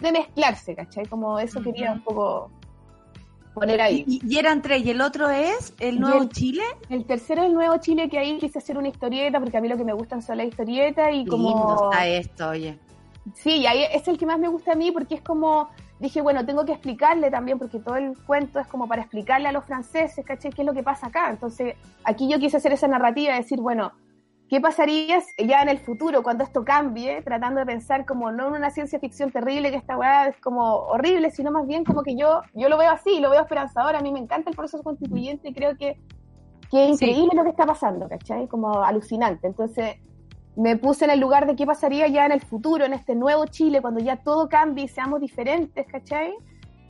de 0.00 0.12
mezclarse, 0.12 0.74
¿cachai? 0.74 1.06
Como 1.06 1.38
eso 1.38 1.62
quería 1.62 1.92
un 1.92 2.02
poco 2.02 2.50
poner 3.54 3.80
ahí. 3.80 4.04
Y, 4.06 4.20
y 4.26 4.38
eran 4.38 4.62
tres, 4.62 4.84
y 4.84 4.90
el 4.90 5.00
otro 5.00 5.28
es 5.30 5.74
el 5.80 6.00
Nuevo 6.00 6.22
el- 6.22 6.28
Chile. 6.30 6.62
El 6.88 7.04
tercero 7.04 7.42
es 7.42 7.48
el 7.48 7.54
Nuevo 7.54 7.76
Chile, 7.78 8.08
que 8.08 8.18
ahí 8.18 8.38
quise 8.38 8.58
hacer 8.58 8.78
una 8.78 8.88
historieta, 8.88 9.38
porque 9.40 9.56
a 9.56 9.60
mí 9.60 9.68
lo 9.68 9.76
que 9.76 9.84
me 9.84 9.92
gustan 9.92 10.22
son 10.22 10.38
las 10.38 10.46
historietas 10.46 11.10
y 11.12 11.26
como... 11.26 11.48
lindo 11.48 11.90
está 11.90 12.06
esto, 12.06 12.48
oye. 12.48 12.78
Sí, 13.34 13.58
y 13.58 13.66
ahí 13.66 13.84
es 13.92 14.08
el 14.08 14.18
que 14.18 14.26
más 14.26 14.38
me 14.38 14.48
gusta 14.48 14.72
a 14.72 14.74
mí 14.74 14.90
porque 14.90 15.14
es 15.14 15.22
como, 15.22 15.68
dije, 16.00 16.20
bueno, 16.20 16.44
tengo 16.44 16.64
que 16.64 16.72
explicarle 16.72 17.30
también, 17.30 17.56
porque 17.56 17.78
todo 17.78 17.94
el 17.96 18.16
cuento 18.26 18.58
es 18.58 18.66
como 18.66 18.88
para 18.88 19.02
explicarle 19.02 19.46
a 19.48 19.52
los 19.52 19.64
franceses, 19.64 20.24
¿cachai? 20.26 20.50
¿Qué 20.50 20.62
es 20.62 20.66
lo 20.66 20.74
que 20.74 20.82
pasa 20.82 21.06
acá? 21.06 21.30
Entonces, 21.30 21.76
aquí 22.02 22.28
yo 22.28 22.40
quise 22.40 22.56
hacer 22.56 22.72
esa 22.72 22.88
narrativa, 22.88 23.32
de 23.34 23.38
decir, 23.42 23.60
bueno, 23.60 23.92
¿qué 24.52 24.60
pasaría 24.60 25.18
ya 25.38 25.62
en 25.62 25.70
el 25.70 25.78
futuro 25.78 26.22
cuando 26.22 26.44
esto 26.44 26.62
cambie? 26.62 27.22
Tratando 27.22 27.60
de 27.60 27.64
pensar 27.64 28.04
como 28.04 28.30
no 28.30 28.48
en 28.48 28.56
una 28.56 28.68
ciencia 28.68 29.00
ficción 29.00 29.30
terrible, 29.32 29.70
que 29.70 29.78
esta 29.78 29.96
weá 29.96 30.28
es 30.28 30.36
como 30.40 30.62
horrible, 30.74 31.30
sino 31.30 31.50
más 31.50 31.66
bien 31.66 31.84
como 31.84 32.02
que 32.02 32.14
yo, 32.16 32.42
yo 32.52 32.68
lo 32.68 32.76
veo 32.76 32.90
así, 32.90 33.18
lo 33.18 33.30
veo 33.30 33.40
esperanzador, 33.40 33.96
a 33.96 34.02
mí 34.02 34.12
me 34.12 34.18
encanta 34.18 34.50
el 34.50 34.56
proceso 34.56 34.82
constituyente 34.82 35.48
y 35.48 35.54
creo 35.54 35.74
que, 35.78 35.98
que 36.70 36.90
es 36.90 36.98
Sí. 36.98 37.06
increíble 37.06 37.30
lo 37.34 37.44
que 37.44 37.48
está 37.48 37.64
pasando, 37.64 38.06
¿cachai? 38.10 38.46
Como 38.46 38.84
alucinante. 38.84 39.46
Entonces, 39.46 39.96
me 40.54 40.76
puse 40.76 41.06
en 41.06 41.12
el 41.12 41.18
lugar 41.20 41.46
de 41.46 41.56
qué 41.56 41.64
pasaría 41.64 42.06
ya 42.08 42.26
en 42.26 42.32
el 42.32 42.42
futuro, 42.42 42.84
en 42.84 42.92
este 42.92 43.14
nuevo 43.14 43.46
Chile, 43.46 43.80
cuando 43.80 44.00
ya 44.00 44.16
todo 44.16 44.50
cambie 44.50 44.84
y 44.84 44.88
seamos 44.88 45.18
diferentes, 45.22 45.86
¿cachai? 45.86 46.34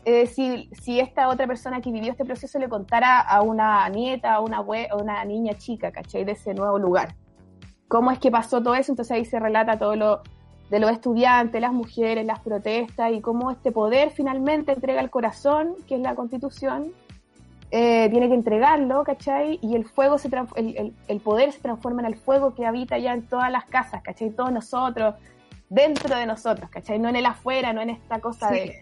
Eh, 0.04 0.26
si, 0.26 0.68
si 0.72 0.98
esta 0.98 1.28
otra 1.28 1.46
persona 1.46 1.80
que 1.80 1.92
vivió 1.92 2.10
este 2.10 2.24
proceso 2.24 2.58
le 2.58 2.68
contara 2.68 3.20
a 3.20 3.40
una 3.42 3.88
nieta, 3.88 4.34
a 4.34 4.40
una, 4.40 4.58
abue- 4.58 4.88
a 4.90 4.96
una 4.96 5.24
niña 5.24 5.54
chica, 5.54 5.92
¿cachai? 5.92 6.24
De 6.24 6.32
ese 6.32 6.54
nuevo 6.54 6.76
lugar. 6.76 7.14
¿Cómo 7.93 8.11
es 8.11 8.18
que 8.18 8.30
pasó 8.30 8.62
todo 8.62 8.74
eso? 8.74 8.90
Entonces 8.93 9.12
ahí 9.12 9.24
se 9.26 9.38
relata 9.38 9.78
todo 9.78 9.95
lo 9.97 10.20
de 10.70 10.80
los 10.80 10.90
estudiantes, 10.90 11.61
las 11.61 11.74
mujeres, 11.74 12.24
las 12.24 12.40
protestas 12.40 13.12
y 13.12 13.20
cómo 13.20 13.51
este 13.51 13.70
poder 13.70 14.11
finalmente 14.11 14.72
entrega 14.72 15.03
el 15.03 15.11
corazón, 15.11 15.74
que 15.86 15.97
es 15.97 16.01
la 16.01 16.14
constitución, 16.14 16.90
eh, 17.70 18.09
tiene 18.11 18.28
que 18.28 18.34
entregarlo, 18.34 19.05
¿cachai? 19.05 19.59
Y 19.61 19.76
el 19.76 19.84
fuego 19.84 20.16
se 20.16 20.28
el, 20.57 20.76
el- 20.78 20.95
el 21.09 21.20
poder 21.20 21.53
se 21.53 21.61
transforma 21.61 22.01
en 22.01 22.07
el 22.07 22.16
fuego 22.16 22.55
que 22.55 22.64
habita 22.64 22.97
ya 22.97 23.12
en 23.12 23.26
todas 23.26 23.51
las 23.53 23.66
casas, 23.66 24.01
¿cachai? 24.03 24.30
Todos 24.30 24.53
nosotros, 24.53 25.14
dentro 25.68 26.16
de 26.16 26.24
nosotros, 26.24 26.70
¿cachai? 26.70 26.99
No 26.99 27.11
en 27.11 27.16
el 27.16 27.26
afuera, 27.26 27.74
no 27.74 27.82
en 27.82 27.90
esta 27.90 28.20
cosa 28.20 28.49
de, 28.51 28.82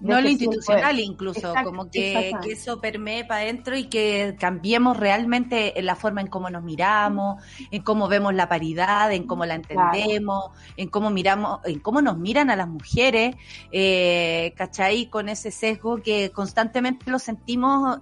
no 0.00 0.20
lo 0.20 0.28
institucional 0.28 1.00
incluso, 1.00 1.54
como 1.64 1.90
que, 1.90 2.32
eso 2.50 2.80
permee 2.80 3.24
para 3.24 3.42
adentro 3.42 3.76
y 3.76 3.84
que 3.84 4.36
cambiemos 4.38 4.96
realmente 4.96 5.78
en 5.78 5.86
la 5.86 5.96
forma 5.96 6.20
en 6.20 6.26
cómo 6.26 6.50
nos 6.50 6.62
miramos, 6.62 7.42
en 7.70 7.82
cómo 7.82 8.08
vemos 8.08 8.34
la 8.34 8.48
paridad, 8.48 9.12
en 9.12 9.26
cómo 9.26 9.46
la 9.46 9.54
entendemos, 9.54 10.50
en 10.76 10.88
cómo 10.88 11.10
miramos, 11.10 11.60
en 11.64 11.80
cómo 11.80 12.02
nos 12.02 12.18
miran 12.18 12.50
a 12.50 12.56
las 12.56 12.68
mujeres, 12.68 13.36
eh, 13.72 14.52
¿cachai? 14.56 15.06
Con 15.06 15.28
ese 15.28 15.50
sesgo 15.50 16.02
que 16.02 16.30
constantemente 16.30 17.10
lo 17.10 17.18
sentimos 17.18 18.00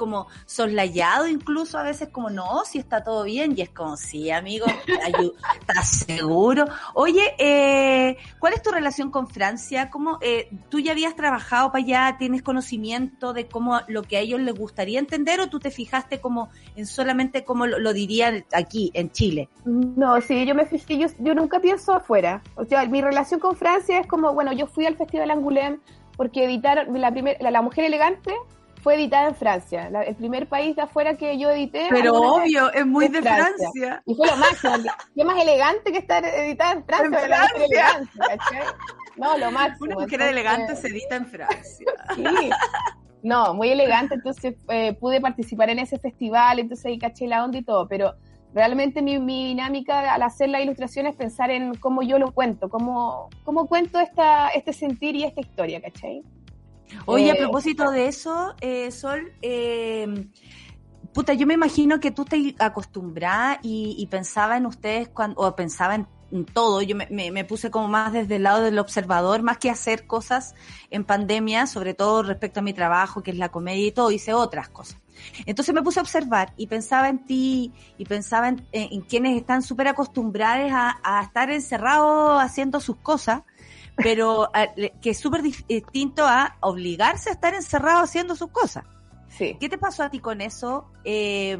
como 0.00 0.28
soslayado 0.46 1.28
incluso 1.28 1.76
a 1.76 1.82
veces 1.82 2.08
como 2.08 2.30
no, 2.30 2.64
si 2.64 2.78
está 2.78 3.04
todo 3.04 3.22
bien 3.24 3.52
y 3.54 3.60
es 3.60 3.68
como 3.68 3.98
sí, 3.98 4.30
amigo, 4.30 4.64
¿estás 5.60 6.06
seguro? 6.06 6.64
Oye, 6.94 7.34
eh, 7.36 8.16
¿cuál 8.38 8.54
es 8.54 8.62
tu 8.62 8.70
relación 8.70 9.10
con 9.10 9.28
Francia? 9.28 9.90
¿Cómo, 9.90 10.16
eh, 10.22 10.48
¿Tú 10.70 10.80
ya 10.80 10.92
habías 10.92 11.14
trabajado 11.16 11.70
para 11.70 11.84
allá? 11.84 12.16
¿Tienes 12.18 12.40
conocimiento 12.40 13.34
de 13.34 13.46
cómo 13.46 13.78
lo 13.88 14.02
que 14.02 14.16
a 14.16 14.20
ellos 14.20 14.40
les 14.40 14.54
gustaría 14.54 14.98
entender 14.98 15.38
o 15.38 15.50
tú 15.50 15.60
te 15.60 15.70
fijaste 15.70 16.18
como 16.18 16.48
en 16.76 16.86
solamente 16.86 17.44
cómo 17.44 17.66
lo, 17.66 17.92
dirían 17.92 18.46
aquí, 18.54 18.90
en 18.94 19.10
Chile? 19.10 19.50
No, 19.66 20.18
sí, 20.22 20.46
yo 20.46 20.54
me 20.54 20.64
fijé, 20.64 20.96
yo, 20.96 21.08
yo 21.18 21.34
nunca 21.34 21.60
pienso 21.60 21.92
afuera. 21.92 22.42
O 22.54 22.64
sea, 22.64 22.86
mi 22.86 23.02
relación 23.02 23.38
con 23.38 23.54
Francia 23.54 24.00
es 24.00 24.06
como, 24.06 24.32
bueno, 24.32 24.54
yo 24.54 24.66
fui 24.66 24.86
al 24.86 24.96
Festival 24.96 25.30
Angoulême 25.30 25.78
porque 26.16 26.46
editaron 26.46 26.98
la, 26.98 27.10
primer, 27.10 27.36
la 27.42 27.60
Mujer 27.60 27.84
Elegante 27.84 28.32
fue 28.82 28.94
editada 28.94 29.28
en 29.28 29.34
Francia, 29.34 29.90
el 30.06 30.16
primer 30.16 30.48
país 30.48 30.74
de 30.74 30.82
afuera 30.82 31.14
que 31.16 31.38
yo 31.38 31.50
edité. 31.50 31.88
Pero 31.90 32.14
obvio, 32.14 32.72
es 32.72 32.86
muy 32.86 33.08
de 33.08 33.20
Francia. 33.20 34.02
Y 34.06 34.14
fue 34.14 34.26
lo 34.26 34.36
máximo, 34.36 34.72
qué 35.14 35.24
más 35.24 35.42
elegante 35.42 35.92
que 35.92 35.98
estar 35.98 36.24
editada 36.24 36.72
en 36.72 36.84
Francia. 36.84 37.48
En 37.56 38.08
Francia. 38.08 38.64
no, 39.16 39.36
lo 39.36 39.50
máximo. 39.52 39.86
Una 39.86 40.04
mujer 40.04 40.22
elegante 40.22 40.76
se 40.76 40.88
edita 40.88 41.16
en 41.16 41.26
Francia. 41.26 41.86
Sí. 42.14 42.50
No, 43.22 43.52
muy 43.52 43.68
elegante, 43.68 44.14
entonces 44.14 44.54
eh, 44.68 44.94
pude 44.94 45.20
participar 45.20 45.68
en 45.68 45.78
ese 45.78 45.98
festival, 45.98 46.58
entonces 46.58 46.86
ahí 46.86 46.98
caché 46.98 47.26
la 47.26 47.44
onda 47.44 47.58
y 47.58 47.62
todo, 47.62 47.86
pero 47.86 48.14
realmente 48.54 49.02
mi, 49.02 49.18
mi, 49.18 49.48
dinámica 49.48 50.14
al 50.14 50.22
hacer 50.22 50.48
la 50.48 50.62
ilustración 50.62 51.06
es 51.06 51.14
pensar 51.16 51.50
en 51.50 51.74
cómo 51.74 52.02
yo 52.02 52.18
lo 52.18 52.32
cuento, 52.32 52.70
cómo, 52.70 53.28
cómo 53.44 53.66
cuento 53.66 54.00
esta, 54.00 54.48
este 54.48 54.72
sentir 54.72 55.16
y 55.16 55.24
esta 55.24 55.40
historia, 55.40 55.82
¿cachai? 55.82 56.22
Oye, 57.06 57.30
a 57.30 57.34
eh, 57.34 57.38
propósito 57.38 57.90
de 57.90 58.08
eso, 58.08 58.54
eh, 58.60 58.90
Sol, 58.90 59.32
eh, 59.42 60.28
puta, 61.12 61.34
yo 61.34 61.46
me 61.46 61.54
imagino 61.54 62.00
que 62.00 62.10
tú 62.10 62.24
te 62.24 62.54
acostumbrada 62.58 63.58
y, 63.62 64.06
pensaba 64.10 64.56
en 64.56 64.66
ustedes 64.66 65.08
cuando, 65.08 65.40
o 65.40 65.56
pensaba 65.56 65.94
en, 65.94 66.06
todo, 66.54 66.80
yo 66.80 66.94
me, 66.94 67.44
puse 67.44 67.72
como 67.72 67.88
más 67.88 68.12
desde 68.12 68.36
el 68.36 68.44
lado 68.44 68.62
del 68.62 68.78
observador, 68.78 69.42
más 69.42 69.58
que 69.58 69.68
hacer 69.68 70.06
cosas 70.06 70.54
en 70.90 71.02
pandemia, 71.02 71.66
sobre 71.66 71.92
todo 71.92 72.22
respecto 72.22 72.60
a 72.60 72.62
mi 72.62 72.72
trabajo, 72.72 73.20
que 73.20 73.32
es 73.32 73.36
la 73.36 73.48
comedia 73.48 73.88
y 73.88 73.90
todo, 73.90 74.12
hice 74.12 74.32
otras 74.32 74.68
cosas. 74.68 75.00
Entonces 75.44 75.74
me 75.74 75.82
puse 75.82 75.98
a 75.98 76.02
observar 76.02 76.52
y 76.56 76.68
pensaba 76.68 77.08
en 77.08 77.24
ti 77.24 77.72
y 77.98 78.04
pensaba 78.04 78.48
en, 78.48 79.00
quienes 79.08 79.36
están 79.36 79.62
súper 79.62 79.88
acostumbrados 79.88 80.70
a, 80.72 81.00
a, 81.02 81.24
estar 81.24 81.50
encerrados 81.50 82.40
haciendo 82.40 82.78
sus 82.78 82.96
cosas 82.98 83.42
pero 83.96 84.50
eh, 84.54 84.92
que 85.00 85.10
es 85.10 85.18
súper 85.18 85.42
distinto 85.42 86.24
a 86.24 86.56
obligarse 86.60 87.30
a 87.30 87.32
estar 87.32 87.54
encerrado 87.54 88.02
haciendo 88.02 88.34
sus 88.36 88.50
cosas. 88.50 88.84
Sí. 89.28 89.56
¿Qué 89.60 89.68
te 89.68 89.78
pasó 89.78 90.02
a 90.02 90.10
ti 90.10 90.18
con 90.18 90.40
eso? 90.40 90.86
Eh, 91.04 91.56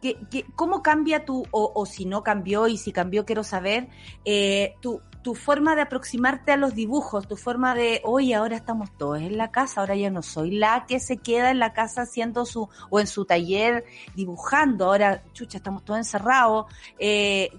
¿qué, 0.00 0.44
cómo 0.56 0.82
cambia 0.82 1.24
tu, 1.24 1.44
o, 1.50 1.86
si 1.86 2.04
no 2.04 2.22
cambió 2.22 2.66
y 2.68 2.76
si 2.76 2.92
cambió 2.92 3.24
quiero 3.24 3.44
saber, 3.44 3.88
eh, 4.24 4.74
tu, 4.80 5.00
tu 5.22 5.34
forma 5.34 5.76
de 5.76 5.82
aproximarte 5.82 6.52
a 6.52 6.56
los 6.56 6.74
dibujos, 6.74 7.28
tu 7.28 7.36
forma 7.36 7.74
de, 7.74 8.00
oye, 8.04 8.34
ahora 8.34 8.56
estamos 8.56 8.90
todos 8.96 9.20
en 9.20 9.36
la 9.36 9.50
casa, 9.50 9.80
ahora 9.80 9.94
ya 9.94 10.10
no 10.10 10.22
soy 10.22 10.52
la 10.52 10.86
que 10.86 10.98
se 11.00 11.18
queda 11.18 11.50
en 11.50 11.58
la 11.58 11.72
casa 11.72 12.02
haciendo 12.02 12.46
su, 12.46 12.68
o 12.88 13.00
en 13.00 13.06
su 13.06 13.24
taller 13.24 13.84
dibujando, 14.14 14.86
ahora, 14.86 15.22
chucha, 15.32 15.58
estamos 15.58 15.84
todos 15.84 15.98
encerrados. 15.98 16.66
Eh, 16.98 17.50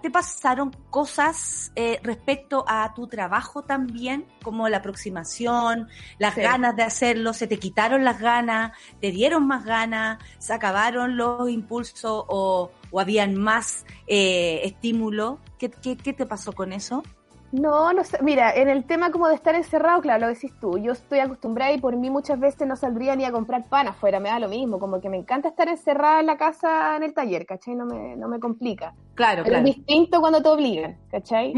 ¿Te 0.00 0.10
pasaron 0.10 0.70
cosas 0.90 1.72
eh, 1.74 1.98
respecto 2.02 2.64
a 2.68 2.94
tu 2.94 3.06
trabajo 3.06 3.62
también, 3.62 4.26
como 4.42 4.68
la 4.68 4.78
aproximación, 4.78 5.88
las 6.18 6.36
ganas 6.36 6.76
de 6.76 6.82
hacerlo? 6.82 7.32
¿Se 7.32 7.46
te 7.46 7.58
quitaron 7.58 8.04
las 8.04 8.20
ganas? 8.20 8.72
¿Te 9.00 9.10
dieron 9.10 9.46
más 9.46 9.64
ganas? 9.64 10.18
¿Se 10.38 10.52
acabaron 10.52 11.16
los 11.16 11.50
impulsos 11.50 12.24
o, 12.28 12.70
habían 12.96 13.34
más 13.34 13.84
eh, 14.06 14.60
estímulo? 14.64 15.40
¿Qué, 15.58 15.70
qué, 15.70 15.96
qué 15.96 16.12
te 16.12 16.26
pasó 16.26 16.52
con 16.52 16.72
eso? 16.72 17.02
No, 17.52 17.92
no 17.92 18.02
sé. 18.02 18.18
Mira, 18.22 18.54
en 18.54 18.68
el 18.68 18.84
tema 18.84 19.12
como 19.12 19.28
de 19.28 19.34
estar 19.34 19.54
encerrado, 19.54 20.00
claro, 20.00 20.22
lo 20.22 20.28
decís 20.28 20.52
tú. 20.58 20.78
Yo 20.78 20.92
estoy 20.92 21.18
acostumbrada 21.18 21.70
y 21.72 21.78
por 21.78 21.94
mí 21.96 22.08
muchas 22.08 22.40
veces 22.40 22.66
no 22.66 22.76
saldría 22.76 23.14
ni 23.14 23.26
a 23.26 23.32
comprar 23.32 23.68
pan 23.68 23.88
afuera, 23.88 24.20
me 24.20 24.30
da 24.30 24.38
lo 24.38 24.48
mismo. 24.48 24.78
Como 24.78 25.00
que 25.00 25.10
me 25.10 25.18
encanta 25.18 25.50
estar 25.50 25.68
encerrada 25.68 26.20
en 26.20 26.26
la 26.26 26.38
casa, 26.38 26.96
en 26.96 27.02
el 27.02 27.12
taller, 27.12 27.44
¿cachai? 27.44 27.74
No 27.74 27.84
me, 27.84 28.16
no 28.16 28.26
me 28.28 28.40
complica. 28.40 28.94
Claro, 29.14 29.42
Pero 29.44 29.54
claro. 29.56 29.68
Es 29.68 29.76
distinto 29.76 30.20
cuando 30.20 30.42
te 30.42 30.48
obligan, 30.48 30.96
¿cachai? 31.10 31.52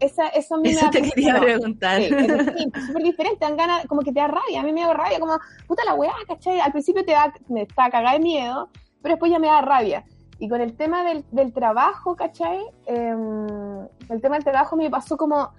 Esa, 0.00 0.26
eso 0.28 0.56
a 0.56 0.58
mí 0.58 0.70
eso 0.70 0.90
te 0.90 1.02
quería 1.02 1.38
preguntar. 1.40 1.98
Sí, 1.98 2.08
es 2.10 2.46
distinto, 2.46 2.80
súper 2.80 3.02
diferente, 3.04 3.38
dan 3.40 3.56
ganas, 3.56 3.86
como 3.86 4.02
que 4.02 4.12
te 4.12 4.18
da 4.18 4.26
rabia. 4.26 4.60
A 4.60 4.64
mí 4.64 4.72
me 4.72 4.80
da 4.80 4.92
rabia, 4.92 5.20
como, 5.20 5.38
puta 5.68 5.84
la 5.84 5.94
weá, 5.94 6.12
¿cachai? 6.26 6.58
Al 6.58 6.72
principio 6.72 7.04
te 7.04 7.12
da, 7.12 7.32
me 7.48 7.62
está 7.62 7.88
cagada 7.88 8.14
de 8.14 8.18
miedo, 8.18 8.70
pero 9.00 9.14
después 9.14 9.30
ya 9.30 9.38
me 9.38 9.46
da 9.46 9.60
rabia. 9.60 10.04
Y 10.42 10.48
con 10.48 10.60
el 10.60 10.74
tema 10.74 11.04
del, 11.04 11.24
del 11.30 11.52
trabajo, 11.52 12.16
¿cachai? 12.16 12.58
Em, 12.86 13.46
el 14.08 14.20
tema 14.20 14.34
del 14.34 14.42
trabajo 14.42 14.74
me 14.74 14.90
pasó 14.90 15.16
como 15.16 15.52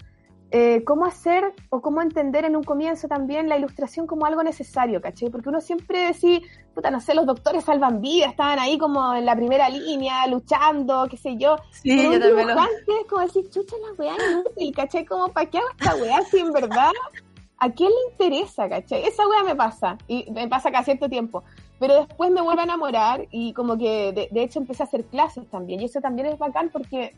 eh, 0.52 0.84
cómo 0.84 1.06
hacer 1.06 1.54
o 1.70 1.82
cómo 1.82 2.02
entender 2.02 2.44
en 2.44 2.58
un 2.58 2.66
comienzo 2.66 3.08
también 3.08 3.48
la 3.48 3.56
ilustración 3.58 4.08
como 4.08 4.26
algo 4.26 4.44
necesario, 4.44 5.00
¿cachai? 5.00 5.30
Porque 5.30 5.48
uno 5.48 5.62
siempre 5.62 6.08
decía, 6.08 6.42
puta, 6.76 6.92
no 6.92 7.00
sé, 7.00 7.16
los 7.16 7.26
doctores 7.26 7.64
salvan 7.64 8.02
vidas, 8.02 8.32
estaban 8.32 8.60
ahí 8.60 8.78
como 8.78 9.14
en 9.16 9.26
la 9.26 9.38
primera 9.38 9.70
línea, 9.70 10.28
luchando, 10.28 11.08
qué 11.10 11.16
sé 11.16 11.38
yo. 11.38 11.56
Sí, 11.72 11.96
Pero 11.96 12.12
yo 12.12 12.18
un 12.18 12.20
también 12.20 12.48
lo... 12.86 13.00
es 13.00 13.08
como 13.10 13.22
decir, 13.22 13.50
chucha 13.50 13.78
la 13.88 13.94
weá 13.94 14.16
inútil, 14.32 14.76
¿cachai? 14.76 15.06
Como, 15.06 15.30
¿para 15.30 15.50
qué 15.50 15.60
hago 15.60 15.70
esta 15.80 15.96
weá 15.96 16.22
si 16.24 16.40
en 16.40 16.52
verdad 16.52 16.92
a 17.60 17.72
quién 17.72 17.90
le 17.90 18.12
interesa, 18.12 18.68
¿cachai? 18.68 19.04
Esa 19.04 19.28
weá 19.28 19.44
me 19.44 19.56
pasa, 19.56 19.98
y 20.08 20.30
me 20.32 20.48
pasa 20.48 20.72
cada 20.72 20.84
cierto 20.84 21.10
tiempo. 21.10 21.44
Pero 21.80 21.96
después 21.96 22.32
me 22.32 22.42
vuelvo 22.42 22.62
a 22.62 22.64
enamorar 22.64 23.28
y 23.32 23.54
como 23.54 23.78
que 23.78 24.14
de, 24.14 24.30
de 24.32 24.44
hecho 24.44 24.60
empecé 24.60 24.84
a 24.84 24.86
hacer 24.86 25.06
clases 25.06 25.50
también. 25.50 25.82
Y 25.82 25.86
eso 25.86 26.00
también 26.00 26.28
es 26.28 26.38
bacán 26.38 26.70
porque 26.70 27.14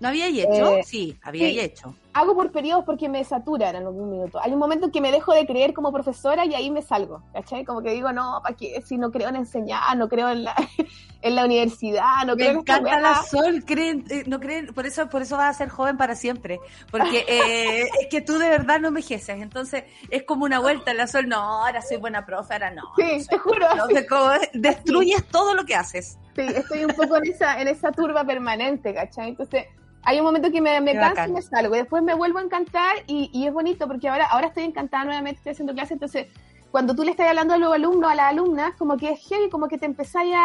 ¿No 0.00 0.08
había 0.08 0.28
hecho? 0.28 0.76
Eh, 0.76 0.82
sí, 0.84 1.16
había 1.22 1.48
sí. 1.48 1.60
hecho. 1.60 1.94
Hago 2.18 2.34
por 2.34 2.50
periodos 2.50 2.84
porque 2.84 3.08
me 3.08 3.22
saturan 3.24 3.76
en 3.76 3.86
algún 3.86 4.10
minuto. 4.10 4.40
Hay 4.42 4.52
un 4.52 4.58
momento 4.58 4.86
en 4.86 4.92
que 4.92 5.00
me 5.00 5.12
dejo 5.12 5.32
de 5.32 5.46
creer 5.46 5.72
como 5.72 5.92
profesora 5.92 6.44
y 6.44 6.54
ahí 6.54 6.70
me 6.70 6.82
salgo, 6.82 7.22
¿cachai? 7.32 7.64
Como 7.64 7.82
que 7.82 7.92
digo, 7.92 8.12
no, 8.12 8.40
¿para 8.42 8.56
qué? 8.56 8.82
Si 8.84 8.98
no 8.98 9.10
creo 9.10 9.28
en 9.28 9.36
enseñar, 9.36 9.96
no 9.96 10.08
creo 10.08 10.28
en 10.30 10.44
la, 10.44 10.54
en 11.22 11.34
la 11.34 11.44
universidad, 11.44 12.24
no 12.26 12.34
Me 12.34 12.42
creo 12.42 12.50
en 12.50 12.58
esta 12.58 12.76
encanta 12.76 12.90
weá. 12.90 13.00
la 13.00 13.22
Sol, 13.22 13.64
creen, 13.64 14.04
eh, 14.10 14.24
no 14.26 14.40
creen, 14.40 14.66
por 14.74 14.86
eso, 14.86 15.08
por 15.08 15.22
eso 15.22 15.36
vas 15.36 15.54
a 15.54 15.58
ser 15.58 15.68
joven 15.68 15.96
para 15.96 16.14
siempre, 16.14 16.60
porque 16.90 17.24
eh, 17.28 17.88
es 18.00 18.06
que 18.10 18.20
tú 18.20 18.38
de 18.38 18.48
verdad 18.48 18.80
no 18.80 18.88
envejeces, 18.88 19.40
entonces 19.40 19.84
es 20.10 20.24
como 20.24 20.44
una 20.44 20.58
vuelta 20.58 20.94
la 20.94 21.06
Sol, 21.06 21.28
no, 21.28 21.36
ahora 21.36 21.82
soy 21.82 21.98
buena 21.98 22.26
profe, 22.26 22.54
ahora 22.54 22.70
no. 22.70 22.82
Sí, 22.96 23.18
no 23.18 23.24
te 23.26 23.38
juro. 23.38 23.66
como 24.08 24.30
destruyes 24.54 25.24
todo 25.28 25.54
lo 25.54 25.64
que 25.64 25.74
haces. 25.74 26.18
Sí, 26.34 26.42
estoy 26.42 26.84
un 26.84 26.94
poco 26.94 27.16
en 27.16 27.26
esa, 27.32 27.60
en 27.60 27.68
esa 27.68 27.90
turba 27.92 28.24
permanente, 28.24 28.94
¿cachai? 28.94 29.30
Entonces, 29.30 29.66
hay 30.04 30.18
un 30.18 30.24
momento 30.24 30.50
que 30.50 30.60
me, 30.60 30.80
me 30.80 30.92
canso 30.94 31.08
bacán. 31.10 31.30
y 31.30 31.32
me 31.34 31.42
salgo. 31.42 31.74
Y 31.74 31.78
después 31.78 32.02
me 32.02 32.14
vuelvo 32.14 32.38
a 32.38 32.42
encantar 32.42 32.96
y, 33.06 33.30
y 33.32 33.46
es 33.46 33.52
bonito 33.52 33.86
porque 33.86 34.08
ahora, 34.08 34.26
ahora 34.26 34.48
estoy 34.48 34.64
encantada 34.64 35.04
nuevamente, 35.04 35.38
estoy 35.38 35.52
haciendo 35.52 35.74
clases. 35.74 35.92
Entonces, 35.92 36.26
cuando 36.70 36.94
tú 36.94 37.02
le 37.02 37.10
estás 37.12 37.28
hablando 37.28 37.54
a 37.54 37.58
los 37.58 37.72
alumnos, 37.72 38.10
a 38.10 38.14
las 38.14 38.26
alumnas, 38.26 38.74
como 38.78 38.96
que 38.96 39.10
es 39.10 39.26
heavy, 39.28 39.48
como 39.50 39.68
que 39.68 39.78
te 39.78 39.86
empezáis 39.86 40.34
a, 40.34 40.38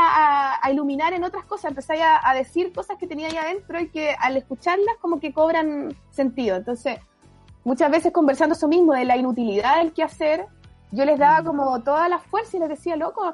a- 0.54 0.60
a 0.62 0.72
iluminar 0.72 1.14
en 1.14 1.24
otras 1.24 1.46
cosas, 1.46 1.72
empezáis 1.72 2.02
a, 2.02 2.28
a 2.30 2.34
decir 2.34 2.72
cosas 2.74 2.98
que 2.98 3.08
tenía 3.08 3.28
ahí 3.28 3.38
adentro 3.38 3.80
y 3.80 3.90
que 3.90 4.16
al 4.20 4.38
escucharlas 4.38 4.96
como 5.02 5.20
que 5.20 5.34
cobran 5.34 5.96
sentido. 6.12 6.56
Entonces, 6.56 7.00
muchas 7.66 7.92
veces 7.92 8.12
conversando 8.14 8.56
eso 8.56 8.68
mismo 8.68 8.94
de 8.94 9.06
la 9.06 9.18
inutilidad 9.18 9.78
del 9.78 9.94
que 9.94 10.04
hacer, 10.04 10.46
yo 10.92 11.06
les 11.06 11.18
daba 11.20 11.44
como 11.44 11.82
toda 11.84 12.08
la 12.10 12.20
fuerza 12.20 12.56
y 12.58 12.60
les 12.60 12.70
decía, 12.70 12.96
loco, 12.96 13.34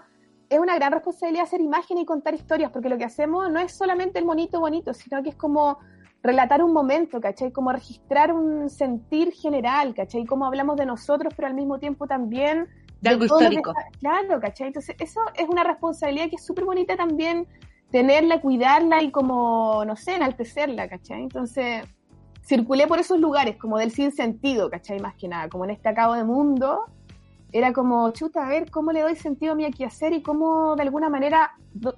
es 0.50 0.58
una 0.60 0.74
gran 0.76 0.92
responsabilidad 0.92 1.44
hacer 1.44 1.62
imágenes 1.62 2.04
y 2.04 2.06
contar 2.08 2.34
historias, 2.34 2.72
porque 2.72 2.90
lo 2.90 2.98
que 2.98 3.04
hacemos 3.06 3.52
no 3.52 3.60
es 3.60 3.72
solamente 3.72 4.18
el 4.18 4.26
monito 4.26 4.60
bonito, 4.60 4.94
sino 4.96 5.22
que 5.22 5.30
es 5.30 5.36
como 5.36 5.78
relatar 6.22 6.62
un 6.64 6.74
momento, 6.74 7.22
¿cachai? 7.22 7.52
Como 7.52 7.72
registrar 7.72 8.34
un 8.34 8.70
sentir 8.70 9.32
general, 9.32 9.94
¿cachai? 9.96 10.26
Como 10.26 10.46
hablamos 10.46 10.76
de 10.78 10.86
nosotros, 10.86 11.34
pero 11.36 11.48
al 11.48 11.54
mismo 11.54 11.80
tiempo 11.80 12.08
también... 12.08 12.68
De 13.02 13.10
algo 13.10 13.24
histórico. 13.26 13.72
está- 13.72 14.00
Claro, 14.00 14.40
¿cachai? 14.42 14.68
Entonces, 14.68 14.96
eso 15.00 15.22
es 15.36 15.48
una 15.48 15.64
responsabilidad 15.64 16.30
que 16.30 16.36
es 16.36 16.46
súper 16.46 16.66
bonita 16.66 16.98
también 16.98 17.48
tenerla, 17.92 18.42
cuidarla 18.42 19.02
y 19.02 19.12
como, 19.12 19.84
no 19.86 19.96
sé, 19.96 20.16
enaltecerla, 20.16 20.90
¿cachai? 20.90 21.24
Entonces, 21.24 21.86
circulé 22.44 22.88
por 22.88 23.00
esos 23.00 23.20
lugares, 23.20 23.56
como 23.58 23.78
del 23.78 23.92
sin 23.92 24.12
sentido, 24.12 24.70
¿cachai? 24.70 25.00
Más 25.00 25.16
que 25.16 25.28
nada, 25.30 25.48
como 25.50 25.64
en 25.64 25.70
este 25.72 25.88
acabo 25.88 26.14
de 26.16 26.24
mundo, 26.26 26.82
era 27.52 27.74
como, 27.74 28.12
chuta, 28.12 28.46
a 28.46 28.50
ver 28.50 28.70
cómo 28.70 28.92
le 28.92 29.02
doy 29.02 29.16
sentido 29.16 29.54
a 29.54 29.56
mi 29.56 29.70
quehacer 29.72 30.14
y 30.14 30.22
cómo 30.22 30.76
de 30.76 30.84
alguna 30.84 31.10
manera 31.10 31.52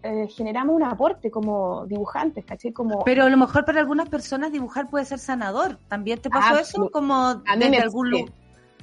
eh, 0.03 0.27
generamos 0.29 0.75
un 0.75 0.83
aporte 0.83 1.29
como 1.29 1.85
dibujantes, 1.87 2.45
¿cachai? 2.45 2.71
Como, 2.71 3.03
Pero 3.03 3.23
a 3.25 3.29
lo 3.29 3.37
mejor 3.37 3.65
para 3.65 3.79
algunas 3.79 4.09
personas 4.09 4.51
dibujar 4.51 4.89
puede 4.89 5.05
ser 5.05 5.19
sanador. 5.19 5.77
¿También 5.87 6.19
te 6.19 6.29
pasó 6.29 6.55
Ah, 6.55 6.61
eso? 6.61 6.89
Como 6.91 7.35
desde 7.35 7.77
algún. 7.77 8.31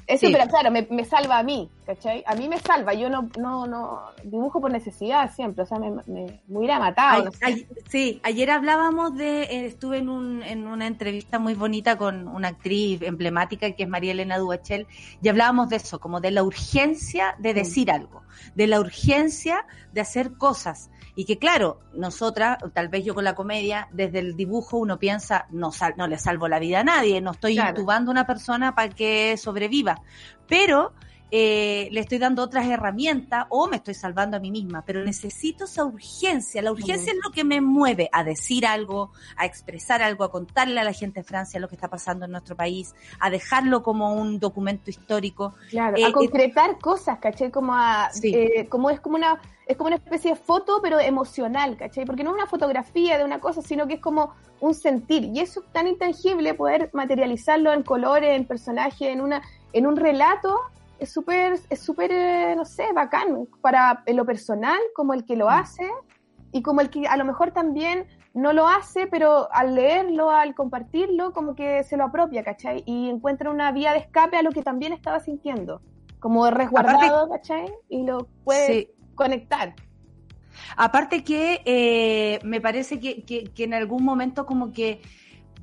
Eso, 0.09 0.26
Sí. 0.26 0.32
pero 0.32 0.48
claro, 0.48 0.70
me, 0.70 0.86
me 0.90 1.04
salva 1.04 1.36
a 1.38 1.42
mí, 1.42 1.68
¿cachai? 1.84 2.24
A 2.26 2.34
mí 2.34 2.48
me 2.48 2.59
salva, 2.59 2.94
yo 2.94 3.11
no, 3.11 3.28
no, 3.39 3.66
no 3.66 4.06
dibujo 4.24 4.59
por 4.59 4.72
necesidad 4.72 5.30
siempre, 5.35 5.64
o 5.64 5.66
sea, 5.66 5.78
me, 5.78 5.90
me, 6.06 6.40
me 6.48 6.59
hubiera 6.59 6.78
matado. 6.78 7.18
Ay, 7.18 7.24
no 7.24 7.30
sé. 7.32 7.39
ay, 7.43 7.66
sí, 7.90 8.20
ayer 8.22 8.51
hablábamos 8.51 9.14
de, 9.16 9.43
eh, 9.43 9.66
estuve 9.66 9.98
en, 9.98 10.09
un, 10.09 10.43
en 10.43 10.66
una 10.66 10.86
entrevista 10.86 11.39
muy 11.39 11.52
bonita 11.52 11.98
con 11.98 12.26
una 12.26 12.48
actriz 12.48 13.02
emblemática 13.02 13.72
que 13.72 13.82
es 13.82 13.89
María 13.89 14.12
Elena 14.12 14.39
Duachel, 14.39 14.86
y 15.22 15.28
hablábamos 15.28 15.68
de 15.68 15.76
eso, 15.76 16.01
como 16.01 16.20
de 16.22 16.30
la 16.30 16.43
urgencia 16.43 17.35
de 17.39 17.52
decir 17.52 17.90
algo, 17.90 18.22
de 18.55 18.66
la 18.66 18.80
urgencia 18.80 19.66
de 19.93 20.01
hacer 20.01 20.39
cosas. 20.39 20.89
Y 21.19 21.24
que 21.24 21.36
claro, 21.36 21.81
nosotras, 21.95 22.59
tal 22.73 22.86
vez 22.86 23.05
yo 23.05 23.12
con 23.12 23.24
la 23.24 23.35
comedia, 23.35 23.89
desde 23.90 24.20
el 24.20 24.36
dibujo 24.36 24.77
uno 24.77 25.01
piensa, 25.01 25.47
no, 25.51 25.73
sal- 25.73 25.95
no 25.97 26.07
le 26.07 26.16
salvo 26.16 26.47
la 26.47 26.61
vida 26.61 26.78
a 26.78 26.85
nadie, 26.85 27.20
no 27.20 27.32
estoy 27.32 27.55
Claro. 27.57 27.70
intubando 27.70 28.11
a 28.11 28.12
una 28.12 28.24
persona 28.24 28.77
para 28.77 28.90
que 28.90 29.36
sobreviva. 29.36 30.01
Pero 30.47 30.93
eh, 31.30 31.88
le 31.92 32.00
estoy 32.00 32.18
dando 32.18 32.42
otras 32.42 32.66
herramientas 32.66 33.46
o 33.50 33.68
me 33.68 33.76
estoy 33.76 33.94
salvando 33.94 34.36
a 34.36 34.40
mí 34.40 34.50
misma, 34.50 34.82
pero 34.86 35.05
necesito 35.05 35.64
esa 35.64 35.84
urgencia. 35.84 36.62
La 36.62 36.72
urgencia 36.72 37.12
es 37.12 37.18
lo 37.22 37.30
que 37.30 37.44
me 37.44 37.60
mueve 37.60 38.09
a 38.12 38.24
decir 38.24 38.66
algo, 38.66 39.10
a 39.36 39.44
expresar 39.44 40.02
algo, 40.02 40.24
a 40.24 40.30
contarle 40.30 40.80
a 40.80 40.84
la 40.84 40.92
gente 40.92 41.20
de 41.20 41.24
Francia 41.24 41.60
lo 41.60 41.68
que 41.68 41.74
está 41.74 41.88
pasando 41.88 42.24
en 42.24 42.30
nuestro 42.30 42.56
país, 42.56 42.94
a 43.20 43.28
dejarlo 43.28 43.82
como 43.82 44.14
un 44.14 44.38
documento 44.38 44.90
histórico. 44.90 45.55
Claro, 45.70 45.96
Eh, 45.98 46.05
a 46.05 46.09
eh, 46.09 46.12
concretar 46.12 46.78
cosas, 46.78 47.18
¿cachai? 47.18 47.50
Como 47.50 47.74
a, 47.74 48.10
Sí. 48.12 48.32
eh, 48.34 48.66
como 48.68 48.88
es 48.90 49.00
como 49.00 49.16
una, 49.16 49.38
es 49.66 49.76
como 49.76 49.88
una 49.88 49.96
especie 49.96 50.30
de 50.30 50.36
foto, 50.36 50.80
pero 50.82 50.98
emocional, 50.98 51.76
¿cachai? 51.76 52.06
Porque 52.06 52.24
no 52.24 52.30
es 52.30 52.36
una 52.36 52.46
fotografía 52.46 53.18
de 53.18 53.24
una 53.24 53.38
cosa, 53.38 53.60
sino 53.60 53.86
que 53.86 53.94
es 53.94 54.00
como 54.00 54.32
un 54.60 54.74
sentir. 54.74 55.24
Y 55.24 55.40
eso 55.40 55.60
es 55.60 55.66
tan 55.72 55.86
intangible, 55.88 56.55
poder 56.55 56.90
materializarlo 56.94 57.72
en 57.72 57.82
colores, 57.82 58.34
en 58.34 58.46
personajes, 58.46 59.09
en 59.09 59.20
una, 59.20 59.42
en 59.72 59.86
un 59.86 59.96
relato, 59.96 60.59
es 60.99 61.11
súper, 61.12 61.59
es 61.70 61.81
súper, 61.81 62.11
eh, 62.12 62.55
no 62.57 62.65
sé, 62.65 62.85
bacán, 62.95 63.47
para 63.61 64.03
lo 64.07 64.25
personal, 64.25 64.79
como 64.95 65.15
el 65.15 65.25
que 65.25 65.37
lo 65.37 65.49
hace, 65.49 65.89
y 66.53 66.62
como 66.62 66.81
el 66.81 66.91
que 66.91 67.07
a 67.07 67.16
lo 67.16 67.25
mejor 67.25 67.51
también 67.53 68.07
no 68.35 68.53
lo 68.53 68.69
hace, 68.69 69.07
pero 69.07 69.53
al 69.53 69.75
leerlo, 69.75 70.31
al 70.31 70.55
compartirlo, 70.55 71.33
como 71.33 71.55
que 71.55 71.83
se 71.85 71.97
lo 71.97 72.05
apropia, 72.05 72.43
¿cachai? 72.45 72.83
Y 72.87 73.09
encuentra 73.11 73.51
una 73.51 73.73
vía 73.73 73.93
de 73.93 73.99
escape 73.99 74.37
a 74.37 74.43
lo 74.43 74.51
que 74.51 74.62
también 74.62 74.93
estaba 74.93 75.20
sintiendo, 75.20 75.81
como 76.20 76.49
resguardado, 76.51 77.29
¿cachai? 77.29 77.70
Y 77.89 78.05
lo 78.05 78.27
puede 78.45 78.66
Sí. 78.66 78.91
conectar. 79.15 79.75
Aparte 80.77 81.25
que 81.25 81.62
eh, 81.65 82.39
me 82.45 82.61
parece 82.61 82.99
que, 83.01 83.23
que- 83.25 83.45
que 83.45 83.65
en 83.65 83.75
algún 83.75 84.05
momento 84.05 84.47
como 84.47 84.73
que 84.73 85.01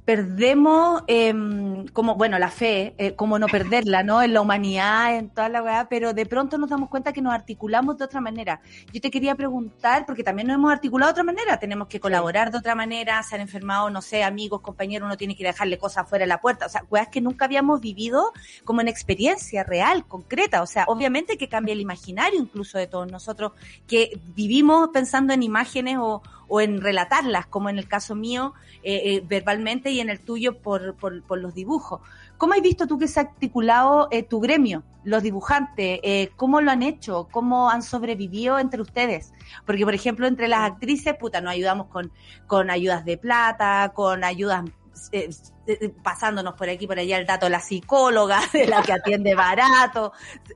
perdemos, 0.05 1.03
em, 1.07 1.87
como, 1.87 2.15
bueno, 2.15 2.37
la 2.37 2.51
fe, 2.51 2.93
eh, 2.99 3.15
como 3.15 3.39
no 3.39 3.47
perderla, 3.47 4.03
¿no? 4.03 4.21
En 4.21 4.33
la 4.33 4.41
humanidad, 4.41 5.17
en 5.17 5.29
toda 5.29 5.49
la 5.49 5.63
weá, 5.63 5.87
pero 5.89 6.13
de 6.13 6.27
pronto 6.27 6.59
nos 6.59 6.69
damos 6.69 6.89
cuenta 6.89 7.11
que 7.11 7.21
nos 7.21 7.33
articulamos 7.33 7.97
de 7.97 8.05
otra 8.05 8.21
manera. 8.21 8.61
Yo 8.93 9.01
te 9.01 9.09
quería 9.09 9.33
preguntar, 9.33 10.05
porque 10.05 10.23
también 10.23 10.47
nos 10.47 10.55
hemos 10.55 10.71
articulado 10.71 11.09
de 11.09 11.13
otra 11.13 11.23
manera, 11.23 11.57
tenemos 11.57 11.87
que 11.87 11.99
colaborar 11.99 12.51
de 12.51 12.59
otra 12.59 12.75
manera, 12.75 13.21
se 13.23 13.35
han 13.35 13.41
enfermado, 13.41 13.89
no 13.89 14.03
sé, 14.03 14.23
amigos, 14.23 14.61
compañeros, 14.61 15.07
uno 15.07 15.17
tiene 15.17 15.35
que 15.35 15.43
dejarle 15.43 15.79
cosas 15.79 16.07
fuera 16.07 16.23
de 16.23 16.29
la 16.29 16.39
puerta, 16.39 16.67
o 16.67 16.69
sea, 16.69 16.85
weas 16.89 17.07
que 17.07 17.19
nunca 17.19 17.45
habíamos 17.45 17.81
vivido 17.81 18.31
como 18.63 18.81
en 18.81 18.87
experiencia 18.87 19.63
real, 19.63 20.05
concreta, 20.07 20.61
o 20.61 20.67
sea, 20.67 20.85
obviamente 20.87 21.37
que 21.37 21.49
cambia 21.49 21.73
el 21.73 21.81
imaginario 21.81 22.39
incluso 22.39 22.77
de 22.77 22.85
todos 22.85 23.11
nosotros, 23.11 23.53
que 23.87 24.19
vivimos 24.35 24.89
pensando 24.93 25.33
en 25.33 25.41
imágenes 25.41 25.97
o, 25.99 26.21
o 26.47 26.61
en 26.61 26.81
relatarlas, 26.81 27.45
como 27.47 27.69
en 27.69 27.77
el 27.77 27.87
caso 27.87 28.15
mío, 28.15 28.53
eh, 28.83 29.01
eh, 29.05 29.23
verbalmente 29.27 29.91
y 29.91 29.99
en 29.99 30.09
el 30.09 30.19
tuyo 30.19 30.59
por, 30.61 30.95
por, 30.95 31.37
los 31.37 31.53
dibujos. 31.53 32.01
¿Cómo 32.37 32.53
has 32.53 32.61
visto 32.61 32.87
tú 32.87 32.97
que 32.97 33.07
se 33.07 33.19
ha 33.19 33.23
articulado 33.23 34.07
eh, 34.11 34.23
tu 34.23 34.39
gremio, 34.39 34.83
los 35.03 35.23
dibujantes? 35.23 35.99
¿Cómo 36.35 36.61
lo 36.61 36.71
han 36.71 36.83
hecho? 36.83 37.27
¿Cómo 37.31 37.69
han 37.69 37.81
sobrevivido 37.81 38.59
entre 38.59 38.81
ustedes? 38.81 39.33
Porque, 39.65 39.85
por 39.85 39.93
ejemplo, 39.93 40.27
entre 40.27 40.47
las 40.47 40.71
actrices, 40.71 41.15
puta, 41.15 41.41
nos 41.41 41.53
ayudamos 41.53 41.87
con, 41.87 42.11
con 42.47 42.69
ayudas 42.69 43.05
de 43.05 43.17
plata, 43.17 43.91
con 43.95 44.23
ayudas 44.23 44.65
pasándonos 46.03 46.53
por 46.55 46.69
aquí 46.69 46.85
por 46.87 46.99
allá 46.99 47.17
el 47.17 47.25
dato 47.25 47.45
de 47.47 47.49
la 47.51 47.59
psicóloga, 47.59 48.39
de 48.53 48.67
la 48.67 48.81
que 48.81 48.93
atiende 48.93 49.35
barato, 49.35 50.11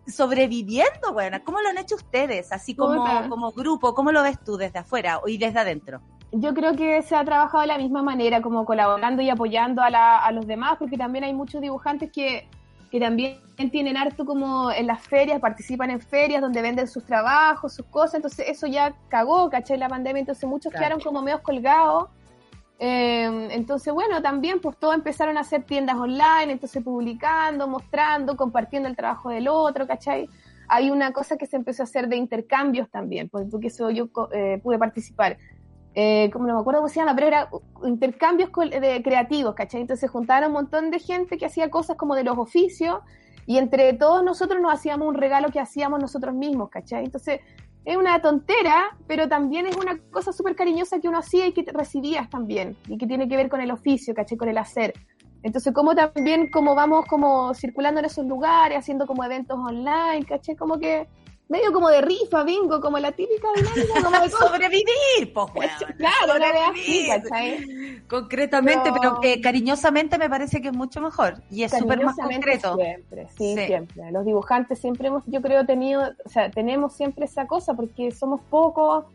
sobreviviendo, 0.08 1.14
bueno, 1.14 1.38
¿cómo 1.44 1.62
lo 1.62 1.70
han 1.70 1.78
hecho 1.78 1.96
ustedes? 1.96 2.52
Así 2.52 2.76
como, 2.76 3.28
como 3.30 3.52
grupo, 3.52 3.94
¿cómo 3.94 4.12
lo 4.12 4.22
ves 4.24 4.38
tú 4.44 4.58
desde 4.58 4.80
afuera 4.80 5.20
y 5.26 5.38
desde 5.38 5.60
adentro? 5.60 6.02
Yo 6.32 6.54
creo 6.54 6.76
que 6.76 7.02
se 7.02 7.16
ha 7.16 7.24
trabajado 7.26 7.62
de 7.62 7.68
la 7.68 7.78
misma 7.78 8.04
manera, 8.04 8.42
como 8.42 8.66
colaborando 8.66 9.22
y 9.22 9.30
apoyando 9.30 9.82
a, 9.82 9.90
la- 9.90 10.18
a 10.20 10.32
los 10.32 10.46
demás, 10.46 10.76
porque 10.78 10.98
también 10.98 11.24
hay 11.24 11.34
muchos 11.34 11.60
dibujantes 11.62 12.12
que, 12.12 12.48
que 12.92 13.00
también 13.00 13.40
tienen 13.72 13.98
harto 13.98 14.26
como 14.26 14.72
en 14.72 14.86
las 14.86 15.02
ferias, 15.02 15.40
participan 15.40 15.90
en 15.90 16.00
ferias 16.02 16.42
donde 16.42 16.62
venden 16.62 16.88
sus 16.88 17.04
trabajos, 17.06 17.74
sus 17.74 17.86
cosas, 17.88 18.16
entonces 18.16 18.46
eso 18.48 18.68
ya 18.68 18.94
cagó, 19.10 19.50
¿cachai? 19.50 19.78
La 19.78 19.90
pandemia, 19.90 20.20
entonces 20.20 20.48
muchos 20.48 20.72
Claro. 20.72 20.86
quedaron 20.86 21.02
como 21.04 21.22
medios 21.24 21.42
colgados. 21.42 22.10
Eh, 22.80 23.50
entonces, 23.52 23.94
bueno, 23.94 24.22
también 24.22 24.62
pues 24.62 24.78
todos 24.78 24.96
empezaron 24.96 25.38
a 25.38 25.42
hacer 25.42 25.64
tiendas 25.64 25.98
online, 25.98 26.54
entonces 26.54 26.82
publicando, 26.82 27.68
mostrando, 27.68 28.38
compartiendo 28.38 28.88
el 28.88 28.96
trabajo 28.96 29.30
del 29.30 29.48
otro, 29.50 29.86
¿cachai? 29.86 30.30
Hay 30.70 30.90
una 30.90 31.12
cosa 31.12 31.38
que 31.38 31.46
se 31.46 31.58
empezó 31.58 31.84
a 31.84 31.86
hacer 31.86 32.08
de 32.08 32.16
intercambios 32.16 32.90
también, 32.90 33.28
pues, 33.28 33.48
porque 33.52 33.68
eso 33.68 33.90
yo 33.90 34.10
eh, 34.32 34.60
pude 34.64 34.80
participar 34.80 35.38
eh, 35.96 36.30
como 36.32 36.48
no 36.48 36.54
me 36.54 36.62
acuerdo 36.62 36.82
cómo 36.82 36.90
se 36.90 37.00
llama, 37.00 37.16
pero 37.16 37.28
era 37.28 37.50
uh, 37.52 37.88
intercambios 37.88 38.52
de 38.54 39.02
creativos, 39.04 39.56
¿cachai? 39.56 39.82
Entonces 39.82 40.10
juntaron 40.10 40.48
un 40.48 40.54
montón 40.54 40.92
de 40.92 41.00
gente 41.00 41.38
que 41.38 41.46
hacía 41.46 41.70
cosas 41.70 41.98
como 41.98 42.16
de 42.16 42.24
los 42.24 42.38
oficios 42.38 43.00
y 43.46 43.58
entre 43.58 43.94
todos 43.94 44.24
nosotros 44.24 44.62
nos 44.62 44.72
hacíamos 44.72 45.08
un 45.08 45.16
regalo 45.16 45.50
que 45.50 45.60
hacíamos 45.60 46.00
nosotros 46.00 46.36
mismos, 46.36 46.70
¿cachai? 46.70 47.04
Entonces 47.04 47.42
es 47.86 47.98
una 47.98 48.22
tontera, 48.22 48.98
pero 49.08 49.28
también 49.28 49.66
es 49.66 49.76
una 49.76 49.98
cosa 50.12 50.32
súper 50.32 50.56
cariñosa 50.56 51.00
que 51.00 51.08
uno 51.08 51.20
hacía 51.20 51.48
y 51.48 51.54
que 51.54 51.66
recibías 51.72 52.30
también 52.30 52.78
y 52.88 52.98
que 52.98 53.08
tiene 53.08 53.28
que 53.28 53.36
ver 53.36 53.50
con 53.50 53.62
el 53.62 53.72
oficio, 53.72 54.14
¿cachai? 54.14 54.38
Con 54.38 54.50
el 54.50 54.58
hacer. 54.58 54.94
Entonces, 55.42 55.74
como 55.74 55.96
también 55.96 56.50
como 56.50 56.76
vamos 56.76 57.06
como 57.06 57.54
circulando 57.54 58.00
en 58.00 58.06
esos 58.06 58.26
lugares, 58.26 58.78
haciendo 58.78 59.08
como 59.08 59.24
eventos 59.24 59.58
online, 59.58 60.26
¿cachai? 60.28 60.56
Como 60.56 60.78
que 60.78 61.08
medio 61.50 61.74
como 61.74 61.90
de 61.90 62.00
rifa, 62.02 62.44
bingo, 62.44 62.80
como 62.80 63.00
la 63.00 63.12
típica 63.12 63.48
dinámica, 63.56 64.04
como 64.04 64.20
de 64.22 64.30
sobrevivir, 64.30 65.34
pues, 65.34 65.48
weón. 65.56 65.72
Claro, 65.98 66.34
así, 66.72 67.08
Sobrevivir. 67.08 67.08
¿cachai? 67.24 68.02
Concretamente, 68.08 68.92
pero, 68.94 69.20
Pero- 69.20 69.24
eh, 69.24 69.42
cariñosamente 69.42 70.18
me 70.18 70.30
parece 70.30 70.62
que 70.62 70.68
es 70.70 70.74
mucho 70.74 71.02
mejor 71.02 71.42
y 71.50 71.64
es 71.64 71.72
súper 71.72 72.04
más 72.04 72.16
concreto. 72.16 72.76
Siempre, 72.76 73.28
sí, 73.38 73.56
Sí. 73.58 73.66
siempre. 73.66 74.12
Los 74.12 74.26
dibujantes 74.26 74.80
siempre 74.80 75.08
hemos, 75.08 75.24
yo 75.26 75.42
creo, 75.42 75.66
tenido, 75.66 76.04
o 76.24 76.30
sea, 76.30 76.50
tenemos 76.52 76.94
siempre 76.94 77.26
esa 77.26 77.48
cosa 77.48 77.74
porque 77.74 78.12
somos 78.12 78.42
pocos, 78.50 79.06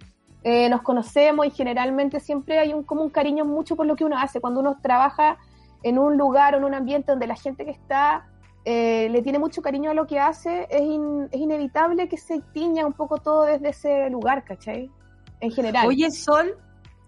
eh, 0.43 0.69
nos 0.69 0.83
conocemos 0.83 1.47
y 1.47 1.51
generalmente 1.51 2.21
siempre 2.21 2.59
hay 2.59 2.75
un, 2.75 2.83
como 2.83 3.03
un 3.03 3.11
cariño 3.11 3.45
mucho 3.45 3.77
por 3.77 3.87
lo 3.87 3.97
que 3.97 4.05
uno 4.05 4.19
hace. 4.19 4.41
Cuando 4.41 4.61
uno 4.61 4.77
trabaja 4.83 5.39
en 5.83 5.99
un 5.99 6.17
lugar 6.19 6.55
o 6.55 6.59
en 6.59 6.65
un 6.65 6.75
ambiente 6.75 7.13
donde 7.13 7.27
la 7.27 7.37
gente 7.37 7.65
que 7.65 7.71
está 7.71 8.27
eh, 8.65 9.09
le 9.11 9.23
tiene 9.23 9.39
mucho 9.39 9.61
cariño 9.63 9.91
a 9.91 9.95
lo 9.95 10.07
que 10.07 10.19
hace, 10.19 10.67
es, 10.71 10.83
in- 10.83 11.29
es 11.31 11.41
inevitable 11.41 12.09
que 12.09 12.17
se 12.17 12.41
tiña 12.53 12.87
un 12.87 12.93
poco 12.95 13.19
todo 13.19 13.43
desde 13.45 13.69
ese 13.71 14.11
lugar, 14.11 14.45
¿cachai? 14.45 14.91
En 15.41 15.51
general. 15.51 15.87
Oye, 15.87 16.11
Sol, 16.11 16.57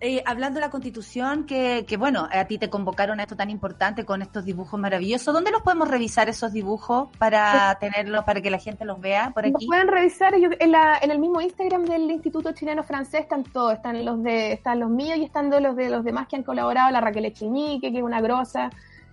eh, 0.01 0.23
hablando 0.27 0.57
de 0.61 0.66
la 0.66 0.70
constitución, 0.70 1.47
que, 1.47 1.87
que 1.89 1.97
bueno, 1.97 2.28
a 2.31 2.45
ti 2.45 2.59
te 2.59 2.69
convocaron 2.69 3.19
a 3.19 3.23
esto 3.23 3.35
tan 3.37 3.49
importante 3.49 4.05
con 4.05 4.20
estos 4.20 4.45
dibujos 4.45 4.78
maravillosos. 4.78 5.33
¿Dónde 5.33 5.51
los 5.51 5.62
podemos 5.62 5.89
revisar 5.89 6.28
esos 6.28 6.53
dibujos 6.53 7.09
para 7.19 7.74
tenerlos, 7.81 8.23
para 8.24 8.43
que 8.43 8.51
la 8.51 8.59
gente 8.59 8.85
los 8.85 9.01
vea 9.01 9.31
por 9.33 9.47
Los 9.47 9.55
aquí? 9.57 9.66
pueden 9.66 9.89
revisar 9.89 10.35
en, 10.35 10.70
la- 10.73 10.99
en 11.01 11.11
el 11.11 11.19
mismo 11.19 11.41
Instagram 11.41 11.87
del 11.87 12.11
Instituto 12.11 12.53
Chileno 12.53 12.83
Francés 12.83 13.23
están 13.23 13.43
todos, 13.45 13.73
están 13.73 14.05
los 14.05 14.23
de, 14.23 14.53
están 14.53 14.81
los 14.81 14.91
míos 14.91 15.16
y 15.16 15.24
están 15.24 15.49
los 15.62 15.74
de 15.74 15.89
los 15.89 16.05
demás 16.05 16.28
que 16.28 16.37
han 16.37 16.43
colaborado, 16.43 16.91
la 16.91 17.01
Raquel 17.01 17.24
Echeñique, 17.24 17.91
que 17.91 17.97
es 17.97 18.05
una 18.05 18.20
grosa, 18.20 18.69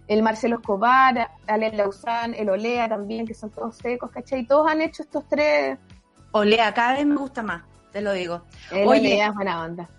el 0.08 0.22
Marcelo 0.22 0.58
Escobar, 0.58 1.32
Alen 1.48 1.78
Lausán, 1.78 2.34
el 2.34 2.50
Olea 2.50 2.90
también, 2.90 3.26
que 3.26 3.34
son 3.34 3.50
todos 3.52 3.78
secos, 3.78 4.12
¿cachai? 4.12 4.42
Y 4.42 4.46
todos 4.48 4.70
han 4.70 4.82
hecho 4.82 5.04
estos 5.04 5.28
tres, 5.28 5.78
Olea, 6.36 6.74
cada 6.74 6.94
vez 6.94 7.06
me 7.06 7.16
gusta 7.16 7.44
más, 7.44 7.64
te 7.92 8.02
lo 8.02 8.12
digo. 8.12 8.42
el 8.72 8.88
Oye. 8.88 9.00
Olea 9.00 9.28
es 9.28 9.34
buena 9.36 9.64
onda. 9.64 9.90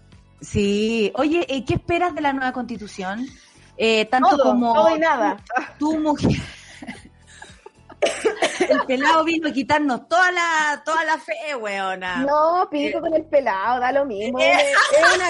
Sí. 0.41 1.13
Oye, 1.15 1.47
eh, 1.49 1.65
¿qué 1.65 1.75
esperas 1.75 2.13
de 2.15 2.21
la 2.21 2.33
nueva 2.33 2.53
constitución? 2.53 3.25
Eh, 3.77 4.05
tanto 4.07 4.31
Todo, 4.37 4.43
como 4.43 4.75
todo 4.75 4.97
y 4.97 4.99
nada. 4.99 5.37
tú, 5.79 5.97
mujer. 5.99 6.33
El 8.69 8.81
pelado 8.87 9.25
vino 9.25 9.49
a 9.49 9.53
quitarnos 9.53 10.09
toda 10.09 10.31
la, 10.33 10.83
toda 10.85 11.05
la 11.05 11.19
fe, 11.19 11.55
weona. 11.57 12.17
No, 12.19 12.69
pico 12.69 13.01
con 13.01 13.15
el 13.15 13.25
pelado, 13.25 13.81
da 13.81 13.93
lo 13.93 14.05
mismo. 14.05 14.39
Es, 14.41 14.59
es 14.59 15.15
una, 15.15 15.29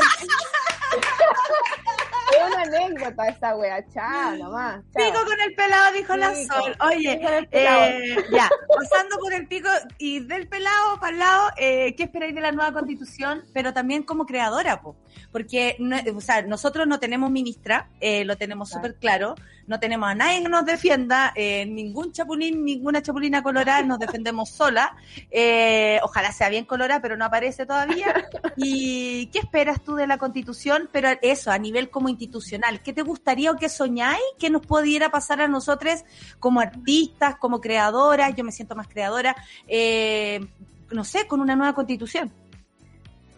es 2.31 2.53
una 2.53 2.63
anécdota 2.63 3.29
esa 3.29 3.57
wea, 3.57 3.85
chao, 3.93 4.37
nomás. 4.37 4.83
chao. 4.97 5.05
Pico 5.07 5.25
con 5.25 5.41
el 5.41 5.55
pelado, 5.55 5.93
dijo 5.95 6.17
la 6.17 6.33
Pico, 6.33 6.55
Sol. 6.55 6.77
Oye, 6.81 7.21
eh, 7.51 8.17
ya, 8.33 8.51
pasando 8.69 9.19
por 9.19 9.33
el 9.35 9.47
pico 9.47 9.69
y 9.99 10.21
del 10.21 10.49
pelado 10.49 10.99
para 11.01 11.13
el 11.13 11.19
lado, 11.19 11.51
eh, 11.57 11.95
¿qué 11.97 12.05
esperáis 12.05 12.35
de 12.35 12.41
la 12.41 12.53
nueva 12.53 12.73
constitución? 12.73 13.45
Pero 13.53 13.73
también 13.73 14.03
como 14.03 14.27
creadora, 14.27 14.81
po. 14.81 14.97
porque 15.33 15.75
no- 15.81 15.97
o 16.17 16.21
sea, 16.21 16.43
nosotros 16.43 16.87
no 16.87 17.01
tenemos 17.01 17.31
ministra, 17.31 17.89
eh, 18.01 18.25
lo 18.25 18.37
tenemos 18.37 18.71
Claro. 18.71 18.83
súper 18.87 18.99
claro, 19.01 19.35
no 19.67 19.81
tenemos 19.81 20.09
a 20.09 20.15
nadie 20.15 20.43
que 20.43 20.49
nos 20.49 20.65
defienda, 20.65 21.33
eh, 21.35 21.65
ningún 21.67 22.13
chapulín, 22.13 22.65
ninguna 22.65 23.03
chapulina 23.03 23.43
colorada, 23.43 23.83
nos 23.83 23.99
defendemos 23.99 24.51
sola. 24.51 24.97
Eh, 25.31 25.99
ojalá 26.03 26.33
sea 26.33 26.49
bien 26.49 26.65
colorada, 26.65 27.01
pero 27.01 27.17
no 27.17 27.25
aparece 27.25 27.67
todavía. 27.67 28.29
¿Y 28.57 29.27
qué 29.27 29.39
esperas 29.39 29.83
tú 29.83 29.95
de 29.95 30.07
la 30.07 30.19
constitución? 30.19 30.89
Pero 30.93 31.09
eso, 31.23 31.51
a 31.51 31.59
nivel 31.59 31.91
como 31.91 32.09
institucional, 32.09 32.83
¿qué 32.83 32.93
te 32.93 33.03
gustaría 33.03 33.51
o 33.51 33.57
qué 33.57 33.69
soñáis 33.69 34.23
que 34.39 34.51
nos 34.51 34.67
pudiera 34.67 35.11
pasar 35.11 35.41
a 35.41 35.49
nosotros 35.49 36.05
como 36.39 36.61
artistas, 36.61 37.37
como 37.37 37.61
creadoras? 37.61 38.35
Yo 38.37 38.45
me 38.45 38.53
siento 38.53 38.75
más 38.75 38.89
creadora, 38.89 39.35
eh, 39.67 40.47
no 40.91 41.05
sé, 41.05 41.27
con 41.27 41.41
una 41.41 41.57
nueva 41.57 41.75
constitución. 41.75 42.33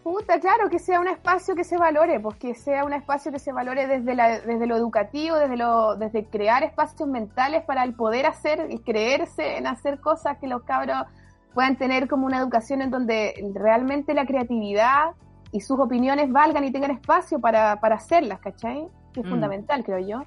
Puta, 0.07 0.39
claro, 0.39 0.71
que 0.71 0.79
sea 0.79 1.01
un 1.01 1.09
espacio 1.09 1.57
que 1.57 1.65
se 1.65 1.77
valore, 1.77 2.21
pues 2.21 2.37
que 2.37 2.55
sea 2.55 2.85
un 2.85 2.93
espacio 2.93 3.33
que 3.33 3.41
se 3.41 3.51
valore 3.51 3.89
desde, 3.89 4.15
la, 4.15 4.39
desde 4.39 4.65
lo 4.69 4.77
educativo, 4.77 5.35
desde, 5.35 5.57
lo, 5.57 5.97
desde 5.97 6.27
crear 6.27 6.63
espacios 6.63 7.09
mentales 7.09 7.65
para 7.65 7.83
el 7.83 7.93
poder 7.93 8.25
hacer 8.27 8.69
y 8.71 8.79
creerse 8.79 9.57
en 9.57 9.67
hacer 9.67 9.99
cosas 9.99 10.39
que 10.39 10.47
los 10.47 10.63
cabros 10.63 11.09
puedan 11.55 11.75
tener 11.75 12.07
como 12.07 12.25
una 12.25 12.39
educación 12.39 12.83
en 12.83 12.93
donde 12.93 13.35
realmente 13.53 14.15
la 14.15 14.27
creatividad 14.27 15.11
y 15.51 15.61
sus 15.61 15.81
opiniones 15.81 16.31
valgan 16.31 16.63
y 16.63 16.71
tengan 16.71 16.93
espacio 16.93 17.41
para, 17.41 17.81
para 17.81 17.97
hacerlas, 17.97 18.39
¿cachai? 18.39 18.87
Que 19.13 19.23
es 19.23 19.27
Mm. 19.27 19.31
fundamental, 19.31 19.83
creo 19.83 19.99
yo. 19.99 20.23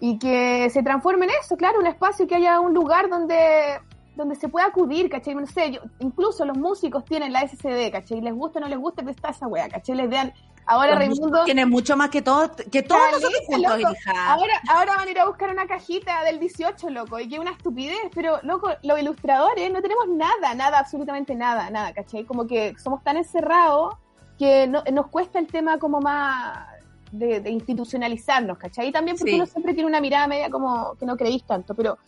Y 0.00 0.18
que 0.18 0.70
se 0.70 0.82
transforme 0.82 1.26
en 1.26 1.32
eso, 1.42 1.58
claro, 1.58 1.78
un 1.78 1.86
espacio 1.88 2.26
que 2.26 2.36
haya 2.36 2.58
un 2.58 2.72
lugar 2.72 3.10
donde 3.10 3.80
donde 4.16 4.34
se 4.36 4.48
pueda 4.48 4.66
acudir, 4.66 5.10
¿cachai? 5.10 5.34
No 5.34 5.46
sé, 5.46 5.72
yo- 5.72 5.80
incluso 5.98 6.44
los 6.44 6.56
músicos 6.56 7.04
tienen 7.04 7.32
la 7.32 7.40
SCD, 7.42 7.90
¿cachai? 7.90 8.20
Les 8.20 8.32
gusta 8.34 8.58
o 8.58 8.62
no 8.62 8.68
les 8.68 8.78
gusta, 8.78 9.02
pero 9.02 9.10
está 9.10 9.30
esa 9.30 9.46
wea, 9.48 9.68
¿cachai? 9.68 9.96
Les 9.96 10.08
vean, 10.08 10.32
ahora 10.66 10.94
Raimundo... 10.94 11.44
tienen 11.44 11.68
mucho 11.68 11.96
más 11.96 12.10
que 12.10 12.22
todos, 12.22 12.50
que 12.70 12.82
todos 12.82 13.00
Caleta, 13.02 13.18
nosotros 13.18 13.42
juntos, 13.46 13.80
loco. 13.80 13.92
hija. 13.92 14.32
Ahora, 14.32 14.52
ahora 14.68 14.96
van 14.96 15.08
a 15.08 15.10
ir 15.10 15.18
a 15.18 15.26
buscar 15.26 15.50
una 15.50 15.66
cajita 15.66 16.22
del 16.22 16.38
18, 16.38 16.90
loco, 16.90 17.18
y 17.18 17.28
que 17.28 17.38
una 17.40 17.50
estupidez, 17.50 17.98
pero, 18.14 18.38
loco, 18.44 18.70
los 18.82 19.00
ilustradores 19.00 19.72
no 19.72 19.82
tenemos 19.82 20.06
nada, 20.08 20.54
nada, 20.54 20.78
absolutamente 20.78 21.34
nada, 21.34 21.68
nada, 21.70 21.92
¿cachai? 21.92 22.24
Como 22.24 22.46
que 22.46 22.74
somos 22.82 23.02
tan 23.02 23.16
encerrados 23.16 23.94
que 24.38 24.66
no- 24.68 24.82
nos 24.92 25.08
cuesta 25.08 25.38
el 25.38 25.46
tema 25.48 25.78
como 25.78 26.00
más 26.00 26.66
de, 27.12 27.40
de 27.40 27.50
institucionalizarnos, 27.50 28.58
¿cachai? 28.58 28.88
Y 28.88 28.92
también 28.92 29.16
porque 29.16 29.30
Sí. 29.32 29.36
uno 29.36 29.46
siempre 29.46 29.74
tiene 29.74 29.88
una 29.88 30.00
mirada 30.00 30.26
media 30.26 30.50
como 30.50 30.94
que 30.98 31.06
no 31.06 31.16
creéis 31.16 31.44
tanto, 31.44 31.74
pero 31.74 31.98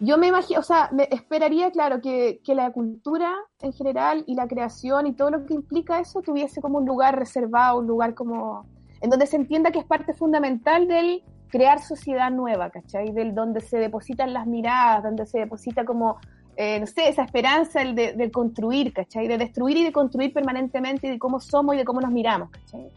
yo 0.00 0.16
me 0.18 0.28
imagino, 0.28 0.60
o 0.60 0.62
sea, 0.62 0.88
me 0.92 1.08
esperaría, 1.10 1.70
claro, 1.70 2.00
que, 2.00 2.40
que 2.42 2.54
la 2.54 2.72
cultura 2.72 3.34
en 3.60 3.72
general 3.72 4.24
y 4.26 4.34
la 4.34 4.48
creación 4.48 5.06
y 5.06 5.12
todo 5.12 5.30
lo 5.30 5.44
que 5.46 5.54
implica 5.54 6.00
eso 6.00 6.22
tuviese 6.22 6.60
como 6.62 6.78
un 6.78 6.86
lugar 6.86 7.18
reservado, 7.18 7.78
un 7.78 7.86
lugar 7.86 8.14
como 8.14 8.64
en 9.02 9.10
donde 9.10 9.26
se 9.26 9.36
entienda 9.36 9.70
que 9.70 9.78
es 9.78 9.84
parte 9.84 10.14
fundamental 10.14 10.88
del 10.88 11.22
crear 11.48 11.80
sociedad 11.80 12.30
nueva, 12.30 12.70
¿cachai? 12.70 13.12
Del 13.12 13.34
donde 13.34 13.60
se 13.60 13.78
depositan 13.78 14.32
las 14.32 14.46
miradas, 14.46 15.02
donde 15.02 15.26
se 15.26 15.40
deposita 15.40 15.84
como, 15.84 16.16
eh, 16.56 16.80
no 16.80 16.86
sé, 16.86 17.08
esa 17.08 17.24
esperanza 17.24 17.82
el 17.82 17.94
de, 17.94 18.12
de 18.12 18.30
construir, 18.30 18.92
¿cachai? 18.92 19.26
De 19.28 19.36
destruir 19.36 19.76
y 19.78 19.84
de 19.84 19.92
construir 19.92 20.32
permanentemente 20.32 21.08
y 21.08 21.10
de 21.10 21.18
cómo 21.18 21.40
somos 21.40 21.74
y 21.74 21.78
de 21.78 21.84
cómo 21.84 22.00
nos 22.00 22.10
miramos, 22.10 22.50
¿cachai? 22.50 22.88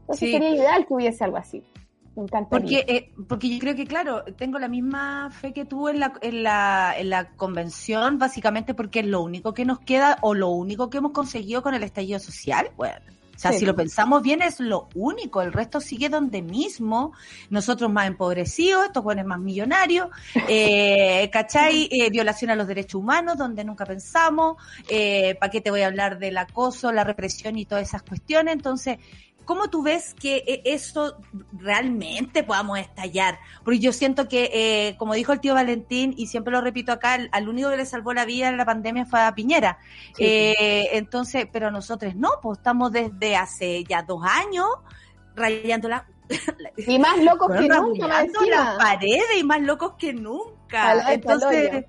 Entonces 0.00 0.28
Sí. 0.28 0.32
sería 0.32 0.50
ideal 0.50 0.86
que 0.86 0.94
hubiese 0.94 1.22
algo 1.22 1.36
así. 1.36 1.62
Me 2.18 2.24
encantaría. 2.24 2.80
Porque, 2.84 2.84
eh, 2.96 3.12
porque 3.28 3.48
yo 3.48 3.58
creo 3.60 3.76
que, 3.76 3.86
claro, 3.86 4.24
tengo 4.36 4.58
la 4.58 4.66
misma 4.66 5.30
fe 5.30 5.52
que 5.52 5.64
tú 5.64 5.88
en 5.88 6.00
la, 6.00 6.12
en, 6.20 6.42
la, 6.42 6.94
en 6.98 7.10
la 7.10 7.30
convención, 7.36 8.18
básicamente 8.18 8.74
porque 8.74 9.00
es 9.00 9.06
lo 9.06 9.22
único 9.22 9.54
que 9.54 9.64
nos 9.64 9.78
queda 9.78 10.18
o 10.22 10.34
lo 10.34 10.48
único 10.48 10.90
que 10.90 10.98
hemos 10.98 11.12
conseguido 11.12 11.62
con 11.62 11.74
el 11.74 11.84
estallido 11.84 12.18
social. 12.18 12.70
Bueno, 12.76 12.96
o 13.36 13.40
sea, 13.40 13.52
Sí. 13.52 13.60
si 13.60 13.66
lo 13.66 13.76
pensamos 13.76 14.20
bien, 14.20 14.42
es 14.42 14.58
lo 14.58 14.88
único. 14.96 15.40
El 15.42 15.52
resto 15.52 15.80
sigue 15.80 16.08
donde 16.08 16.42
mismo. 16.42 17.12
Nosotros 17.50 17.88
más 17.88 18.08
empobrecidos, 18.08 18.86
estos 18.86 19.04
jóvenes 19.04 19.26
más 19.26 19.38
millonarios, 19.38 20.08
eh, 20.48 21.30
¿cachai? 21.32 21.88
Eh, 21.92 22.10
violación 22.10 22.50
a 22.50 22.56
los 22.56 22.66
derechos 22.66 22.96
humanos, 23.00 23.38
donde 23.38 23.62
nunca 23.62 23.86
pensamos. 23.86 24.56
Eh, 24.88 25.36
¿Para 25.38 25.50
qué 25.52 25.60
te 25.60 25.70
voy 25.70 25.82
a 25.82 25.86
hablar 25.86 26.18
del 26.18 26.36
acoso, 26.36 26.90
la 26.90 27.04
represión 27.04 27.56
y 27.56 27.64
todas 27.64 27.86
esas 27.86 28.02
cuestiones? 28.02 28.54
Entonces, 28.54 28.98
¿Cómo 29.48 29.70
tú 29.70 29.82
ves 29.82 30.12
que 30.12 30.44
eh, 30.46 30.60
eso 30.66 31.16
realmente 31.52 32.42
podamos 32.42 32.78
estallar? 32.78 33.38
Porque 33.64 33.78
yo 33.78 33.94
siento 33.94 34.28
que, 34.28 34.50
eh, 34.52 34.96
como 34.98 35.14
dijo 35.14 35.32
el 35.32 35.40
tío 35.40 35.54
Valentín, 35.54 36.12
y 36.18 36.26
siempre 36.26 36.52
lo 36.52 36.60
repito 36.60 36.92
acá, 36.92 37.14
al, 37.14 37.30
al 37.32 37.48
único 37.48 37.70
que 37.70 37.78
le 37.78 37.86
salvó 37.86 38.12
la 38.12 38.26
vida 38.26 38.50
en 38.50 38.58
la 38.58 38.66
pandemia 38.66 39.06
fue 39.06 39.22
a 39.22 39.34
Piñera. 39.34 39.78
Sí, 40.14 40.22
Eh, 40.22 40.98
entonces, 40.98 41.48
pero 41.50 41.70
nosotros 41.70 42.14
no, 42.14 42.28
pues 42.42 42.58
estamos 42.58 42.92
desde 42.92 43.36
hace 43.36 43.84
ya 43.84 44.02
dos 44.02 44.22
años 44.22 44.66
rayando 45.34 45.88
la, 45.88 46.06
Y 46.86 46.98
más 46.98 47.16
locos 47.24 47.50
que 47.58 47.68
nunca, 47.68 48.06
más 48.06 48.26
las 48.46 48.76
paredes 48.76 49.38
y 49.40 49.44
más 49.44 49.62
locos 49.62 49.94
que 49.98 50.12
nunca. 50.12 51.10
Entonces. 51.10 51.86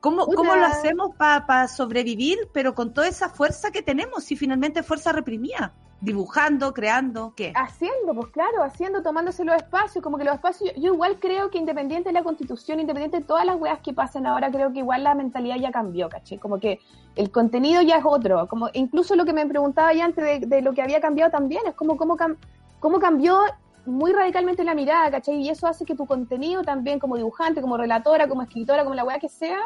¿Cómo. 0.00 0.26
¿cómo 0.26 0.54
lo 0.56 0.64
hacemos 0.66 1.14
para 1.16 1.68
sobrevivir, 1.68 2.38
pero 2.52 2.74
con 2.74 2.92
toda 2.92 3.08
esa 3.08 3.28
fuerza 3.28 3.70
que 3.70 3.82
tenemos, 3.82 4.24
si 4.24 4.36
finalmente 4.36 4.80
es 4.80 4.86
fuerza 4.86 5.12
reprimida? 5.12 5.72
Dibujando, 6.02 6.72
creando, 6.72 7.34
¿qué? 7.36 7.52
Haciendo, 7.54 8.14
pues 8.14 8.28
claro, 8.32 8.62
haciendo, 8.62 9.02
tomándose 9.02 9.44
los 9.44 9.54
espacios, 9.54 10.02
como 10.02 10.16
que 10.16 10.24
los 10.24 10.32
espacios, 10.34 10.72
yo, 10.74 10.80
yo 10.80 10.94
igual 10.94 11.18
creo 11.20 11.50
que 11.50 11.58
independiente 11.58 12.08
de 12.08 12.14
la 12.14 12.22
constitución, 12.22 12.80
independiente 12.80 13.18
de 13.18 13.24
todas 13.24 13.44
las 13.44 13.60
weas 13.60 13.80
que 13.80 13.92
pasan 13.92 14.26
ahora, 14.26 14.50
creo 14.50 14.72
que 14.72 14.78
igual 14.78 15.04
la 15.04 15.14
mentalidad 15.14 15.56
ya 15.56 15.70
cambió, 15.70 16.08
¿caché? 16.08 16.38
Como 16.38 16.58
que 16.58 16.80
el 17.16 17.30
contenido 17.30 17.82
ya 17.82 17.98
es 17.98 18.04
otro, 18.06 18.48
como 18.48 18.70
incluso 18.72 19.14
lo 19.14 19.26
que 19.26 19.34
me 19.34 19.44
preguntaba 19.44 19.92
ya 19.92 20.06
antes 20.06 20.24
de, 20.24 20.46
de 20.46 20.62
lo 20.62 20.72
que 20.72 20.80
había 20.80 21.02
cambiado 21.02 21.30
también, 21.30 21.60
es 21.66 21.74
como 21.74 21.98
cómo, 21.98 22.16
cam- 22.16 22.38
cómo 22.78 22.98
cambió 22.98 23.38
muy 23.86 24.12
radicalmente 24.12 24.64
la 24.64 24.74
mirada, 24.74 25.10
¿cachai? 25.10 25.36
Y 25.36 25.48
eso 25.48 25.66
hace 25.66 25.84
que 25.84 25.94
tu 25.94 26.06
contenido 26.06 26.62
también 26.62 26.98
como 26.98 27.16
dibujante, 27.16 27.60
como 27.60 27.76
relatora, 27.76 28.28
como 28.28 28.42
escritora, 28.42 28.84
como 28.84 28.94
la 28.94 29.04
wea 29.04 29.18
que 29.18 29.28
sea, 29.28 29.60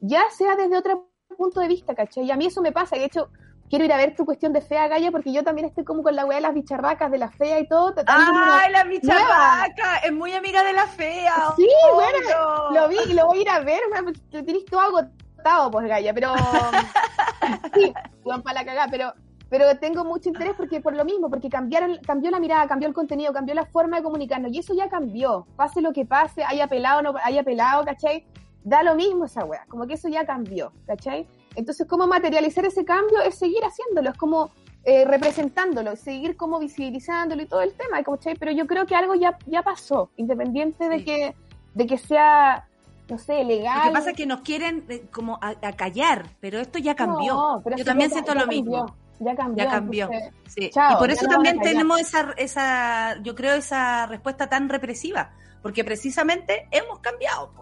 ya 0.00 0.22
sea 0.30 0.56
desde 0.56 0.76
otro 0.76 1.08
punto 1.36 1.60
de 1.60 1.68
vista, 1.68 1.94
¿cachai? 1.94 2.24
Y 2.24 2.30
a 2.30 2.36
mí 2.36 2.46
eso 2.46 2.62
me 2.62 2.72
pasa, 2.72 2.96
y 2.96 3.00
de 3.00 3.06
hecho 3.06 3.30
quiero 3.72 3.86
ir 3.86 3.92
a 3.94 3.96
ver 3.96 4.14
tu 4.14 4.26
cuestión 4.26 4.52
de 4.52 4.60
fea, 4.60 4.86
Gaya, 4.86 5.10
porque 5.10 5.32
yo 5.32 5.42
también 5.42 5.66
estoy 5.66 5.82
como 5.82 6.02
con 6.02 6.14
la 6.14 6.26
weá 6.26 6.36
de 6.36 6.42
las 6.42 6.52
bicharracas, 6.52 7.10
de 7.10 7.16
la 7.16 7.30
fea 7.30 7.58
y 7.58 7.66
todo. 7.66 7.94
¡Ay, 8.06 8.70
la 8.70 8.84
bicharraca! 8.84 9.96
Es 10.04 10.12
muy 10.12 10.34
amiga 10.34 10.62
de 10.62 10.74
la 10.74 10.86
fea. 10.86 11.34
Sí, 11.56 11.66
obvio. 11.90 12.70
Lo 12.74 12.88
vi 12.88 12.98
y 13.08 13.14
lo 13.14 13.28
voy 13.28 13.38
a 13.38 13.40
ir 13.40 13.48
a 13.48 13.60
ver, 13.60 13.80
porque 14.04 14.20
lo 14.30 14.44
tenés 14.44 14.66
todo 14.66 14.80
agotado, 14.80 15.70
pues, 15.70 15.88
Gaya, 15.88 16.12
pero... 16.12 16.34
sí, 17.74 17.94
para 18.22 18.60
la 18.60 18.64
cagada, 18.66 18.88
pero... 18.90 19.14
Pero 19.52 19.66
tengo 19.78 20.02
mucho 20.02 20.30
interés 20.30 20.54
porque 20.56 20.80
por 20.80 20.94
lo 20.96 21.04
mismo, 21.04 21.28
porque 21.28 21.50
cambiaron, 21.50 21.98
cambió 22.06 22.30
la 22.30 22.40
mirada, 22.40 22.66
cambió 22.66 22.88
el 22.88 22.94
contenido, 22.94 23.34
cambió 23.34 23.54
la 23.54 23.66
forma 23.66 23.98
de 23.98 24.02
comunicarnos, 24.02 24.50
y 24.50 24.58
eso 24.60 24.72
ya 24.74 24.88
cambió. 24.88 25.46
Pase 25.56 25.82
lo 25.82 25.92
que 25.92 26.06
pase, 26.06 26.42
haya 26.42 26.66
pelado 26.68 27.02
no 27.02 27.12
haya 27.22 27.42
pelado, 27.42 27.84
¿cachai? 27.84 28.24
Da 28.64 28.82
lo 28.82 28.94
mismo 28.94 29.26
esa 29.26 29.44
weá, 29.44 29.66
como 29.68 29.86
que 29.86 29.92
eso 29.94 30.08
ya 30.08 30.24
cambió, 30.24 30.72
¿cachai? 30.86 31.26
Entonces, 31.54 31.86
¿cómo 31.86 32.06
materializar 32.06 32.64
ese 32.64 32.82
cambio? 32.86 33.20
Es 33.20 33.34
seguir 33.38 33.62
haciéndolo, 33.62 34.08
es 34.10 34.16
como 34.16 34.50
eh, 34.84 35.04
representándolo, 35.04 35.96
seguir 35.96 36.34
como 36.36 36.58
visibilizándolo 36.58 37.42
y 37.42 37.46
todo 37.46 37.60
el 37.60 37.74
tema, 37.74 38.02
¿cachai? 38.02 38.36
Pero 38.36 38.52
yo 38.52 38.66
creo 38.66 38.86
que 38.86 38.96
algo 38.96 39.14
ya, 39.16 39.36
ya 39.46 39.62
pasó, 39.62 40.08
independiente 40.16 40.88
de 40.88 40.98
Sí. 41.00 41.04
que 41.04 41.34
de 41.74 41.86
que 41.86 41.98
sea, 41.98 42.66
no 43.10 43.18
sé, 43.18 43.44
legal. 43.44 43.78
Lo 43.80 43.84
que 43.84 43.90
pasa 43.98 44.10
es 44.12 44.16
que 44.16 44.26
nos 44.26 44.40
quieren 44.40 44.84
eh, 44.88 45.04
como 45.12 45.38
a, 45.42 45.50
a 45.62 45.72
callar, 45.72 46.24
pero 46.40 46.58
esto 46.58 46.78
ya 46.78 46.94
cambió. 46.94 47.34
No, 47.34 47.60
pero 47.62 47.76
Yo 47.76 47.84
también 47.84 48.08
ya- 48.08 48.14
siento 48.14 48.32
ya 48.32 48.40
lo 48.40 48.46
cambió, 48.46 48.62
mismo. 48.62 48.96
Ya 49.24 49.34
cambió. 49.34 49.64
Ya 49.64 49.70
cambió. 49.70 50.04
entonces, 50.12 50.32
Sí. 50.48 50.70
Chao, 50.70 50.92
y 50.92 50.98
por 50.98 51.10
eso 51.10 51.26
también 51.26 51.58
a 51.60 51.62
tenemos 51.62 52.00
esa, 52.00 52.34
esa, 52.36 53.22
yo 53.22 53.34
creo, 53.34 53.54
esa 53.54 54.06
respuesta 54.06 54.48
tan 54.48 54.68
represiva, 54.68 55.32
porque 55.62 55.84
precisamente 55.84 56.68
hemos 56.70 56.98
cambiado. 56.98 57.52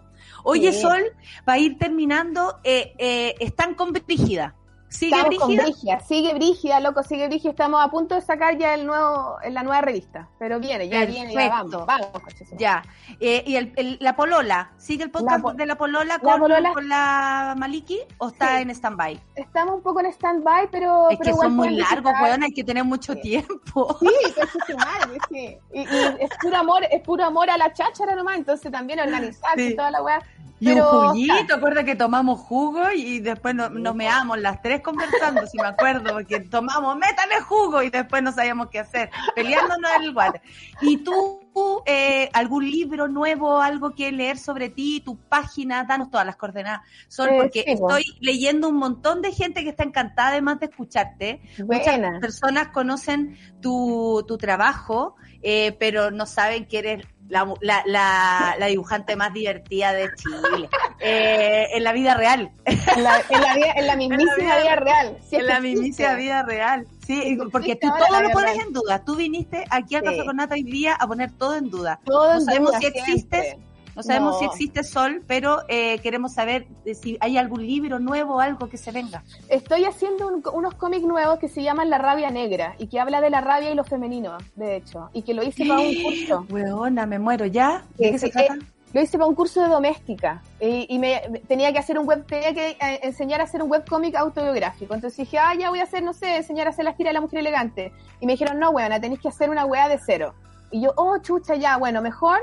Oye, 0.42 0.72
Sí. 0.72 0.80
Sol, 0.80 1.02
para 1.44 1.58
ir 1.58 1.78
terminando, 1.78 2.58
eh, 2.64 2.94
eh, 2.98 3.34
están 3.40 3.74
con. 3.74 4.54
¿Sigue 4.90 5.14
Estamos 5.16 5.38
con 5.38 5.56
Brígida? 5.56 6.00
Sigue 6.00 6.34
Brígida, 6.34 6.80
loco, 6.80 7.02
sigue 7.04 7.28
Brígida. 7.28 7.50
Estamos 7.50 7.80
a 7.82 7.88
punto 7.90 8.16
de 8.16 8.20
sacar 8.22 8.58
ya 8.58 8.74
el 8.74 8.86
nuevo, 8.86 9.36
la 9.48 9.62
nueva 9.62 9.80
revista. 9.82 10.28
Pero 10.38 10.58
viene, 10.58 10.88
ya 10.88 11.04
viene, 11.06 11.32
ya 11.32 11.38
Perfecto. 11.48 11.86
vamos, 11.86 12.10
vamos, 12.12 12.22
Ya. 12.58 12.82
Eh, 13.20 13.44
¿Y 13.46 13.54
el, 13.54 13.72
el- 13.76 13.98
la 14.00 14.16
Polola? 14.16 14.72
¿Sigue 14.78 15.04
el 15.04 15.10
podcast 15.12 15.44
La 15.44 15.52
de 15.54 15.66
la 15.66 15.76
Polola 15.78 16.04
la 16.04 16.18
con, 16.18 16.40
Polola- 16.40 16.72
con 16.72 16.88
la 16.88 17.54
Maliki 17.56 18.00
o 18.18 18.28
está 18.28 18.56
Sí. 18.56 18.62
en 18.62 18.70
stand-by? 18.70 19.20
Estamos 19.36 19.76
un 19.76 19.82
poco 19.82 20.00
en 20.00 20.06
stand-by, 20.06 20.68
pero. 20.72 21.08
Es 21.10 21.18
pero 21.18 21.36
que 21.36 21.40
son 21.40 21.54
muy 21.54 21.70
largos, 21.70 22.12
weón, 22.20 22.42
hay 22.42 22.50
que 22.52 22.64
tener 22.64 22.82
mucho 22.84 23.12
Sí. 23.14 23.20
tiempo. 23.22 23.96
Sí, 24.00 24.08
coche 24.34 24.58
su 24.66 24.76
madre, 24.76 25.18
sí. 25.30 25.56
Y, 25.72 25.80
y 25.82 26.06
es 26.18 26.30
puro 26.42 26.56
amor, 26.56 26.82
es 26.90 27.00
puro 27.02 27.24
amor 27.24 27.48
a 27.48 27.56
la 27.56 27.72
cháchara 27.72 28.16
nomás, 28.16 28.38
entonces 28.38 28.72
también 28.72 28.98
organizarse 29.38 29.66
Sí. 29.68 29.72
y 29.72 29.76
toda 29.76 29.92
la 29.92 30.02
weá. 30.02 30.20
Y 30.62 30.68
un 30.68 30.74
Pero, 30.74 30.84
juguito, 31.08 31.54
acuerda 31.54 31.84
que 31.84 31.96
tomamos 31.96 32.38
jugo 32.40 32.82
y 32.94 33.20
después 33.20 33.54
no- 33.54 33.70
nos 33.70 33.94
meamos 33.94 34.38
las 34.38 34.60
tres 34.60 34.82
conversando, 34.82 35.46
si 35.46 35.56
me 35.56 35.66
acuerdo, 35.68 36.12
porque 36.12 36.40
tomamos, 36.40 36.96
métale 36.96 37.40
jugo 37.40 37.82
y 37.82 37.88
después 37.88 38.22
no 38.22 38.30
sabíamos 38.30 38.68
qué 38.68 38.80
hacer, 38.80 39.08
peleándonos 39.34 39.90
en 39.96 40.02
el 40.02 40.14
water. 40.14 40.42
¿Y 40.82 40.98
tú, 40.98 41.40
eh, 41.86 42.28
algún 42.34 42.70
libro 42.70 43.08
nuevo, 43.08 43.58
algo 43.62 43.94
que 43.94 44.12
leer 44.12 44.36
sobre 44.36 44.68
ti, 44.68 45.00
tu 45.00 45.16
página? 45.16 45.84
Danos 45.84 46.10
todas 46.10 46.26
las 46.26 46.36
coordenadas, 46.36 46.82
Sol, 47.08 47.30
Eh, 47.30 47.36
porque 47.38 47.62
sí, 47.66 47.72
estoy 47.72 48.04
leyendo 48.20 48.68
un 48.68 48.76
montón 48.76 49.22
de 49.22 49.32
gente 49.32 49.64
que 49.64 49.70
está 49.70 49.84
encantada 49.84 50.28
además 50.28 50.60
de 50.60 50.66
escucharte. 50.66 51.40
Muchas 51.58 51.86
Buena. 51.98 52.20
personas 52.20 52.68
conocen 52.68 53.38
tu, 53.62 54.22
tu 54.28 54.36
trabajo, 54.36 55.16
eh, 55.42 55.74
pero 55.80 56.10
no 56.10 56.26
saben 56.26 56.66
que 56.66 56.78
eres 56.80 57.06
la, 57.31 57.52
la, 57.62 57.82
la, 57.86 58.57
la 58.59 58.66
dibujante 58.66 59.16
más 59.16 59.32
divertida 59.32 59.93
de 59.94 60.11
Chile. 60.16 60.69
Eh, 61.01 61.69
en 61.73 61.82
la 61.85 61.93
vida 61.93 62.15
real. 62.15 62.51
En 62.66 63.02
la, 63.02 63.23
en 63.31 63.40
la, 63.40 63.55
vida- 63.55 63.73
en 63.77 63.86
la 63.86 63.97
mismísima 63.97 64.35
vida- 64.36 64.61
vida, 64.61 64.77
real. 64.77 65.19
En 65.31 65.47
la 65.47 65.61
mismísima 65.61 66.15
vida 66.15 66.43
real. 66.43 66.86
Sí, 67.07 67.39
porque 67.51 67.74
tú 67.77 67.89
todo 67.89 68.20
lo 68.20 68.31
pones 68.31 68.55
real. 68.55 68.66
en 68.66 68.73
duda. 68.74 69.02
Tú 69.05 69.16
viniste 69.16 69.65
aquí 69.70 69.97
a 69.97 70.01
Sí. 70.01 70.05
Café 70.05 70.24
con 70.27 70.36
Nata 70.36 70.55
hoy 70.55 70.62
día 70.65 70.94
a 70.94 71.07
poner 71.07 71.32
todo 71.32 71.57
en 71.57 71.70
duda. 71.70 71.98
Todo 72.05 72.35
No 72.35 72.40
sabemos 72.43 72.70
duda 72.73 72.81
si 72.81 72.86
existe. 72.86 73.59
No 74.01 74.05
sabemos 74.05 74.32
No. 74.35 74.39
si 74.39 74.44
existe 74.47 74.82
Sol, 74.82 75.22
pero 75.27 75.59
eh, 75.68 75.98
queremos 75.98 76.32
saber 76.32 76.66
de 76.85 76.94
si 76.94 77.18
hay 77.20 77.36
algún 77.36 77.66
libro 77.66 77.98
nuevo 77.98 78.36
o 78.36 78.40
algo 78.40 78.68
que 78.68 78.77
se 78.78 78.90
venga. 78.93 79.22
Estoy 79.48 79.85
haciendo 79.85 80.27
un- 80.28 80.43
unos 80.55 80.74
cómics 80.74 81.05
nuevos 81.05 81.39
que 81.39 81.48
se 81.48 81.62
llaman 81.62 81.90
La 81.90 81.98
rabia 81.98 82.31
negra 82.31 82.74
y 82.78 82.86
que 82.86 82.98
habla 82.98 83.20
de 83.20 83.31
la 83.31 83.40
rabia 83.40 83.70
y 83.70 83.74
lo 83.74 83.85
femenino, 83.85 84.39
de 84.56 84.77
hecho, 84.77 85.10
y 85.12 85.22
que 85.22 85.35
lo 85.35 85.43
hice 85.43 85.66
para 85.66 85.81
un 85.81 86.02
curso. 86.02 86.47
Weona, 86.51 87.05
me 87.06 87.18
muero 87.18 87.44
ya. 87.47 87.85
¿De 87.98 88.10
qué 88.12 88.18
se 88.18 88.31
trata? 88.31 88.55
eh, 88.55 88.59
Lo 88.93 89.01
hice 89.02 89.18
para 89.18 89.28
un 89.28 89.35
curso 89.36 89.62
de 89.62 89.68
doméstica 89.68 90.43
y, 90.60 90.86
y 90.93 90.98
me, 90.98 91.22
me- 91.31 91.39
tenía 91.40 91.72
que 91.72 91.78
hacer 91.78 91.98
un 91.98 92.06
web, 92.09 92.24
tenía 92.27 92.52
que 92.55 92.70
eh, 92.70 93.01
enseñar 93.02 93.40
a 93.40 93.44
hacer 93.44 93.62
un 93.62 93.70
webcómic 93.70 94.16
autobiográfico. 94.16 94.94
Entonces 94.94 95.18
dije, 95.18 95.39
ah, 95.39 95.55
ya 95.59 95.68
voy 95.70 95.78
a 95.81 95.85
hacer, 95.85 96.02
no 96.02 96.12
sé, 96.12 96.36
enseñar 96.36 96.66
a 96.66 96.70
hacer 96.70 96.85
la 96.85 96.94
gira 96.94 97.10
de 97.10 97.14
la 97.14 97.20
mujer 97.20 97.39
elegante. 97.40 97.93
Y 98.20 98.27
me 98.27 98.32
dijeron, 98.32 98.59
no, 98.59 98.70
weona, 98.70 99.01
tenéis 99.01 99.20
que 99.20 99.28
hacer 99.28 99.51
una 99.51 99.64
weá 99.66 99.89
de 99.89 99.98
cero. 100.05 100.35
Y 100.72 100.81
yo, 100.82 100.93
oh, 100.97 101.18
chucha, 101.18 101.55
ya, 101.56 101.77
bueno, 101.77 102.01
mejor, 102.02 102.39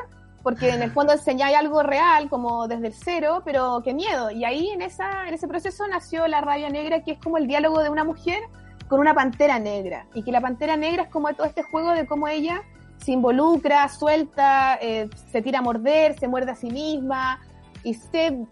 porque 0.48 0.70
en 0.70 0.82
el 0.82 0.92
fondo 0.92 1.12
enseñáis 1.12 1.58
algo 1.58 1.84
real, 1.84 2.30
como 2.30 2.70
desde 2.70 2.88
el 2.88 2.94
cero, 2.94 3.42
pero 3.44 3.82
qué 3.84 3.94
miedo. 3.94 4.32
Y 4.32 4.46
ahí 4.46 4.70
en, 4.70 4.82
esa, 4.82 5.28
en 5.28 5.34
ese 5.34 5.46
proceso 5.46 5.86
nació 5.90 6.26
la 6.26 6.40
rabia 6.40 6.70
negra, 6.70 7.04
que 7.04 7.12
es 7.12 7.20
como 7.20 7.38
el 7.38 7.48
diálogo 7.48 7.84
de 7.84 7.90
una 7.90 8.06
mujer 8.06 8.40
con 8.88 9.02
una 9.02 9.14
pantera 9.14 9.60
negra. 9.60 10.08
Y 10.14 10.24
que 10.24 10.32
la 10.32 10.40
pantera 10.40 10.78
negra 10.78 11.04
es 11.04 11.10
como 11.10 11.28
todo 11.34 11.46
este 11.46 11.64
juego 11.64 11.92
de 11.92 12.08
cómo 12.08 12.30
ella 12.30 12.64
se 12.96 13.12
involucra, 13.12 13.90
suelta, 13.90 14.80
eh, 14.82 15.10
se 15.30 15.42
tira 15.42 15.60
a 15.60 15.62
morder, 15.62 16.18
se 16.18 16.30
muerde 16.30 16.52
a 16.52 16.56
sí 16.56 16.70
misma 16.72 17.42
y 17.84 17.96
se 17.96 18.46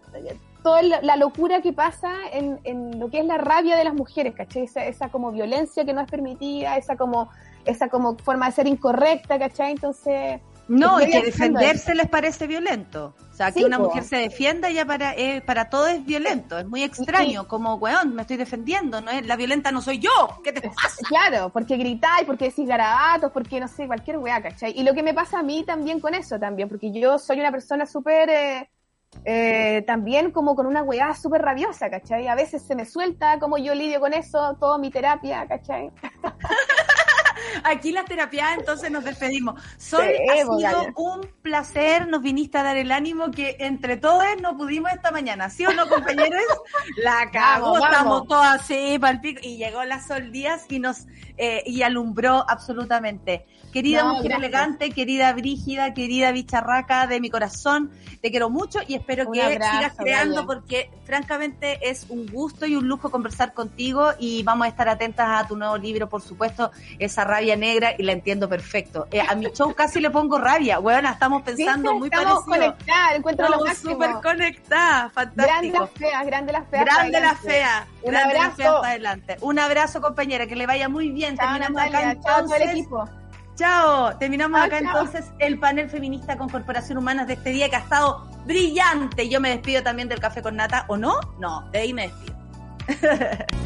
toda 0.62 0.82
la, 0.82 1.16
locura 1.16 1.62
que 1.62 1.72
pasa 1.72 2.12
en, 2.30 2.60
en 2.64 3.00
lo 3.00 3.08
que 3.08 3.20
es 3.20 3.24
la 3.24 3.38
rabia 3.38 3.74
de 3.74 3.84
las 3.84 3.94
mujeres, 3.94 4.34
¿cachai? 4.34 4.64
Esa, 4.64 4.84
esa 4.84 5.08
como 5.08 5.32
violencia 5.32 5.86
que 5.86 5.94
no 5.94 6.02
es 6.02 6.10
permitida, 6.10 6.76
esa 6.76 6.96
como 6.96 7.30
esa 7.64 7.88
como 7.88 8.18
forma 8.18 8.46
de 8.46 8.52
ser 8.52 8.66
incorrecta, 8.66 9.38
¿cachai? 9.38 9.72
Entonces, 9.72 10.42
No, 10.68 11.00
y 11.00 11.10
que 11.10 11.22
defenderse 11.22 11.94
les 11.94 12.08
parece 12.08 12.46
violento. 12.46 13.14
O 13.32 13.36
sea, 13.36 13.52
que 13.52 13.64
una 13.64 13.76
po. 13.76 13.84
mujer 13.84 14.02
se 14.02 14.16
defienda 14.16 14.70
ya 14.70 14.84
para 14.84 15.14
eh, 15.14 15.42
para 15.44 15.68
todo 15.68 15.86
es 15.86 16.04
violento. 16.04 16.58
Es 16.58 16.66
muy 16.66 16.82
extraño, 16.82 17.46
como, 17.46 17.74
weón, 17.74 18.14
me 18.14 18.22
estoy 18.22 18.36
defendiendo. 18.36 19.00
no 19.00 19.10
es 19.10 19.26
La 19.26 19.36
violenta 19.36 19.70
no 19.70 19.80
soy 19.80 19.98
yo. 19.98 20.10
¿Qué 20.42 20.52
te 20.52 20.62
pasa? 20.62 20.96
Claro, 21.06 21.50
porque 21.50 21.76
gritáis, 21.76 22.26
porque 22.26 22.46
decís 22.46 22.66
garabatos, 22.66 23.30
porque 23.32 23.60
no 23.60 23.68
sé, 23.68 23.86
cualquier 23.86 24.18
weá, 24.18 24.42
¿cachai? 24.42 24.72
Y 24.76 24.82
lo 24.82 24.94
que 24.94 25.02
me 25.02 25.14
pasa 25.14 25.40
a 25.40 25.42
mí 25.42 25.64
también 25.64 26.00
con 26.00 26.14
eso 26.14 26.38
también, 26.38 26.68
porque 26.68 26.90
yo 26.90 27.18
soy 27.18 27.38
una 27.38 27.52
persona 27.52 27.86
súper, 27.86 28.30
eh, 28.30 28.70
eh, 29.24 29.84
también 29.86 30.30
como 30.30 30.56
con 30.56 30.66
una 30.66 30.82
weá 30.82 31.14
súper 31.14 31.42
rabiosa, 31.42 31.90
¿cachai? 31.90 32.26
A 32.28 32.34
veces 32.34 32.62
se 32.62 32.74
me 32.74 32.84
suelta, 32.84 33.38
como 33.38 33.58
yo 33.58 33.74
lidio 33.74 34.00
con 34.00 34.14
eso, 34.14 34.56
toda 34.58 34.78
mi 34.78 34.90
terapia, 34.90 35.46
¿cachai? 35.46 35.90
Aquí 37.64 37.92
las 37.92 38.04
terapias, 38.06 38.58
entonces 38.58 38.90
nos 38.90 39.04
despedimos. 39.04 39.60
Sol, 39.78 40.04
Sí, 40.06 40.30
ha 40.30 40.44
sido 40.58 40.86
un 40.96 41.28
placer. 41.42 42.08
Nos 42.08 42.22
viniste 42.22 42.58
a 42.58 42.62
dar 42.62 42.76
el 42.76 42.92
ánimo 42.92 43.30
que 43.30 43.56
entre 43.60 43.96
todos 43.96 44.24
no 44.40 44.56
pudimos 44.56 44.92
esta 44.92 45.10
mañana. 45.10 45.50
¿Sí 45.50 45.66
o 45.66 45.72
no, 45.72 45.88
compañeros? 45.88 46.42
La 46.96 47.30
cagó, 47.30 47.78
estamos 47.78 48.26
todas 48.28 48.62
así, 48.62 48.98
palpico. 48.98 49.40
Y 49.42 49.56
llegó 49.56 49.84
la 49.84 50.00
Sol 50.02 50.32
Díaz 50.32 50.66
y 50.68 50.78
nos 50.78 51.06
eh, 51.36 51.62
y 51.66 51.82
alumbró 51.82 52.44
absolutamente. 52.48 53.46
Querida 53.72 54.04
No, 54.04 54.14
mujer 54.14 54.32
gracias. 54.32 54.38
elegante, 54.38 54.90
querida 54.90 55.32
Brígida, 55.34 55.92
querida 55.92 56.32
bicharraca 56.32 57.06
de 57.06 57.20
mi 57.20 57.28
corazón, 57.28 57.90
te 58.22 58.30
quiero 58.30 58.48
mucho 58.48 58.78
y 58.88 58.94
espero 58.94 59.26
Un 59.26 59.32
que 59.34 59.42
abrazo, 59.42 59.76
sigas 59.76 59.92
creando 59.98 60.46
porque 60.46 60.90
francamente 61.04 61.78
es 61.86 62.06
un 62.08 62.26
gusto 62.26 62.64
y 62.64 62.74
un 62.74 62.88
lujo 62.88 63.10
conversar 63.10 63.52
contigo 63.52 64.12
y 64.18 64.42
vamos 64.44 64.64
a 64.64 64.68
estar 64.70 64.88
atentas 64.88 65.28
a 65.28 65.46
tu 65.46 65.56
nuevo 65.56 65.76
libro, 65.76 66.08
por 66.08 66.22
supuesto, 66.22 66.70
esa 66.98 67.24
rabia 67.24 67.45
negra 67.54 67.90
y 67.98 68.02
la 68.02 68.12
entiendo 68.12 68.48
perfecto. 68.48 69.06
Eh, 69.12 69.20
a 69.20 69.34
mi 69.34 69.44
show 69.52 69.74
casi 69.74 70.00
le 70.00 70.10
pongo 70.10 70.38
rabia, 70.38 70.80
weona, 70.80 71.10
estamos 71.12 71.42
pensando 71.42 71.92
¿Viste? 71.92 71.98
muy 71.98 72.08
Estamos 72.08 72.44
parecido. 72.46 72.72
conectadas, 72.74 73.14
encuentro 73.16 73.44
lo 73.48 73.52
Estamos 73.52 73.68
máximo. 73.68 73.92
súper 73.92 74.10
conectadas, 74.22 75.12
Grande 75.14 75.34
fantástico. 75.36 75.78
las 75.80 75.90
feas, 75.90 76.26
grande 76.26 76.52
las 76.52 76.68
feas. 76.68 76.84
Grande 76.86 77.12
para 77.12 77.24
la 77.26 77.30
adelante. 77.30 77.48
fea, 77.48 77.86
Un 78.02 78.10
grande 78.10 78.34
abrazo. 78.38 78.56
fea 78.56 78.72
para 78.80 78.88
adelante. 78.88 79.36
Un 79.42 79.58
abrazo, 79.58 80.00
compañera, 80.00 80.46
que 80.46 80.56
le 80.56 80.66
vaya 80.66 80.88
muy 80.88 81.10
bien. 81.10 81.36
Chao, 81.36 81.46
Terminamos 81.46 81.82
acá 81.82 82.00
chao 82.00 82.08
a 82.10 82.14
todo 82.14 82.54
el 82.56 82.62
entonces. 82.62 82.70
equipo. 82.72 83.08
Chao, 83.56 84.16
terminamos 84.18 84.58
Chao, 84.58 84.66
acá 84.66 84.78
chao. 84.80 84.88
entonces 85.02 85.24
el 85.38 85.58
panel 85.58 85.88
feminista 85.90 86.36
con 86.36 86.48
Corporación 86.48 86.98
Humanas 86.98 87.26
de 87.26 87.34
este 87.34 87.50
día 87.50 87.68
que 87.70 87.76
ha 87.76 87.80
estado 87.80 88.26
brillante. 88.44 89.28
Yo 89.28 89.40
me 89.40 89.50
despido 89.50 89.82
también 89.82 90.08
del 90.08 90.20
café 90.20 90.42
con 90.42 90.56
nata, 90.56 90.84
¿o 90.88 90.96
no? 90.96 91.20
No, 91.38 91.68
de 91.70 91.78
ahí 91.78 91.92
me 91.92 92.08
despido. 92.08 92.36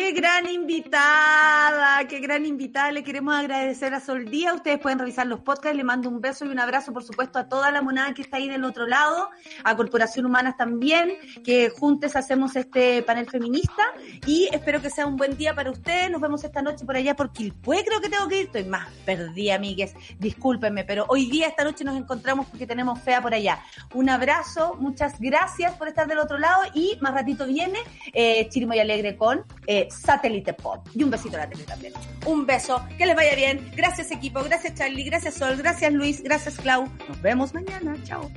Qué 0.00 0.12
gran 0.12 0.48
invitada, 0.48 2.08
qué 2.08 2.20
gran 2.20 2.46
invitada. 2.46 2.90
Le 2.90 3.04
queremos 3.04 3.34
agradecer 3.34 3.92
a 3.92 4.00
Sol 4.00 4.24
Díaz. 4.24 4.54
Ustedes 4.54 4.78
pueden 4.78 4.98
revisar 4.98 5.26
los 5.26 5.40
podcasts. 5.40 5.76
Le 5.76 5.84
mando 5.84 6.08
un 6.08 6.22
beso 6.22 6.46
y 6.46 6.48
un 6.48 6.58
abrazo, 6.58 6.94
por 6.94 7.04
supuesto, 7.04 7.38
a 7.38 7.50
toda 7.50 7.70
la 7.70 7.82
monada 7.82 8.14
que 8.14 8.22
está 8.22 8.38
ahí 8.38 8.48
del 8.48 8.64
otro 8.64 8.86
lado, 8.86 9.28
a 9.62 9.76
Corporación 9.76 10.24
Humanas 10.24 10.56
también, 10.56 11.16
que 11.44 11.68
juntos 11.68 12.16
hacemos 12.16 12.56
este 12.56 13.02
panel 13.02 13.28
feminista. 13.28 13.82
Y 14.26 14.48
espero 14.50 14.80
que 14.80 14.88
sea 14.88 15.06
un 15.06 15.18
buen 15.18 15.36
día 15.36 15.54
para 15.54 15.70
ustedes. 15.70 16.10
Nos 16.10 16.22
vemos 16.22 16.42
esta 16.44 16.62
noche 16.62 16.86
por 16.86 16.96
allá 16.96 17.14
por 17.14 17.30
Quilpué. 17.30 17.84
Creo 17.84 18.00
que 18.00 18.08
tengo 18.08 18.26
que 18.26 18.38
ir. 18.40 18.46
Estoy 18.46 18.64
más 18.64 18.88
perdida, 19.04 19.56
amigues. 19.56 19.92
Discúlpenme, 20.18 20.82
pero 20.84 21.04
hoy 21.08 21.26
día, 21.26 21.46
esta 21.46 21.62
noche 21.62 21.84
nos 21.84 21.98
encontramos 21.98 22.46
porque 22.46 22.66
tenemos 22.66 22.98
fea 23.00 23.20
por 23.20 23.34
allá. 23.34 23.62
Un 23.92 24.08
abrazo, 24.08 24.76
muchas 24.80 25.20
gracias 25.20 25.74
por 25.74 25.88
estar 25.88 26.08
del 26.08 26.20
otro 26.20 26.38
lado. 26.38 26.62
Y 26.72 26.96
más 27.02 27.12
ratito 27.12 27.46
viene 27.46 27.80
eh, 28.14 28.48
Chirimo 28.48 28.72
y 28.72 28.78
Alegre 28.78 29.18
con 29.18 29.44
eh, 29.66 29.89
Satélite 29.90 30.54
Pop. 30.54 30.86
Y 30.94 31.02
un 31.02 31.10
besito 31.10 31.36
a 31.36 31.40
la 31.40 31.48
tele 31.48 31.64
también. 31.64 31.92
Un 32.26 32.46
beso, 32.46 32.84
que 32.96 33.06
les 33.06 33.16
vaya 33.16 33.34
bien. 33.34 33.70
Gracias 33.76 34.10
equipo, 34.10 34.42
gracias 34.42 34.74
Charlie, 34.74 35.04
gracias 35.04 35.34
Sol, 35.34 35.56
gracias 35.56 35.92
Luis, 35.92 36.22
gracias 36.22 36.56
Clau. 36.56 36.88
Nos 37.08 37.22
vemos 37.22 37.54
mañana. 37.54 37.96
Chao. 38.04 38.30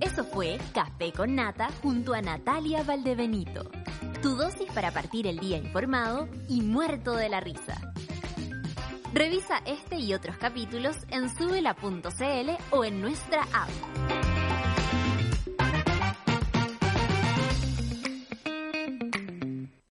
Eso 0.00 0.24
fue 0.24 0.58
Café 0.74 1.12
con 1.12 1.34
Nata 1.34 1.68
junto 1.82 2.12
a 2.14 2.20
Natalia 2.20 2.82
Valdebenito. 2.82 3.70
Tu 4.20 4.36
dosis 4.36 4.70
para 4.72 4.90
partir 4.90 5.26
el 5.26 5.38
día 5.38 5.56
informado 5.56 6.28
y 6.48 6.60
muerto 6.60 7.16
de 7.16 7.28
la 7.28 7.40
risa. 7.40 7.80
Revisa 9.12 9.62
este 9.66 9.96
y 9.96 10.14
otros 10.14 10.36
capítulos 10.38 10.96
en 11.10 11.28
subela.cl 11.28 12.50
o 12.70 12.84
en 12.84 13.00
nuestra 13.00 13.42
app. 13.42 14.31